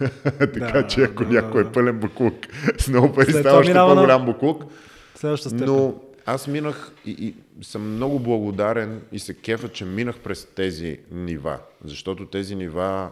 така 0.38 0.58
Да, 0.72 0.86
че 0.86 1.02
ако 1.02 1.24
да, 1.24 1.30
някой 1.32 1.64
да. 1.64 1.68
е 1.70 1.72
пълен 1.72 2.00
буклук, 2.00 2.34
с 2.78 2.88
много 2.88 3.12
пари 3.14 3.32
става 3.32 3.58
още 3.58 3.74
на- 3.74 3.86
по-голям 3.86 4.24
буклук. 4.26 4.64
Но 5.66 6.00
аз 6.26 6.46
минах 6.46 6.92
и, 7.06 7.10
и 7.10 7.34
съм 7.64 7.94
много 7.94 8.18
благодарен 8.18 9.02
и 9.12 9.18
се 9.18 9.34
кефа, 9.34 9.68
че 9.68 9.84
минах 9.84 10.18
през 10.18 10.44
тези 10.44 10.98
нива. 11.10 11.58
Защото 11.84 12.26
тези 12.26 12.54
нива 12.56 13.10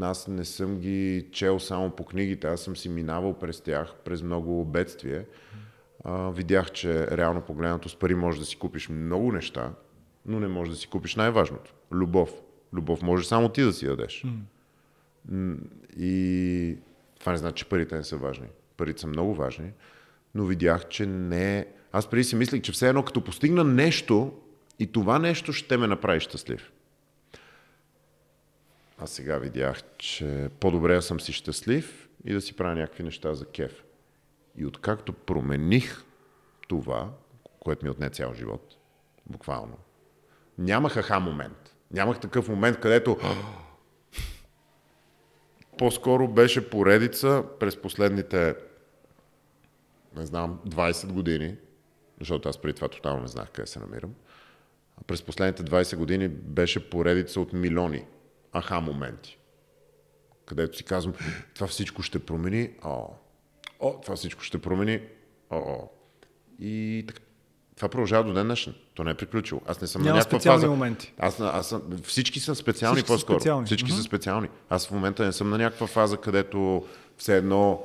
аз 0.00 0.28
не 0.28 0.44
съм 0.44 0.78
ги 0.78 1.28
чел 1.32 1.60
само 1.60 1.90
по 1.90 2.04
книгите, 2.04 2.46
аз 2.46 2.60
съм 2.60 2.76
си 2.76 2.88
минавал 2.88 3.38
през 3.38 3.60
тях, 3.60 3.94
през 4.04 4.22
много 4.22 4.64
бедствие. 4.64 5.24
А, 6.04 6.30
видях, 6.30 6.72
че 6.72 7.06
реално 7.06 7.40
погледнато 7.40 7.88
с 7.88 7.96
пари 7.96 8.14
можеш 8.14 8.40
да 8.40 8.46
си 8.46 8.56
купиш 8.56 8.88
много 8.88 9.32
неща, 9.32 9.72
но 10.26 10.40
не 10.40 10.48
можеш 10.48 10.74
да 10.74 10.80
си 10.80 10.86
купиш 10.86 11.16
най-важното. 11.16 11.74
Любов. 11.92 12.32
Любов 12.72 13.02
може 13.02 13.26
само 13.28 13.48
ти 13.48 13.62
да 13.62 13.72
си 13.72 13.86
дадеш. 13.86 14.24
М, 15.28 15.56
И 15.98 16.76
това 17.20 17.32
не 17.32 17.38
значи, 17.38 17.54
че 17.54 17.68
парите 17.68 17.96
не 17.96 18.04
са 18.04 18.16
важни. 18.16 18.46
Парите 18.76 19.00
са 19.00 19.06
много 19.06 19.34
важни, 19.34 19.70
но 20.34 20.44
видях, 20.44 20.88
че 20.88 21.06
не 21.06 21.58
е... 21.58 21.66
Аз 21.92 22.10
преди 22.10 22.24
си 22.24 22.36
мислех, 22.36 22.62
че 22.62 22.72
все 22.72 22.88
едно 22.88 23.02
като 23.02 23.24
постигна 23.24 23.64
нещо 23.64 24.32
и 24.78 24.86
това 24.86 25.18
нещо 25.18 25.52
ще 25.52 25.76
ме 25.76 25.86
направи 25.86 26.20
щастлив. 26.20 26.72
А 29.04 29.06
сега 29.06 29.38
видях, 29.38 29.82
че 29.98 30.48
по-добре 30.60 31.02
съм 31.02 31.20
си 31.20 31.32
щастлив 31.32 32.08
и 32.24 32.32
да 32.32 32.40
си 32.40 32.56
правя 32.56 32.74
някакви 32.74 33.02
неща 33.02 33.34
за 33.34 33.46
кеф. 33.46 33.84
И 34.56 34.66
откакто 34.66 35.12
промених 35.12 36.04
това, 36.68 37.10
което 37.60 37.84
ми 37.84 37.90
отне 37.90 38.10
цял 38.10 38.34
живот, 38.34 38.76
буквално, 39.26 39.76
нямах 40.58 40.96
аха 40.96 41.20
момент. 41.20 41.74
Нямах 41.90 42.20
такъв 42.20 42.48
момент, 42.48 42.80
където 42.80 43.18
по-скоро 45.78 46.28
беше 46.28 46.70
поредица 46.70 47.44
през 47.60 47.76
последните, 47.76 48.56
не 50.16 50.26
знам, 50.26 50.60
20 50.66 51.12
години, 51.12 51.56
защото 52.20 52.48
аз 52.48 52.58
преди 52.58 52.74
това 52.74 52.88
тотално 52.88 53.22
не 53.22 53.28
знах 53.28 53.50
къде 53.50 53.66
се 53.66 53.80
намирам. 53.80 54.14
През 55.06 55.22
последните 55.22 55.62
20 55.62 55.96
години 55.96 56.28
беше 56.28 56.90
поредица 56.90 57.40
от 57.40 57.52
милиони 57.52 58.04
аха 58.54 58.80
моменти, 58.80 59.38
където 60.46 60.76
си 60.76 60.84
казвам, 60.84 61.14
това 61.54 61.66
всичко 61.66 62.02
ще 62.02 62.18
промени, 62.18 62.70
о, 62.84 63.06
о, 63.80 64.00
това 64.00 64.16
всичко 64.16 64.42
ще 64.42 64.58
промени, 64.58 65.00
о, 65.50 65.56
о. 65.56 65.88
И 66.58 67.04
така. 67.08 67.20
Това 67.76 67.88
продължава 67.88 68.24
до 68.24 68.32
ден 68.32 68.46
днешен. 68.46 68.74
То 68.94 69.04
не 69.04 69.10
е 69.10 69.14
приключило. 69.14 69.60
Аз 69.66 69.80
не 69.80 69.86
съм 69.86 70.02
Няма 70.02 70.10
на 70.10 70.18
някаква 70.18 70.38
специални 70.38 70.60
фаза. 70.60 70.70
моменти. 70.70 71.12
Аз, 71.18 71.40
аз 71.40 71.68
съм, 71.68 71.82
всички 72.02 72.40
са 72.40 72.54
специални 72.54 72.96
Всички 72.96 73.06
по-скоро. 73.12 73.36
специални. 73.40 73.66
Всички 73.66 73.90
са 73.90 74.02
специални. 74.02 74.48
Аз 74.68 74.86
в 74.86 74.90
момента 74.90 75.24
не 75.24 75.32
съм 75.32 75.50
на 75.50 75.58
някаква 75.58 75.86
фаза, 75.86 76.16
където 76.16 76.86
все 77.18 77.36
едно 77.36 77.82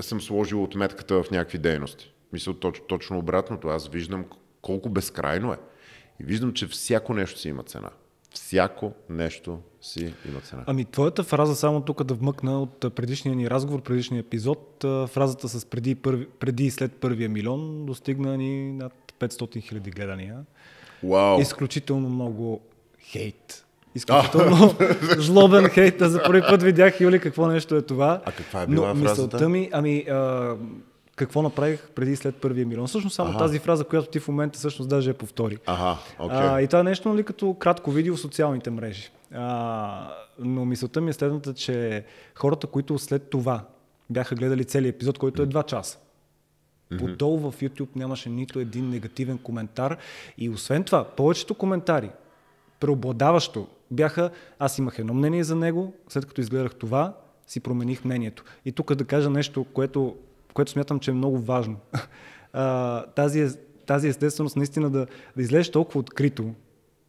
съм 0.00 0.20
сложил 0.20 0.62
отметката 0.62 1.22
в 1.22 1.30
някакви 1.30 1.58
дейности. 1.58 2.12
Мисля 2.32 2.54
точ, 2.60 2.82
точно 2.88 3.18
обратното. 3.18 3.68
Аз 3.68 3.88
виждам 3.88 4.24
колко 4.62 4.88
безкрайно 4.88 5.52
е. 5.52 5.58
И 6.20 6.24
виждам, 6.24 6.52
че 6.52 6.66
всяко 6.66 7.14
нещо 7.14 7.40
си 7.40 7.48
има 7.48 7.62
цена. 7.62 7.90
Всяко 8.34 8.92
нещо 9.10 9.58
си 9.82 10.14
има 10.28 10.40
цена. 10.40 10.62
Ами, 10.66 10.84
твоята 10.84 11.22
фраза, 11.22 11.56
само 11.56 11.80
тук 11.80 12.04
да 12.04 12.14
вмъкна 12.14 12.62
от 12.62 12.94
предишния 12.94 13.36
ни 13.36 13.50
разговор, 13.50 13.82
предишния 13.82 14.20
епизод, 14.20 14.76
фразата 14.82 15.48
с 15.48 15.66
преди, 15.66 15.94
първи, 15.94 16.26
преди 16.40 16.64
и 16.64 16.70
след 16.70 16.92
първия 16.92 17.28
милион 17.28 17.86
достигна 17.86 18.36
ни 18.36 18.72
над 18.72 18.92
500 19.20 19.62
хиляди 19.62 19.90
гледания. 19.90 20.36
Вау! 21.02 21.40
Изключително 21.40 22.08
много 22.08 22.60
хейт. 23.00 23.66
Изключително 23.94 24.74
злобен 25.18 25.68
хейт. 25.68 25.94
За 26.00 26.22
първи 26.22 26.42
път 26.48 26.62
видях, 26.62 27.00
Юли, 27.00 27.20
какво 27.20 27.46
нещо 27.46 27.76
е 27.76 27.82
това. 27.82 28.22
А 28.24 28.32
каква 28.32 28.62
е 28.62 28.66
била 28.66 28.88
Но 28.88 28.94
фразата? 28.94 29.22
мисълта 29.26 29.48
ми, 29.48 29.70
ами, 29.72 30.04
а, 30.10 30.54
какво 31.24 31.42
направих 31.42 31.90
преди 31.90 32.12
и 32.12 32.16
след 32.16 32.36
първия 32.36 32.66
милион. 32.66 32.86
Всъщност 32.86 33.16
само 33.16 33.38
тази 33.38 33.58
фраза, 33.58 33.84
която 33.84 34.10
ти 34.10 34.20
в 34.20 34.28
момента 34.28 34.58
всъщност 34.58 34.90
даже 34.90 35.10
я 35.10 35.14
повтори. 35.14 35.58
Аха, 35.66 35.96
окей. 36.18 36.38
А, 36.38 36.60
и 36.60 36.66
това 36.66 36.80
е 36.80 36.84
нещо, 36.84 37.08
нали, 37.08 37.24
като 37.24 37.54
кратко 37.54 37.90
видео 37.90 38.16
в 38.16 38.20
социалните 38.20 38.70
мрежи. 38.70 39.10
А, 39.34 40.14
но 40.38 40.64
мисълта 40.64 41.00
ми 41.00 41.10
е 41.10 41.12
следната, 41.12 41.54
че 41.54 42.04
хората, 42.34 42.66
които 42.66 42.98
след 42.98 43.30
това 43.30 43.64
бяха 44.10 44.34
гледали 44.34 44.64
целият 44.64 44.96
епизод, 44.96 45.18
който 45.18 45.42
е 45.42 45.46
2 45.46 45.66
часа, 45.66 45.98
Подолу 46.98 47.50
в 47.50 47.60
YouTube 47.60 47.96
нямаше 47.96 48.28
нито 48.28 48.60
един 48.60 48.90
негативен 48.90 49.38
коментар. 49.38 49.98
И 50.38 50.50
освен 50.50 50.84
това, 50.84 51.04
повечето 51.04 51.54
коментари, 51.54 52.10
преобладаващо, 52.80 53.66
бяха, 53.90 54.30
аз 54.58 54.78
имах 54.78 54.98
едно 54.98 55.14
мнение 55.14 55.44
за 55.44 55.56
него, 55.56 55.94
след 56.08 56.26
като 56.26 56.40
изгледах 56.40 56.74
това, 56.74 57.14
си 57.46 57.60
промених 57.60 58.04
мнението. 58.04 58.44
И 58.64 58.72
тук 58.72 58.94
да 58.94 59.04
кажа 59.04 59.30
нещо, 59.30 59.64
което, 59.64 60.16
което 60.54 60.70
смятам, 60.70 61.00
че 61.00 61.10
е 61.10 61.14
много 61.14 61.38
важно. 61.38 61.76
А, 62.54 63.06
тази, 63.06 63.40
е- 63.40 63.50
тази 63.86 64.08
естественост 64.08 64.56
наистина 64.56 64.90
да, 64.90 65.06
да 65.36 65.42
излезеш 65.42 65.70
толкова 65.70 66.00
открито. 66.00 66.54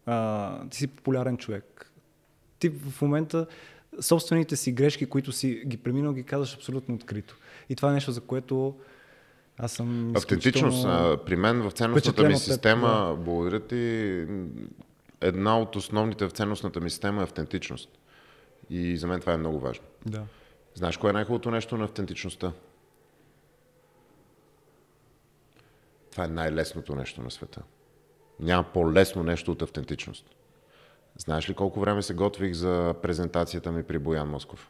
А, 0.06 0.68
ти 0.70 0.78
си 0.78 0.88
популярен 0.88 1.38
човек. 1.38 1.92
Ти 2.60 2.70
в 2.70 3.02
момента 3.02 3.46
собствените 4.02 4.56
си 4.56 4.72
грешки, 4.72 5.06
които 5.06 5.32
си 5.32 5.64
ги 5.66 5.78
преминал, 5.78 6.14
ги 6.14 6.24
казваш 6.24 6.56
абсолютно 6.56 6.96
открито. 6.96 7.38
И 7.70 7.76
това 7.76 7.90
е 7.90 7.94
нещо, 7.94 8.12
за 8.12 8.22
което 8.22 8.76
аз 9.58 9.72
съм 9.72 10.14
Автентичност. 10.16 10.88
При 11.26 11.36
мен 11.36 11.62
в 11.62 11.72
ценностната 11.72 12.24
ми 12.24 12.34
теб, 12.34 12.42
система, 12.42 13.18
благодаря 13.20 13.60
ти, 13.60 14.26
една 15.22 15.60
от 15.60 15.76
основните 15.76 16.26
в 16.26 16.32
ценностната 16.32 16.80
ми 16.80 16.90
система 16.90 17.22
е 17.22 17.24
автентичност. 17.24 17.90
И 18.70 18.98
за 18.98 19.08
мен 19.08 19.20
това 19.20 19.34
е 19.34 19.38
много 19.38 19.60
важно. 19.60 19.86
Да. 20.06 20.22
Знаеш 20.76 20.98
кое 20.98 21.10
е 21.10 21.14
най-хубавото 21.14 21.52
нещо 21.52 21.78
на 21.78 21.84
автентичността? 21.84 22.52
Това 26.14 26.26
е 26.26 26.28
най-лесното 26.28 26.96
нещо 26.96 27.22
на 27.22 27.32
света. 27.32 27.62
Няма 28.40 28.64
по-лесно 28.74 29.24
нещо 29.24 29.52
от 29.52 29.62
автентичност. 29.62 30.36
Знаеш 31.18 31.50
ли 31.50 31.54
колко 31.54 31.80
време 31.80 32.02
се 32.02 32.14
готвих 32.14 32.54
за 32.54 32.96
презентацията 33.02 33.72
ми 33.72 33.84
при 33.84 34.00
Боян 34.00 34.30
Москов? 34.30 34.70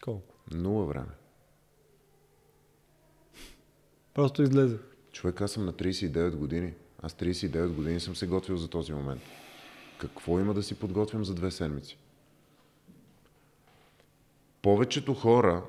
Колко? 0.00 0.34
Нула 0.50 0.84
време. 0.84 1.10
Просто 4.14 4.42
излезе. 4.42 4.78
Човек, 5.12 5.40
аз 5.40 5.52
съм 5.52 5.64
на 5.64 5.72
39 5.72 6.36
години. 6.36 6.74
Аз 7.02 7.12
39 7.12 7.68
години 7.68 8.00
съм 8.00 8.16
се 8.16 8.26
готвил 8.26 8.56
за 8.56 8.68
този 8.68 8.92
момент. 8.92 9.22
Какво 9.98 10.40
има 10.40 10.54
да 10.54 10.62
си 10.62 10.78
подготвям 10.78 11.24
за 11.24 11.34
две 11.34 11.50
седмици? 11.50 11.98
Повечето 14.62 15.14
хора 15.14 15.62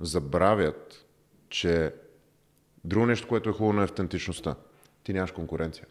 забравят, 0.00 1.06
че 1.48 1.94
друго 2.86 3.06
нещо, 3.06 3.28
което 3.28 3.50
е 3.50 3.52
хубаво 3.52 3.72
на 3.72 3.84
автентичността. 3.84 4.54
Ти 5.04 5.12
нямаш 5.12 5.30
конкуренция. 5.32 5.86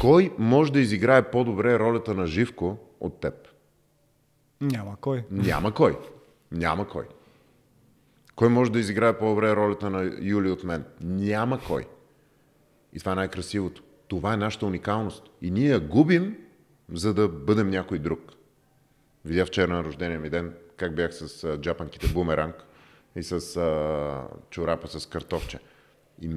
Кой 0.00 0.32
може 0.38 0.72
да 0.72 0.80
изиграе 0.80 1.30
по-добре 1.30 1.78
ролята 1.78 2.14
на 2.14 2.26
Живко 2.26 2.78
от 3.00 3.20
теб? 3.20 3.34
Няма 4.60 4.96
кой. 5.00 5.24
Няма 5.30 5.74
кой. 5.74 5.98
Няма 6.52 6.88
кой. 6.88 7.04
Кой 8.34 8.48
може 8.48 8.72
да 8.72 8.78
изиграе 8.78 9.18
по-добре 9.18 9.56
ролята 9.56 9.90
на 9.90 10.12
Юли 10.20 10.50
от 10.50 10.64
мен? 10.64 10.84
Няма 11.00 11.60
кой. 11.66 11.86
И 12.92 12.98
това 12.98 13.12
е 13.12 13.14
най-красивото. 13.14 13.82
Това 14.08 14.34
е 14.34 14.36
нашата 14.36 14.66
уникалност. 14.66 15.30
И 15.42 15.50
ние 15.50 15.68
я 15.68 15.80
губим, 15.80 16.36
за 16.92 17.14
да 17.14 17.28
бъдем 17.28 17.70
някой 17.70 17.98
друг. 17.98 18.20
Видя 19.24 19.46
вчера 19.46 19.72
на 19.72 19.84
рождения 19.84 20.20
ми 20.20 20.30
ден 20.30 20.54
как 20.76 20.94
бях 20.94 21.14
с 21.14 21.58
джапанките 21.58 22.08
бумеранг 22.08 22.54
и 23.16 23.22
с 23.22 23.56
а, 23.56 24.28
чорапа 24.50 24.88
с 24.88 25.06
картофче. 25.06 25.58
И, 26.20 26.30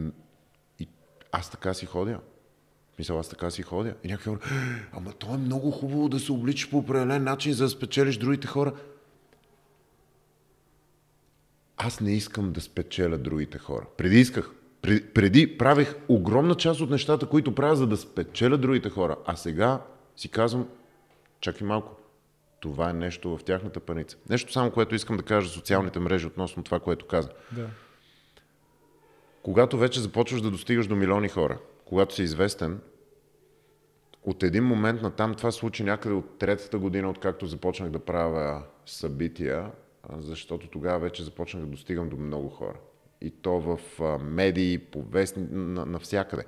и 0.80 0.88
аз 1.32 1.52
така 1.52 1.74
си 1.74 1.86
ходя. 1.86 2.20
Мисля, 3.00 3.20
аз 3.20 3.30
така 3.30 3.52
си 3.52 3.62
ходя. 3.62 3.96
И 4.04 4.08
някакви 4.08 4.30
хора, 4.30 4.40
ама 4.92 5.14
то 5.14 5.34
е 5.34 5.38
много 5.38 5.72
хубаво 5.72 6.10
да 6.10 6.20
се 6.20 6.32
обличаш 6.32 6.70
по 6.70 6.78
определен 6.78 7.24
начин, 7.24 7.54
за 7.54 7.64
да 7.64 7.70
спечелиш 7.70 8.18
другите 8.18 8.48
хора. 8.48 8.74
Аз 11.78 12.00
не 12.00 12.12
искам 12.12 12.52
да 12.52 12.62
спечеля 12.62 13.18
другите 13.18 13.58
хора. 13.58 13.86
Преди 13.98 14.20
исках. 14.20 14.52
Преди 15.14 15.58
правех 15.58 15.96
огромна 16.08 16.56
част 16.56 16.82
от 16.82 16.90
нещата, 16.90 17.26
които 17.26 17.56
правя, 17.56 17.76
за 17.76 17.88
да 17.88 17.98
спечеля 17.98 18.58
другите 18.58 18.90
хора. 18.90 19.16
А 19.26 19.36
сега 19.36 19.82
си 20.16 20.30
казвам, 20.30 20.68
Чакай 21.46 21.68
малко. 21.68 21.96
Това 22.66 22.90
е 22.90 22.94
нещо 22.94 23.38
в 23.38 23.44
тяхната 23.44 23.80
паница. 23.80 24.18
Нещо 24.30 24.52
само, 24.52 24.72
което 24.72 24.96
искам 24.96 25.18
да 25.18 25.24
кажа 25.24 25.48
за 25.48 25.54
социалните 25.54 26.00
мрежи 26.00 26.28
относно 26.28 26.64
това, 26.64 26.80
което 26.80 27.08
каза. 27.08 27.30
Да. 27.52 27.68
Когато 29.44 29.78
вече 29.78 30.02
започваш 30.02 30.42
да 30.42 30.52
достигаш 30.52 30.88
до 30.88 30.96
милиони 30.96 31.30
хора, 31.30 31.60
когато 31.86 32.16
си 32.16 32.24
известен, 32.24 32.82
от 34.24 34.44
един 34.44 34.64
момент 34.64 35.02
на 35.02 35.12
там 35.12 35.34
това 35.34 35.52
случи 35.52 35.84
някъде 35.84 36.16
от 36.16 36.38
третата 36.38 36.80
година, 36.80 37.10
откакто 37.10 37.46
започнах 37.46 37.90
да 37.90 38.00
правя 38.00 38.64
събития, 38.86 39.72
защото 40.18 40.68
тогава 40.68 41.00
вече 41.00 41.24
започнах 41.24 41.64
да 41.64 41.70
достигам 41.70 42.10
до 42.10 42.18
много 42.18 42.50
хора. 42.50 42.80
И 43.22 43.32
то 43.32 43.60
в 43.60 43.80
медии, 44.20 44.78
по 44.78 45.04
вестни, 45.04 45.48
навсякъде. 45.52 46.44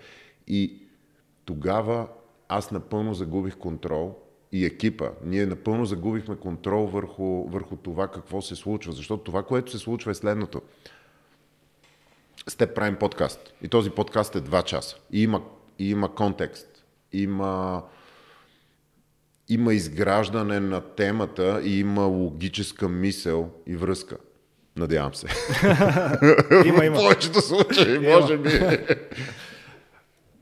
И 0.47 0.81
тогава 1.45 2.07
аз 2.49 2.71
напълно 2.71 3.13
загубих 3.13 3.57
контрол 3.57 4.26
и 4.51 4.65
екипа. 4.65 5.09
Ние 5.25 5.45
напълно 5.45 5.85
загубихме 5.85 6.35
контрол 6.35 6.85
върху, 6.85 7.47
върху 7.47 7.75
това 7.75 8.07
какво 8.07 8.41
се 8.41 8.55
случва. 8.55 8.91
Защото 8.93 9.23
това, 9.23 9.43
което 9.43 9.71
се 9.71 9.77
случва 9.77 10.11
е 10.11 10.15
следното. 10.15 10.61
С 12.47 12.55
теб 12.55 12.75
правим 12.75 12.95
подкаст. 12.95 13.53
И 13.61 13.67
този 13.67 13.89
подкаст 13.89 14.35
е 14.35 14.41
2 14.41 14.63
часа. 14.63 14.97
И 15.11 15.23
има, 15.23 15.41
и 15.79 15.89
има 15.89 16.15
контекст. 16.15 16.85
Има, 17.13 17.83
има 19.49 19.73
изграждане 19.73 20.59
на 20.59 20.81
темата 20.81 21.61
и 21.63 21.79
има 21.79 22.05
логическа 22.05 22.89
мисъл 22.89 23.49
и 23.67 23.75
връзка. 23.75 24.17
Надявам 24.75 25.13
се. 25.13 25.27
има, 26.65 26.85
има. 26.85 26.95
В 26.95 26.99
повечето 27.03 27.41
случаи, 27.41 27.99
може 27.99 28.37
би. 28.37 28.49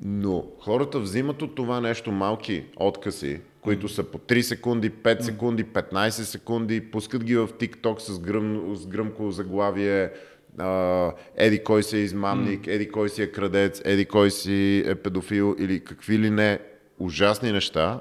Но 0.01 0.45
хората 0.59 0.99
взимат 0.99 1.41
от 1.41 1.55
това 1.55 1.81
нещо 1.81 2.11
малки 2.11 2.65
откъси, 2.75 3.41
които 3.65 3.89
са 3.89 4.03
по 4.03 4.17
3 4.17 4.41
секунди, 4.41 4.91
5 4.91 5.21
секунди, 5.21 5.65
15 5.65 6.09
секунди, 6.09 6.91
пускат 6.91 7.23
ги 7.23 7.35
в 7.35 7.47
TikTok 7.47 7.99
с, 7.99 8.19
гръм, 8.19 8.75
с 8.75 8.87
гръмко 8.87 9.31
заглавие, 9.31 10.11
а, 10.57 11.11
еди 11.35 11.63
кой 11.63 11.83
си 11.83 11.97
е 11.97 11.99
измамник, 11.99 12.67
еди 12.67 12.89
кой 12.89 13.09
си 13.09 13.21
е 13.21 13.31
крадец, 13.31 13.81
еди 13.85 14.05
кой 14.05 14.31
си 14.31 14.83
е 14.85 14.95
педофил 14.95 15.55
или 15.59 15.79
какви 15.83 16.19
ли 16.19 16.29
не 16.29 16.59
ужасни 16.99 17.51
неща. 17.51 17.99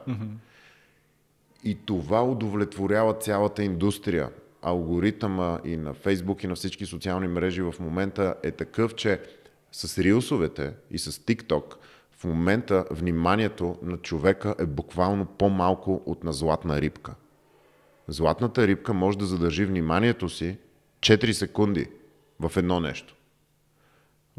И 1.65 1.75
това 1.87 2.25
удовлетворява 2.25 3.15
цялата 3.15 3.65
индустрия. 3.65 4.29
Алгоритъма 4.63 5.59
и 5.65 5.77
на 5.77 5.95
Фейсбук 5.95 6.45
и 6.45 6.47
на 6.47 6.55
всички 6.55 6.87
социални 6.87 7.29
мрежи 7.29 7.63
в 7.63 7.75
момента 7.81 8.35
е 8.43 8.51
такъв, 8.51 8.95
че 8.95 9.21
с 9.73 9.99
рилсовете 9.99 10.73
и 10.91 10.99
с 10.99 11.13
TikTok 11.13 11.75
в 12.25 12.27
момента 12.27 12.85
вниманието 12.91 13.79
на 13.83 13.97
човека 13.97 14.55
е 14.59 14.67
буквално 14.67 15.27
по-малко 15.27 16.03
от 16.07 16.25
на 16.25 16.33
златна 16.33 16.81
рибка. 16.81 17.15
Златната 18.09 18.67
рибка 18.67 18.95
може 18.95 19.19
да 19.19 19.27
задържи 19.27 19.65
вниманието 19.65 20.29
си 20.29 20.59
4 21.01 21.33
секунди 21.33 21.87
в 22.41 22.57
едно 22.57 22.81
нещо. 22.81 23.14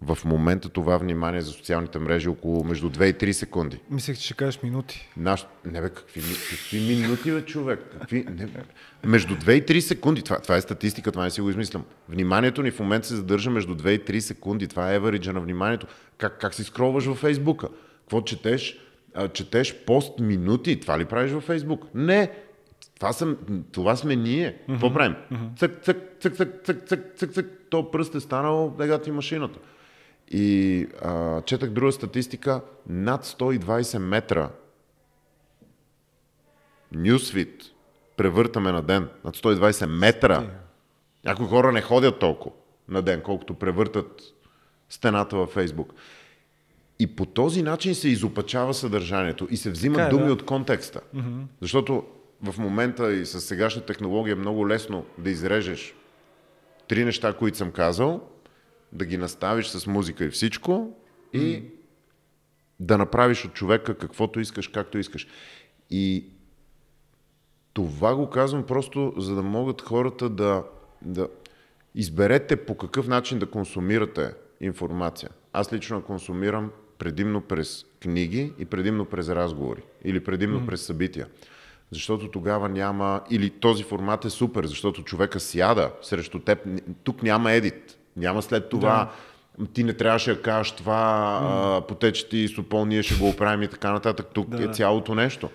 В 0.01 0.17
момента 0.25 0.69
това 0.69 0.97
внимание 0.97 1.41
за 1.41 1.51
социалните 1.51 1.99
мрежи 1.99 2.27
е 2.27 2.29
около 2.29 2.63
между 2.63 2.89
2 2.89 3.05
и 3.05 3.13
3 3.13 3.31
секунди. 3.31 3.79
Мислех, 3.89 4.17
че 4.17 4.25
ще 4.25 4.33
кажеш 4.33 4.63
минути. 4.63 5.09
Наш... 5.17 5.47
Не 5.65 5.81
бе, 5.81 5.89
какви, 5.89 6.21
какви 6.49 6.79
минути, 6.79 7.31
бе, 7.31 7.41
човек? 7.41 7.79
Какви... 7.99 8.23
Не, 8.23 8.45
бе. 8.45 8.59
Между 9.05 9.35
2 9.35 9.51
и 9.51 9.63
3 9.63 9.79
секунди. 9.79 10.21
Това, 10.21 10.39
това 10.39 10.55
е 10.55 10.61
статистика, 10.61 11.11
това 11.11 11.23
не 11.23 11.29
си 11.29 11.41
го 11.41 11.49
измислям. 11.49 11.85
Вниманието 12.09 12.63
ни 12.63 12.71
в 12.71 12.79
момента 12.79 13.07
се 13.07 13.15
задържа 13.15 13.49
между 13.49 13.75
2 13.75 13.89
и 13.89 13.99
3 13.99 14.19
секунди. 14.19 14.67
Това 14.67 14.91
е 14.91 14.95
евариджа 14.95 15.33
на 15.33 15.39
вниманието. 15.39 15.87
Как, 16.17 16.39
как 16.41 16.53
си 16.53 16.63
скролваш 16.63 17.05
във 17.05 17.17
Фейсбука? 17.17 17.67
Какво 17.99 18.21
четеш? 18.21 18.79
А, 19.13 19.27
четеш 19.27 19.75
пост 19.85 20.19
минути. 20.19 20.79
Това 20.79 20.99
ли 20.99 21.05
правиш 21.05 21.31
във 21.31 21.43
Фейсбук? 21.43 21.85
Не. 21.93 22.31
Това, 22.99 23.13
съм, 23.13 23.37
това 23.71 23.95
сме 23.95 24.15
ние. 24.15 24.57
Какво 24.69 24.93
правим? 24.93 25.15
Цък, 25.57 25.83
цък, 25.83 25.97
цък, 26.19 26.35
цък, 26.35 26.63
цък, 26.65 26.87
цък, 26.87 27.13
цък, 27.17 27.31
цък. 27.33 27.45
То 27.69 27.91
пръст 27.91 28.15
е 28.15 28.19
станал, 28.19 28.75
дега 28.77 28.97
ти 28.97 29.11
машината. 29.11 29.59
И 30.27 30.87
а, 31.01 31.41
четах 31.41 31.69
друга 31.69 31.91
статистика, 31.91 32.61
над 32.89 33.25
120 33.25 33.97
метра 33.97 34.49
нюсвит 36.91 37.63
превъртаме 38.17 38.71
на 38.71 38.81
ден. 38.81 39.09
Над 39.25 39.37
120 39.37 39.85
метра. 39.85 40.49
Някои 41.25 41.47
хора 41.47 41.71
не 41.71 41.81
ходят 41.81 42.19
толкова 42.19 42.55
на 42.89 43.01
ден, 43.01 43.21
колкото 43.21 43.53
превъртат 43.53 44.21
стената 44.89 45.37
във 45.37 45.49
Фейсбук. 45.49 45.93
И 46.99 47.15
по 47.15 47.25
този 47.25 47.61
начин 47.61 47.95
се 47.95 48.09
изопачава 48.09 48.73
съдържанието 48.73 49.47
и 49.51 49.57
се 49.57 49.71
взимат 49.71 49.97
Така 49.97 50.07
е, 50.07 50.09
думи 50.09 50.25
да. 50.25 50.33
от 50.33 50.45
контекста. 50.45 51.01
Защото 51.61 52.03
в 52.43 52.57
момента 52.57 53.13
и 53.13 53.25
с 53.25 53.41
сегашна 53.41 53.81
технология 53.81 54.31
е 54.31 54.35
много 54.35 54.69
лесно 54.69 55.05
да 55.17 55.29
изрежеш 55.29 55.95
три 56.87 57.05
неща, 57.05 57.33
които 57.33 57.57
съм 57.57 57.71
казал, 57.71 58.29
да 58.91 59.05
ги 59.05 59.17
наставиш 59.17 59.67
с 59.67 59.87
музика 59.87 60.25
и 60.25 60.29
всичко 60.29 60.97
и 61.33 61.63
да 62.79 62.97
направиш 62.97 63.45
от 63.45 63.53
човека 63.53 63.95
каквото 63.95 64.39
искаш, 64.39 64.67
както 64.67 64.97
искаш. 64.97 65.27
И 65.89 66.25
това 67.73 68.15
го 68.15 68.29
казвам 68.29 68.63
просто, 68.63 69.13
за 69.17 69.35
да 69.35 69.43
могат 69.43 69.81
хората 69.81 70.29
да, 70.29 70.63
да 71.01 71.27
изберете 71.95 72.55
по 72.55 72.77
какъв 72.77 73.07
начин 73.07 73.39
да 73.39 73.45
консумирате 73.45 74.33
информация. 74.61 75.29
Аз 75.53 75.73
лично 75.73 76.03
консумирам 76.03 76.71
предимно 76.97 77.41
през 77.41 77.85
книги 78.01 78.53
и 78.59 78.65
предимно 78.65 79.05
през 79.05 79.29
разговори 79.29 79.81
или 80.03 80.23
предимно 80.23 80.61
mm. 80.61 80.65
през 80.65 80.81
събития. 80.81 81.27
Защото 81.91 82.31
тогава 82.31 82.69
няма, 82.69 83.21
или 83.29 83.49
този 83.49 83.83
формат 83.83 84.25
е 84.25 84.29
супер, 84.29 84.65
защото 84.65 85.03
човека 85.03 85.39
сяда 85.39 85.91
срещу 86.01 86.39
теб, 86.39 86.59
тук 87.03 87.23
няма 87.23 87.51
едит, 87.51 87.97
няма 88.15 88.41
след 88.41 88.69
това, 88.69 89.11
да. 89.59 89.65
ти 89.65 89.83
не 89.83 89.93
трябваше 89.93 90.33
да 90.33 90.41
кажеш 90.41 90.71
това, 90.71 91.39
mm. 91.43 91.77
а, 91.77 91.81
потече 91.81 92.29
ти 92.29 92.47
супол, 92.47 92.85
ние 92.85 93.03
ще 93.03 93.15
го 93.15 93.29
оправим 93.29 93.63
и 93.63 93.67
така 93.67 93.91
нататък. 93.91 94.27
Тук 94.33 94.49
Да. 94.49 94.63
е 94.63 94.73
цялото 94.73 95.15
нещо. 95.15 95.49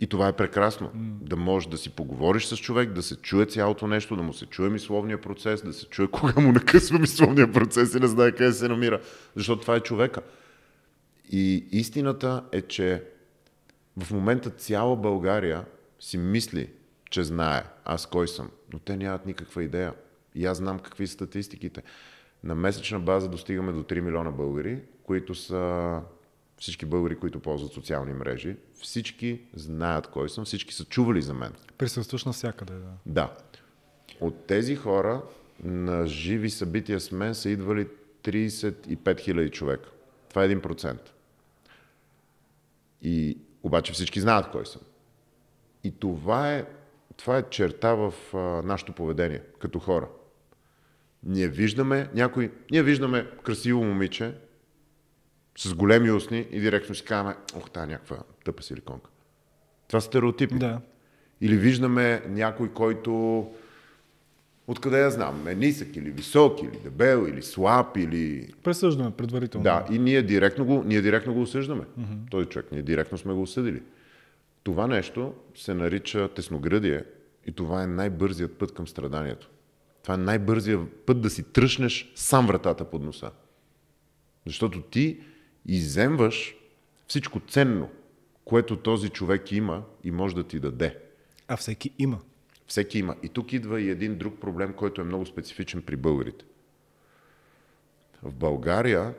И 0.00 0.06
това 0.06 0.28
е 0.28 0.32
прекрасно. 0.32 0.86
Mm. 0.88 1.12
Да 1.20 1.36
можеш 1.36 1.68
да 1.68 1.78
си 1.78 1.90
поговориш 1.90 2.44
с 2.44 2.56
човек, 2.56 2.92
да 2.92 3.02
се 3.02 3.16
чуе 3.16 3.44
цялото 3.44 3.86
нещо, 3.86 4.16
да 4.16 4.22
му 4.22 4.32
се 4.32 4.46
чуе 4.46 4.68
мисловния 4.68 5.20
процес, 5.20 5.62
да 5.62 5.72
се 5.72 5.86
чуе 5.86 6.06
кога 6.10 6.40
му 6.40 6.52
накъсва 6.52 6.98
мисловния 6.98 7.52
процес 7.52 7.94
и 7.94 8.00
не 8.00 8.06
знае 8.06 8.32
къде 8.32 8.52
се 8.52 8.68
намира. 8.68 9.00
Защото 9.36 9.62
това 9.62 9.76
е 9.76 9.80
човека. 9.80 10.20
И 11.30 11.66
истината 11.72 12.44
е, 12.52 12.62
че 12.62 13.02
в 13.96 14.10
момента 14.10 14.50
цяла 14.50 14.96
България 14.96 15.64
си 16.00 16.18
мисли, 16.18 16.70
че 17.10 17.24
знае 17.24 17.62
аз 17.84 18.06
кой 18.06 18.28
съм, 18.28 18.50
но 18.72 18.78
те 18.78 18.96
нямат 18.96 19.26
никаква 19.26 19.64
идея. 19.64 19.92
И 20.34 20.46
аз 20.46 20.58
знам 20.58 20.78
какви 20.78 21.06
са 21.06 21.12
статистиките. 21.12 21.82
На 22.44 22.54
месечна 22.54 23.00
база 23.00 23.28
достигаме 23.28 23.72
до 23.72 23.82
3 23.82 24.00
милиона 24.00 24.30
българи, 24.30 24.82
които 25.02 25.34
са 25.34 26.00
всички 26.58 26.86
българи, 26.86 27.16
които 27.18 27.40
ползват 27.40 27.72
социални 27.72 28.12
мрежи. 28.12 28.56
Всички 28.82 29.40
знаят 29.54 30.06
кой 30.06 30.28
съм, 30.28 30.44
всички 30.44 30.74
са 30.74 30.84
чували 30.84 31.22
за 31.22 31.34
мен. 31.34 31.52
Присъстваш 31.78 32.24
навсякъде, 32.24 32.72
да. 32.72 32.92
Да. 33.06 33.36
От 34.20 34.46
тези 34.46 34.76
хора 34.76 35.22
на 35.64 36.06
живи 36.06 36.50
събития 36.50 37.00
с 37.00 37.12
мен 37.12 37.34
са 37.34 37.50
идвали 37.50 37.88
35 38.24 39.20
хиляди 39.20 39.50
човека. 39.50 39.90
Това 40.28 40.44
е 40.44 40.48
1%. 40.48 40.98
И 43.02 43.38
обаче 43.62 43.92
всички 43.92 44.20
знаят 44.20 44.50
кой 44.50 44.66
съм. 44.66 44.82
И 45.84 45.98
това 45.98 46.54
е, 46.54 46.66
това 47.16 47.38
е 47.38 47.50
черта 47.50 47.94
в 47.94 48.14
а, 48.34 48.38
нашето 48.38 48.92
поведение 48.92 49.42
като 49.58 49.78
хора. 49.78 50.08
Ние 51.28 51.48
виждаме 51.48 52.08
някой, 52.14 52.50
ние 52.70 52.82
виждаме 52.82 53.26
красиво 53.42 53.84
момиче 53.84 54.34
с 55.58 55.74
големи 55.74 56.10
устни 56.10 56.46
и 56.50 56.60
директно 56.60 56.94
си 56.94 57.04
казваме, 57.04 57.36
ох, 57.56 57.70
тая 57.70 57.86
някаква 57.86 58.18
тъпа 58.44 58.62
силиконка. 58.62 59.10
Това 59.88 60.00
са 60.00 60.06
стереотипи. 60.06 60.54
Да. 60.54 60.80
Или 61.40 61.56
виждаме 61.56 62.22
някой, 62.28 62.72
който 62.72 63.46
откъде 64.66 65.00
я 65.00 65.10
знам, 65.10 65.48
е 65.48 65.54
нисък 65.54 65.96
или 65.96 66.10
висок, 66.10 66.62
или 66.62 66.78
дебел, 66.84 67.26
или 67.28 67.42
слаб, 67.42 67.96
или... 67.96 68.52
Пресъждаме 68.62 69.10
предварително. 69.10 69.64
Да, 69.64 69.86
и 69.90 69.98
ние 69.98 70.22
директно 70.22 70.64
го, 70.64 70.82
ние 70.86 71.00
директно 71.00 71.34
го 71.34 71.42
осъждаме. 71.42 71.82
Mm-hmm. 71.82 72.30
Този 72.30 72.46
човек, 72.46 72.66
ние 72.72 72.82
директно 72.82 73.18
сме 73.18 73.32
го 73.32 73.42
осъдили. 73.42 73.82
Това 74.62 74.86
нещо 74.86 75.34
се 75.54 75.74
нарича 75.74 76.28
тесноградие 76.28 77.04
и 77.46 77.52
това 77.52 77.82
е 77.82 77.86
най-бързият 77.86 78.58
път 78.58 78.74
към 78.74 78.88
страданието. 78.88 79.50
Това 80.08 80.14
е 80.14 80.24
най-бързият 80.24 81.06
път 81.06 81.20
да 81.20 81.30
си 81.30 81.42
тръщнеш 81.52 82.12
сам 82.14 82.46
вратата 82.46 82.90
под 82.90 83.02
носа. 83.02 83.30
Защото 84.46 84.82
ти 84.82 85.20
иземваш 85.66 86.56
всичко 87.06 87.40
ценно, 87.40 87.90
което 88.44 88.76
този 88.76 89.08
човек 89.08 89.52
има 89.52 89.84
и 90.04 90.10
може 90.10 90.34
да 90.34 90.44
ти 90.44 90.60
даде. 90.60 90.98
А 91.48 91.56
всеки 91.56 91.90
има. 91.98 92.18
Всеки 92.66 92.98
има. 92.98 93.16
И 93.22 93.28
тук 93.28 93.52
идва 93.52 93.80
и 93.80 93.90
един 93.90 94.18
друг 94.18 94.40
проблем, 94.40 94.72
който 94.72 95.00
е 95.00 95.04
много 95.04 95.26
специфичен 95.26 95.82
при 95.82 95.96
българите. 95.96 96.44
В 98.22 98.32
България 98.32 99.14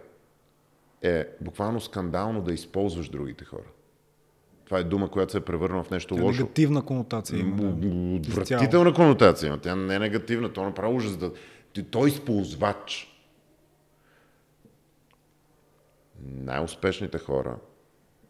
е 1.01 1.27
буквално 1.41 1.81
скандално 1.81 2.41
да 2.41 2.53
използваш 2.53 3.09
другите 3.09 3.45
хора. 3.45 3.67
Това 4.69 4.79
е 4.79 4.83
дума, 4.83 5.09
която 5.09 5.31
се 5.31 5.37
е 5.37 5.41
превърнала 5.41 5.83
в 5.83 5.89
нещо 5.91 6.15
Тя 6.15 6.21
е 6.21 6.23
лошо. 6.23 6.41
негативна 6.41 6.85
конотация. 6.85 7.39
има, 7.39 7.71
да. 7.71 8.15
Отвратителна 8.15 8.93
конотация, 8.93 9.51
но 9.51 9.57
тя 9.57 9.75
не 9.75 9.95
е 9.95 9.99
негативна, 9.99 10.53
то 10.53 10.63
направо 10.63 10.95
ужас 10.95 11.17
да... 11.17 11.31
Той 11.91 12.09
използвач. 12.09 13.07
Най-успешните 16.21 17.17
хора, 17.17 17.57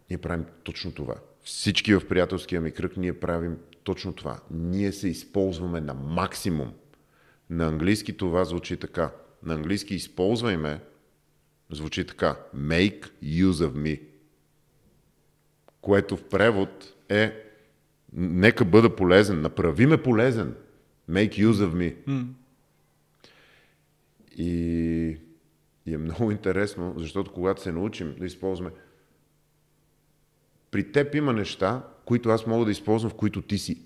ние 0.09 0.17
правим 0.17 0.45
точно 0.63 0.91
това. 0.91 1.15
Всички 1.43 1.95
в 1.95 2.07
приятелския 2.07 2.61
ми 2.61 2.71
кръг 2.71 2.97
ние 2.97 3.19
правим 3.19 3.57
точно 3.83 4.13
това. 4.13 4.39
Ние 4.51 4.91
се 4.91 5.09
използваме 5.09 5.81
на 5.81 5.93
максимум. 5.93 6.73
На 7.49 7.67
английски 7.67 8.17
това 8.17 8.45
звучи 8.45 8.77
така. 8.77 9.11
На 9.43 9.53
английски 9.53 9.95
използвай 9.95 10.57
ме 10.57 10.79
звучи 11.71 12.05
така. 12.05 12.35
Make 12.55 13.09
use 13.23 13.51
of 13.51 13.71
me. 13.71 14.08
Което 15.81 16.17
в 16.17 16.23
превод 16.23 16.93
е 17.09 17.43
нека 18.13 18.65
бъда 18.65 18.95
полезен, 18.95 19.41
направи 19.41 19.85
ме 19.85 20.03
полезен. 20.03 20.55
Make 21.09 21.31
use 21.31 21.51
of 21.51 21.73
me. 21.73 21.95
И, 24.37 25.17
и 25.85 25.93
е 25.93 25.97
много 25.97 26.31
интересно, 26.31 26.93
защото 26.97 27.31
когато 27.31 27.61
се 27.61 27.71
научим 27.71 28.15
да 28.19 28.25
използваме 28.25 28.71
при 30.71 30.91
теб 30.91 31.15
има 31.15 31.33
неща, 31.33 31.83
които 32.05 32.29
аз 32.29 32.47
мога 32.47 32.65
да 32.65 32.71
използвам, 32.71 33.11
в 33.11 33.15
които 33.15 33.41
ти 33.41 33.57
си 33.57 33.81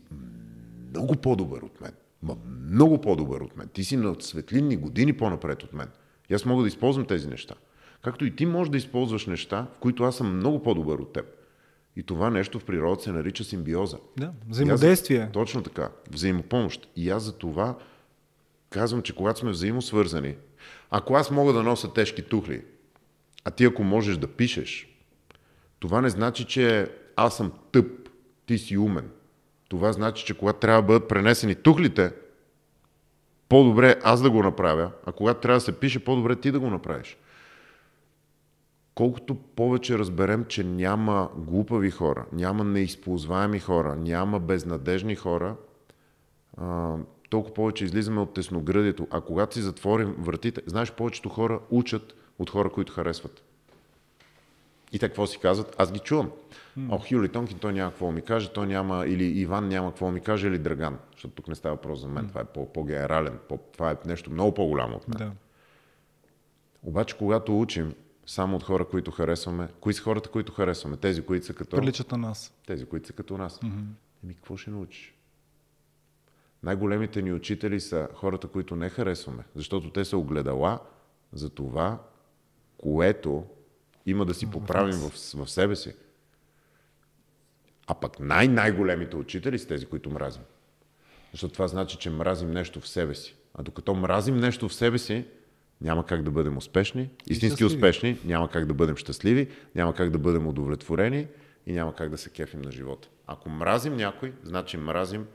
много 0.89 1.15
по-добър 1.15 1.61
от 1.61 1.81
мен. 1.81 1.91
Ма 2.23 2.37
много 2.69 3.01
по-добър 3.01 3.41
от 3.41 3.57
мен. 3.57 3.67
Ти 3.73 3.83
си 3.83 3.97
на 3.97 4.15
светлинни 4.19 4.75
години 4.77 5.13
по-напред 5.13 5.63
от 5.63 5.73
мен. 5.73 5.87
И 6.29 6.33
аз 6.33 6.45
мога 6.45 6.61
да 6.61 6.67
използвам 6.67 7.05
тези 7.05 7.27
неща. 7.27 7.55
Както 8.01 8.25
и 8.25 8.35
ти 8.35 8.45
можеш 8.45 8.71
да 8.71 8.77
използваш 8.77 9.25
неща, 9.25 9.67
в 9.75 9.79
които 9.79 10.03
аз 10.03 10.17
съм 10.17 10.35
много 10.35 10.63
по-добър 10.63 10.99
от 10.99 11.13
теб. 11.13 11.25
И 11.95 12.03
това 12.03 12.29
нещо 12.29 12.59
в 12.59 12.65
природата 12.65 13.03
се 13.03 13.11
нарича 13.11 13.43
симбиоза. 13.43 13.97
Да, 14.17 14.31
взаимодействие. 14.49 15.29
Точно 15.33 15.63
така. 15.63 15.89
Взаимопомощ. 16.11 16.89
И 16.95 17.09
аз 17.09 17.23
за 17.23 17.37
това 17.37 17.77
казвам, 18.69 19.01
че 19.01 19.15
когато 19.15 19.39
сме 19.39 19.51
взаимосвързани, 19.51 20.35
ако 20.89 21.15
аз 21.15 21.31
мога 21.31 21.53
да 21.53 21.63
нося 21.63 21.93
тежки 21.93 22.21
тухли, 22.21 22.63
а 23.43 23.51
ти 23.51 23.65
ако 23.65 23.83
можеш 23.83 24.17
да 24.17 24.27
пишеш, 24.27 24.87
това 25.79 26.01
не 26.01 26.09
значи, 26.09 26.45
че 26.45 26.91
аз 27.15 27.37
съм 27.37 27.51
тъп, 27.71 28.09
ти 28.45 28.57
си 28.57 28.77
умен. 28.77 29.09
Това 29.69 29.93
значи, 29.93 30.25
че 30.25 30.37
когато 30.37 30.59
трябва 30.59 30.81
да 30.81 30.87
бъдат 30.87 31.07
пренесени 31.07 31.55
тухлите, 31.55 32.11
по-добре 33.49 33.99
аз 34.03 34.21
да 34.21 34.29
го 34.29 34.43
направя, 34.43 34.91
а 35.05 35.11
когато 35.11 35.39
трябва 35.39 35.57
да 35.57 35.61
се 35.61 35.79
пише, 35.79 36.03
по-добре 36.03 36.35
ти 36.35 36.51
да 36.51 36.59
го 36.59 36.69
направиш. 36.69 37.17
Колкото 38.95 39.35
повече 39.35 39.97
разберем, 39.97 40.45
че 40.45 40.63
няма 40.63 41.29
глупави 41.37 41.91
хора, 41.91 42.25
няма 42.33 42.63
неизползваеми 42.63 43.59
хора, 43.59 43.95
няма 43.95 44.39
безнадежни 44.39 45.15
хора, 45.15 45.55
а, 46.57 46.95
толкова 47.29 47.53
повече 47.53 47.85
излизаме 47.85 48.21
от 48.21 48.33
тесноградието. 48.33 49.07
А 49.11 49.21
когато 49.21 49.53
си 49.55 49.61
затворим 49.61 50.15
вратите, 50.19 50.61
знаеш, 50.65 50.91
повечето 50.91 51.29
хора 51.29 51.59
учат 51.69 52.15
от 52.39 52.49
хора, 52.49 52.69
които 52.69 52.93
харесват. 52.93 53.43
И 54.91 54.99
те 54.99 55.07
какво 55.07 55.27
си 55.27 55.39
казват? 55.39 55.75
Аз 55.77 55.91
ги 55.91 55.99
чувам. 55.99 56.31
О, 56.89 56.99
Хюли 57.09 57.29
Тонкин, 57.29 57.59
той 57.59 57.73
няма 57.73 57.91
какво 57.91 58.11
ми 58.11 58.21
каже, 58.21 58.49
той 58.53 58.67
няма, 58.67 59.05
или 59.07 59.23
Иван 59.25 59.67
няма 59.67 59.89
какво 59.89 60.11
ми 60.11 60.19
каже, 60.19 60.47
или 60.47 60.57
Драган. 60.57 60.97
Защото 61.11 61.33
тук 61.33 61.47
не 61.47 61.55
става 61.55 61.75
въпрос 61.75 61.99
за 61.99 62.07
мен, 62.07 62.27
това 62.27 62.41
е 62.41 62.45
по- 62.45 62.73
по-генерален, 62.73 63.39
по- 63.49 63.57
това 63.73 63.91
е 63.91 63.95
нещо 64.05 64.31
много 64.31 64.53
по-голямо 64.53 64.95
от 64.95 65.07
мен. 65.07 65.17
Да. 65.17 65.31
Обаче, 66.83 67.17
когато 67.17 67.59
учим 67.59 67.93
само 68.25 68.55
от 68.55 68.63
хора, 68.63 68.85
които 68.85 69.11
харесваме, 69.11 69.67
кои 69.79 69.93
са 69.93 70.01
хората, 70.01 70.29
които 70.29 70.51
харесваме? 70.51 70.97
Тези, 70.97 71.21
които 71.21 71.45
са 71.45 71.53
като... 71.53 71.75
Приличат 71.75 72.11
на 72.11 72.17
нас. 72.17 72.53
Тези, 72.67 72.85
които 72.85 73.07
са 73.07 73.13
като 73.13 73.37
нас. 73.37 73.59
Еми, 74.23 74.33
какво 74.35 74.57
ще 74.57 74.71
научиш? 74.71 75.15
Най-големите 76.63 77.21
ни 77.21 77.33
учители 77.33 77.79
са 77.79 78.07
хората, 78.13 78.47
които 78.47 78.75
не 78.75 78.89
харесваме, 78.89 79.43
защото 79.55 79.89
те 79.89 80.05
са 80.05 80.17
огледала 80.17 80.79
за 81.33 81.49
това, 81.49 81.99
което 82.77 83.45
има 84.05 84.25
да 84.25 84.33
си 84.33 84.51
поправим 84.51 84.95
в, 84.95 85.09
в 85.35 85.49
себе 85.49 85.75
си. 85.75 85.95
А 87.87 87.95
пък 87.95 88.19
най-най-големите 88.19 89.15
учители 89.15 89.59
са 89.59 89.67
тези, 89.67 89.85
които 89.85 90.09
мразим. 90.09 90.43
Защото 91.31 91.53
това 91.53 91.67
значи, 91.67 91.97
че 91.97 92.09
мразим 92.09 92.51
нещо 92.51 92.79
в 92.79 92.87
себе 92.87 93.15
си. 93.15 93.35
А 93.53 93.63
докато 93.63 93.95
мразим 93.95 94.37
нещо 94.37 94.69
в 94.69 94.73
себе 94.73 94.97
си, 94.97 95.25
няма 95.83 96.05
как 96.05 96.23
да 96.23 96.31
бъдем 96.31 96.57
успешни, 96.57 97.09
истински 97.29 97.57
щастливи. 97.57 97.75
успешни, 97.75 98.17
няма 98.25 98.49
как 98.49 98.65
да 98.65 98.73
бъдем 98.73 98.95
щастливи, 98.95 99.47
няма 99.75 99.93
как 99.93 100.09
да 100.09 100.17
бъдем 100.17 100.47
удовлетворени 100.47 101.27
и 101.65 101.73
няма 101.73 101.95
как 101.95 102.09
да 102.09 102.17
се 102.17 102.29
кефим 102.29 102.61
на 102.61 102.71
живота. 102.71 103.09
Ако 103.27 103.49
мразим 103.49 103.95
някой, 103.95 104.33
значи 104.43 104.77
мразим 104.77 105.25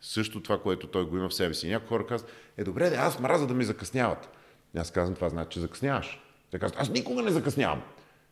също 0.00 0.42
това, 0.42 0.62
което 0.62 0.86
той 0.86 1.06
го 1.06 1.16
има 1.16 1.28
в 1.28 1.34
себе 1.34 1.54
си. 1.54 1.68
Някои 1.68 1.88
хора 1.88 2.06
казват, 2.06 2.30
е 2.56 2.64
добре, 2.64 2.90
де, 2.90 2.96
аз 2.96 3.20
мраза 3.20 3.46
да 3.46 3.54
ми 3.54 3.64
закъсняват. 3.64 4.28
И 4.76 4.78
аз 4.78 4.90
казвам, 4.90 5.14
това 5.14 5.28
значи, 5.28 5.50
че 5.50 5.60
закъсняваш. 5.60 6.20
Те 6.50 6.58
казват, 6.58 6.80
аз 6.80 6.90
никога 6.90 7.22
не 7.22 7.30
закъснявам. 7.30 7.82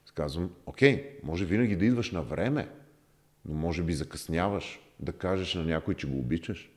Аз 0.04 0.10
казвам, 0.10 0.50
окей, 0.66 1.18
може 1.22 1.44
винаги 1.44 1.76
да 1.76 1.84
идваш 1.84 2.10
на 2.10 2.22
време, 2.22 2.68
но 3.44 3.54
може 3.54 3.82
би 3.82 3.92
закъсняваш 3.92 4.80
да 5.00 5.12
кажеш 5.12 5.54
на 5.54 5.64
някой, 5.64 5.94
че 5.94 6.06
го 6.06 6.18
обичаш. 6.18 6.70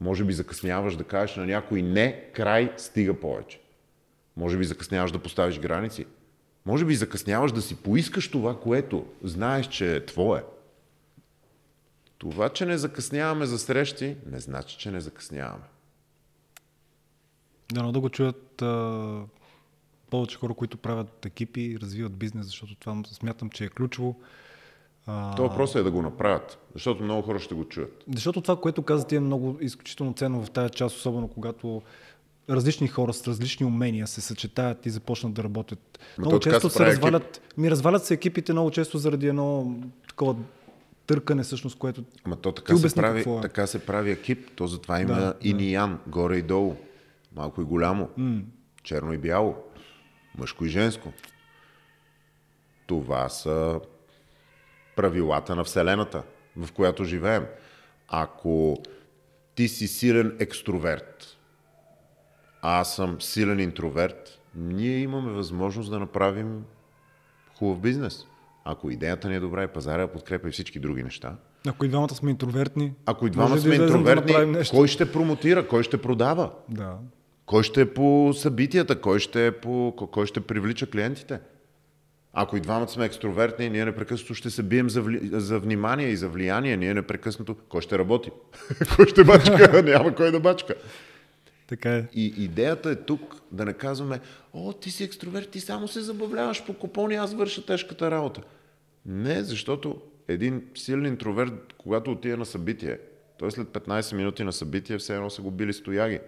Може 0.00 0.24
би 0.24 0.32
закъсняваш 0.32 0.96
да 0.96 1.04
кажеш 1.04 1.36
на 1.36 1.46
някой 1.46 1.82
не, 1.82 2.30
край, 2.32 2.72
стига 2.76 3.20
повече. 3.20 3.61
Може 4.36 4.58
би 4.58 4.64
закъсняваш 4.64 5.12
да 5.12 5.18
поставиш 5.18 5.58
граници. 5.58 6.06
Може 6.66 6.84
би 6.84 6.94
закъсняваш 6.94 7.52
да 7.52 7.62
си 7.62 7.76
поискаш 7.76 8.30
това, 8.30 8.60
което 8.60 9.06
знаеш, 9.22 9.68
че 9.68 9.96
е 9.96 10.06
твое. 10.06 10.44
Това, 12.18 12.48
че 12.48 12.66
не 12.66 12.78
закъсняваме 12.78 13.46
за 13.46 13.58
срещи, 13.58 14.16
не 14.26 14.40
значи, 14.40 14.78
че 14.78 14.90
не 14.90 15.00
закъсняваме. 15.00 15.64
Дано 17.72 17.92
да 17.92 18.00
го 18.00 18.08
чуят 18.08 18.62
а, 18.62 19.22
повече 20.10 20.36
хора, 20.36 20.54
които 20.54 20.76
правят 20.76 21.26
екипи, 21.26 21.78
развиват 21.82 22.16
бизнес, 22.16 22.46
защото 22.46 22.74
това 22.74 23.02
смятам, 23.04 23.50
че 23.50 23.64
е 23.64 23.68
ключово. 23.68 24.20
А, 25.06 25.34
То 25.34 25.42
въпросът 25.42 25.76
е 25.76 25.82
да 25.82 25.90
го 25.90 26.02
направят, 26.02 26.58
защото 26.74 27.02
много 27.02 27.22
хора 27.22 27.38
ще 27.38 27.54
го 27.54 27.64
чуят. 27.64 28.04
Защото 28.14 28.40
това, 28.40 28.60
което 28.60 28.82
каза 28.82 29.06
ти 29.06 29.16
е 29.16 29.20
много 29.20 29.58
изключително 29.60 30.14
ценно 30.14 30.44
в 30.44 30.50
тази 30.50 30.70
част, 30.70 30.96
особено 30.96 31.28
когато 31.28 31.82
различни 32.50 32.88
хора 32.88 33.12
с 33.12 33.28
различни 33.28 33.66
умения 33.66 34.06
се 34.06 34.20
съчетаят 34.20 34.86
и 34.86 34.90
започнат 34.90 35.32
да 35.32 35.44
работят. 35.44 35.98
Ма 36.18 36.22
много 36.22 36.38
то 36.38 36.40
така 36.40 36.54
често 36.54 36.70
се 36.70 36.86
развалят, 36.86 37.42
ми 37.56 37.70
развалят 37.70 38.04
се 38.04 38.14
екипите 38.14 38.52
много 38.52 38.70
често 38.70 38.98
заради 38.98 39.28
едно 39.28 39.76
такова 40.08 40.36
търкане, 41.06 41.42
всъщност, 41.42 41.78
което 41.78 42.04
Ама 42.24 42.36
то 42.36 42.52
така 42.52 42.76
се, 42.76 42.94
прави, 42.94 43.20
е. 43.20 43.40
така 43.42 43.66
се 43.66 43.86
прави 43.86 44.10
екип, 44.10 44.50
то 44.54 44.66
затова 44.66 45.00
има 45.00 45.14
Да, 45.14 45.34
ин 45.40 45.60
и 45.60 45.72
ян, 45.72 45.98
горе 46.06 46.36
и 46.36 46.42
долу, 46.42 46.76
малко 47.36 47.60
и 47.60 47.64
голямо, 47.64 48.08
черно 48.82 49.12
и 49.12 49.18
бяло, 49.18 49.56
мъжко 50.38 50.64
и 50.64 50.68
женско. 50.68 51.12
Това 52.86 53.28
са 53.28 53.80
правилата 54.96 55.56
на 55.56 55.64
Вселената, 55.64 56.22
в 56.56 56.72
която 56.72 57.04
живеем. 57.04 57.46
Ако 58.08 58.76
ти 59.54 59.68
си 59.68 59.88
силен 59.88 60.36
екстроверт, 60.40 61.38
а 62.62 62.80
аз 62.80 62.94
съм 62.94 63.20
силен 63.20 63.60
интроверт, 63.60 64.40
ние 64.54 64.98
имаме 64.98 65.32
възможност 65.32 65.90
да 65.90 65.98
направим 65.98 66.64
хубав 67.58 67.80
бизнес. 67.80 68.26
Ако 68.64 68.90
идеята 68.90 69.28
ни 69.28 69.34
е 69.34 69.40
добра 69.40 69.64
и 69.64 69.68
пазара 69.68 70.06
подкрепя 70.06 70.48
и 70.48 70.52
всички 70.52 70.78
други 70.78 71.02
неща, 71.02 71.36
ако 71.66 71.84
и 71.84 71.88
двамата 71.88 72.14
сме 72.14 72.30
интровертни, 72.30 72.92
ако 73.06 73.26
и 73.26 73.30
може 73.30 73.32
двама 73.32 73.54
да 73.54 73.60
сме 73.60 73.76
да 73.76 73.84
интровертни, 73.84 74.46
нещо. 74.46 74.76
кой 74.76 74.88
ще 74.88 75.12
промотира, 75.12 75.68
кой 75.68 75.82
ще 75.82 76.02
продава? 76.02 76.50
Да. 76.68 76.96
Кой 77.46 77.62
ще 77.62 77.80
е 77.80 77.94
по 77.94 78.32
събитията, 78.34 79.00
кой 79.00 79.18
ще, 79.18 79.46
е 79.46 79.52
по, 79.52 79.94
кой 80.12 80.26
ще 80.26 80.40
привлича 80.40 80.90
клиентите? 80.90 81.40
Ако 82.32 82.56
и 82.56 82.60
двамата 82.60 82.88
сме 82.88 83.04
екстровертни, 83.04 83.70
ние 83.70 83.84
непрекъснато 83.84 84.34
ще 84.34 84.50
се 84.50 84.62
бием 84.62 84.90
за, 84.90 85.02
вли... 85.02 85.20
за 85.32 85.58
внимание 85.58 86.08
и 86.08 86.16
за 86.16 86.28
влияние. 86.28 86.76
Ние 86.76 86.94
непрекъснато... 86.94 87.54
Кой 87.68 87.82
ще 87.82 87.98
работи? 87.98 88.30
кой 88.96 89.06
ще 89.06 89.24
бачка? 89.24 89.82
Няма 89.86 90.14
кой 90.14 90.30
да 90.30 90.40
бачка. 90.40 90.74
Така 91.66 91.96
е. 91.96 92.04
И 92.14 92.26
идеята 92.26 92.90
е 92.90 92.96
тук 92.96 93.36
да 93.52 93.64
не 93.64 93.72
казваме, 93.72 94.20
о, 94.52 94.72
ти 94.72 94.90
си 94.90 95.04
екстроверт, 95.04 95.50
ти 95.50 95.60
само 95.60 95.88
се 95.88 96.00
забавляваш 96.00 96.64
по 96.64 96.74
купони, 96.74 97.14
аз 97.14 97.34
върша 97.34 97.66
тежката 97.66 98.10
работа. 98.10 98.42
Не, 99.06 99.42
защото 99.42 100.00
един 100.28 100.62
силен 100.74 101.06
интроверт, 101.06 101.74
когато 101.78 102.10
отиде 102.10 102.36
на 102.36 102.46
събитие, 102.46 102.98
той 103.38 103.50
след 103.50 103.68
15 103.68 104.16
минути 104.16 104.44
на 104.44 104.52
събитие 104.52 104.98
все 104.98 105.14
едно 105.14 105.30
са 105.30 105.42
го 105.42 105.50
били 105.50 105.72
стояги. 105.72 106.20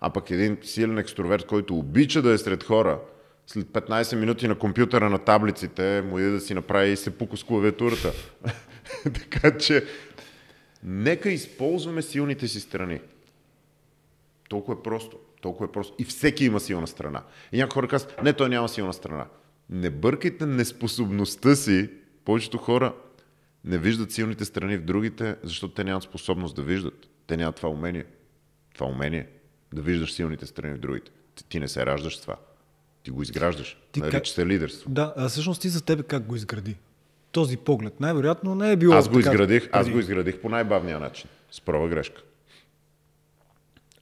А 0.00 0.10
пък 0.10 0.30
един 0.30 0.58
силен 0.62 0.98
екстроверт, 0.98 1.46
който 1.46 1.78
обича 1.78 2.22
да 2.22 2.32
е 2.32 2.38
сред 2.38 2.64
хора, 2.64 3.00
след 3.46 3.66
15 3.66 4.16
минути 4.16 4.48
на 4.48 4.58
компютъра 4.58 5.10
на 5.10 5.18
таблиците, 5.18 6.02
му 6.02 6.18
иде 6.18 6.30
да 6.30 6.40
си 6.40 6.54
направи 6.54 6.90
и 6.90 6.96
се 6.96 7.18
пука 7.18 7.36
с 7.36 7.44
клавиатурата. 7.44 8.12
така 9.04 9.58
че, 9.58 9.84
нека 10.84 11.30
използваме 11.30 12.02
силните 12.02 12.48
си 12.48 12.60
страни. 12.60 13.00
Толкова 14.52 14.78
е 14.78 14.82
просто. 14.82 15.16
Толкова 15.40 15.66
е 15.66 15.72
просто. 15.72 15.94
И 15.98 16.04
всеки 16.04 16.44
има 16.44 16.60
силна 16.60 16.86
страна. 16.86 17.22
И 17.52 17.56
някои 17.56 17.74
хора 17.74 17.88
казват, 17.88 18.22
не, 18.22 18.32
той 18.32 18.48
няма 18.48 18.68
силна 18.68 18.92
страна. 18.92 19.26
Не 19.70 19.90
бъркайте 19.90 20.46
неспособността 20.46 21.56
си. 21.56 21.90
Повечето 22.24 22.58
хора 22.58 22.94
Не 23.64 23.78
виждат 23.78 24.12
силните 24.12 24.44
страни 24.44 24.76
в 24.76 24.84
другите, 24.84 25.36
защото 25.42 25.74
те 25.74 25.84
нямат 25.84 26.02
способност 26.02 26.56
да 26.56 26.62
виждат. 26.62 27.08
Те 27.26 27.36
нямат 27.36 27.56
това 27.56 27.68
умение. 27.68 28.04
Това 28.74 28.86
умение 28.86 29.28
да 29.74 29.82
виждаш 29.82 30.12
силните 30.12 30.46
страни 30.46 30.74
в 30.74 30.78
другите. 30.78 31.10
Ти, 31.34 31.44
ти 31.44 31.60
не 31.60 31.68
се 31.68 31.86
раждаш 31.86 32.16
с 32.16 32.20
това. 32.20 32.36
Ти 33.02 33.10
го 33.10 33.22
изграждаш. 33.22 33.80
Ти 33.92 34.00
Нарича 34.00 34.18
как... 34.18 34.26
се 34.26 34.46
лидерство. 34.46 34.90
Да, 34.90 35.14
а 35.16 35.28
всъщност 35.28 35.62
ти 35.62 35.68
за 35.68 35.84
тебе 35.84 36.02
как 36.02 36.26
го 36.26 36.36
изгради? 36.36 36.76
Този 37.30 37.56
поглед. 37.56 38.00
Най-вероятно 38.00 38.54
не 38.54 38.72
е 38.72 38.76
било. 38.76 38.94
Аз 38.94 39.08
го, 39.08 39.14
така, 39.14 39.30
изградих, 39.30 39.68
аз 39.72 39.90
го 39.90 39.98
изградих 39.98 40.40
по 40.40 40.48
най-бавния 40.48 41.00
начин. 41.00 41.30
С 41.50 41.60
проба 41.60 41.88
грешка. 41.88 42.22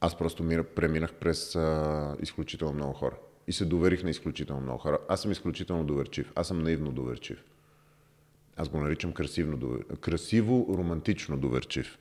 Аз 0.00 0.18
просто 0.18 0.42
мира, 0.42 0.64
преминах 0.64 1.14
през 1.14 1.56
а, 1.56 2.16
изключително 2.22 2.74
много 2.74 2.92
хора. 2.92 3.16
И 3.46 3.52
се 3.52 3.64
доверих 3.64 4.02
на 4.04 4.10
изключително 4.10 4.62
много 4.62 4.78
хора. 4.78 4.98
Аз 5.08 5.22
съм 5.22 5.32
изключително 5.32 5.84
доверчив. 5.84 6.32
Аз 6.36 6.48
съм 6.48 6.62
наивно 6.62 6.92
доверчив. 6.92 7.44
Аз 8.56 8.68
го 8.68 8.80
наричам 8.80 9.12
красивно, 9.12 9.56
довер... 9.56 9.84
красиво, 10.00 10.66
романтично 10.70 11.36
доверчив. 11.36 11.98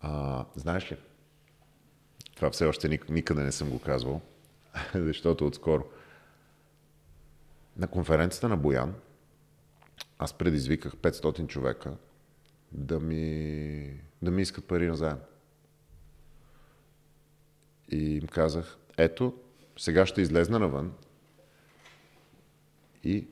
А, 0.00 0.44
знаеш 0.56 0.92
ли? 0.92 0.96
Това 2.34 2.50
все 2.50 2.64
още 2.66 2.88
ник- 2.88 3.10
никъде 3.10 3.42
не 3.42 3.52
съм 3.52 3.70
го 3.70 3.78
казвал, 3.78 4.20
защото 4.94 5.46
отскоро. 5.46 5.84
На 7.76 7.86
конференцията 7.86 8.48
на 8.48 8.56
Боян 8.56 8.94
аз 10.18 10.32
предизвиках 10.32 10.96
500 10.96 11.46
човека 11.46 11.96
да 12.72 13.00
ми, 13.00 14.00
да 14.22 14.30
ми 14.30 14.42
искат 14.42 14.64
пари 14.64 14.86
на 14.86 14.96
заем. 14.96 15.18
И 17.92 18.16
им 18.16 18.26
казах, 18.26 18.78
ето, 18.98 19.34
сега 19.78 20.06
ще 20.06 20.22
излезна 20.22 20.58
навън 20.58 20.92
и 23.04 23.26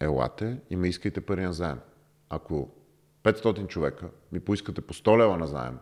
елате 0.00 0.60
и 0.70 0.76
ме 0.76 0.88
искайте 0.88 1.20
пари 1.20 1.42
на 1.42 1.52
заем. 1.52 1.80
Ако 2.28 2.70
500 3.22 3.66
човека 3.66 4.10
ми 4.32 4.40
поискате 4.40 4.80
по 4.80 4.94
100 4.94 5.18
лева 5.18 5.36
на 5.36 5.46
заем, 5.46 5.78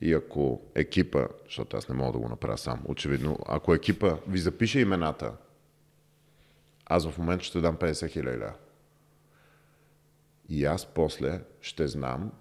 и 0.00 0.12
ако 0.12 0.62
екипа, 0.74 1.26
защото 1.44 1.76
аз 1.76 1.88
не 1.88 1.94
мога 1.94 2.12
да 2.12 2.18
го 2.18 2.28
направя 2.28 2.58
сам, 2.58 2.82
очевидно, 2.84 3.38
ако 3.46 3.74
екипа 3.74 4.16
ви 4.28 4.38
запише 4.38 4.80
имената, 4.80 5.36
аз 6.86 7.06
в 7.06 7.18
момента 7.18 7.44
ще 7.44 7.60
дам 7.60 7.76
50 7.76 8.10
хиляди 8.10 8.44
И 10.48 10.64
аз 10.64 10.86
после 10.86 11.40
ще 11.60 11.88
знам 11.88 12.32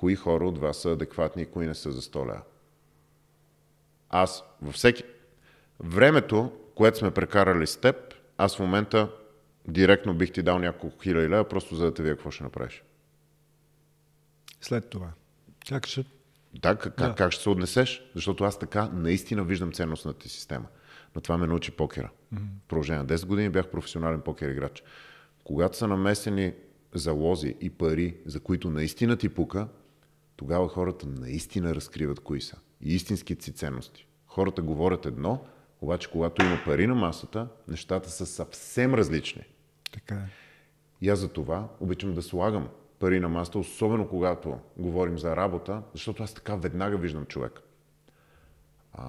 кои 0.00 0.16
хора 0.16 0.48
от 0.48 0.58
вас 0.58 0.76
са 0.76 0.90
адекватни 0.90 1.42
и 1.42 1.46
кои 1.46 1.66
не 1.66 1.74
са 1.74 1.92
за 1.92 2.02
100 2.02 2.26
лева. 2.26 2.42
Аз 4.10 4.44
във 4.62 4.74
всеки... 4.74 5.04
Времето, 5.80 6.52
което 6.74 6.98
сме 6.98 7.10
прекарали 7.10 7.66
с 7.66 7.80
теб, 7.80 7.96
аз 8.38 8.56
в 8.56 8.60
момента 8.60 9.12
директно 9.68 10.14
бих 10.14 10.32
ти 10.32 10.42
дал 10.42 10.58
няколко 10.58 10.98
хиляди 11.02 11.28
лева, 11.28 11.48
просто 11.48 11.74
за 11.74 11.84
да 11.84 11.94
те 11.94 12.02
вие 12.02 12.12
какво 12.12 12.30
ще 12.30 12.44
направиш. 12.44 12.82
След 14.60 14.90
това. 14.90 15.12
Как 15.68 15.86
ще... 15.86 16.04
Да, 16.54 16.76
как, 16.76 16.96
да. 16.98 17.14
как 17.14 17.32
ще 17.32 17.42
се 17.42 17.48
отнесеш? 17.48 18.10
Защото 18.14 18.44
аз 18.44 18.58
така 18.58 18.88
наистина 18.88 19.44
виждам 19.44 19.72
ценностната 19.72 20.18
ти 20.18 20.28
система. 20.28 20.66
Но 21.14 21.20
това 21.20 21.38
ме 21.38 21.46
научи 21.46 21.70
покера. 21.70 22.10
Mm-hmm. 22.34 22.48
Продължение 22.68 23.02
на 23.02 23.08
10 23.08 23.26
години 23.26 23.48
бях 23.48 23.68
професионален 23.68 24.20
покер 24.20 24.48
играч. 24.48 24.82
Когато 25.44 25.76
са 25.76 25.88
намесени 25.88 26.54
залози 26.94 27.56
и 27.60 27.70
пари, 27.70 28.16
за 28.26 28.40
които 28.40 28.70
наистина 28.70 29.16
ти 29.16 29.28
пука, 29.28 29.68
тогава 30.40 30.68
хората 30.68 31.06
наистина 31.06 31.74
разкриват 31.74 32.20
кои 32.20 32.40
са. 32.40 32.58
И 32.80 32.94
истинските 32.94 33.44
си 33.44 33.52
ценности. 33.52 34.06
Хората 34.26 34.62
говорят 34.62 35.06
едно, 35.06 35.44
обаче 35.80 36.10
когато 36.10 36.44
има 36.44 36.58
пари 36.64 36.86
на 36.86 36.94
масата, 36.94 37.48
нещата 37.68 38.10
са 38.10 38.26
съвсем 38.26 38.94
различни. 38.94 39.42
Така 39.92 40.14
е. 40.14 40.28
И 41.00 41.08
аз 41.08 41.18
за 41.18 41.28
това 41.28 41.68
обичам 41.80 42.14
да 42.14 42.22
слагам 42.22 42.68
пари 42.98 43.20
на 43.20 43.28
масата, 43.28 43.58
особено 43.58 44.08
когато 44.08 44.58
говорим 44.76 45.18
за 45.18 45.36
работа, 45.36 45.82
защото 45.92 46.22
аз 46.22 46.34
така 46.34 46.56
веднага 46.56 46.96
виждам 46.96 47.26
човек. 47.26 47.60
А, 48.92 49.04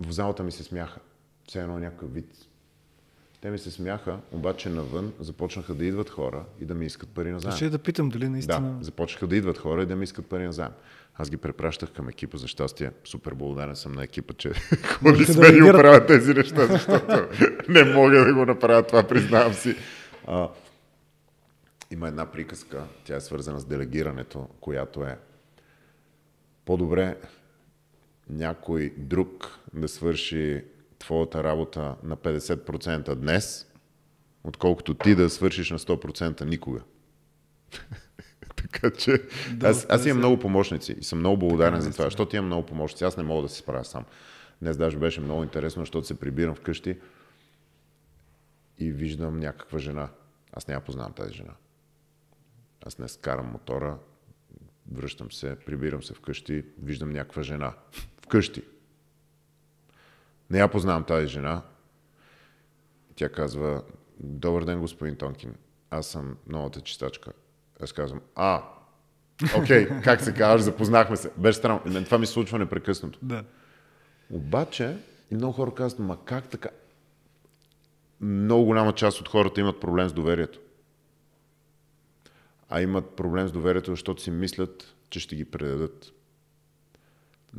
в 0.00 0.10
залата 0.10 0.42
ми 0.42 0.52
се 0.52 0.64
смяха. 0.64 1.00
Все 1.48 1.60
едно 1.60 1.78
някакъв 1.78 2.14
вид. 2.14 2.47
Те 3.40 3.50
ми 3.50 3.58
се 3.58 3.70
смяха, 3.70 4.18
обаче 4.32 4.68
навън 4.68 5.12
започнаха 5.20 5.74
да 5.74 5.84
идват 5.84 6.10
хора 6.10 6.44
и 6.60 6.64
да 6.64 6.74
ми 6.74 6.86
искат 6.86 7.08
пари 7.08 7.30
на 7.30 7.40
заем. 7.40 7.56
Ще 7.56 7.70
да 7.70 7.78
питам 7.78 8.08
дали 8.08 8.28
наистина... 8.28 8.60
Да, 8.60 8.84
започнаха 8.84 9.26
да 9.26 9.36
идват 9.36 9.58
хора 9.58 9.82
и 9.82 9.86
да 9.86 9.96
ми 9.96 10.04
искат 10.04 10.26
пари 10.26 10.44
на 10.44 10.52
заем. 10.52 10.70
Аз 11.14 11.30
ги 11.30 11.36
препращах 11.36 11.92
към 11.92 12.08
екипа, 12.08 12.38
за 12.38 12.48
щастие. 12.48 12.90
Супер 13.04 13.34
благодарен 13.34 13.76
съм 13.76 13.92
на 13.92 14.04
екипа, 14.04 14.34
че 14.34 14.52
ходи 15.02 15.24
с 15.24 15.36
мен 15.36 15.56
и 15.56 15.70
оправят 15.70 16.06
тези 16.06 16.34
неща, 16.34 16.66
защото 16.66 17.28
не 17.68 17.84
мога 17.84 18.24
да 18.24 18.34
го 18.34 18.46
направя 18.46 18.82
това, 18.82 19.02
признавам 19.02 19.54
си. 19.54 19.76
А, 20.26 20.48
има 21.90 22.08
една 22.08 22.26
приказка, 22.26 22.84
тя 23.04 23.16
е 23.16 23.20
свързана 23.20 23.60
с 23.60 23.64
делегирането, 23.64 24.48
която 24.60 25.04
е 25.04 25.18
по-добре 26.64 27.16
някой 28.30 28.92
друг 28.96 29.58
да 29.74 29.88
свърши 29.88 30.64
твоята 30.98 31.44
работа 31.44 31.96
на 32.02 32.16
50% 32.16 33.14
днес, 33.14 33.66
отколкото 34.44 34.94
ти 34.94 35.14
да 35.14 35.30
свършиш 35.30 35.70
на 35.70 35.78
100% 35.78 36.44
никога. 36.44 36.80
така 38.56 38.90
че 38.90 39.22
да, 39.52 39.68
аз, 39.68 39.86
аз 39.88 40.06
имам 40.06 40.18
много 40.18 40.38
помощници 40.38 40.96
и 41.00 41.04
съм 41.04 41.18
много 41.18 41.36
благодарен 41.36 41.80
за 41.80 41.92
това, 41.92 42.04
защото 42.04 42.36
имам 42.36 42.46
много 42.46 42.66
помощници. 42.66 43.04
Аз 43.04 43.16
не 43.16 43.22
мога 43.22 43.42
да 43.42 43.48
се 43.48 43.56
справя 43.56 43.84
сам. 43.84 44.04
Днес 44.62 44.76
даже 44.76 44.96
беше 44.96 45.20
много 45.20 45.42
интересно, 45.42 45.82
защото 45.82 46.06
се 46.06 46.20
прибирам 46.20 46.54
вкъщи 46.54 46.96
и 48.78 48.92
виждам 48.92 49.38
някаква 49.38 49.78
жена. 49.78 50.08
Аз 50.52 50.68
няма 50.68 50.80
познавам 50.80 51.12
тази 51.12 51.34
жена. 51.34 51.52
Аз 52.86 52.94
днес 52.94 53.16
карам 53.16 53.46
мотора, 53.46 53.98
връщам 54.92 55.32
се, 55.32 55.56
прибирам 55.66 56.02
се 56.02 56.14
вкъщи, 56.14 56.64
виждам 56.82 57.10
някаква 57.10 57.42
жена. 57.42 57.74
Вкъщи. 58.22 58.62
Не 60.50 60.58
я 60.58 60.68
познавам 60.68 61.04
тази 61.04 61.26
жена. 61.26 61.62
Тя 63.16 63.28
казва, 63.28 63.82
добър 64.20 64.64
ден, 64.64 64.80
господин 64.80 65.16
Тонкин. 65.16 65.54
Аз 65.90 66.06
съм 66.06 66.36
новата 66.46 66.80
чистачка. 66.80 67.32
Аз 67.82 67.92
казвам, 67.92 68.20
а, 68.34 68.62
окей, 69.58 69.88
okay, 69.88 70.04
как 70.04 70.20
се 70.20 70.34
казваш, 70.34 70.60
запознахме 70.60 71.16
се. 71.16 71.30
Беше 71.36 71.58
странно. 71.58 72.04
Това 72.04 72.18
ми 72.18 72.26
се 72.26 72.32
случва 72.32 72.58
непрекъснато. 72.58 73.18
Да. 73.22 73.44
Обаче, 74.30 74.96
много 75.30 75.52
хора 75.52 75.74
казват, 75.74 75.98
ма 75.98 76.18
как 76.24 76.48
така? 76.48 76.68
Много 78.20 78.64
голяма 78.64 78.94
част 78.94 79.20
от 79.20 79.28
хората 79.28 79.60
имат 79.60 79.80
проблем 79.80 80.08
с 80.08 80.12
доверието 80.12 80.58
а 82.68 82.82
имат 82.82 83.16
проблем 83.16 83.48
с 83.48 83.52
доверието, 83.52 83.90
защото 83.90 84.22
си 84.22 84.30
мислят, 84.30 84.94
че 85.10 85.20
ще 85.20 85.36
ги 85.36 85.44
предадат. 85.44 86.12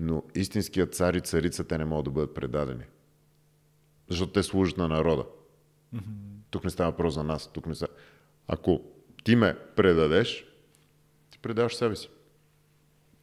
Но 0.02 0.24
истинският 0.36 0.96
цар 0.96 1.14
и 1.14 1.22
царица 1.22 1.64
те 1.64 1.78
не 1.78 1.86
могат 1.86 2.06
да 2.06 2.12
бъдат 2.12 2.34
предадени. 2.34 2.84
Защото 4.10 4.32
те 4.32 4.44
служат 4.44 4.78
на 4.78 4.88
народа. 4.88 5.26
Mm-hmm. 5.96 6.02
Тук 6.50 6.64
не 6.64 6.70
става 6.70 6.92
въпрос 6.92 7.14
за 7.14 7.24
нас. 7.24 7.52
Тук 7.54 7.66
не 7.68 7.76
става... 7.76 7.92
Ако 8.48 8.82
ти 9.24 9.36
ме 9.36 9.58
предадеш, 9.76 10.46
ти 11.32 11.40
предаваш 11.40 11.76
себе 11.76 11.96
си. 11.96 12.10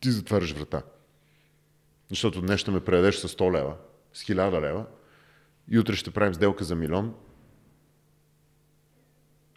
Ти 0.01 0.11
затваряш 0.11 0.53
врата. 0.53 0.83
Защото 2.09 2.41
днес 2.41 2.61
ще 2.61 2.70
ме 2.70 2.85
предадеш 2.85 3.16
с 3.16 3.29
100 3.29 3.53
лева, 3.53 3.77
с 4.12 4.24
1000 4.24 4.61
лева 4.61 4.87
и 5.68 5.79
утре 5.79 5.97
ще 5.97 6.11
правим 6.11 6.35
сделка 6.35 6.64
за 6.64 6.74
милион 6.74 7.14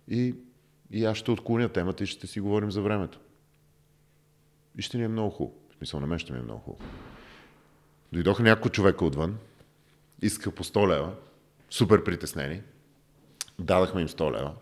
и 0.08 0.36
и 0.92 1.06
аз 1.06 1.18
ще 1.18 1.32
отклоня 1.32 1.70
темата 1.70 2.04
и 2.04 2.08
ще 2.08 2.28
си 2.28 2.40
говорим 2.40 2.72
за 2.72 2.82
времето. 2.82 3.20
И 4.78 4.82
ще 4.82 4.98
ни 4.98 5.04
е 5.04 5.08
много 5.08 5.30
хубаво. 5.30 5.60
В 5.70 5.76
смисъл 5.76 6.00
на 6.00 6.08
мен 6.08 6.20
ще 6.20 6.34
ми 6.34 6.40
е 6.40 6.42
много 6.42 6.60
хубаво. 6.60 6.84
Дойдоха 8.12 8.44
няколко 8.44 8.70
човека 8.70 9.06
отвън, 9.06 9.38
искаха 10.22 10.52
по 10.52 10.64
100 10.64 10.88
лева, 10.88 11.16
супер 11.70 12.04
притеснени. 12.04 12.62
Дадахме 13.60 14.02
им 14.02 14.08
100 14.08 14.32
лева. 14.32 14.54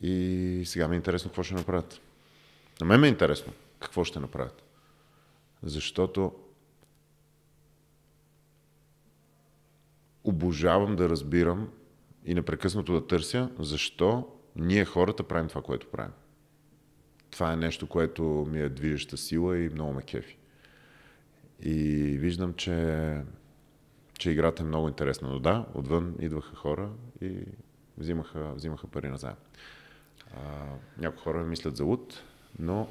И 0.00 0.62
сега 0.66 0.88
ми 0.88 0.94
е 0.94 0.96
интересно 0.96 1.30
какво 1.30 1.42
ще 1.42 1.54
направят. 1.54 2.00
На 2.80 2.86
мен 2.86 3.00
ме 3.00 3.06
е 3.06 3.10
интересно 3.10 3.52
какво 3.80 4.04
ще 4.04 4.20
направят. 4.20 4.62
Защото 5.62 6.32
обожавам 10.24 10.96
да 10.96 11.08
разбирам 11.08 11.70
и 12.24 12.34
непрекъснато 12.34 12.92
да 12.92 13.06
търся 13.06 13.50
защо 13.58 14.28
ние 14.56 14.84
хората 14.84 15.22
правим 15.22 15.48
това, 15.48 15.62
което 15.62 15.90
правим. 15.90 16.12
Това 17.30 17.52
е 17.52 17.56
нещо, 17.56 17.86
което 17.86 18.22
ми 18.22 18.60
е 18.60 18.68
движеща 18.68 19.16
сила 19.16 19.58
и 19.58 19.68
много 19.68 19.92
ме 19.92 20.02
кефи. 20.02 20.37
И 21.62 21.74
виждам, 22.18 22.54
че, 22.54 23.20
че 24.18 24.30
играта 24.30 24.62
е 24.62 24.66
много 24.66 24.88
интересна. 24.88 25.28
Но 25.28 25.38
да, 25.38 25.66
отвън 25.74 26.14
идваха 26.20 26.56
хора 26.56 26.90
и 27.20 27.36
взимаха, 27.98 28.54
взимаха 28.54 28.86
пари 28.86 29.08
назаем. 29.08 29.36
някои 30.98 31.22
хора 31.22 31.44
мислят 31.44 31.76
за 31.76 31.84
луд, 31.84 32.22
но 32.58 32.88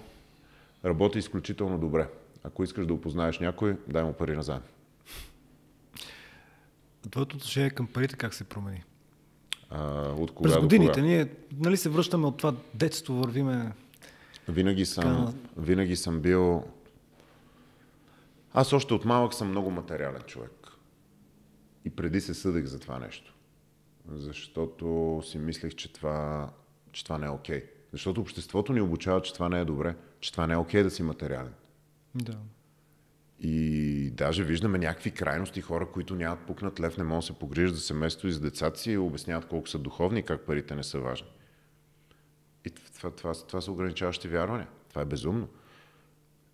работи 0.85 1.19
изключително 1.19 1.79
добре. 1.79 2.09
Ако 2.43 2.63
искаш 2.63 2.85
да 2.85 2.93
опознаеш 2.93 3.39
някой, 3.39 3.77
дай 3.87 4.03
му 4.03 4.13
пари 4.13 4.35
назаем. 4.35 4.61
Твоето 7.11 7.35
отношение 7.35 7.69
към 7.69 7.87
парите 7.87 8.15
как 8.15 8.33
се 8.33 8.43
промени? 8.43 8.83
А, 9.69 10.11
от 10.11 10.31
кога 10.31 10.49
През 10.49 10.61
годините 10.61 10.91
кога? 10.91 11.01
ние 11.01 11.27
нали 11.57 11.77
се 11.77 11.89
връщаме 11.89 12.27
от 12.27 12.37
това 12.37 12.55
детство, 12.73 13.13
вървиме... 13.13 13.71
Винаги 14.49 14.85
съм, 14.85 15.25
Така. 15.25 15.37
винаги 15.57 15.95
съм 15.95 16.19
бил... 16.19 16.63
Аз 18.59 18.73
още 18.73 18.93
от 18.93 19.05
малък 19.05 19.33
съм 19.33 19.49
много 19.49 19.71
материален 19.71 20.21
човек. 20.21 20.67
И 21.85 21.89
преди 21.89 22.21
се 22.21 22.33
съдех 22.33 22.65
за 22.65 22.79
това 22.79 22.99
нещо. 22.99 23.35
Защото 24.07 25.21
си 25.25 25.37
мислех, 25.37 25.75
че 25.75 25.93
това, 25.93 26.49
че 26.91 27.03
това 27.03 27.17
не 27.17 27.25
е 27.25 27.29
окей. 27.29 27.63
Защото 27.91 28.21
обществото 28.21 28.73
ни 28.73 28.81
обучава, 28.81 29.21
че 29.21 29.33
това 29.33 29.49
не 29.49 29.59
е 29.59 29.65
добре. 29.65 29.95
Че 30.19 30.31
това 30.31 30.47
не 30.47 30.53
е 30.53 30.57
окей 30.57 30.83
да 30.83 30.91
си 30.91 31.03
материален. 31.03 31.53
Да. 32.15 32.37
И 33.39 34.09
даже 34.13 34.43
виждаме 34.43 34.77
някакви 34.77 35.11
крайности, 35.11 35.61
хора, 35.61 35.91
които 35.91 36.15
нямат 36.15 36.39
пукнат 36.39 36.79
лев, 36.79 36.97
не 36.97 37.03
могат 37.03 37.21
да 37.21 37.25
се 37.25 37.39
погрижат 37.39 37.75
за 37.75 37.81
семейството 37.81 38.27
и 38.27 38.31
за 38.31 38.39
децата 38.39 38.79
си 38.79 38.91
и 38.91 38.97
обясняват 38.97 39.47
колко 39.47 39.69
са 39.69 39.79
духовни 39.79 40.19
и 40.19 40.23
как 40.23 40.41
парите 40.41 40.75
не 40.75 40.83
са 40.83 40.99
важни. 40.99 41.27
И 42.65 42.69
това, 42.69 43.11
това, 43.11 43.33
това 43.33 43.61
са 43.61 43.71
ограничаващи 43.71 44.27
вярвания. 44.27 44.67
Това 44.89 45.01
е 45.01 45.05
безумно. 45.05 45.47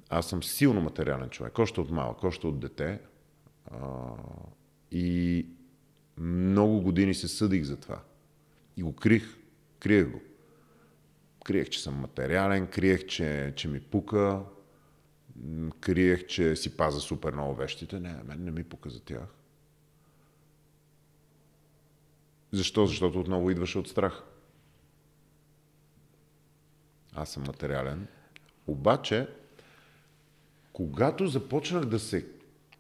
Аз 0.10 0.30
съм 0.30 0.44
силно 0.44 0.82
материален 0.82 1.30
човек, 1.30 1.60
още 1.60 1.82
от 1.82 1.92
малък, 1.92 2.24
още 2.24 2.48
от 2.48 2.60
дете. 2.60 3.00
А, 3.72 3.78
и 4.92 5.48
много 6.18 6.82
години 6.82 7.14
се 7.14 7.28
съдих 7.28 7.64
за 7.64 7.78
това. 7.78 8.02
И 8.78 8.84
го 8.84 8.96
крих. 8.96 9.38
Криех 9.80 10.12
го. 10.12 10.22
Криех, 11.46 11.70
че 11.70 11.82
съм 11.82 11.96
материален, 11.96 12.68
криех, 12.68 13.06
че, 13.06 13.54
че 13.56 13.68
ми 13.68 13.80
пука, 13.80 14.42
криех, 15.80 16.26
че 16.26 16.56
си 16.56 16.78
паза 16.78 17.00
супер 17.00 17.34
много 17.34 17.56
вещите. 17.56 18.00
Не, 18.00 18.24
мен 18.24 18.44
не 18.44 18.52
ми 18.52 18.64
пука 18.64 18.90
за 18.90 19.04
тях. 19.04 19.36
Защо? 22.52 22.86
Защото 22.86 23.20
отново 23.20 23.50
идваше 23.50 23.80
от 23.80 23.88
страх. 23.88 24.24
Аз 27.14 27.30
съм 27.32 27.44
материален. 27.44 28.08
Обаче, 28.68 29.28
когато 30.74 31.28
започнах 31.28 31.86
да 31.86 32.00
се 32.00 32.26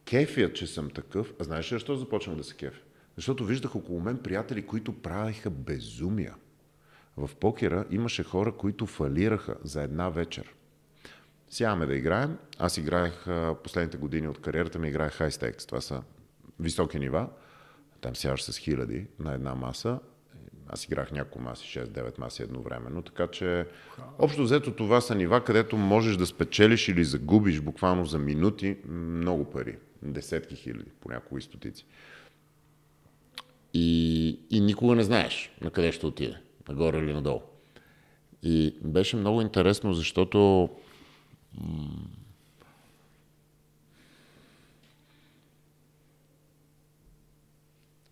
кефя, 0.05 0.53
че 0.53 0.67
съм 0.67 0.89
такъв, 0.89 1.33
а 1.39 1.43
знаеш 1.43 1.71
ли 1.71 1.75
защо 1.75 1.95
започнах 1.95 2.35
да 2.35 2.43
се 2.43 2.55
кефя? 2.55 2.81
Защото 3.15 3.45
виждах 3.45 3.75
около 3.75 3.99
мен 3.99 4.17
приятели, 4.17 4.65
които 4.65 5.01
правиха 5.01 5.49
безумия. 5.49 6.35
В 7.17 7.29
покера 7.35 7.85
имаше 7.91 8.23
хора, 8.23 8.51
които 8.51 8.85
фалираха 8.85 9.55
за 9.63 9.83
една 9.83 10.09
вечер. 10.09 10.55
Сядаме 11.49 11.85
да 11.85 11.95
играем. 11.95 12.37
Аз 12.59 12.77
играех 12.77 13.25
последните 13.63 13.97
години 13.97 14.27
от 14.27 14.41
кариерата 14.41 14.79
ми, 14.79 14.87
играех 14.87 15.19
high 15.19 15.29
stakes. 15.29 15.67
Това 15.67 15.81
са 15.81 16.03
високи 16.59 16.99
нива. 16.99 17.29
Там 18.01 18.15
сядаш 18.15 18.43
с 18.43 18.57
хиляди 18.57 19.07
на 19.19 19.33
една 19.33 19.55
маса. 19.55 19.99
Аз 20.67 20.85
играх 20.85 21.11
няколко 21.11 21.41
маси, 21.41 21.79
6-9 21.79 22.19
маси 22.19 22.43
едновременно. 22.43 23.01
Така 23.01 23.27
че, 23.27 23.67
общо 24.19 24.43
взето 24.43 24.71
това 24.71 25.01
са 25.01 25.15
нива, 25.15 25.43
където 25.43 25.77
можеш 25.77 26.17
да 26.17 26.25
спечелиш 26.25 26.87
или 26.87 27.03
загубиш 27.03 27.61
буквално 27.61 28.05
за 28.05 28.19
минути 28.19 28.77
много 28.87 29.45
пари. 29.49 29.77
Десетки 30.03 30.55
хиляди, 30.55 30.91
понякога 30.99 31.39
и 31.39 31.41
стотици. 31.41 31.85
И, 33.73 34.39
и 34.49 34.61
никога 34.61 34.95
не 34.95 35.03
знаеш 35.03 35.51
на 35.61 35.71
къде 35.71 35.91
ще 35.91 36.05
отиде, 36.05 36.37
нагоре 36.69 36.97
или 36.97 37.13
надолу. 37.13 37.41
И 38.43 38.75
беше 38.83 39.15
много 39.15 39.41
интересно, 39.41 39.93
защото 39.93 40.69
м- 41.61 42.07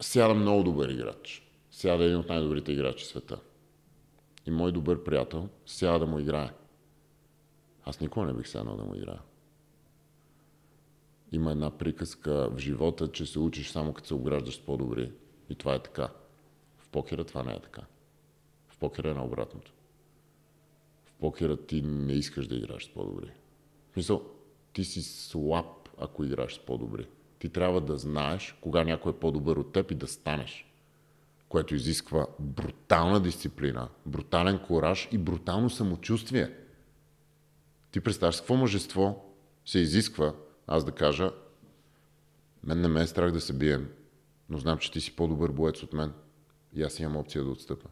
сяда 0.01 0.33
много 0.33 0.63
добър 0.63 0.89
играч. 0.89 1.40
Сяда 1.81 2.03
един 2.03 2.17
от 2.17 2.29
най-добрите 2.29 2.71
играчи 2.71 3.05
в 3.05 3.07
света. 3.07 3.39
И 4.45 4.51
мой 4.51 4.71
добър 4.71 5.03
приятел 5.03 5.49
сяда 5.65 5.99
да 5.99 6.05
му 6.05 6.19
играе. 6.19 6.49
Аз 7.85 7.99
никога 7.99 8.25
не 8.25 8.33
бих 8.33 8.47
седнал 8.47 8.77
да 8.77 8.83
му 8.83 8.95
играя. 8.95 9.21
Има 11.31 11.51
една 11.51 11.77
приказка 11.77 12.49
в 12.49 12.57
живота, 12.57 13.11
че 13.11 13.25
се 13.25 13.39
учиш 13.39 13.69
само 13.69 13.93
като 13.93 14.07
се 14.07 14.13
обграждаш 14.13 14.55
с 14.55 14.59
по-добри. 14.59 15.11
И 15.49 15.55
това 15.55 15.75
е 15.75 15.83
така. 15.83 16.09
В 16.77 16.89
покера 16.89 17.23
това 17.23 17.43
не 17.43 17.53
е 17.53 17.59
така. 17.59 17.81
В 18.67 18.77
покера 18.77 19.09
е 19.09 19.13
наобратното. 19.13 19.73
В 21.05 21.13
покера 21.13 21.57
ти 21.57 21.81
не 21.81 22.13
искаш 22.13 22.47
да 22.47 22.55
играеш 22.55 22.83
с 22.83 22.93
по-добри. 22.93 23.31
В 23.89 23.93
смисъл, 23.93 24.25
ти 24.73 24.83
си 24.83 25.01
слаб, 25.01 25.89
ако 25.97 26.23
играеш 26.23 26.53
с 26.53 26.59
по-добри. 26.59 27.07
Ти 27.39 27.49
трябва 27.49 27.81
да 27.81 27.97
знаеш 27.97 28.57
кога 28.61 28.83
някой 28.83 29.11
е 29.11 29.19
по-добър 29.19 29.57
от 29.57 29.73
теб 29.73 29.91
и 29.91 29.95
да 29.95 30.07
станеш. 30.07 30.70
Което 31.51 31.75
изисква 31.75 32.27
брутална 32.39 33.19
дисциплина, 33.19 33.87
брутален 34.05 34.59
кораж 34.59 35.09
и 35.11 35.17
брутално 35.17 35.69
самочувствие. 35.69 36.53
Ти 37.91 37.99
представяш 37.99 38.37
какво 38.37 38.55
мъжество 38.55 39.33
се 39.65 39.79
изисква, 39.79 40.33
аз 40.67 40.85
да 40.85 40.91
кажа, 40.91 41.31
мен 42.63 42.81
не 42.81 42.87
ме 42.87 43.01
е 43.01 43.07
страх 43.07 43.31
да 43.31 43.41
се 43.41 43.53
бием, 43.53 43.89
но 44.49 44.57
знам, 44.57 44.77
че 44.77 44.91
ти 44.91 45.01
си 45.01 45.15
по-добър 45.15 45.51
боец 45.51 45.83
от 45.83 45.93
мен 45.93 46.13
и 46.73 46.83
аз 46.83 46.99
имам 46.99 47.17
опция 47.17 47.43
да 47.43 47.49
отстъпя. 47.49 47.89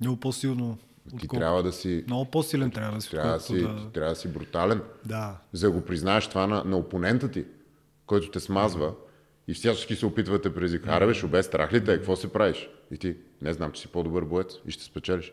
Много 0.00 0.20
по-силно. 0.20 0.78
Ти 1.08 1.14
отколко- 1.16 1.36
трябва 1.38 1.62
да 1.62 1.72
си, 1.72 2.04
Много 2.06 2.30
по-силен 2.30 2.70
трябва 2.70 2.94
да 2.94 3.00
си. 3.00 3.10
трябва 3.10 3.32
да 3.32 3.40
си, 3.40 3.66
трябва 3.94 4.10
да 4.10 4.16
си 4.16 4.28
брутален, 4.28 4.82
да. 5.04 5.38
за 5.52 5.66
да 5.66 5.72
го 5.72 5.84
признаеш 5.84 6.28
това 6.28 6.46
на, 6.46 6.64
на 6.64 6.76
опонента 6.76 7.30
ти, 7.30 7.44
който 8.06 8.30
те 8.30 8.40
смазва 8.40 8.94
и 9.48 9.54
всячески 9.54 9.96
се 9.96 10.06
опитва 10.06 10.32
да 10.32 10.42
те 10.42 10.54
предизвика. 10.54 10.90
Аре 10.90 11.12
бе, 11.24 11.42
страх 11.42 11.72
ли 11.72 11.84
те, 11.84 11.96
какво 11.96 12.16
се 12.16 12.32
правиш? 12.32 12.68
И 12.90 12.98
ти, 12.98 13.16
не 13.42 13.52
знам, 13.52 13.72
че 13.72 13.80
си 13.82 13.88
по-добър 13.88 14.24
боец 14.24 14.54
и 14.66 14.70
ще 14.70 14.84
спечелиш. 14.84 15.32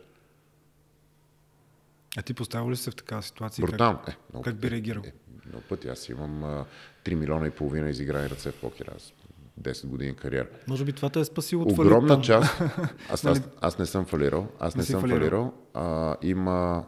А 2.18 2.22
ти 2.22 2.34
поставил 2.34 2.70
ли 2.72 2.76
се 2.76 2.92
в 2.92 2.96
такава 2.96 3.24
ситуация? 3.24 3.66
Брутално. 3.66 4.00
Как, 4.06 4.14
Е, 4.14 4.18
много 4.30 4.44
как 4.44 4.56
би 4.56 4.72
реагирал? 4.72 5.02
Е, 5.06 5.14
много 5.46 5.64
пъти. 5.64 5.88
Аз 5.88 6.10
имам 6.10 6.44
а, 6.44 6.66
3 7.06 7.14
милиона 7.16 7.48
и 7.48 7.52
половина 7.52 7.90
изиграни 7.90 8.30
ръце 8.30 8.52
в 8.52 8.56
покера. 8.56 8.92
Аз 8.96 9.14
10 9.62 9.88
години 9.88 10.16
кариера. 10.16 10.48
Може 10.68 10.86
би 10.86 10.94
това 10.94 11.10
те 11.10 11.20
е 11.20 11.26
спасило 11.26 11.64
от 11.64 11.76
фалит 11.76 11.80
Огромна 11.82 12.08
там. 12.08 12.22
част. 12.22 12.62
Аз, 13.10 13.24
Нали? 13.24 13.38
аз, 13.38 13.44
аз 13.62 13.80
не 13.80 13.86
съм 13.86 14.06
фалирал. 14.06 14.48
Аз 14.60 14.76
не, 14.76 14.80
Не 14.80 14.86
съм 14.86 15.02
фалирал. 15.02 15.20
фалирал. 15.20 15.54
А, 15.74 16.16
има, 16.22 16.86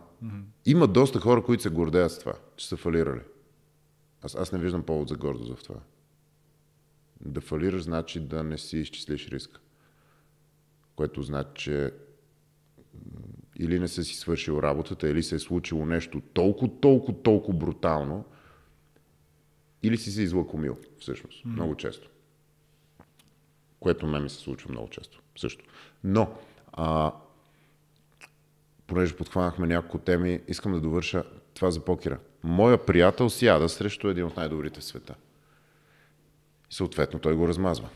има 0.66 0.88
доста 0.88 1.20
хора, 1.20 1.44
които 1.44 1.64
се 1.64 1.70
гордеят 1.70 2.12
с 2.12 2.20
това, 2.20 2.34
че 2.56 2.68
са 2.68 2.78
фалирали. 2.78 3.22
Аз, 4.22 4.36
аз 4.36 4.52
не 4.52 4.60
виждам 4.60 4.84
повод 4.84 5.10
за 5.10 5.16
гордост 5.16 5.56
в 5.56 5.64
това. 5.64 5.80
Да 7.22 7.42
фалираш 7.42 7.84
значи 7.84 8.20
да 8.20 8.44
не 8.44 8.58
си 8.58 8.78
изчислиш 8.78 9.28
риска. 9.28 9.60
Което 10.96 11.22
значи, 11.22 11.50
че 11.56 11.92
или 13.60 13.80
не 13.80 13.88
си 13.88 14.04
си 14.04 14.16
свършил 14.16 14.60
работата, 14.64 15.10
или 15.10 15.24
се 15.24 15.36
е 15.36 15.40
случило 15.40 15.86
нещо 15.86 16.22
толкова, 16.34 16.80
толкова, 16.80 17.22
толкова 17.22 17.58
брутално, 17.58 18.26
или 19.84 19.98
си 19.98 20.12
се 20.12 20.22
излакомил, 20.22 20.78
всъщност, 21.00 21.46
много 21.46 21.76
често. 21.76 22.10
Което 23.80 24.08
мен 24.08 24.24
ми 24.24 24.30
се 24.30 24.36
случва 24.36 24.72
много 24.72 24.90
често, 24.90 25.22
също. 25.38 25.66
Но, 26.04 26.38
а, 26.72 27.12
понеже 28.88 29.16
подхванахме 29.16 29.68
няколко 29.68 29.98
теми, 29.98 30.42
искам 30.48 30.72
да 30.72 30.82
довърша 30.82 31.24
това 31.54 31.72
за 31.72 31.86
покера. 31.86 32.20
Моя 32.44 32.86
приятел 32.86 33.30
сяда 33.30 33.70
срещу 33.70 34.08
един 34.08 34.26
от 34.26 34.38
най-добрите 34.38 34.80
в 34.80 34.84
света. 34.84 35.16
Съответно 36.74 37.20
той 37.20 37.36
го 37.36 37.48
размазва. 37.48 37.90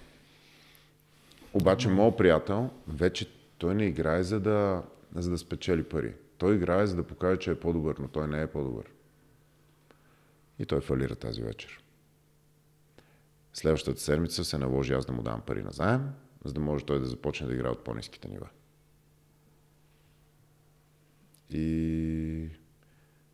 Обаче 1.53 1.89
моят 1.89 2.17
приятел 2.17 2.69
вече 2.87 3.31
той 3.57 3.75
не 3.75 3.85
играе 3.85 4.23
за 4.23 4.39
да, 4.39 4.83
за 5.15 5.29
да 5.29 5.37
спечели 5.37 5.83
пари. 5.83 6.15
Той 6.37 6.55
играе 6.55 6.87
за 6.87 6.95
да 6.95 7.03
покаже, 7.03 7.39
че 7.39 7.51
е 7.51 7.59
по-добър, 7.59 7.95
но 7.99 8.07
той 8.07 8.27
не 8.27 8.41
е 8.41 8.47
по-добър. 8.47 8.85
И 10.59 10.65
той 10.65 10.81
фалира 10.81 11.15
тази 11.15 11.41
вечер. 11.41 11.83
Следващата 13.53 14.01
седмица 14.01 14.45
се 14.45 14.57
наложи 14.57 14.93
аз 14.93 15.05
да 15.05 15.13
му 15.13 15.21
дам 15.21 15.41
пари 15.41 15.63
на 15.63 15.71
заем, 15.71 16.09
за 16.45 16.53
да 16.53 16.59
може 16.59 16.85
той 16.85 16.99
да 16.99 17.05
започне 17.05 17.47
да 17.47 17.53
играе 17.53 17.71
от 17.71 17.83
по-низките 17.83 18.27
нива. 18.27 18.49
И 21.49 22.49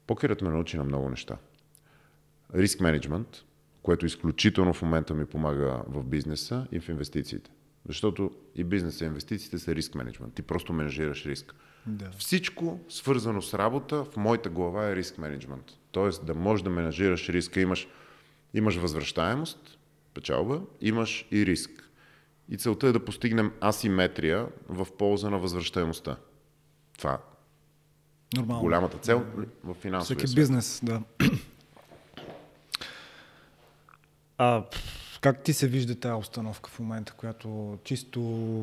покерът 0.07 0.41
ме 0.41 0.49
научи 0.49 0.77
на 0.77 0.83
много 0.83 1.09
неща. 1.09 1.37
Риск 2.53 2.79
менеджмент, 2.79 3.43
което 3.83 4.05
изключително 4.05 4.73
в 4.73 4.81
момента 4.81 5.13
ми 5.13 5.25
помага 5.25 5.81
в 5.87 6.03
бизнеса 6.03 6.67
и 6.71 6.79
в 6.79 6.89
инвестициите. 6.89 7.51
Защото 7.87 8.31
и 8.55 8.63
бизнеса 8.63 9.03
и 9.03 9.07
инвестициите 9.07 9.59
са 9.59 9.75
риск 9.75 9.95
менеджмент. 9.95 10.33
Ти 10.33 10.41
просто 10.41 10.73
менажираш 10.73 11.25
риск. 11.25 11.55
Да. 11.85 12.11
Всичко 12.17 12.79
свързано 12.89 13.41
с 13.41 13.53
работа 13.53 14.03
в 14.03 14.17
моята 14.17 14.49
глава 14.49 14.89
е 14.89 14.95
риск 14.95 15.17
менеджмент. 15.17 15.65
Тоест 15.91 16.25
да 16.25 16.35
можеш 16.35 16.63
да 16.63 16.69
менажираш 16.69 17.29
риска. 17.29 17.61
Имаш, 17.61 17.87
имаш 18.53 18.75
възвръщаемост, 18.75 19.77
печалба, 20.13 20.61
имаш 20.81 21.27
и 21.31 21.45
риск. 21.45 21.89
И 22.49 22.57
целта 22.57 22.87
е 22.87 22.91
да 22.91 23.05
постигнем 23.05 23.51
асиметрия 23.63 24.47
в 24.69 24.87
полза 24.97 25.29
на 25.29 25.39
възвръщаемостта. 25.39 26.17
Това 26.97 27.13
е 27.13 27.17
Нормално. 28.37 28.61
голямата 28.61 28.97
цел 28.97 29.25
в 29.63 29.73
финансовия 29.73 30.17
Всеки 30.17 30.27
свят. 30.27 30.35
бизнес, 30.35 30.79
да. 30.83 31.01
А, 34.43 34.63
Как 35.21 35.43
ти 35.43 35.53
се 35.53 35.67
вижда 35.67 35.95
тази 35.95 36.19
установка 36.19 36.69
в 36.69 36.79
момента, 36.79 37.13
която 37.13 37.77
чисто 37.83 38.21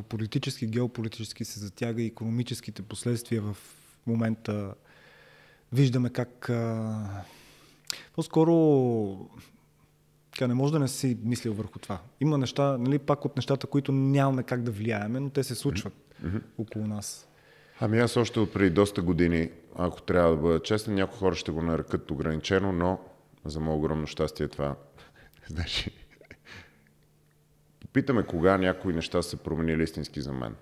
политически, 0.09 0.66
геополитически 0.66 1.45
се 1.45 1.61
затяга 1.61 2.03
и 2.03 2.07
економическите 2.07 2.83
последствия 2.83 3.43
в 3.43 3.57
момента 4.07 4.74
виждаме 5.72 6.11
как 6.11 6.51
а, 6.51 7.24
по-скоро 8.14 8.55
така, 10.33 10.47
не 10.47 10.55
може 10.55 10.72
да 10.72 10.78
не 10.78 10.89
си 10.89 11.18
мислил 11.24 11.55
върху 11.55 11.78
това. 11.78 11.99
Има 12.20 12.39
неща, 12.39 12.78
нали, 12.78 12.99
пак 12.99 13.24
от 13.24 13.37
нещата, 13.37 13.66
които 13.66 13.93
нямаме 13.93 14.43
как 14.43 14.62
да 14.62 14.70
влияеме, 14.70 15.20
но 15.20 15.31
те 15.31 15.45
се 15.45 15.55
случват 15.55 15.95
mm-hmm. 16.24 16.43
около 16.59 16.87
нас. 16.87 17.28
Ами 17.81 17.99
аз 17.99 18.16
още 18.16 18.41
от 18.41 18.53
преди 18.53 18.70
доста 18.70 19.03
години, 19.03 19.51
ако 19.76 20.03
трябва 20.03 20.31
да 20.31 20.43
бъда 20.43 20.62
честен, 20.62 20.95
някои 20.95 21.18
хора 21.18 21.35
ще 21.35 21.53
го 21.53 21.62
нарекат 21.62 22.11
ограничено, 22.11 22.72
но 22.72 22.99
за 23.45 23.61
мое 23.61 23.76
огромно 23.76 24.07
щастие 24.07 24.49
това. 24.49 24.76
Значи, 25.51 25.90
Питаме 27.92 28.22
кога 28.22 28.59
някои 28.59 28.92
неща 28.92 29.22
са 29.22 29.36
променили 29.36 29.82
истински 29.82 30.20
за 30.20 30.32
мен. 30.32 30.55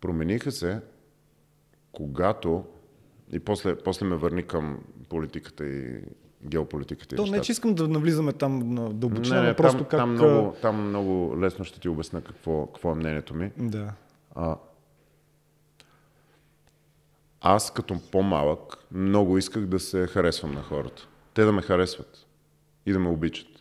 Промениха 0.00 0.52
се, 0.52 0.80
когато 1.92 2.64
и 3.32 3.38
после, 3.38 3.76
после 3.76 4.06
ме 4.06 4.16
върни 4.16 4.42
към 4.42 4.78
политиката 5.08 5.66
и 5.66 6.00
геополитиката. 6.42 7.16
То 7.16 7.26
и 7.26 7.30
не, 7.30 7.40
че 7.40 7.52
искам 7.52 7.74
да 7.74 7.88
навлизаме 7.88 8.32
там 8.32 8.74
на 8.74 8.92
дълбочина, 8.92 9.40
не, 9.40 9.46
не, 9.46 9.54
просто 9.54 9.78
там, 9.78 9.88
как... 9.88 9.98
Там 10.00 10.12
много, 10.12 10.56
там 10.62 10.88
много 10.88 11.36
лесно 11.40 11.64
ще 11.64 11.80
ти 11.80 11.88
обясна 11.88 12.22
какво, 12.22 12.66
какво 12.66 12.92
е 12.92 12.94
мнението 12.94 13.34
ми. 13.34 13.50
Да. 13.56 13.92
А, 14.34 14.56
аз 17.40 17.72
като 17.74 18.00
по-малък 18.12 18.78
много 18.92 19.38
исках 19.38 19.66
да 19.66 19.80
се 19.80 20.06
харесвам 20.06 20.52
на 20.52 20.62
хората. 20.62 21.08
Те 21.34 21.44
да 21.44 21.52
ме 21.52 21.62
харесват 21.62 22.26
и 22.86 22.92
да 22.92 22.98
ме 22.98 23.08
обичат. 23.08 23.57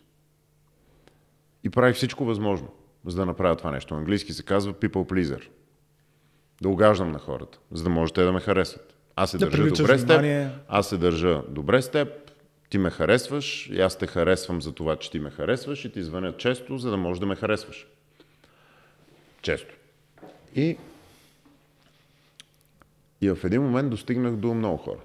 И 1.68 1.70
правих 1.70 1.96
всичко 1.96 2.26
възможно, 2.26 2.68
за 3.06 3.18
да 3.18 3.26
направя 3.26 3.56
това 3.56 3.72
нещо. 3.72 3.96
Английски 3.96 4.34
се 4.34 4.44
казва 4.44 4.74
people 4.74 5.12
pleaser. 5.12 5.48
Да 6.62 6.70
угаждам 6.70 7.12
на 7.12 7.20
хората, 7.20 7.60
за 7.72 7.84
да 7.84 7.90
може 7.90 8.14
те 8.14 8.24
да 8.24 8.32
ме 8.32 8.40
харесват. 8.40 8.96
Аз 9.16 9.32
се 9.32 9.38
Да 9.38 9.50
държа 9.50 9.68
добре 9.68 9.98
с 9.98 10.06
теб, 10.06 10.52
аз 10.68 10.90
се 10.90 10.98
държа 10.98 11.42
добре 11.50 11.82
с 11.82 11.92
теб, 11.92 12.08
ти 12.70 12.78
ме 12.78 12.90
харесваш 12.90 13.70
и 13.70 13.82
аз 13.82 13.98
те 13.98 14.08
харесвам 14.08 14.62
за 14.62 14.72
това, 14.72 14.96
че 14.96 15.12
ти 15.12 15.20
ме 15.20 15.30
харесваш 15.30 15.86
и 15.86 15.92
ти 15.92 16.04
звъня 16.04 16.38
често, 16.38 16.78
за 16.78 16.92
да 16.92 16.98
можеш 16.98 17.20
да 17.20 17.26
ме 17.26 17.36
харесваш. 17.36 17.88
Често. 19.42 19.76
И, 20.56 20.78
и 23.22 23.30
в 23.30 23.38
един 23.44 23.62
момент 23.62 23.90
достигнах 23.90 24.36
до 24.36 24.54
много 24.54 24.78
хора. 24.78 25.00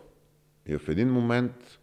И 0.66 0.78
в 0.78 0.88
един 0.88 1.12
момент 1.12 1.78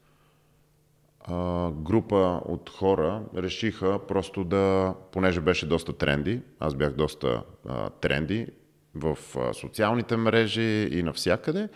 а, 1.19 1.71
група 1.71 2.41
от 2.45 2.69
хора 2.69 3.23
решиха 3.35 3.99
просто 4.07 4.43
да, 4.43 4.93
понеже 5.11 5.41
беше 5.41 5.67
доста 5.67 5.93
тренди, 5.93 6.41
аз 6.59 6.75
бях 6.75 6.93
доста 6.93 7.43
а, 7.67 7.89
тренди 7.89 8.47
в 8.95 9.17
а, 9.37 9.53
социалните 9.53 10.17
мрежи 10.17 10.89
и 10.91 11.03
навсякъде, 11.03 11.69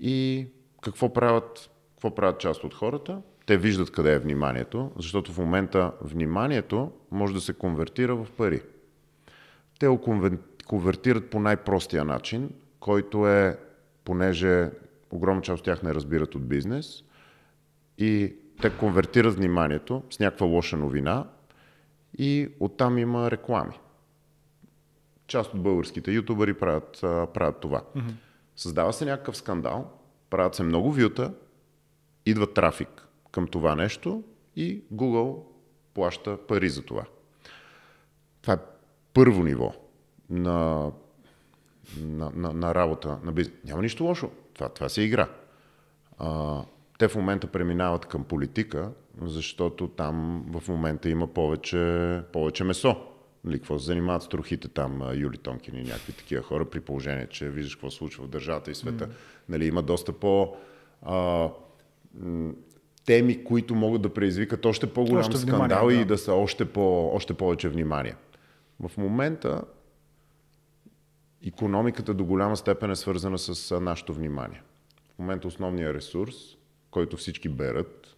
и 0.00 0.46
какво 0.82 1.12
правят, 1.12 1.70
какво 1.94 2.14
правят 2.14 2.40
част 2.40 2.64
от 2.64 2.74
хората? 2.74 3.22
Те 3.46 3.56
виждат 3.56 3.90
къде 3.90 4.12
е 4.12 4.18
вниманието, 4.18 4.90
защото 4.98 5.32
в 5.32 5.38
момента 5.38 5.92
вниманието 6.02 6.90
може 7.10 7.34
да 7.34 7.40
се 7.40 7.52
конвертира 7.52 8.16
в 8.16 8.26
пари. 8.36 8.62
Те 9.78 9.88
го 9.88 10.00
конвертират 10.66 11.30
по 11.30 11.40
най-простия 11.40 12.04
начин, 12.04 12.50
който 12.80 13.28
е, 13.28 13.58
понеже 14.04 14.70
огромна 15.10 15.42
част 15.42 15.58
от 15.58 15.64
тях 15.64 15.82
не 15.82 15.94
разбират 15.94 16.34
от 16.34 16.48
бизнес, 16.48 17.04
и 17.98 18.36
те 18.62 18.76
конвертират 18.76 19.34
вниманието 19.34 20.02
с 20.10 20.18
някаква 20.18 20.46
лоша 20.46 20.76
новина 20.76 21.26
и 22.18 22.48
оттам 22.60 22.98
има 22.98 23.30
реклами. 23.30 23.78
Част 25.26 25.54
от 25.54 25.62
българските 25.62 26.12
ютубъри 26.12 26.54
правят, 26.54 26.98
правят 27.34 27.60
това. 27.60 27.80
Mm-hmm. 27.80 28.12
Създава 28.56 28.92
се 28.92 29.04
някакъв 29.04 29.36
скандал, 29.36 29.90
правят 30.30 30.54
се 30.54 30.62
много 30.62 30.92
вюта, 30.92 31.34
идва 32.26 32.52
трафик 32.52 33.08
към 33.32 33.46
това 33.46 33.74
нещо 33.74 34.22
и 34.56 34.82
Google 34.94 35.42
плаща 35.94 36.46
пари 36.46 36.68
за 36.68 36.82
това. 36.82 37.04
Това 38.42 38.54
е 38.54 38.58
първо 39.14 39.42
ниво 39.44 39.74
на, 40.30 40.90
на, 42.00 42.30
на, 42.34 42.52
на 42.52 42.74
работа 42.74 43.18
на 43.24 43.32
бизнес. 43.32 43.56
Няма 43.64 43.82
нищо 43.82 44.04
лошо. 44.04 44.30
Това, 44.54 44.68
това 44.68 44.88
си 44.88 45.02
игра. 45.02 45.28
А, 46.18 46.62
те 46.98 47.08
в 47.08 47.14
момента 47.14 47.46
преминават 47.46 48.06
към 48.06 48.24
политика, 48.24 48.90
защото 49.22 49.88
там 49.88 50.44
в 50.48 50.68
момента 50.68 51.08
има 51.08 51.26
повече, 51.26 52.20
повече 52.32 52.64
месо. 52.64 52.96
Нали, 53.44 53.58
какво 53.58 53.78
се 53.78 53.84
занимават 53.86 54.22
с 54.22 54.28
трохите 54.28 54.68
там, 54.68 55.02
Юли 55.14 55.38
Тонкин 55.38 55.74
и 55.74 55.82
някакви 55.82 56.12
такива 56.12 56.42
хора, 56.42 56.64
при 56.64 56.80
положение, 56.80 57.26
че 57.26 57.50
виждаш 57.50 57.74
какво 57.74 57.90
се 57.90 57.96
случва 57.96 58.24
в 58.24 58.28
държавата 58.28 58.70
и 58.70 58.74
света. 58.74 59.06
Mm. 59.06 59.10
Нали, 59.48 59.66
има 59.66 59.82
доста 59.82 60.12
по... 60.12 60.56
А, 61.02 61.48
теми, 63.06 63.44
които 63.44 63.74
могат 63.74 64.02
да 64.02 64.14
предизвикат 64.14 64.66
още 64.66 64.92
по-голям 64.92 65.20
Още 65.20 65.36
скандал 65.36 65.58
внимание, 65.58 65.96
и 66.00 66.04
да. 66.04 66.04
да 66.04 66.18
са 66.18 66.34
още, 66.34 66.64
по, 66.64 67.10
още 67.14 67.34
повече 67.34 67.68
внимание. 67.68 68.14
В 68.80 68.96
момента 68.96 69.64
економиката 71.46 72.14
до 72.14 72.24
голяма 72.24 72.56
степен 72.56 72.90
е 72.90 72.96
свързана 72.96 73.38
с 73.38 73.80
нашето 73.80 74.14
внимание. 74.14 74.62
В 75.14 75.18
момента 75.18 75.48
основният 75.48 75.96
ресурс, 75.96 76.34
който 76.94 77.16
всички 77.16 77.48
берат, 77.48 78.16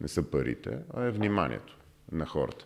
не 0.00 0.08
са 0.08 0.30
парите, 0.30 0.78
а 0.94 1.04
е 1.04 1.10
вниманието 1.10 1.76
на 2.12 2.26
хората. 2.26 2.64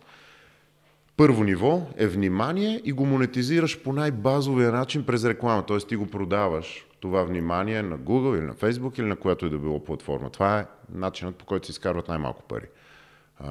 Първо 1.17 1.43
ниво 1.43 1.87
е 1.97 2.07
внимание 2.07 2.81
и 2.83 2.91
го 2.91 3.05
монетизираш 3.05 3.83
по 3.83 3.93
най-базовия 3.93 4.71
начин 4.71 5.05
през 5.05 5.25
реклама. 5.25 5.65
Т.е. 5.65 5.77
ти 5.77 5.95
го 5.95 6.07
продаваш 6.07 6.85
това 6.99 7.23
внимание 7.23 7.81
на 7.81 7.99
Google 7.99 8.37
или 8.37 8.45
на 8.45 8.53
Facebook 8.53 8.99
или 8.99 9.05
на 9.05 9.15
която 9.15 9.45
и 9.45 9.49
да 9.49 9.57
било 9.57 9.83
платформа. 9.83 10.29
Това 10.29 10.59
е 10.59 10.65
начинът 10.93 11.35
по 11.35 11.45
който 11.45 11.65
се 11.65 11.71
изкарват 11.71 12.07
най-малко 12.07 12.43
пари. 12.43 12.67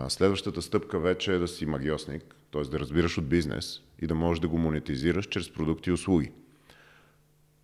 Следващата 0.08 0.62
стъпка 0.62 0.98
вече 0.98 1.34
е 1.34 1.38
да 1.38 1.48
си 1.48 1.66
магиосник, 1.66 2.34
т.е. 2.52 2.62
да 2.62 2.78
разбираш 2.78 3.18
от 3.18 3.28
бизнес 3.28 3.80
и 4.02 4.06
да 4.06 4.14
можеш 4.14 4.40
да 4.40 4.48
го 4.48 4.58
монетизираш 4.58 5.26
чрез 5.26 5.52
продукти 5.52 5.90
и 5.90 5.92
услуги. 5.92 6.32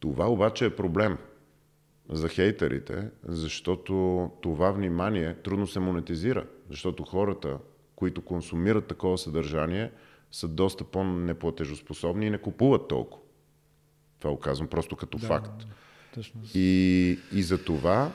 Това 0.01 0.27
обаче 0.27 0.65
е 0.65 0.77
проблем 0.77 1.19
за 2.09 2.29
хейтерите, 2.29 3.09
защото 3.29 4.31
това 4.43 4.71
внимание 4.71 5.35
трудно 5.35 5.67
се 5.67 5.81
монетизира, 5.81 6.45
защото 6.71 7.03
хората, 7.03 7.59
които 7.97 8.23
консумират 8.23 8.87
такова 8.87 9.19
съдържание, 9.19 9.91
са 10.33 10.49
доста 10.49 10.85
по-неплатежоспособни 10.85 12.27
и 12.27 12.31
не 12.31 12.39
купуват 12.39 12.89
толкова. 12.89 13.23
Това 14.19 14.31
го 14.31 14.41
казвам 14.41 14.69
просто 14.69 14.97
като 14.97 15.19
Да, 15.19 15.27
факт. 15.27 15.67
Точно. 16.15 16.41
И, 16.55 17.19
и 17.33 17.43
за 17.43 17.65
това, 17.65 18.13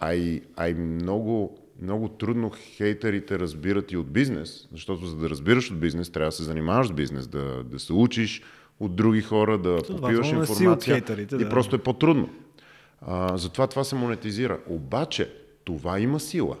а 0.00 0.14
и, 0.14 0.42
а 0.56 0.68
и 0.68 0.74
много, 0.74 1.58
много 1.82 2.08
трудно 2.08 2.50
хейтерите 2.50 3.38
разбират 3.38 3.92
и 3.92 3.96
от 3.96 4.12
бизнес, 4.12 4.68
защото 4.72 5.06
за 5.06 5.16
да 5.16 5.30
разбираш 5.30 5.70
от 5.70 5.80
бизнес, 5.80 6.10
трябва 6.10 6.28
да 6.28 6.32
се 6.32 6.42
занимаваш 6.42 6.88
с 6.88 6.92
бизнес, 6.92 7.26
да, 7.26 7.64
да 7.64 7.78
се 7.78 7.92
учиш 7.92 8.42
от 8.80 8.96
други 8.96 9.22
хора, 9.22 9.58
да 9.58 9.78
попиваш 9.88 10.32
не 10.32 10.46
си 10.46 10.52
от 10.52 10.60
информация. 10.60 10.94
хейтерите, 10.94 11.34
и 11.34 11.38
да. 11.38 11.48
просто 11.48 11.76
е 11.76 11.78
по-трудно. 11.78 12.30
А, 13.06 13.36
затова 13.36 13.66
това 13.66 13.84
се 13.84 13.94
монетизира. 13.94 14.60
Обаче, 14.66 15.34
това 15.64 16.00
има 16.00 16.20
сила. 16.20 16.58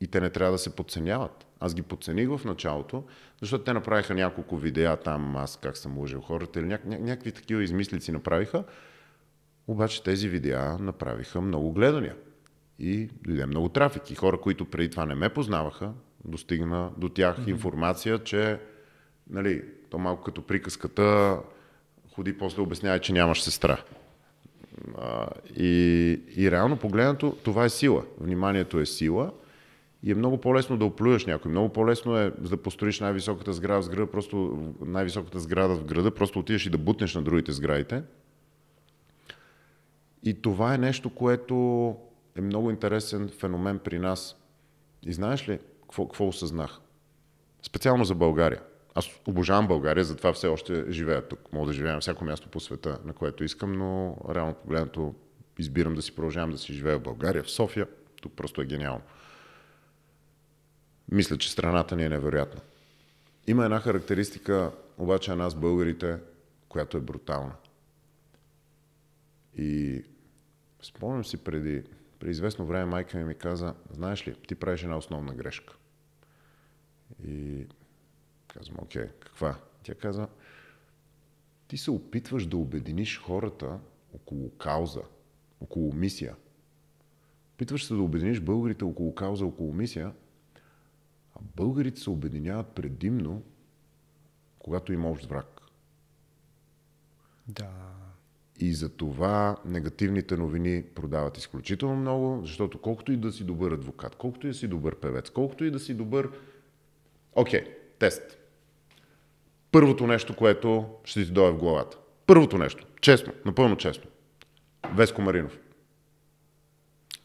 И 0.00 0.06
те 0.06 0.20
не 0.20 0.30
трябва 0.30 0.52
да 0.52 0.58
се 0.58 0.76
подценяват. 0.76 1.46
Аз 1.60 1.74
ги 1.74 1.82
подцених 1.82 2.28
в 2.28 2.44
началото, 2.44 3.04
защото 3.40 3.64
те 3.64 3.72
направиха 3.72 4.14
няколко 4.14 4.56
видеа 4.56 4.96
там, 4.96 5.36
аз 5.36 5.56
как 5.62 5.76
съм 5.76 5.98
лъжил 5.98 6.20
хората, 6.20 6.60
или 6.60 6.66
ня- 6.66 6.86
ня- 6.86 7.00
някакви 7.00 7.32
такива 7.32 7.62
измислици 7.62 8.12
направиха. 8.12 8.64
Обаче 9.66 10.02
тези 10.02 10.28
видеа 10.28 10.76
направиха 10.80 11.40
много 11.40 11.72
гледания. 11.72 12.16
И 12.78 13.06
дойде 13.06 13.46
много 13.46 13.68
трафик. 13.68 14.10
И 14.10 14.14
хора, 14.14 14.40
които 14.40 14.64
преди 14.64 14.90
това 14.90 15.06
не 15.06 15.14
ме 15.14 15.28
познаваха, 15.28 15.92
достигна 16.24 16.90
до 16.96 17.08
тях 17.08 17.38
mm-hmm. 17.38 17.50
информация, 17.50 18.18
че 18.18 18.60
нали, 19.30 19.64
то 19.90 19.98
малко 19.98 20.22
като 20.22 20.42
приказката 20.42 21.38
ходи 22.14 22.38
после 22.38 22.62
обяснява, 22.62 22.98
че 22.98 23.12
нямаш 23.12 23.42
сестра. 23.42 23.84
А, 24.98 25.26
и, 25.56 26.20
и 26.36 26.50
реално 26.50 26.76
погледнато, 26.76 27.36
това 27.44 27.64
е 27.64 27.68
сила. 27.68 28.04
Вниманието 28.20 28.78
е 28.80 28.86
сила 28.86 29.32
и 30.02 30.12
е 30.12 30.14
много 30.14 30.38
по-лесно 30.38 30.76
да 30.76 30.84
оплюеш 30.84 31.26
някой. 31.26 31.50
Много 31.50 31.68
по-лесно 31.68 32.16
е 32.16 32.30
да 32.38 32.56
построиш 32.56 33.00
най-високата 33.00 33.52
сграда 33.52 33.82
в 33.82 33.90
града, 33.90 34.10
просто 34.10 34.58
най-високата 34.80 35.40
сграда 35.40 35.74
в 35.74 35.84
града, 35.84 36.14
просто 36.14 36.38
отидеш 36.38 36.66
и 36.66 36.70
да 36.70 36.78
бутнеш 36.78 37.14
на 37.14 37.22
другите 37.22 37.52
сградите. 37.52 38.02
И 40.22 40.42
това 40.42 40.74
е 40.74 40.78
нещо, 40.78 41.10
което 41.10 41.96
е 42.36 42.40
много 42.40 42.70
интересен 42.70 43.28
феномен 43.28 43.78
при 43.78 43.98
нас. 43.98 44.36
И 45.06 45.12
знаеш 45.12 45.48
ли, 45.48 45.58
какво, 45.82 46.08
какво 46.08 46.28
осъзнах? 46.28 46.80
Специално 47.62 48.04
за 48.04 48.14
България. 48.14 48.60
Аз 48.94 49.10
обожавам 49.26 49.68
България, 49.68 50.04
затова 50.04 50.32
все 50.32 50.46
още 50.46 50.84
живея 50.88 51.28
тук. 51.28 51.52
Мога 51.52 51.66
да 51.66 51.72
живея 51.72 51.94
на 51.94 52.00
всяко 52.00 52.24
място 52.24 52.48
по 52.48 52.60
света, 52.60 52.98
на 53.04 53.12
което 53.12 53.44
искам, 53.44 53.72
но 53.72 54.16
реално 54.34 54.54
погледнато 54.54 55.14
избирам 55.58 55.94
да 55.94 56.02
си 56.02 56.14
продължавам 56.14 56.50
да 56.50 56.58
си 56.58 56.72
живея 56.72 56.98
в 56.98 57.02
България, 57.02 57.42
в 57.42 57.50
София. 57.50 57.86
Тук 58.22 58.32
просто 58.32 58.60
е 58.60 58.66
гениално. 58.66 59.02
Мисля, 61.12 61.38
че 61.38 61.52
страната 61.52 61.96
ни 61.96 62.04
е 62.04 62.08
невероятна. 62.08 62.60
Има 63.46 63.64
една 63.64 63.80
характеристика, 63.80 64.72
обаче 64.98 65.30
на 65.30 65.36
нас 65.36 65.54
българите, 65.54 66.18
която 66.68 66.96
е 66.96 67.00
брутална. 67.00 67.52
И 69.56 70.02
спомням 70.82 71.24
си 71.24 71.44
преди, 71.44 71.82
преди 72.18 72.30
известно 72.30 72.66
време 72.66 72.84
майка 72.84 73.18
ми 73.18 73.24
ми 73.24 73.34
каза, 73.34 73.74
знаеш 73.90 74.28
ли, 74.28 74.34
ти 74.48 74.54
правиш 74.54 74.82
една 74.82 74.96
основна 74.96 75.34
грешка. 75.34 75.74
И 77.24 77.66
казвам, 78.52 78.76
окей, 78.82 79.08
каква? 79.20 79.56
Тя 79.82 79.94
каза, 79.94 80.28
ти 81.68 81.76
се 81.76 81.90
опитваш 81.90 82.46
да 82.46 82.56
обединиш 82.56 83.20
хората 83.20 83.78
около 84.14 84.50
кауза, 84.50 85.02
около 85.60 85.92
мисия. 85.92 86.36
Опитваш 87.54 87.84
се 87.86 87.94
да 87.94 88.02
обединиш 88.02 88.40
българите 88.40 88.84
около 88.84 89.14
кауза, 89.14 89.46
около 89.46 89.72
мисия, 89.72 90.12
а 91.34 91.38
българите 91.56 92.00
се 92.00 92.10
обединяват 92.10 92.68
предимно, 92.68 93.42
когато 94.58 94.92
има 94.92 95.10
общ 95.10 95.26
враг. 95.26 95.60
Да. 97.48 97.70
И 98.60 98.74
за 98.74 98.96
това 98.96 99.56
негативните 99.64 100.36
новини 100.36 100.84
продават 100.94 101.38
изключително 101.38 101.96
много, 101.96 102.40
защото 102.46 102.80
колкото 102.80 103.12
и 103.12 103.16
да 103.16 103.32
си 103.32 103.44
добър 103.44 103.72
адвокат, 103.72 104.16
колкото 104.16 104.46
и 104.46 104.50
да 104.50 104.54
си 104.54 104.68
добър 104.68 105.00
певец, 105.00 105.30
колкото 105.30 105.64
и 105.64 105.70
да 105.70 105.80
си 105.80 105.94
добър... 105.94 106.30
Окей, 107.34 107.60
okay, 107.60 107.76
тест. 107.98 108.41
Първото 109.72 110.06
нещо, 110.06 110.36
което 110.36 110.84
ще 111.04 111.24
ти 111.24 111.30
дойде 111.30 111.52
в 111.52 111.56
главата. 111.56 111.96
Първото 112.26 112.58
нещо. 112.58 112.86
Честно, 113.00 113.32
напълно 113.44 113.76
честно. 113.76 114.04
Веско 114.94 115.22
Маринов. 115.22 115.58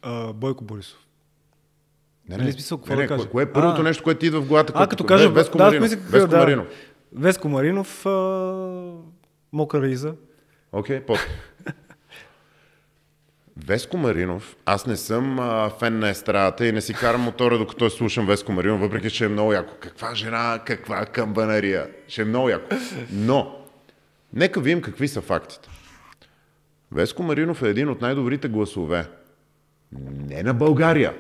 А, 0.02 0.34
Бойко 0.34 0.64
Борисов. 0.64 1.00
Не, 2.30 2.38
Нали 2.38 2.52
смисъл, 2.52 2.78
какво 2.78 2.90
не, 2.92 2.96
да 2.96 3.02
не, 3.02 3.08
кажа? 3.08 3.24
кое, 3.24 3.32
кое 3.32 3.44
е 3.44 3.54
първото 3.54 3.82
А. 3.82 3.84
нещо, 3.84 4.04
което 4.04 4.20
ти 4.20 4.26
идва 4.26 4.42
в 4.42 4.48
главата? 4.48 4.74
А, 4.76 4.88
като 4.88 5.04
кажа 5.04 5.30
Веско 5.30 5.58
да, 5.58 5.64
Маринов. 5.64 5.84
мислех, 5.84 6.10
Веско 6.10 6.30
да. 6.30 6.38
Маринов. 6.38 6.68
Веско 7.14 7.50
Маринов, 7.50 8.06
а... 8.06 8.12
Мокра 9.54 9.82
Риза. 9.82 10.14
Окей, 10.72 11.00
okay, 11.00 11.06
под. 11.06 11.18
Веско 13.66 13.98
Маринов, 13.98 14.56
аз 14.66 14.86
не 14.86 14.98
съм 14.98 15.40
а, 15.40 15.70
фен 15.80 16.00
на 16.00 16.10
естрадата 16.10 16.68
и 16.68 16.72
не 16.72 16.82
си 16.82 16.94
карам 16.94 17.22
мотора, 17.22 17.58
докато 17.58 17.86
я 17.86 17.92
слушам 17.92 18.26
Веско 18.28 18.52
Маринов, 18.52 18.80
въпреки 18.80 19.10
че 19.10 19.26
е 19.26 19.28
много 19.28 19.54
яко. 19.54 19.74
Каква 19.80 20.16
жена, 20.16 20.60
каква 20.66 21.06
камбанария. 21.06 21.88
Ще 22.08 22.22
е 22.22 22.26
много 22.26 22.50
яко. 22.50 22.76
Но, 23.12 23.56
нека 24.34 24.62
видим 24.62 24.82
какви 24.82 25.08
са 25.08 25.22
фактите. 25.22 25.70
Веско 26.92 27.24
Маринов 27.24 27.64
е 27.64 27.70
един 27.70 27.90
от 27.90 28.02
най-добрите 28.02 28.48
гласове. 28.48 29.08
Не 30.30 30.44
на 30.44 30.54
България, 30.54 31.14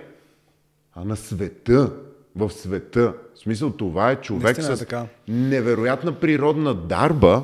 а 0.96 1.04
на 1.04 1.16
света. 1.16 1.92
В 2.36 2.50
света. 2.50 3.14
В 3.36 3.40
смисъл, 3.40 3.72
това 3.72 4.12
е 4.12 4.16
човек 4.16 4.44
Наистина 4.44 4.74
е 4.74 4.76
с 4.76 4.80
така. 4.80 5.06
невероятна 5.28 6.20
природна 6.20 6.74
дарба, 6.74 7.44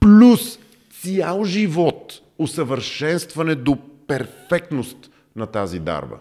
плюс 0.00 0.58
цял 1.02 1.44
живот, 1.44 2.12
усъвършенстване 2.38 3.54
до 3.54 3.78
перфектност 4.18 5.10
на 5.36 5.46
тази 5.46 5.80
дарба. 5.80 6.18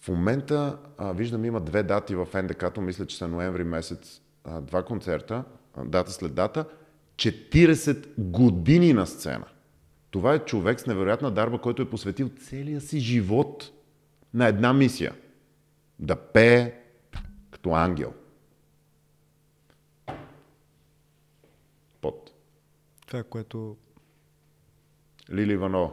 В 0.00 0.08
момента 0.08 0.78
а, 0.98 1.12
виждам 1.12 1.44
има 1.44 1.60
две 1.60 1.82
дати 1.82 2.14
в 2.14 2.28
НДК-то, 2.42 2.80
мисля, 2.80 3.06
че 3.06 3.16
са 3.16 3.28
ноември 3.28 3.64
месец, 3.64 4.20
а, 4.44 4.60
два 4.60 4.84
концерта, 4.84 5.44
а, 5.74 5.84
дата 5.84 6.12
след 6.12 6.34
дата, 6.34 6.64
40 7.16 8.08
години 8.18 8.92
на 8.92 9.06
сцена. 9.06 9.44
Това 10.10 10.34
е 10.34 10.38
човек 10.38 10.80
с 10.80 10.86
невероятна 10.86 11.30
дарба, 11.30 11.58
който 11.58 11.82
е 11.82 11.90
посветил 11.90 12.28
целия 12.28 12.80
си 12.80 13.00
живот 13.00 13.70
на 14.34 14.46
една 14.46 14.72
мисия. 14.72 15.14
Да 15.98 16.16
пее 16.16 16.74
като 17.50 17.70
ангел. 17.70 18.12
Под. 22.00 22.32
Това 23.06 23.22
което... 23.22 23.76
Лили 25.32 25.52
Иванова. 25.52 25.90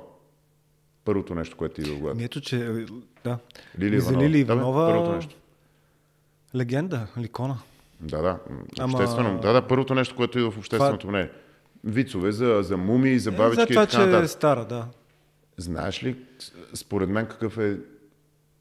Първото 1.05 1.35
нещо, 1.35 1.57
което 1.57 1.75
ти 1.75 1.81
идва 1.81 1.95
в 1.95 1.99
главата. 1.99 2.23
Ето, 2.23 2.41
че... 2.41 2.85
Да. 3.23 3.37
Лили 3.79 3.95
И 3.95 3.99
за 3.99 4.09
Иванова. 4.09 4.27
Лили 4.29 4.43
Да, 4.43 4.55
бе, 4.55 4.59
Иванова... 4.59 4.87
първото 4.87 5.11
нещо. 5.15 5.35
Легенда, 6.55 7.07
ликона. 7.17 7.57
Да, 7.99 8.21
да. 8.21 8.39
Ама- 8.79 8.93
Обществено. 8.93 9.39
Да, 9.41 9.53
да, 9.53 9.67
първото 9.67 9.95
нещо, 9.95 10.15
което 10.15 10.39
идва 10.39 10.51
в 10.51 10.57
общественото 10.57 11.07
мнение. 11.07 11.31
Вицове 11.83 12.31
за, 12.31 12.59
за 12.61 12.77
мумии, 12.77 13.19
за 13.19 13.31
бабички 13.31 13.61
Е, 13.61 13.65
за 13.65 13.67
това, 13.67 13.83
и 13.83 13.85
така 13.85 13.97
че 13.97 14.03
е 14.03 14.05
нататък. 14.05 14.29
стара, 14.29 14.65
да. 14.65 14.87
Знаеш 15.57 16.03
ли, 16.03 16.17
според 16.73 17.09
мен 17.09 17.25
какъв 17.25 17.57
е... 17.57 17.77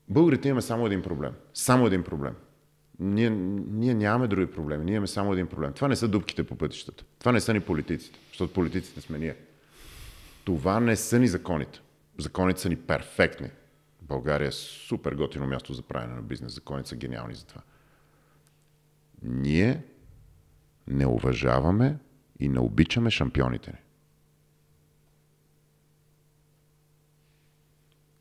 Българите 0.09 0.49
имаме 0.49 0.63
само 0.63 0.87
един 0.87 1.03
проблем. 1.03 1.33
Само 1.55 1.87
един 1.87 2.03
проблем. 2.03 2.35
Ние, 2.99 3.31
ние 3.31 3.95
нямаме 3.95 4.29
други 4.29 4.47
проблеми. 4.47 4.85
Ние 4.85 4.95
имаме 4.95 5.07
само 5.07 5.33
един 5.33 5.47
проблем. 5.47 5.73
Това 5.73 5.89
не 5.89 5.97
са 5.97 6.09
дупките 6.09 6.45
по 6.45 6.55
пътищата. 6.57 7.05
Това 7.19 7.33
не 7.33 7.41
са 7.41 7.53
ни 7.53 7.61
политиците. 7.61 8.19
Защото 8.29 8.53
политиците 8.53 9.01
сме 9.01 9.19
ние. 9.19 9.37
Това 10.49 10.81
не 10.81 10.97
са 10.97 11.19
ни 11.19 11.29
законите. 11.29 11.81
Законите 12.19 12.61
са 12.61 12.69
ни 12.69 12.77
перфектни. 12.77 13.51
България 14.03 14.49
е 14.49 14.53
супер 14.53 15.15
готино 15.15 15.47
място 15.47 15.75
за 15.75 15.83
правене 15.83 16.15
на 16.15 16.23
бизнес. 16.23 16.55
Законите 16.55 16.89
са 16.89 16.97
гениални 16.97 17.35
за 17.35 17.47
това. 17.47 17.63
Ние 19.23 19.85
не 20.87 21.07
уважаваме 21.07 21.99
и 22.41 22.49
не 22.49 22.61
обичаме 22.61 23.11
шампионите 23.11 23.71
ни. 23.71 23.79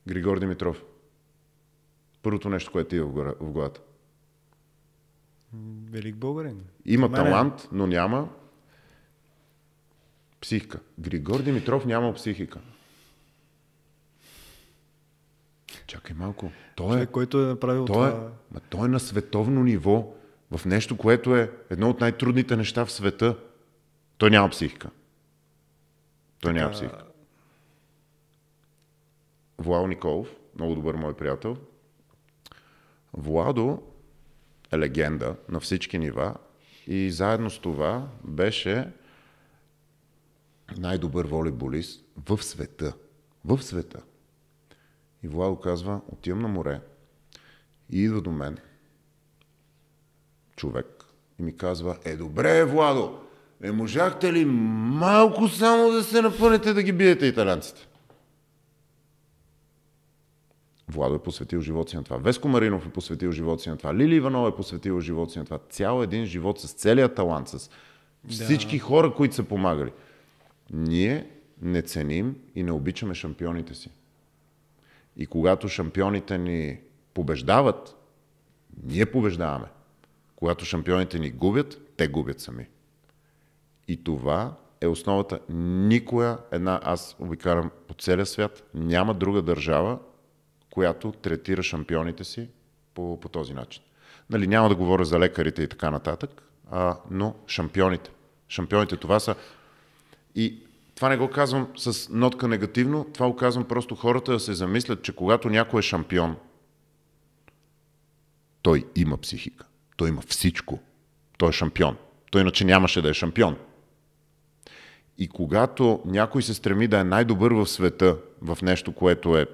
Григор 0.08 0.40
Димитров. 0.40 0.84
Първото 2.22 2.50
нещо, 2.50 2.72
което 2.72 2.90
ти 2.90 2.98
е 2.98 3.02
в 3.02 3.36
главата. 3.42 3.82
Велик 5.90 6.16
българин. 6.16 6.64
Има 6.86 7.06
е. 7.06 7.12
талант, 7.12 7.68
но 7.72 7.88
няма 7.88 8.30
психика. 10.48 10.80
Григор 11.00 11.42
Димитров 11.42 11.86
няма 11.86 12.14
психика. 12.14 12.60
Чакай 15.88 16.16
малко. 16.16 16.52
Той 16.76 17.02
е, 17.02 17.06
който 17.06 17.44
е 17.44 17.46
направил 17.46 17.86
той 17.86 18.08
е, 18.08 18.12
това... 18.12 18.32
ма 18.52 18.60
той 18.70 18.86
е 18.86 18.90
на 18.90 19.00
световно 19.00 19.64
ниво, 19.64 20.14
в 20.52 20.66
нещо, 20.66 20.98
което 20.98 21.36
е 21.36 21.52
едно 21.70 21.90
от 21.90 22.00
най-трудните 22.00 22.56
неща 22.56 22.86
в 22.86 22.92
света. 22.92 23.38
Той 24.18 24.30
няма 24.30 24.50
психика. 24.50 24.90
Той 26.42 26.54
няма 26.54 26.72
психика. 26.72 27.04
Владо 29.58 29.88
Николов, 29.88 30.28
много 30.56 30.76
добър 30.76 30.96
мой 30.96 31.14
приятел. 31.14 31.58
Владо 33.14 33.84
е 34.72 34.78
легенда 34.78 35.36
на 35.50 35.60
всички 35.60 36.00
нива 36.00 36.36
и 36.88 37.12
заедно 37.12 37.50
с 37.50 37.60
това 37.60 38.08
беше 38.24 38.92
най-добър 40.78 41.26
волейболист 41.28 42.06
в 42.30 42.44
света. 42.44 42.94
В 43.46 43.64
света. 43.64 44.02
И 45.24 45.28
Владо 45.28 45.56
казва, 45.56 46.02
отивам 46.08 46.42
на 46.42 46.48
море 46.48 46.82
и 47.90 48.04
идва 48.04 48.22
до 48.22 48.32
мен 48.32 48.58
човек 50.56 51.06
и 51.40 51.44
ми 51.44 51.58
казва, 51.58 51.98
е 52.06 52.16
добре, 52.16 52.66
Владо, 52.66 53.20
не 53.62 53.72
можахте 53.72 54.34
ли 54.34 54.46
малко 54.46 55.48
само 55.48 55.92
да 55.92 56.04
се 56.04 56.22
напънете 56.22 56.74
да 56.74 56.84
ги 56.84 56.92
биете 56.92 57.26
италянците? 57.26 57.88
Владо 60.90 61.16
е 61.16 61.24
посветил 61.24 61.62
живота 61.62 61.90
си 61.90 61.98
на 61.98 62.04
това. 62.04 62.18
Веско 62.18 62.48
Маринов 62.48 62.86
е 62.86 62.90
посветил 62.90 63.32
живота 63.32 63.64
си 63.64 63.70
на 63.70 63.78
това. 63.78 63.96
Лили 63.96 64.16
Иванова 64.16 64.48
е 64.48 64.56
посветил 64.56 65.00
живота 65.00 65.32
си 65.32 65.40
на 65.40 65.46
това. 65.46 65.60
Цял 65.70 66.04
един 66.04 66.26
живот 66.26 66.60
с 66.60 66.72
целият 66.72 67.16
талант, 67.16 67.50
с 67.50 67.70
всички 68.30 68.80
хора, 68.80 69.14
които 69.14 69.36
са 69.36 69.44
помагали. 69.44 69.92
Ние 70.72 71.30
не 71.62 71.82
ценим 71.82 72.36
и 72.56 72.64
не 72.64 72.72
обичаме 72.72 73.14
шампионите 73.14 73.74
си. 73.74 73.90
И 75.18 75.26
когато 75.26 75.70
шампионите 75.70 76.38
ни 76.38 76.80
побеждават, 77.14 77.96
ние 78.84 79.06
побеждаваме. 79.06 79.68
Когато 80.36 80.66
шампионите 80.66 81.20
ни 81.20 81.30
губят, 81.30 81.82
те 81.98 82.08
губят 82.08 82.40
сами. 82.40 82.68
И 83.88 84.04
това 84.04 84.56
е 84.82 84.88
основата. 84.88 85.40
Никоя 85.50 86.38
една, 86.52 86.80
аз 86.84 87.16
обикарам 87.20 87.72
по 87.88 87.94
целия 87.94 88.26
свят, 88.26 88.64
няма 88.74 89.14
друга 89.14 89.42
държава, 89.42 90.00
която 90.70 91.12
третира 91.12 91.64
шампионите 91.64 92.24
си 92.24 92.50
по, 92.94 93.20
по 93.20 93.30
този 93.30 93.54
начин. 93.54 93.84
Нали, 94.30 94.48
няма 94.48 94.70
да 94.70 94.76
говоря 94.76 95.06
за 95.06 95.20
лекарите 95.20 95.64
и 95.64 95.68
така 95.68 95.92
нататък, 95.92 96.44
а, 96.72 96.98
но 97.12 97.36
шампионите. 97.48 98.12
Шампионите 98.50 98.98
това 98.98 99.20
са. 99.20 99.36
И 100.38 100.60
това 100.96 101.10
не 101.10 101.18
го 101.18 101.30
казвам 101.30 101.68
с 101.78 102.10
нотка 102.10 102.48
негативно, 102.48 103.06
това 103.14 103.28
го 103.28 103.36
казвам 103.36 103.66
просто 103.66 103.96
хората 103.96 104.32
да 104.32 104.40
се 104.40 104.54
замислят, 104.54 105.04
че 105.04 105.16
когато 105.16 105.50
някой 105.50 105.80
е 105.80 105.82
шампион, 105.82 106.36
той 108.62 108.86
има 108.96 109.18
психика. 109.18 109.66
Той 109.96 110.10
има 110.10 110.22
всичко. 110.22 110.80
Той 111.38 111.50
е 111.50 111.52
шампион. 111.52 111.98
Той 112.32 112.42
иначе 112.42 112.66
нямаше 112.66 113.02
да 113.02 113.10
е 113.10 113.14
шампион. 113.14 113.58
И 115.18 115.28
когато 115.28 116.02
някой 116.06 116.44
се 116.44 116.54
стреми 116.54 116.88
да 116.88 117.00
е 117.00 117.04
най-добър 117.04 117.52
в 117.52 117.68
света 117.68 118.18
в 118.42 118.58
нещо, 118.62 118.96
което 118.96 119.38
е 119.38 119.48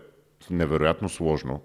невероятно 0.50 1.10
сложно, 1.10 1.62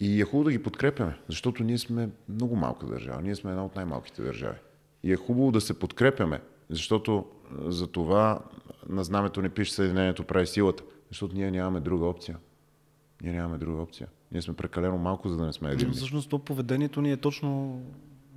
И 0.00 0.20
е 0.20 0.24
хубаво 0.24 0.44
да 0.44 0.52
ги 0.52 0.62
подкрепяме, 0.62 1.18
защото 1.28 1.64
ние 1.64 1.78
сме 1.78 2.08
много 2.28 2.56
малка 2.56 2.86
държава. 2.86 3.22
Ние 3.22 3.34
сме 3.34 3.50
една 3.50 3.64
от 3.64 3.76
най-малките 3.76 4.22
държави. 4.22 4.58
И 5.02 5.12
е 5.12 5.16
хубаво 5.16 5.52
да 5.52 5.60
се 5.60 5.78
подкрепяме, 5.78 6.40
защото 6.68 7.24
за 7.66 7.86
това 7.86 8.40
на 8.88 9.04
знамето 9.04 9.42
не 9.42 9.48
пише 9.48 9.72
Съединението 9.72 10.24
прави 10.24 10.46
силата, 10.46 10.82
защото 11.08 11.34
ние 11.34 11.50
нямаме 11.50 11.80
друга 11.80 12.06
опция. 12.06 12.38
Ние 13.22 13.32
нямаме 13.32 13.58
друга 13.58 13.82
опция. 13.82 14.08
Ние 14.32 14.42
сме 14.42 14.54
прекалено 14.54 14.98
малко, 14.98 15.28
за 15.28 15.36
да 15.36 15.46
не 15.46 15.52
сме 15.52 15.70
един. 15.70 15.92
Всъщност 15.92 16.30
то 16.30 16.38
поведението 16.38 17.00
ни 17.00 17.12
е 17.12 17.16
точно 17.16 17.80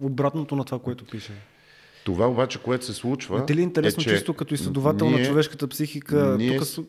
обратното 0.01 0.55
на 0.55 0.63
това, 0.63 0.79
което 0.79 1.05
пише. 1.05 1.33
Това 2.05 2.27
обаче, 2.27 2.59
което 2.59 2.85
се 2.85 2.93
случва. 2.93 3.39
Не 3.39 3.45
ти 3.45 3.55
ли 3.55 3.59
е 3.59 3.63
интересно, 3.63 4.01
е, 4.01 4.03
че 4.03 4.09
чисто 4.09 4.33
като 4.33 4.53
изследовател 4.53 5.09
ние, 5.09 5.19
на 5.19 5.25
човешката 5.25 5.67
психика, 5.67 6.35
ние, 6.37 6.59
тук 6.59 6.85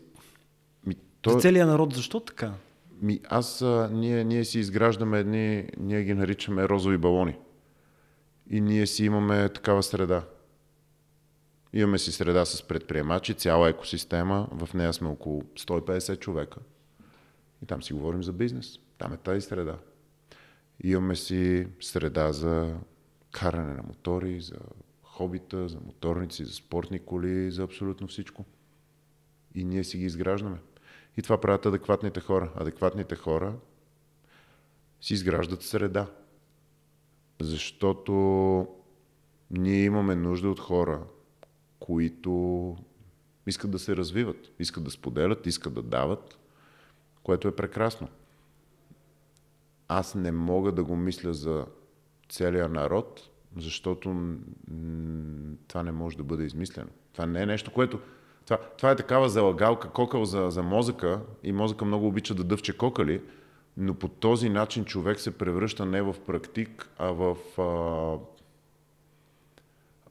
ми, 0.87 0.95
то... 1.21 1.31
за 1.31 1.41
целият 1.41 1.69
народ, 1.69 1.95
защо 1.95 2.21
така? 2.21 2.53
Ми, 3.03 3.21
аз, 3.29 3.63
а, 3.63 3.91
ние, 3.93 4.25
ние 4.25 4.45
си 4.45 4.59
изграждаме 4.59 5.19
едни, 5.19 5.69
ние 5.81 6.03
ги 6.03 6.15
наричаме 6.15 6.69
розови 6.69 6.99
балони. 6.99 7.37
И 8.51 8.61
ние 8.61 8.87
си 8.87 9.05
имаме 9.05 9.49
такава 9.49 9.83
среда. 9.83 10.25
Имаме 11.73 11.99
си 11.99 12.13
среда 12.13 12.45
с 12.45 12.63
предприемачи, 12.63 13.35
цяла 13.35 13.69
екосистема, 13.69 14.49
в 14.53 14.75
нея 14.75 14.93
сме 14.93 15.09
около 15.09 15.43
150 15.43 16.19
човека. 16.19 16.61
И 17.63 17.67
там 17.67 17.83
си 17.83 17.93
говорим 17.93 18.23
за 18.23 18.33
бизнес. 18.33 18.79
Там 18.99 19.13
е 19.13 19.17
тази 19.17 19.41
среда. 19.41 19.79
Имаме 20.85 21.17
си 21.17 21.67
среда 21.81 22.33
за 22.33 22.77
каране 23.31 23.75
на 23.75 23.83
мотори, 23.83 24.41
за 24.41 24.57
хобита, 25.03 25.69
за 25.69 25.81
моторници, 25.81 26.45
за 26.45 26.53
спортни 26.53 26.99
коли, 26.99 27.51
за 27.51 27.63
абсолютно 27.63 28.07
всичко. 28.07 28.45
И 29.55 29.65
ние 29.65 29.85
си 29.85 29.99
ги 29.99 30.05
изграждаме. 30.05 30.59
И 31.17 31.23
това 31.23 31.41
правят 31.41 31.67
адекватните 31.67 32.21
хора. 32.21 32.53
Адекватните 32.57 33.17
хора 33.17 33.55
си 35.01 35.15
изграждат 35.15 35.63
среда. 35.63 36.07
Защото 37.41 38.13
ние 39.51 39.85
имаме 39.85 40.15
нужда 40.15 40.51
от 40.51 40.61
хора, 40.61 41.03
които 41.79 42.77
искат 43.47 43.71
да 43.71 43.79
се 43.79 43.97
развиват, 43.97 44.53
искат 44.59 44.85
да 44.85 44.91
споделят, 44.91 45.47
искат 45.47 45.75
да 45.75 45.83
дават, 45.83 46.39
което 47.23 47.49
е 47.49 47.57
прекрасно. 47.57 48.09
Аз 49.89 50.15
не 50.15 50.33
мога 50.33 50.73
да 50.73 50.85
го 50.85 50.97
мисля 50.97 51.35
за 51.35 51.67
целия 52.29 52.69
народ, 52.69 53.31
защото 53.57 54.37
това 55.69 55.83
не 55.83 55.93
може 55.93 56.17
да 56.17 56.23
бъде 56.23 56.45
измислено. 56.45 56.91
Това 57.13 57.27
не 57.27 57.43
е 57.43 57.47
нещо, 57.47 57.73
което... 57.73 58.01
Това, 58.45 58.59
това 58.79 58.91
е 58.91 58.97
такава 58.97 59.29
залагалка, 59.29 59.91
кокъл 59.91 60.25
за, 60.25 60.51
за 60.51 60.63
мозъка 60.63 61.21
и 61.43 61.53
мозъка 61.53 61.85
много 61.85 62.07
обича 62.07 62.35
да 62.35 62.45
дъвче 62.45 62.77
кокали, 62.77 63.23
но 63.77 63.95
по 63.95 64.09
този 64.09 64.49
начин 64.49 64.85
човек 64.85 65.21
се 65.21 65.39
превръща 65.39 65.87
не 65.87 66.03
в 66.03 66.15
практик, 66.27 66.89
а 66.99 67.07
в, 67.07 67.37
а, 67.59 67.63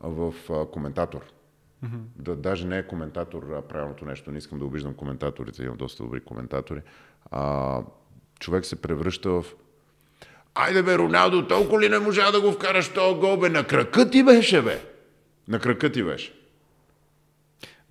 в 0.09 0.33
а, 0.49 0.65
коментатор. 0.65 1.21
Mm-hmm. 1.83 2.01
Да, 2.15 2.35
даже 2.35 2.67
не 2.67 2.77
е 2.77 2.87
коментатор 2.87 3.43
а 3.43 3.61
правилното 3.61 4.05
нещо, 4.05 4.31
не 4.31 4.37
искам 4.37 4.59
да 4.59 4.65
обиждам 4.65 4.93
коментаторите, 4.93 5.63
имам 5.63 5.77
доста 5.77 6.03
добри 6.03 6.19
коментатори. 6.19 6.81
А, 7.31 7.81
човек 8.39 8.65
се 8.65 8.81
превръща 8.81 9.29
в 9.29 9.45
Айде 10.55 10.83
бе, 10.83 10.97
Роналдо, 10.97 11.47
толкова 11.47 11.81
ли 11.81 11.89
не 11.89 11.99
можа 11.99 12.31
да 12.31 12.41
го 12.41 12.51
вкараш 12.51 12.93
този 12.93 13.19
гол, 13.19 13.37
бе? 13.37 13.49
На 13.49 13.67
крака 13.67 14.09
ти 14.09 14.23
беше, 14.23 14.61
бе. 14.61 14.81
На 15.47 15.59
крака 15.59 15.91
ти 15.91 16.03
беше. 16.03 16.33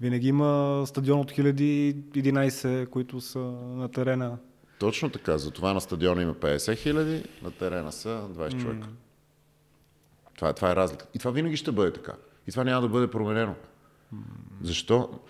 Винаги 0.01 0.29
има 0.29 0.83
стадион 0.87 1.21
от 1.21 1.33
1011, 1.33 2.89
които 2.89 3.21
са 3.21 3.39
на 3.39 3.89
терена. 3.89 4.39
Точно 4.83 5.11
така. 5.11 5.39
Затова 5.39 5.73
на 5.73 5.81
стадиона 5.81 6.23
има 6.23 6.35
50 6.35 6.77
хиляди, 6.77 7.25
на 7.43 7.51
терена 7.51 7.93
са 7.93 8.09
20 8.09 8.35
mm. 8.35 8.63
човека. 8.63 8.89
Това, 10.37 10.53
това 10.53 10.71
е 10.71 10.77
разлика. 10.77 11.07
И 11.15 11.19
това 11.19 11.31
винаги 11.31 11.57
ще 11.57 11.73
бъде 11.73 11.93
така. 11.93 12.13
И 12.47 12.51
това 12.51 12.65
няма 12.65 12.81
да 12.83 12.89
бъде 12.89 13.11
променено. 13.11 13.55
Mm. 14.15 14.19
Защо? 14.63 15.21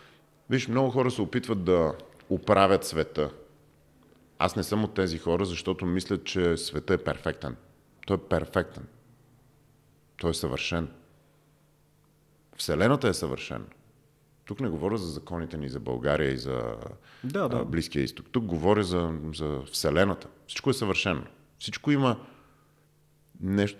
Виж, 0.50 0.68
много 0.68 0.90
хора 0.90 1.10
се 1.10 1.22
опитват 1.22 1.64
да 1.64 1.94
оправят 2.28 2.84
света. 2.84 3.30
Аз 4.38 4.56
не 4.56 4.62
съм 4.62 4.84
от 4.84 4.94
тези 4.94 5.18
хора, 5.18 5.44
защото 5.44 5.86
мисля, 5.86 6.24
че 6.24 6.56
света 6.56 6.94
е 6.94 6.98
перфектен. 6.98 7.56
Той 8.06 8.16
е 8.16 8.20
перфектен. 8.20 8.86
Той 10.16 10.30
е 10.30 10.34
съвършен. 10.34 10.88
Вселената 12.56 13.08
е 13.08 13.14
съвършена. 13.14 13.64
Тук 14.44 14.60
не 14.60 14.68
говоря 14.68 14.96
за 14.96 15.10
законите 15.10 15.56
ни 15.56 15.68
за 15.68 15.80
България 15.80 16.32
и 16.32 16.38
за 16.38 16.76
да, 17.24 17.48
да. 17.48 17.64
Близкия 17.64 18.02
изток. 18.02 18.26
Тук 18.32 18.44
говоря 18.44 18.84
за, 18.84 19.18
за 19.34 19.62
Вселената. 19.72 20.28
Всичко 20.46 20.70
е 20.70 20.74
съвършено. 20.74 21.22
Всичко 21.58 21.90
има 21.90 22.20
нещо. 23.40 23.78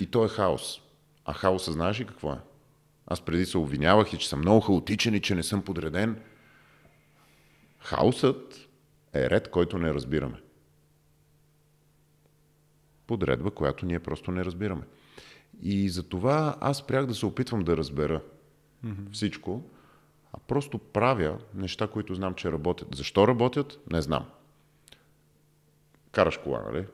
И 0.00 0.06
то 0.06 0.24
е 0.24 0.28
хаос. 0.28 0.80
А 1.24 1.32
хаоса 1.32 1.72
знаеш 1.72 2.00
ли 2.00 2.04
какво 2.04 2.32
е? 2.32 2.38
Аз 3.06 3.20
преди 3.20 3.46
се 3.46 3.58
обвинявах 3.58 4.12
и 4.12 4.18
че 4.18 4.28
съм 4.28 4.38
много 4.38 4.60
хаотичен 4.60 5.14
и 5.14 5.20
че 5.20 5.34
не 5.34 5.42
съм 5.42 5.62
подреден. 5.62 6.20
Хаосът 7.78 8.68
е 9.14 9.30
ред, 9.30 9.50
който 9.50 9.78
не 9.78 9.94
разбираме. 9.94 10.42
Подредба, 13.06 13.50
която 13.50 13.86
ние 13.86 13.98
просто 13.98 14.30
не 14.30 14.44
разбираме. 14.44 14.82
И 15.62 15.88
за 15.88 16.02
това 16.02 16.56
аз 16.60 16.78
спрях 16.78 17.06
да 17.06 17.14
се 17.14 17.26
опитвам 17.26 17.62
да 17.62 17.76
разбера 17.76 18.20
mm-hmm. 18.84 19.12
всичко, 19.12 19.62
а 20.32 20.38
просто 20.38 20.78
правя 20.78 21.38
неща, 21.54 21.86
които 21.86 22.14
знам, 22.14 22.34
че 22.34 22.52
работят. 22.52 22.88
Защо 22.94 23.28
работят? 23.28 23.78
Не 23.92 24.02
знам. 24.02 24.26
Караш 26.12 26.36
кола, 26.36 26.62
нали? 26.72 26.86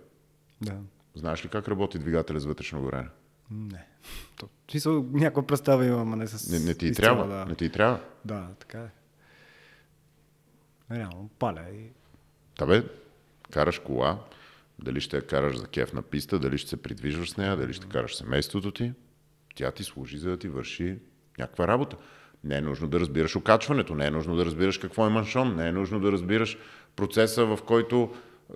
Да. 0.63 0.79
Знаеш 1.15 1.45
ли 1.45 1.49
как 1.49 1.69
работи 1.69 1.99
двигателя 1.99 2.41
с 2.41 2.45
вътрешно 2.45 2.83
горене? 2.83 3.09
Не. 3.51 3.87
Чисто 4.67 5.09
някаква 5.13 5.47
представа 5.47 5.87
имам, 5.87 6.13
а 6.13 6.17
не 6.17 6.27
с... 6.27 6.53
Не, 6.53 6.59
не 6.59 6.75
ти 6.75 6.87
изцела, 6.87 7.07
трябва. 7.07 7.37
Да. 7.37 7.45
Не 7.45 7.55
ти 7.55 7.73
трябва. 7.73 8.01
Да, 8.25 8.49
така 8.59 8.81
е. 8.81 8.91
Реално, 10.91 11.31
паля 11.39 11.65
и 11.75 11.91
Та 12.59 12.67
бе, 12.67 12.85
караш 13.51 13.79
кола, 13.79 14.19
дали 14.79 15.01
ще 15.01 15.17
я 15.17 15.27
караш 15.27 15.57
за 15.57 15.67
кеф 15.67 15.93
на 15.93 16.03
писта, 16.03 16.39
дали 16.39 16.59
ще 16.59 16.71
се 16.71 16.83
придвижваш 16.83 17.31
с 17.31 17.37
нея, 17.37 17.57
дали 17.57 17.73
ще 17.73 17.87
караш 17.87 18.17
семейството 18.17 18.73
ти, 18.73 18.93
тя 19.55 19.71
ти 19.71 19.85
служи 19.85 20.19
за 20.19 20.31
да 20.31 20.39
ти 20.39 20.49
върши 20.49 20.99
някаква 21.39 21.69
работа. 21.69 21.97
Не 22.45 22.57
е 22.57 22.61
нужно 22.61 22.89
да 22.89 23.01
разбираш 23.01 23.37
окачването, 23.37 23.95
не 23.95 24.07
е 24.07 24.11
нужно 24.11 24.37
да 24.37 24.45
разбираш 24.45 24.79
какво 24.79 25.07
е 25.07 25.11
маншон, 25.11 25.57
не 25.57 25.69
е 25.69 25.73
нужно 25.73 26.01
да 26.01 26.13
разбираш 26.13 26.59
процеса, 26.97 27.45
в 27.45 27.59
който 27.67 28.15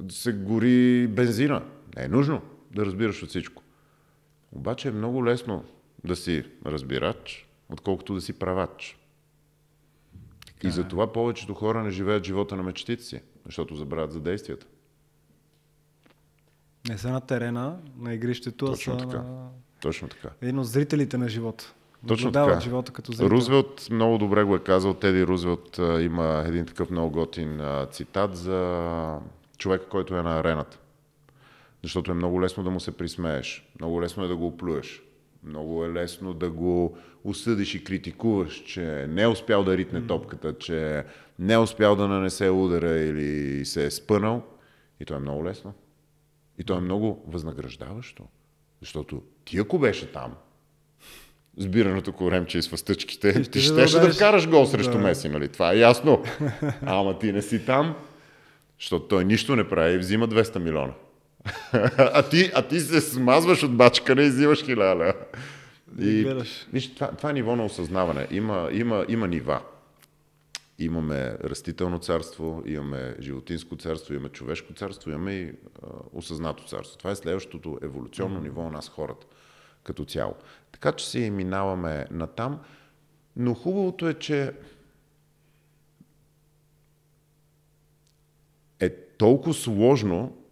се 0.09 0.33
гори 0.33 1.07
бензина. 1.07 1.63
Не 1.97 2.05
е 2.05 2.09
нужно 2.09 2.43
да 2.71 2.87
разбираш 2.87 3.23
от 3.23 3.29
всичко. 3.29 3.63
Обаче 4.53 4.89
е 4.89 4.93
много 4.93 5.25
лесно 5.25 5.65
да 6.05 6.17
си 6.17 6.45
разбирач, 6.67 7.49
отколкото 7.69 8.15
да 8.15 8.21
си 8.21 8.33
правач. 8.33 8.99
Така 10.47 10.69
и 10.69 10.71
за 10.71 10.85
това 10.85 11.13
повечето 11.13 11.55
хора 11.55 11.83
не 11.83 11.91
живеят 11.91 12.25
живота 12.25 12.57
на 12.57 12.63
мечтите 12.63 13.03
си 13.03 13.21
защото 13.47 13.77
забравят 13.77 14.13
за 14.13 14.21
действията. 14.21 14.67
Не 16.89 16.99
са 16.99 17.11
на 17.11 17.21
терена, 17.21 17.79
на 17.99 18.15
игрището, 18.15 18.67
Точно 18.67 18.95
а 18.95 18.99
са 18.99 19.07
така. 19.07 19.23
на... 19.23 19.49
Точно 19.81 20.09
така. 20.09 20.31
Един 20.43 20.59
от 20.59 20.67
зрителите 20.67 21.19
на 21.19 21.29
живота. 21.29 21.75
Точно 22.09 22.33
така. 22.33 22.61
живота 22.61 22.93
като 22.93 23.13
зрител. 23.13 23.31
Рузвелт 23.31 23.89
много 23.91 24.19
добре 24.19 24.45
го 24.45 24.57
е 24.57 24.59
казал. 24.59 24.95
Теди 24.95 25.27
Рузвелт 25.27 25.79
има 26.01 26.45
един 26.47 26.67
такъв 26.67 26.91
много 26.91 27.11
готин 27.11 27.61
цитат 27.91 28.37
за 28.37 29.19
човека, 29.59 29.89
който 29.89 30.17
е 30.17 30.23
на 30.23 30.39
арената. 30.39 30.79
Защото 31.83 32.11
е 32.11 32.15
много 32.15 32.43
лесно 32.43 32.65
да 32.65 32.71
му 32.71 32.81
се 32.81 32.97
присмееш. 32.97 33.69
Много 33.81 34.03
лесно 34.03 34.25
е 34.25 34.29
да 34.29 34.37
го 34.37 34.47
оплюеш. 34.47 35.03
Много 35.43 35.85
е 35.85 35.93
лесно 35.93 36.35
да 36.35 36.51
го 36.51 36.97
осъдиш 37.25 37.75
и 37.75 37.85
критикуваш, 37.85 38.63
че 38.67 39.07
не 39.09 39.23
е 39.23 39.29
успял 39.29 39.65
да 39.65 39.77
ритне 39.77 40.07
топката, 40.07 40.59
че 40.59 41.05
не 41.39 41.53
е 41.53 41.59
успял 41.59 41.97
да 41.97 42.09
нанесе 42.09 42.49
удара 42.49 42.99
или 42.99 43.65
се 43.65 43.87
е 43.87 43.91
спънал. 43.91 44.43
И 45.01 45.05
то 45.05 45.15
е 45.15 45.19
много 45.19 45.45
лесно. 45.45 45.75
И 46.59 46.65
то 46.65 46.77
е 46.77 46.81
много 46.81 47.25
възнаграждаващо. 47.27 48.25
Защото 48.81 49.23
ти 49.45 49.59
ако 49.59 49.79
беше 49.79 50.13
там, 50.13 50.35
сбираното 51.57 52.13
коремче 52.13 52.59
и 52.59 52.63
с 52.63 52.69
въстъчките, 52.69 53.43
ти 53.43 53.61
щеше 53.61 53.99
да, 53.99 54.07
да 54.07 54.13
вкараш 54.13 54.49
гол 54.49 54.67
срещу 54.67 54.93
да. 54.93 54.99
Меси, 54.99 55.29
нали? 55.29 55.49
Това 55.49 55.73
е 55.73 55.79
ясно. 55.79 56.23
Ама 56.87 57.19
ти 57.19 57.33
не 57.33 57.43
си 57.43 57.67
там, 57.67 57.95
защото 58.81 59.09
той 59.09 59.25
нищо 59.25 59.57
не 59.57 59.69
прави 59.69 59.95
и 59.95 59.99
взима 59.99 60.29
200 60.29 60.59
милиона. 60.59 60.93
а, 61.99 62.23
ти, 62.23 62.51
а 62.55 62.63
ти 62.63 62.81
се 62.81 63.01
смазваш 63.01 63.63
от 63.63 63.77
бачкане 63.77 64.23
и 64.23 64.29
взимаш 64.29 64.65
хиляда. 64.65 65.15
И, 66.01 66.43
виж, 66.73 66.95
това, 66.95 67.09
това 67.09 67.31
е 67.31 67.33
ниво 67.33 67.57
на 67.57 67.65
осъзнаване. 67.65 68.27
Има, 68.31 68.69
има, 68.73 69.05
има 69.09 69.29
нива. 69.29 69.61
Имаме 70.79 71.37
растително 71.45 71.99
царство, 71.99 72.63
имаме 72.67 73.17
животинско 73.21 73.77
царство, 73.77 74.15
имаме 74.15 74.29
човешко 74.29 74.73
царство, 74.73 75.11
имаме 75.11 75.33
и 75.33 75.45
а, 75.45 75.87
осъзнато 76.13 76.65
царство. 76.65 76.99
Това 76.99 77.11
е 77.11 77.15
следващото 77.15 77.79
еволюционно 77.83 78.41
mm-hmm. 78.41 78.43
ниво 78.43 78.63
на 78.63 78.71
нас 78.71 78.89
хората 78.89 79.27
като 79.85 80.05
цяло. 80.05 80.35
Така 80.73 80.93
че 80.93 81.09
си 81.09 81.31
минаваме 81.31 82.07
натам, 82.11 82.61
но 83.37 83.55
хубавото 83.55 84.09
е, 84.09 84.15
че 84.15 84.53
е 88.81 88.91
толкова 88.91 89.55
сложно 89.55 90.45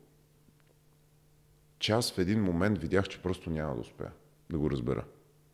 че 1.82 1.92
аз 1.92 2.12
в 2.12 2.18
един 2.18 2.42
момент 2.42 2.78
видях, 2.78 3.08
че 3.08 3.22
просто 3.22 3.50
няма 3.50 3.74
да 3.74 3.80
успея 3.80 4.10
да 4.50 4.58
го 4.58 4.70
разбера. 4.70 5.04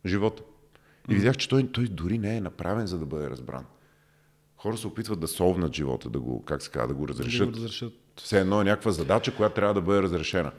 Живота. 0.05 0.43
И 1.09 1.15
видях, 1.15 1.37
че 1.37 1.49
той, 1.49 1.71
той 1.71 1.85
дори 1.85 2.17
не 2.17 2.37
е 2.37 2.41
направен, 2.41 2.87
за 2.87 2.99
да 2.99 3.05
бъде 3.05 3.29
разбран. 3.29 3.65
Хора 4.57 4.77
се 4.77 4.87
опитват 4.87 5.19
да 5.19 5.27
солвнат 5.27 5.75
живота, 5.75 6.09
да 6.09 6.19
го, 6.19 6.45
как 6.45 6.61
се 6.61 6.71
казва, 6.71 6.87
да 6.87 6.93
го 6.93 7.07
разрешат. 7.07 7.39
Да 7.39 7.45
го 7.45 7.63
разрешат. 7.63 7.93
Все 8.15 8.39
едно 8.39 8.61
е 8.61 8.63
някаква 8.63 8.91
задача, 8.91 9.35
която 9.35 9.55
трябва 9.55 9.73
да 9.73 9.81
бъде 9.81 10.01
разрешена. 10.01 10.51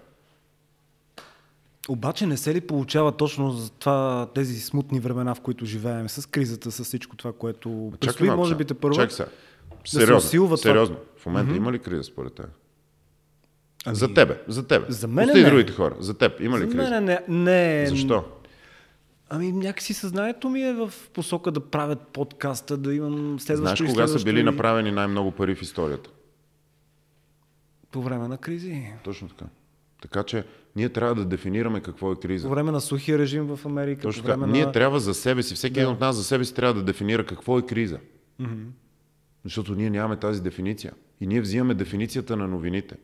Обаче 1.90 2.26
не 2.26 2.36
се 2.36 2.54
ли 2.54 2.60
получава 2.60 3.12
точно 3.12 3.50
за 3.50 3.70
това, 3.70 4.28
тези 4.34 4.60
смутни 4.60 5.00
времена, 5.00 5.34
в 5.34 5.40
които 5.40 5.64
живеем, 5.66 6.08
с 6.08 6.28
кризата, 6.28 6.70
с 6.70 6.84
всичко 6.84 7.16
това, 7.16 7.32
което 7.32 7.92
предстои, 8.00 8.30
може 8.30 8.54
би 8.54 8.64
те 8.64 8.74
първо. 8.74 8.94
Чакай 8.94 9.10
сега. 9.10 9.28
се 9.84 9.96
Сериозно, 9.96 10.16
усилва 10.18 10.48
това. 10.48 10.56
сериозно. 10.62 10.96
В 11.16 11.26
момента 11.26 11.56
има 11.56 11.72
ли 11.72 11.78
криза 11.78 12.02
според 12.02 12.34
теб? 12.34 12.46
Ами, 13.86 13.96
За 13.96 14.14
тебе, 14.14 14.42
за 14.48 14.66
тебе. 14.66 14.86
За 14.88 15.08
мен 15.08 15.26
Пусти 15.26 15.42
не. 15.42 15.50
другите 15.50 15.72
хора. 15.72 15.96
За 15.98 16.14
теб 16.14 16.40
има 16.40 16.58
ли 16.58 16.62
За 16.62 16.68
криза? 16.68 16.90
мен 16.90 17.04
не, 17.04 17.20
не. 17.28 17.86
Защо? 17.86 18.24
Ами 19.30 19.52
някакси 19.52 19.94
съзнанието 19.94 20.48
ми 20.48 20.62
е 20.62 20.72
в 20.74 20.92
посока 21.14 21.50
да 21.50 21.60
правят 21.60 22.00
подкаста, 22.02 22.76
да 22.76 22.94
имам 22.94 23.40
следващо 23.40 23.76
Знаеш 23.76 23.92
кога 23.92 24.06
са 24.08 24.24
били 24.24 24.40
и- 24.40 24.42
направени 24.42 24.90
най-много 24.90 25.30
пари 25.30 25.54
в 25.54 25.62
историята? 25.62 26.10
По 27.90 28.02
време 28.02 28.28
на 28.28 28.38
кризи. 28.38 28.86
Точно 29.04 29.28
така. 29.28 29.44
Така 30.00 30.22
че 30.22 30.44
ние 30.76 30.88
трябва 30.88 31.14
да 31.14 31.24
дефинираме 31.24 31.80
какво 31.80 32.12
е 32.12 32.16
криза. 32.16 32.48
По 32.48 32.54
време 32.54 32.72
на 32.72 32.80
сухия 32.80 33.18
режим 33.18 33.56
в 33.56 33.66
Америка. 33.66 34.02
Точно 34.02 34.22
така. 34.22 34.36
време 34.36 34.52
Ние 34.52 34.66
на... 34.66 34.72
трябва 34.72 35.00
за 35.00 35.14
себе 35.14 35.42
си, 35.42 35.54
всеки 35.54 35.80
един 35.80 35.92
от 35.92 36.00
нас 36.00 36.16
за 36.16 36.24
себе 36.24 36.44
си 36.44 36.54
трябва 36.54 36.74
да 36.74 36.82
дефинира 36.82 37.26
какво 37.26 37.58
е 37.58 37.66
криза. 37.66 37.98
Защото 39.44 39.74
ние 39.74 39.90
нямаме 39.90 40.16
тази 40.16 40.42
дефиниция. 40.42 40.92
И 41.20 41.26
ние 41.26 41.40
взимаме 41.40 41.74
дефиницията 41.74 42.36
на 42.36 42.48
новините. 42.48 42.96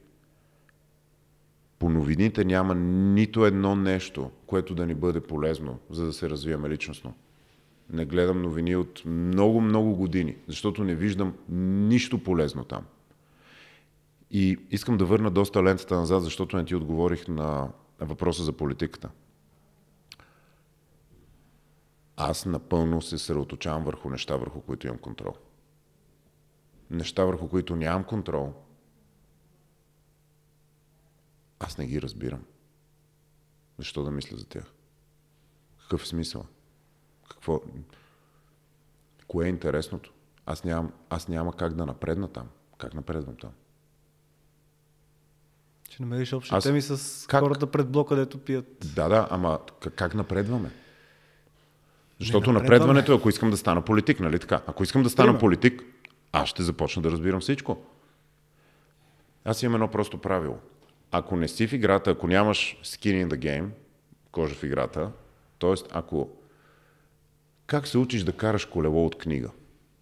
По 1.78 1.90
новините 1.90 2.44
няма 2.44 2.74
нито 2.74 3.46
едно 3.46 3.76
нещо, 3.76 4.30
което 4.46 4.74
да 4.74 4.86
ни 4.86 4.94
бъде 4.94 5.20
полезно, 5.20 5.78
за 5.90 6.06
да 6.06 6.12
се 6.12 6.30
развиваме 6.30 6.68
личностно. 6.68 7.14
Не 7.92 8.04
гледам 8.04 8.42
новини 8.42 8.76
от 8.76 9.02
много, 9.06 9.60
много 9.60 9.94
години, 9.94 10.36
защото 10.48 10.84
не 10.84 10.94
виждам 10.94 11.34
нищо 11.88 12.18
полезно 12.18 12.64
там. 12.64 12.82
И 14.30 14.58
искам 14.70 14.96
да 14.96 15.04
върна 15.04 15.30
доста 15.30 15.62
лентата 15.62 15.96
назад, 15.96 16.22
защото 16.22 16.56
не 16.56 16.64
ти 16.64 16.74
отговорих 16.74 17.28
на 17.28 17.72
въпроса 18.00 18.44
за 18.44 18.52
политиката. 18.52 19.10
Аз 22.16 22.46
напълно 22.46 23.02
се 23.02 23.18
съсредоточавам 23.18 23.84
върху 23.84 24.10
неща, 24.10 24.36
върху 24.36 24.60
които 24.60 24.86
имам 24.86 24.98
контрол. 24.98 25.34
Неща, 26.90 27.24
върху 27.24 27.48
които 27.48 27.76
нямам 27.76 28.04
контрол, 28.04 28.52
аз 31.58 31.78
не 31.78 31.86
ги 31.86 32.02
разбирам. 32.02 32.44
Защо 33.78 34.04
да 34.04 34.10
мисля 34.10 34.36
за 34.36 34.46
тях? 34.46 34.72
Какъв 35.82 36.02
е 36.02 36.06
смисъл? 36.06 36.46
Какво? 37.30 37.60
Кое 39.28 39.46
е 39.46 39.48
интересното? 39.48 40.12
Аз 40.46 40.64
нямам, 40.64 40.92
аз 41.10 41.28
няма 41.28 41.56
как 41.56 41.74
да 41.74 41.86
напредна 41.86 42.28
там. 42.28 42.48
Как 42.78 42.94
напредвам 42.94 43.36
там? 43.36 43.52
Ще 45.96 46.02
намериш 46.02 46.32
общи 46.32 46.54
Аз- 46.54 46.64
теми 46.64 46.82
с 46.82 47.26
как? 47.28 47.40
хората 47.40 47.66
пред 47.66 47.88
блока, 47.88 48.16
дето 48.16 48.38
пият. 48.38 48.66
Да, 48.94 49.08
да, 49.08 49.28
ама 49.30 49.58
как, 49.94 50.14
напредваме? 50.14 50.70
Защото 52.20 52.50
Не 52.50 52.52
напредваме. 52.52 52.78
напредването 52.78 53.12
е 53.12 53.16
ако 53.16 53.28
искам 53.28 53.50
да 53.50 53.56
стана 53.56 53.82
политик, 53.82 54.20
нали 54.20 54.38
така? 54.38 54.62
Ако 54.66 54.82
искам 54.82 55.02
да 55.02 55.10
стана 55.10 55.26
Примерно. 55.26 55.40
политик, 55.40 55.82
аз 56.32 56.48
ще 56.48 56.62
започна 56.62 57.02
да 57.02 57.10
разбирам 57.10 57.40
всичко. 57.40 57.78
Аз 59.44 59.62
имам 59.62 59.74
едно 59.74 59.90
просто 59.90 60.18
правило. 60.18 60.58
Ако 61.10 61.36
не 61.36 61.48
си 61.48 61.66
в 61.66 61.72
играта, 61.72 62.10
ако 62.10 62.26
нямаш 62.26 62.78
skin 62.84 63.26
in 63.26 63.34
the 63.34 63.38
game, 63.38 63.68
кожа 64.32 64.54
в 64.54 64.62
играта, 64.62 65.10
т.е. 65.58 65.74
ако... 65.92 66.28
Как 67.66 67.86
се 67.86 67.98
учиш 67.98 68.22
да 68.22 68.32
караш 68.32 68.64
колело 68.64 69.06
от 69.06 69.18
книга? 69.18 69.50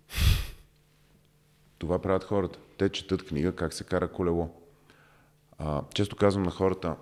Това 1.78 1.98
правят 1.98 2.24
хората. 2.24 2.58
Те 2.78 2.88
четат 2.88 3.26
книга 3.26 3.52
как 3.52 3.72
се 3.72 3.84
кара 3.84 4.08
колело. 4.08 4.63
А, 5.58 5.82
често 5.94 6.16
казвам 6.16 6.42
на 6.42 6.50
хората, 6.50 6.96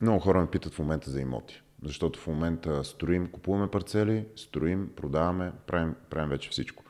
много 0.00 0.20
хора 0.20 0.40
ме 0.40 0.50
питат 0.50 0.74
в 0.74 0.78
момента 0.78 1.10
за 1.10 1.20
имоти. 1.20 1.62
Защото 1.82 2.20
в 2.20 2.26
момента 2.26 2.84
строим, 2.84 3.30
купуваме 3.30 3.70
парцели, 3.70 4.26
строим, 4.36 4.90
продаваме, 4.96 5.52
правим, 5.66 5.94
правим 6.10 6.28
вече 6.30 6.50
всичко. 6.50 6.84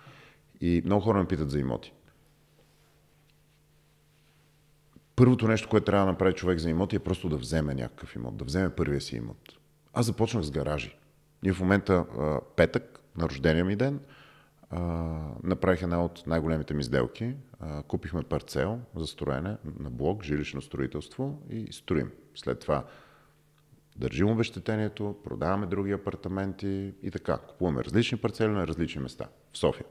И 0.61 0.83
много 0.85 1.03
хора 1.03 1.19
ме 1.19 1.29
питат 1.29 1.51
за 1.51 1.59
имоти. 1.59 1.93
Първото 5.17 5.49
нещо, 5.49 5.69
което 5.69 5.87
трябва 5.87 6.07
да 6.07 6.13
направи 6.13 6.35
човек 6.35 6.59
за 6.59 6.71
имоти 6.71 6.97
е 6.97 6.99
просто 6.99 7.29
да 7.29 7.37
вземе 7.37 7.75
някакъв 7.75 8.17
имот, 8.17 8.37
да 8.37 8.45
вземе 8.45 8.71
първия 8.71 9.01
си 9.01 9.17
имот. 9.17 9.39
Аз 9.93 10.07
започнах 10.07 10.45
с 10.45 10.51
гаражи. 10.51 10.97
Ние 11.43 11.53
в 11.53 11.61
момента, 11.61 12.07
петък, 12.57 13.01
на 13.17 13.29
рождения 13.29 13.65
ми 13.65 13.77
ден, 13.77 14.01
направих 15.43 15.83
една 15.83 16.05
от 16.05 16.27
най-големите 16.27 16.75
ми 16.75 16.85
сделки. 16.85 17.35
А, 17.61 17.83
купихме 17.83 18.23
парцел 18.23 18.81
за 18.97 19.07
строене 19.07 19.57
на 19.79 19.91
блок, 19.91 20.25
жилищно 20.25 20.63
строителство 20.63 21.43
и 21.51 21.73
строим. 21.73 22.11
След 22.35 22.61
това 22.61 22.85
държим 23.97 24.31
обещетението, 24.31 25.17
продаваме 25.25 25.67
други 25.67 25.93
апартаменти 25.93 26.95
и 27.03 27.11
така. 27.11 27.39
Купуваме 27.39 27.85
различни 27.85 28.19
парцели 28.19 28.53
на 28.53 28.67
различни 28.67 29.03
места 29.03 29.29
в 29.53 29.59
София. 29.59 29.87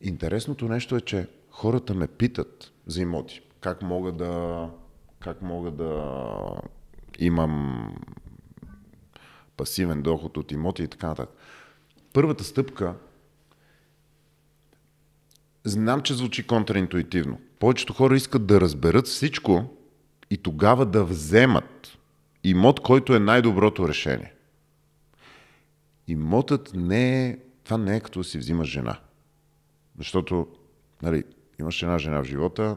Интересното 0.00 0.68
нещо 0.68 0.96
е, 0.96 1.00
че 1.00 1.28
хората 1.50 1.94
ме 1.94 2.06
питат 2.06 2.72
за 2.86 3.02
имоти. 3.02 3.42
Как 3.60 3.82
мога 3.82 4.12
да, 4.12 4.70
как 5.20 5.42
мога 5.42 5.70
да 5.70 6.12
имам 7.18 7.88
пасивен 9.56 10.02
доход 10.02 10.36
от 10.36 10.52
имоти 10.52 10.82
и 10.82 10.88
така 10.88 11.06
нататък. 11.06 11.36
Първата 12.14 12.44
стъпка 12.44 12.94
Знам, 15.64 16.02
че 16.02 16.14
звучи 16.14 16.46
контраинтуитивно. 16.46 17.40
Повечето 17.58 17.92
хора 17.92 18.16
искат 18.16 18.46
да 18.46 18.60
разберат 18.60 19.06
всичко 19.06 19.64
и 20.30 20.36
тогава 20.36 20.86
да 20.86 21.04
вземат 21.04 21.98
имот, 22.44 22.80
който 22.80 23.14
е 23.14 23.18
най-доброто 23.18 23.88
решение. 23.88 24.32
Имотът 26.08 26.70
не 26.74 27.26
е... 27.26 27.38
Това 27.64 27.78
не 27.78 27.96
е 27.96 28.00
като 28.00 28.20
да 28.20 28.24
си 28.24 28.38
взимаш 28.38 28.68
жена. 28.68 28.98
Защото, 29.98 30.48
нали, 31.02 31.24
имаш 31.60 31.82
една 31.82 31.98
жена 31.98 32.22
в 32.22 32.26
живота, 32.26 32.76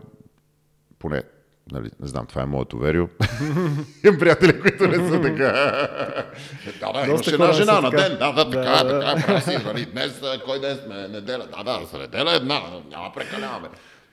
поне, 1.00 1.24
нали, 1.72 1.90
не 2.00 2.08
знам, 2.08 2.26
това 2.26 2.42
е 2.42 2.46
моето 2.46 2.78
верио. 2.78 3.08
Имам 4.06 4.20
приятели, 4.20 4.62
които 4.62 4.88
не 4.88 5.10
са 5.10 5.22
така. 5.22 5.52
да, 6.80 6.92
да, 6.94 7.06
имаш 7.06 7.08
Доста 7.08 7.34
една 7.34 7.54
жена 7.54 7.82
на 7.82 7.90
ден. 7.90 8.18
Да, 8.20 8.32
да, 8.32 8.50
така, 8.50 8.84
Да, 8.84 9.00
така, 9.00 9.28
прави 9.28 9.42
си, 9.42 9.66
нали, 9.66 9.86
днес, 9.86 10.22
кой 10.46 10.62
ден 10.62 10.78
сме, 10.86 11.08
неделя. 11.08 11.48
Да, 11.58 11.64
да, 11.64 11.86
с 11.88 11.94
неделя 11.94 12.36
една, 12.36 12.62
няма 12.90 13.12
прекаляваме. 13.14 13.68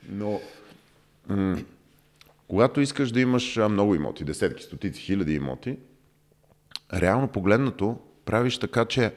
Но, 0.09 0.41
м- 1.29 1.57
когато 2.49 2.81
искаш 2.81 3.11
да 3.11 3.21
имаш 3.21 3.57
много 3.57 3.95
имоти, 3.95 4.25
десетки, 4.25 4.63
стотици, 4.63 5.01
хиляди 5.01 5.35
имоти, 5.35 5.77
реално 6.95 7.29
погледнато 7.29 7.99
правиш 8.25 8.59
така, 8.59 8.85
че 8.85 9.13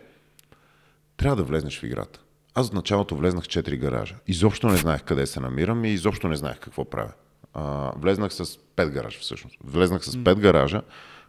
трябва 1.18 1.35
да 1.35 1.43
влезнеш 1.43 1.80
в 1.80 1.84
играта. 1.84 2.19
Аз 2.55 2.69
в 2.69 2.73
началото 2.73 3.15
влезнах 3.15 3.43
в 3.43 3.47
4 3.47 3.77
гаража. 3.77 4.15
Изобщо 4.27 4.68
не 4.68 4.77
знаех 4.77 5.03
къде 5.03 5.26
се 5.26 5.39
намирам 5.39 5.85
и 5.85 5.89
изобщо 5.89 6.27
не 6.27 6.35
знаех 6.35 6.59
какво 6.59 6.85
правя. 6.85 7.11
А, 7.60 7.92
влезнах 7.98 8.34
с 8.34 8.46
5 8.46 8.90
гаража 8.90 9.20
всъщност. 9.20 9.58
Влезнах 9.64 10.06
с 10.06 10.12
5 10.12 10.36
гаража, 10.36 10.82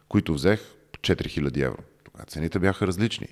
които 0.09 0.33
взех 0.33 0.61
4000 1.01 1.65
евро. 1.65 1.77
Тогава 2.03 2.25
цените 2.25 2.59
бяха 2.59 2.87
различни. 2.87 3.27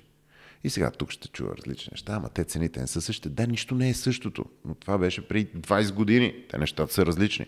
И 0.64 0.70
сега 0.70 0.90
тук 0.90 1.10
ще 1.10 1.28
чува 1.28 1.56
различни 1.56 1.90
неща, 1.92 2.12
ама 2.12 2.28
те 2.28 2.44
цените 2.44 2.80
не 2.80 2.86
са 2.86 3.00
същите. 3.00 3.28
Да, 3.28 3.46
нищо 3.46 3.74
не 3.74 3.88
е 3.88 3.94
същото. 3.94 4.44
Но 4.64 4.74
това 4.74 4.98
беше 4.98 5.28
преди 5.28 5.46
20 5.46 5.92
години. 5.92 6.34
Те 6.50 6.58
нещата 6.58 6.92
са 6.92 7.06
различни. 7.06 7.46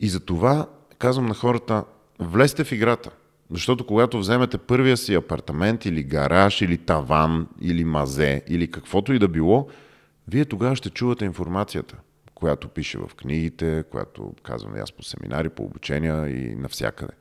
И 0.00 0.08
за 0.08 0.20
това 0.20 0.68
казвам 0.98 1.26
на 1.26 1.34
хората, 1.34 1.84
влезте 2.18 2.64
в 2.64 2.72
играта. 2.72 3.10
Защото 3.50 3.86
когато 3.86 4.18
вземете 4.18 4.58
първия 4.58 4.96
си 4.96 5.14
апартамент 5.14 5.84
или 5.84 6.02
гараж, 6.02 6.60
или 6.60 6.78
таван, 6.78 7.48
или 7.60 7.84
мазе, 7.84 8.42
или 8.48 8.70
каквото 8.70 9.12
и 9.12 9.18
да 9.18 9.28
било, 9.28 9.68
вие 10.28 10.44
тогава 10.44 10.76
ще 10.76 10.90
чувате 10.90 11.24
информацията, 11.24 11.96
която 12.36 12.68
пише 12.68 12.98
в 12.98 13.10
книгите, 13.16 13.84
която 13.90 14.34
казвам 14.42 14.76
и 14.76 14.80
аз 14.80 14.92
по 14.92 15.02
семинари, 15.02 15.48
по 15.48 15.62
обучения 15.62 16.28
и 16.28 16.54
навсякъде. 16.54 17.12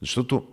Защото 0.00 0.48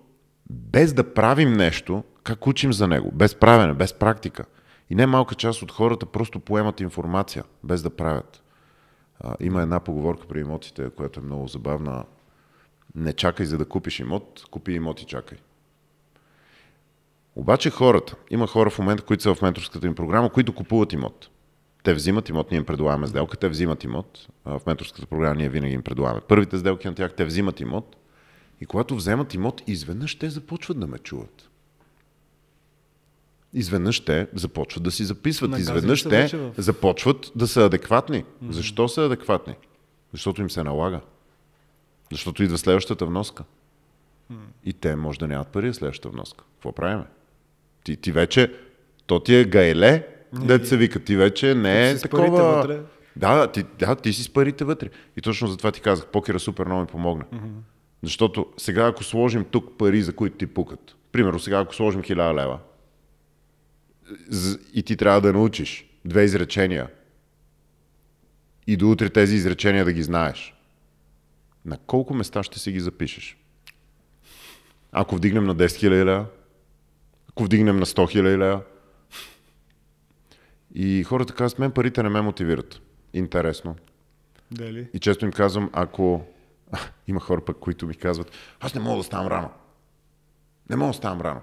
без 0.50 0.94
да 0.94 1.14
правим 1.14 1.54
нещо, 1.54 2.04
как 2.24 2.48
учим 2.48 2.74
за 2.74 2.88
него? 2.88 3.12
Без 3.12 3.36
правене, 3.36 3.74
без 3.74 3.94
практика. 3.94 4.46
И 4.90 4.96
не 4.96 5.06
малка 5.06 5.36
част 5.36 5.62
от 5.62 5.72
хората 5.72 6.06
просто 6.06 6.40
поемат 6.40 6.80
информация, 6.80 7.44
без 7.64 7.82
да 7.82 7.90
правят. 7.90 8.44
А, 9.20 9.36
има 9.40 9.62
една 9.62 9.80
поговорка 9.80 10.28
при 10.28 10.40
имотите, 10.40 10.90
която 10.90 11.20
е 11.20 11.24
много 11.24 11.48
забавна. 11.48 12.06
Не 12.96 13.14
чакай 13.14 13.46
за 13.46 13.58
да 13.58 13.66
купиш 13.66 14.00
имот, 14.00 14.44
купи 14.52 14.72
имот 14.72 15.02
и 15.02 15.06
чакай. 15.06 15.38
Обаче 17.36 17.70
хората, 17.70 18.16
има 18.30 18.48
хора 18.48 18.70
в 18.70 18.80
момента, 18.80 19.04
които 19.04 19.24
са 19.24 19.36
в 19.36 19.42
менторската 19.42 19.88
им 19.88 19.96
програма, 19.96 20.30
които 20.30 20.56
купуват 20.56 20.94
имот. 20.94 21.30
Те 21.88 21.94
взимат 21.94 22.30
имот, 22.30 22.52
ние 22.52 22.58
им 22.58 22.66
предлагаме 22.66 23.08
сделка, 23.08 23.38
те 23.38 23.50
взимат 23.50 23.84
имот. 23.84 24.28
В 24.46 24.62
менторската 24.68 25.06
програма 25.06 25.36
ние 25.36 25.50
винаги 25.50 25.74
им 25.74 25.82
предлагаме. 25.82 26.22
Първите 26.28 26.58
сделки 26.58 26.88
на 26.88 26.96
тях, 26.96 27.14
те 27.14 27.26
взимат 27.26 27.60
имот. 27.60 27.96
И 28.62 28.66
когато 28.66 28.96
вземат 28.96 29.34
имот, 29.34 29.62
изведнъж 29.68 30.16
те 30.16 30.30
започват 30.30 30.80
да 30.80 30.88
ме 30.88 30.98
чуват. 30.98 31.50
Изведнъж 33.54 34.00
те 34.00 34.28
започват 34.34 34.84
да 34.84 34.92
си 34.92 35.04
записват. 35.04 35.52
Наказани 35.52 35.78
Изведнъж 35.78 36.04
те 36.04 36.28
в- 36.28 36.54
започват 36.58 37.32
да 37.36 37.48
са 37.48 37.66
адекватни. 37.66 38.24
Защо 38.50 38.88
са 38.88 39.06
адекватни? 39.06 39.56
Защото 40.12 40.42
им 40.42 40.50
се 40.50 40.64
налага. 40.64 41.02
Защото 42.12 42.44
идва 42.44 42.58
следващата 42.58 43.06
вноска. 43.06 43.44
И 44.66 44.74
те 44.74 44.96
може 44.96 45.20
да 45.20 45.28
нямат 45.28 45.48
пари 45.48 45.74
следващата 45.74 46.10
вноска. 46.10 46.44
Какво 46.54 46.72
правиме? 46.72 47.06
Ти, 47.84 47.96
ти 47.96 48.12
вече, 48.12 48.54
то 49.06 49.20
ти 49.20 49.36
е 49.36 49.46
гайле, 49.46 50.17
дет 50.34 50.68
се 50.68 50.78
вика, 50.78 51.00
ти 51.00 51.16
вече 51.16 51.56
не 51.56 51.90
е 51.90 51.98
такова... 51.98 52.80
Да, 53.16 53.52
ти, 53.52 53.64
да, 53.80 53.96
ти 53.96 54.14
си 54.14 54.24
с 54.24 54.30
парите 54.30 54.64
вътре. 54.64 54.90
И 55.18 55.22
точно 55.22 55.48
затова 55.48 55.72
ти 55.72 55.82
казах, 55.82 56.06
покера 56.06 56.40
супер 56.40 56.66
много 56.66 56.82
ми 56.82 56.88
помогна. 56.88 57.26
Защото 58.04 58.46
сега 58.58 58.88
ако 58.88 59.04
сложим 59.04 59.44
тук 59.44 59.78
пари, 59.78 60.02
за 60.02 60.14
които 60.14 60.38
ти 60.38 60.48
пукат, 60.48 60.96
примерно 61.12 61.40
сега 61.40 61.60
ако 61.60 61.76
сложим 61.76 62.02
1000 62.02 62.42
лева, 62.42 62.60
и 64.74 64.84
ти 64.84 64.98
трябва 64.98 65.22
да 65.22 65.34
научиш 65.34 65.90
две 66.06 66.24
изречения 66.24 66.88
и 68.68 68.78
до 68.78 68.92
утре 68.92 69.10
тези 69.10 69.36
изречения 69.36 69.86
да 69.86 69.94
ги 69.94 70.04
знаеш, 70.04 70.54
на 71.66 71.78
колко 71.78 72.14
места 72.14 72.44
ще 72.44 72.60
си 72.60 72.72
ги 72.72 72.80
запишеш? 72.80 73.38
Ако 74.92 75.16
вдигнем 75.16 75.46
на 75.46 75.56
10 75.56 75.66
000 75.66 75.90
лева, 75.90 76.26
ако 77.30 77.44
вдигнем 77.44 77.78
на 77.78 77.86
100 77.86 78.16
000 78.22 78.38
лева, 78.38 78.62
и 80.76 81.04
хората 81.04 81.34
казват, 81.34 81.60
мен 81.60 81.72
парите 81.72 82.04
не 82.04 82.10
ме 82.10 82.22
мотивират. 82.22 82.82
Интересно. 83.14 83.76
Дали? 84.52 84.88
И 84.94 85.00
често 85.00 85.26
им 85.26 85.32
казвам, 85.32 85.70
ако 85.74 86.26
има 87.08 87.20
хора 87.20 87.42
пък, 87.42 87.58
които 87.58 87.88
ми 87.88 87.96
казват, 87.96 88.32
аз 88.60 88.76
не 88.76 88.82
мога 88.82 88.98
да 88.98 89.04
ставам 89.04 89.28
рано. 89.28 89.50
Не 90.70 90.76
мога 90.76 90.90
да 90.90 90.98
ставам 90.98 91.22
рано. 91.22 91.42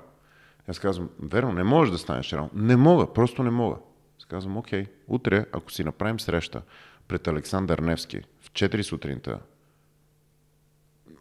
Аз 0.69 0.79
казвам, 0.79 1.11
верно, 1.23 1.53
не 1.53 1.65
можеш 1.65 1.93
да 1.93 1.99
станеш 1.99 2.33
рано. 2.33 2.51
Не 2.55 2.77
мога, 2.77 3.13
просто 3.13 3.43
не 3.43 3.51
мога. 3.51 3.77
Аз 4.19 4.25
казвам, 4.25 4.57
окей, 4.57 4.87
утре, 5.09 5.47
ако 5.53 5.73
си 5.73 5.85
направим 5.85 6.21
среща 6.21 6.63
пред 7.09 7.29
Александър 7.29 7.79
Невски 7.79 8.21
в 8.41 8.51
4 8.51 8.83
сутринта, 8.83 9.39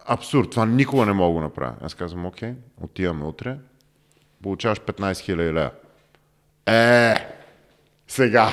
абсурд, 0.06 0.52
това 0.52 0.66
никога 0.66 1.06
не 1.06 1.14
мога 1.14 1.40
да 1.40 1.44
направя. 1.44 1.76
Аз 1.82 1.94
казвам, 1.94 2.26
окей, 2.26 2.54
отиваме 2.82 3.26
утре, 3.26 3.58
получаваш 4.44 4.80
15 4.80 5.14
000 5.14 5.36
лева. 5.36 5.72
Е, 6.66 7.16
сега. 8.14 8.52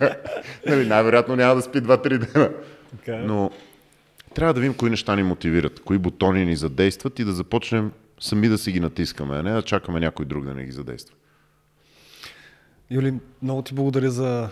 нали, 0.66 0.86
най-вероятно 0.86 1.36
няма 1.36 1.54
да 1.54 1.62
спи 1.62 1.78
2-3 1.82 2.32
дена. 2.32 2.50
Така 2.90 3.16
е. 3.16 3.18
Но 3.18 3.50
трябва 4.34 4.54
да 4.54 4.60
видим 4.60 4.74
кои 4.74 4.90
неща 4.90 5.16
ни 5.16 5.22
мотивират, 5.22 5.80
кои 5.80 5.98
бутони 5.98 6.44
ни 6.44 6.56
задействат 6.56 7.18
и 7.18 7.24
да 7.24 7.32
започнем 7.32 7.92
сами 8.20 8.48
да 8.48 8.58
си 8.58 8.72
ги 8.72 8.80
натискаме, 8.80 9.36
а 9.36 9.42
не 9.42 9.52
да 9.52 9.62
чакаме 9.62 10.00
някой 10.00 10.26
друг 10.26 10.44
да 10.44 10.54
не 10.54 10.64
ги 10.64 10.72
задейства. 10.72 11.14
Юли, 12.90 13.14
много 13.42 13.62
ти 13.62 13.74
благодаря 13.74 14.10
за 14.10 14.48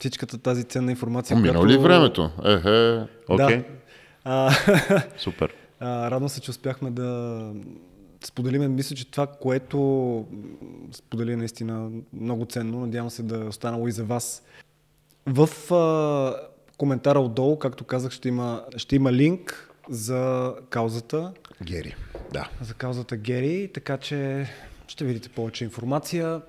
всичката 0.00 0.38
тази 0.38 0.64
ценна 0.64 0.90
информация. 0.90 1.36
Минало 1.36 1.66
ли 1.66 1.78
времето? 1.78 2.30
Ехе, 2.44 3.02
окей, 3.28 3.56
Да. 3.56 3.64
А, 4.24 4.50
супер. 5.18 5.54
а, 5.80 6.10
радвам 6.10 6.28
се, 6.28 6.40
че 6.40 6.50
успяхме 6.50 6.90
да 6.90 7.50
споделиме. 8.26 8.68
Мисля, 8.68 8.96
че 8.96 9.10
това, 9.10 9.26
което 9.26 9.78
сподели 10.92 11.36
наистина 11.36 11.90
много 12.12 12.44
ценно. 12.44 12.80
Надявам 12.80 13.10
се 13.10 13.22
да 13.22 13.36
е 13.36 13.48
останало 13.48 13.88
и 13.88 13.92
за 13.92 14.04
вас. 14.04 14.42
В 15.26 15.74
а, 15.74 16.48
коментара 16.76 17.20
отдолу, 17.20 17.58
както 17.58 17.84
казах, 17.84 18.12
ще 18.12 18.28
има, 18.28 18.64
ще 18.76 18.96
има 18.96 19.12
линк 19.12 19.70
за 19.88 20.54
каузата, 20.70 21.32
Гери, 21.62 21.94
да. 22.32 22.50
за 22.62 22.74
каузата 22.74 23.16
Гери, 23.16 23.70
така 23.74 23.96
че 23.96 24.46
ще 24.88 25.04
видите 25.04 25.28
повече 25.28 25.64
информация. 25.64 26.40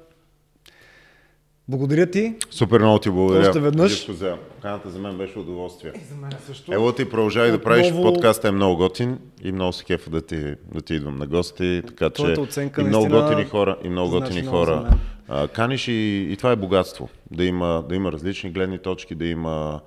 Благодаря 1.68 2.12
ти. 2.12 2.36
Супер 2.52 2.80
много 2.80 3.00
ти 3.00 3.10
благодаря. 3.10 3.48
Още 3.50 3.60
веднъж. 3.60 4.12
За 4.12 4.38
поканата 4.56 4.90
за 4.90 5.00
мен 5.00 5.18
беше 5.18 5.40
удоволствие. 5.40 5.92
За 6.10 6.16
мен 6.16 6.32
също. 6.48 6.74
Ело 6.74 6.92
ти 6.92 7.10
продължай 7.10 7.52
да 7.52 7.62
правиш 7.62 7.88
Отново- 7.88 8.14
подкаста 8.14 8.48
е 8.48 8.52
много 8.52 8.78
готин 8.78 9.20
и 9.44 9.52
много 9.52 9.74
се 9.74 9.84
кефа 9.84 10.10
да 10.10 10.22
ти, 10.22 10.56
да 10.74 10.82
ти 10.82 10.94
идвам 10.94 11.16
на 11.16 11.28
гости, 11.28 11.82
така 11.88 12.06
че 12.10 12.14
Твоята 12.14 12.42
оценка 12.42 12.82
и 12.82 12.84
много 12.84 13.06
наистина 13.06 13.30
готини 13.30 13.46
хора, 13.46 13.78
и 13.84 13.90
много 13.90 14.10
значи 14.10 14.24
готини 14.24 14.42
много 14.42 14.66
за 14.66 14.72
хора. 14.72 14.98
А, 15.28 15.48
каниш 15.48 15.88
и, 15.88 16.28
и 16.32 16.38
това 16.38 16.52
е 16.52 16.56
богатство. 16.56 17.10
Да 17.32 17.44
има, 17.44 17.86
да 17.90 17.96
има 17.96 18.12
различни 18.12 18.52
гледни 18.52 18.80
точки, 18.80 19.16
да 19.16 19.26
има, 19.26 19.82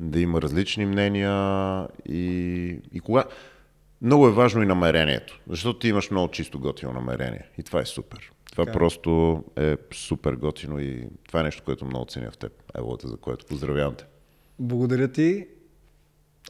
да 0.00 0.20
има 0.20 0.42
различни 0.42 0.86
мнения 0.86 1.86
и, 2.08 2.76
и 2.92 3.00
кога... 3.00 3.24
Много 4.02 4.26
е 4.26 4.32
важно 4.32 4.62
и 4.62 4.66
намерението, 4.66 5.40
защото 5.50 5.78
ти 5.78 5.88
имаш 5.88 6.10
много 6.10 6.28
чисто 6.28 6.58
готино 6.58 6.92
намерение 6.92 7.44
и 7.58 7.62
това 7.62 7.80
е 7.80 7.86
супер. 7.86 8.30
Това 8.52 8.64
Така 8.64 8.76
е. 8.76 8.78
просто 8.78 9.42
е 9.56 9.76
супер 9.94 10.32
готино 10.32 10.80
и 10.80 11.08
това 11.26 11.40
е 11.40 11.42
нещо, 11.42 11.62
което 11.64 11.84
много 11.84 12.04
ценя 12.04 12.30
в 12.30 12.38
теб. 12.38 12.52
Еволата, 12.78 13.08
за 13.08 13.16
което 13.16 13.46
поздравявам 13.46 13.94
те. 13.94 14.04
Благодаря 14.58 15.08
ти. 15.08 15.46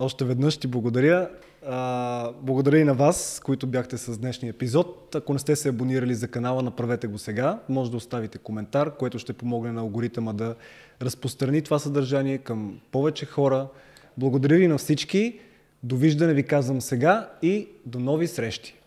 Още 0.01 0.25
веднъж 0.25 0.57
ти 0.57 0.67
благодаря. 0.67 1.31
А, 1.67 2.33
благодаря 2.41 2.79
и 2.79 2.85
на 2.85 2.95
вас, 2.95 3.41
които 3.45 3.67
бяхте 3.67 3.99
с 3.99 4.19
днешния 4.19 4.51
епизод. 4.51 5.15
Ако 5.15 5.33
не 5.33 5.39
сте 5.39 5.57
се 5.57 5.69
абонирали 5.69 6.15
за 6.15 6.29
канала, 6.29 6.63
направете 6.63 7.07
го 7.07 7.19
сега. 7.19 7.61
Може 7.69 7.91
да 7.91 7.97
оставите 7.97 8.39
коментар, 8.39 8.97
което 8.97 9.19
ще 9.19 9.33
помогне 9.33 9.73
на 9.73 9.81
алгоритъма 9.81 10.33
да 10.33 10.55
разпространи 11.03 11.63
това 11.63 11.79
съдържание 11.79 12.39
към 12.39 12.81
повече 12.91 13.27
хора. 13.27 13.69
Благодаря 14.17 14.57
ви 14.57 14.69
на 14.69 14.79
всички. 14.79 15.41
Довиждане 15.83 16.35
ви 16.35 16.43
казвам 16.43 16.81
сега 16.81 17.31
и 17.43 17.69
до 17.87 17.99
нови 18.01 18.27
срещи. 18.27 18.80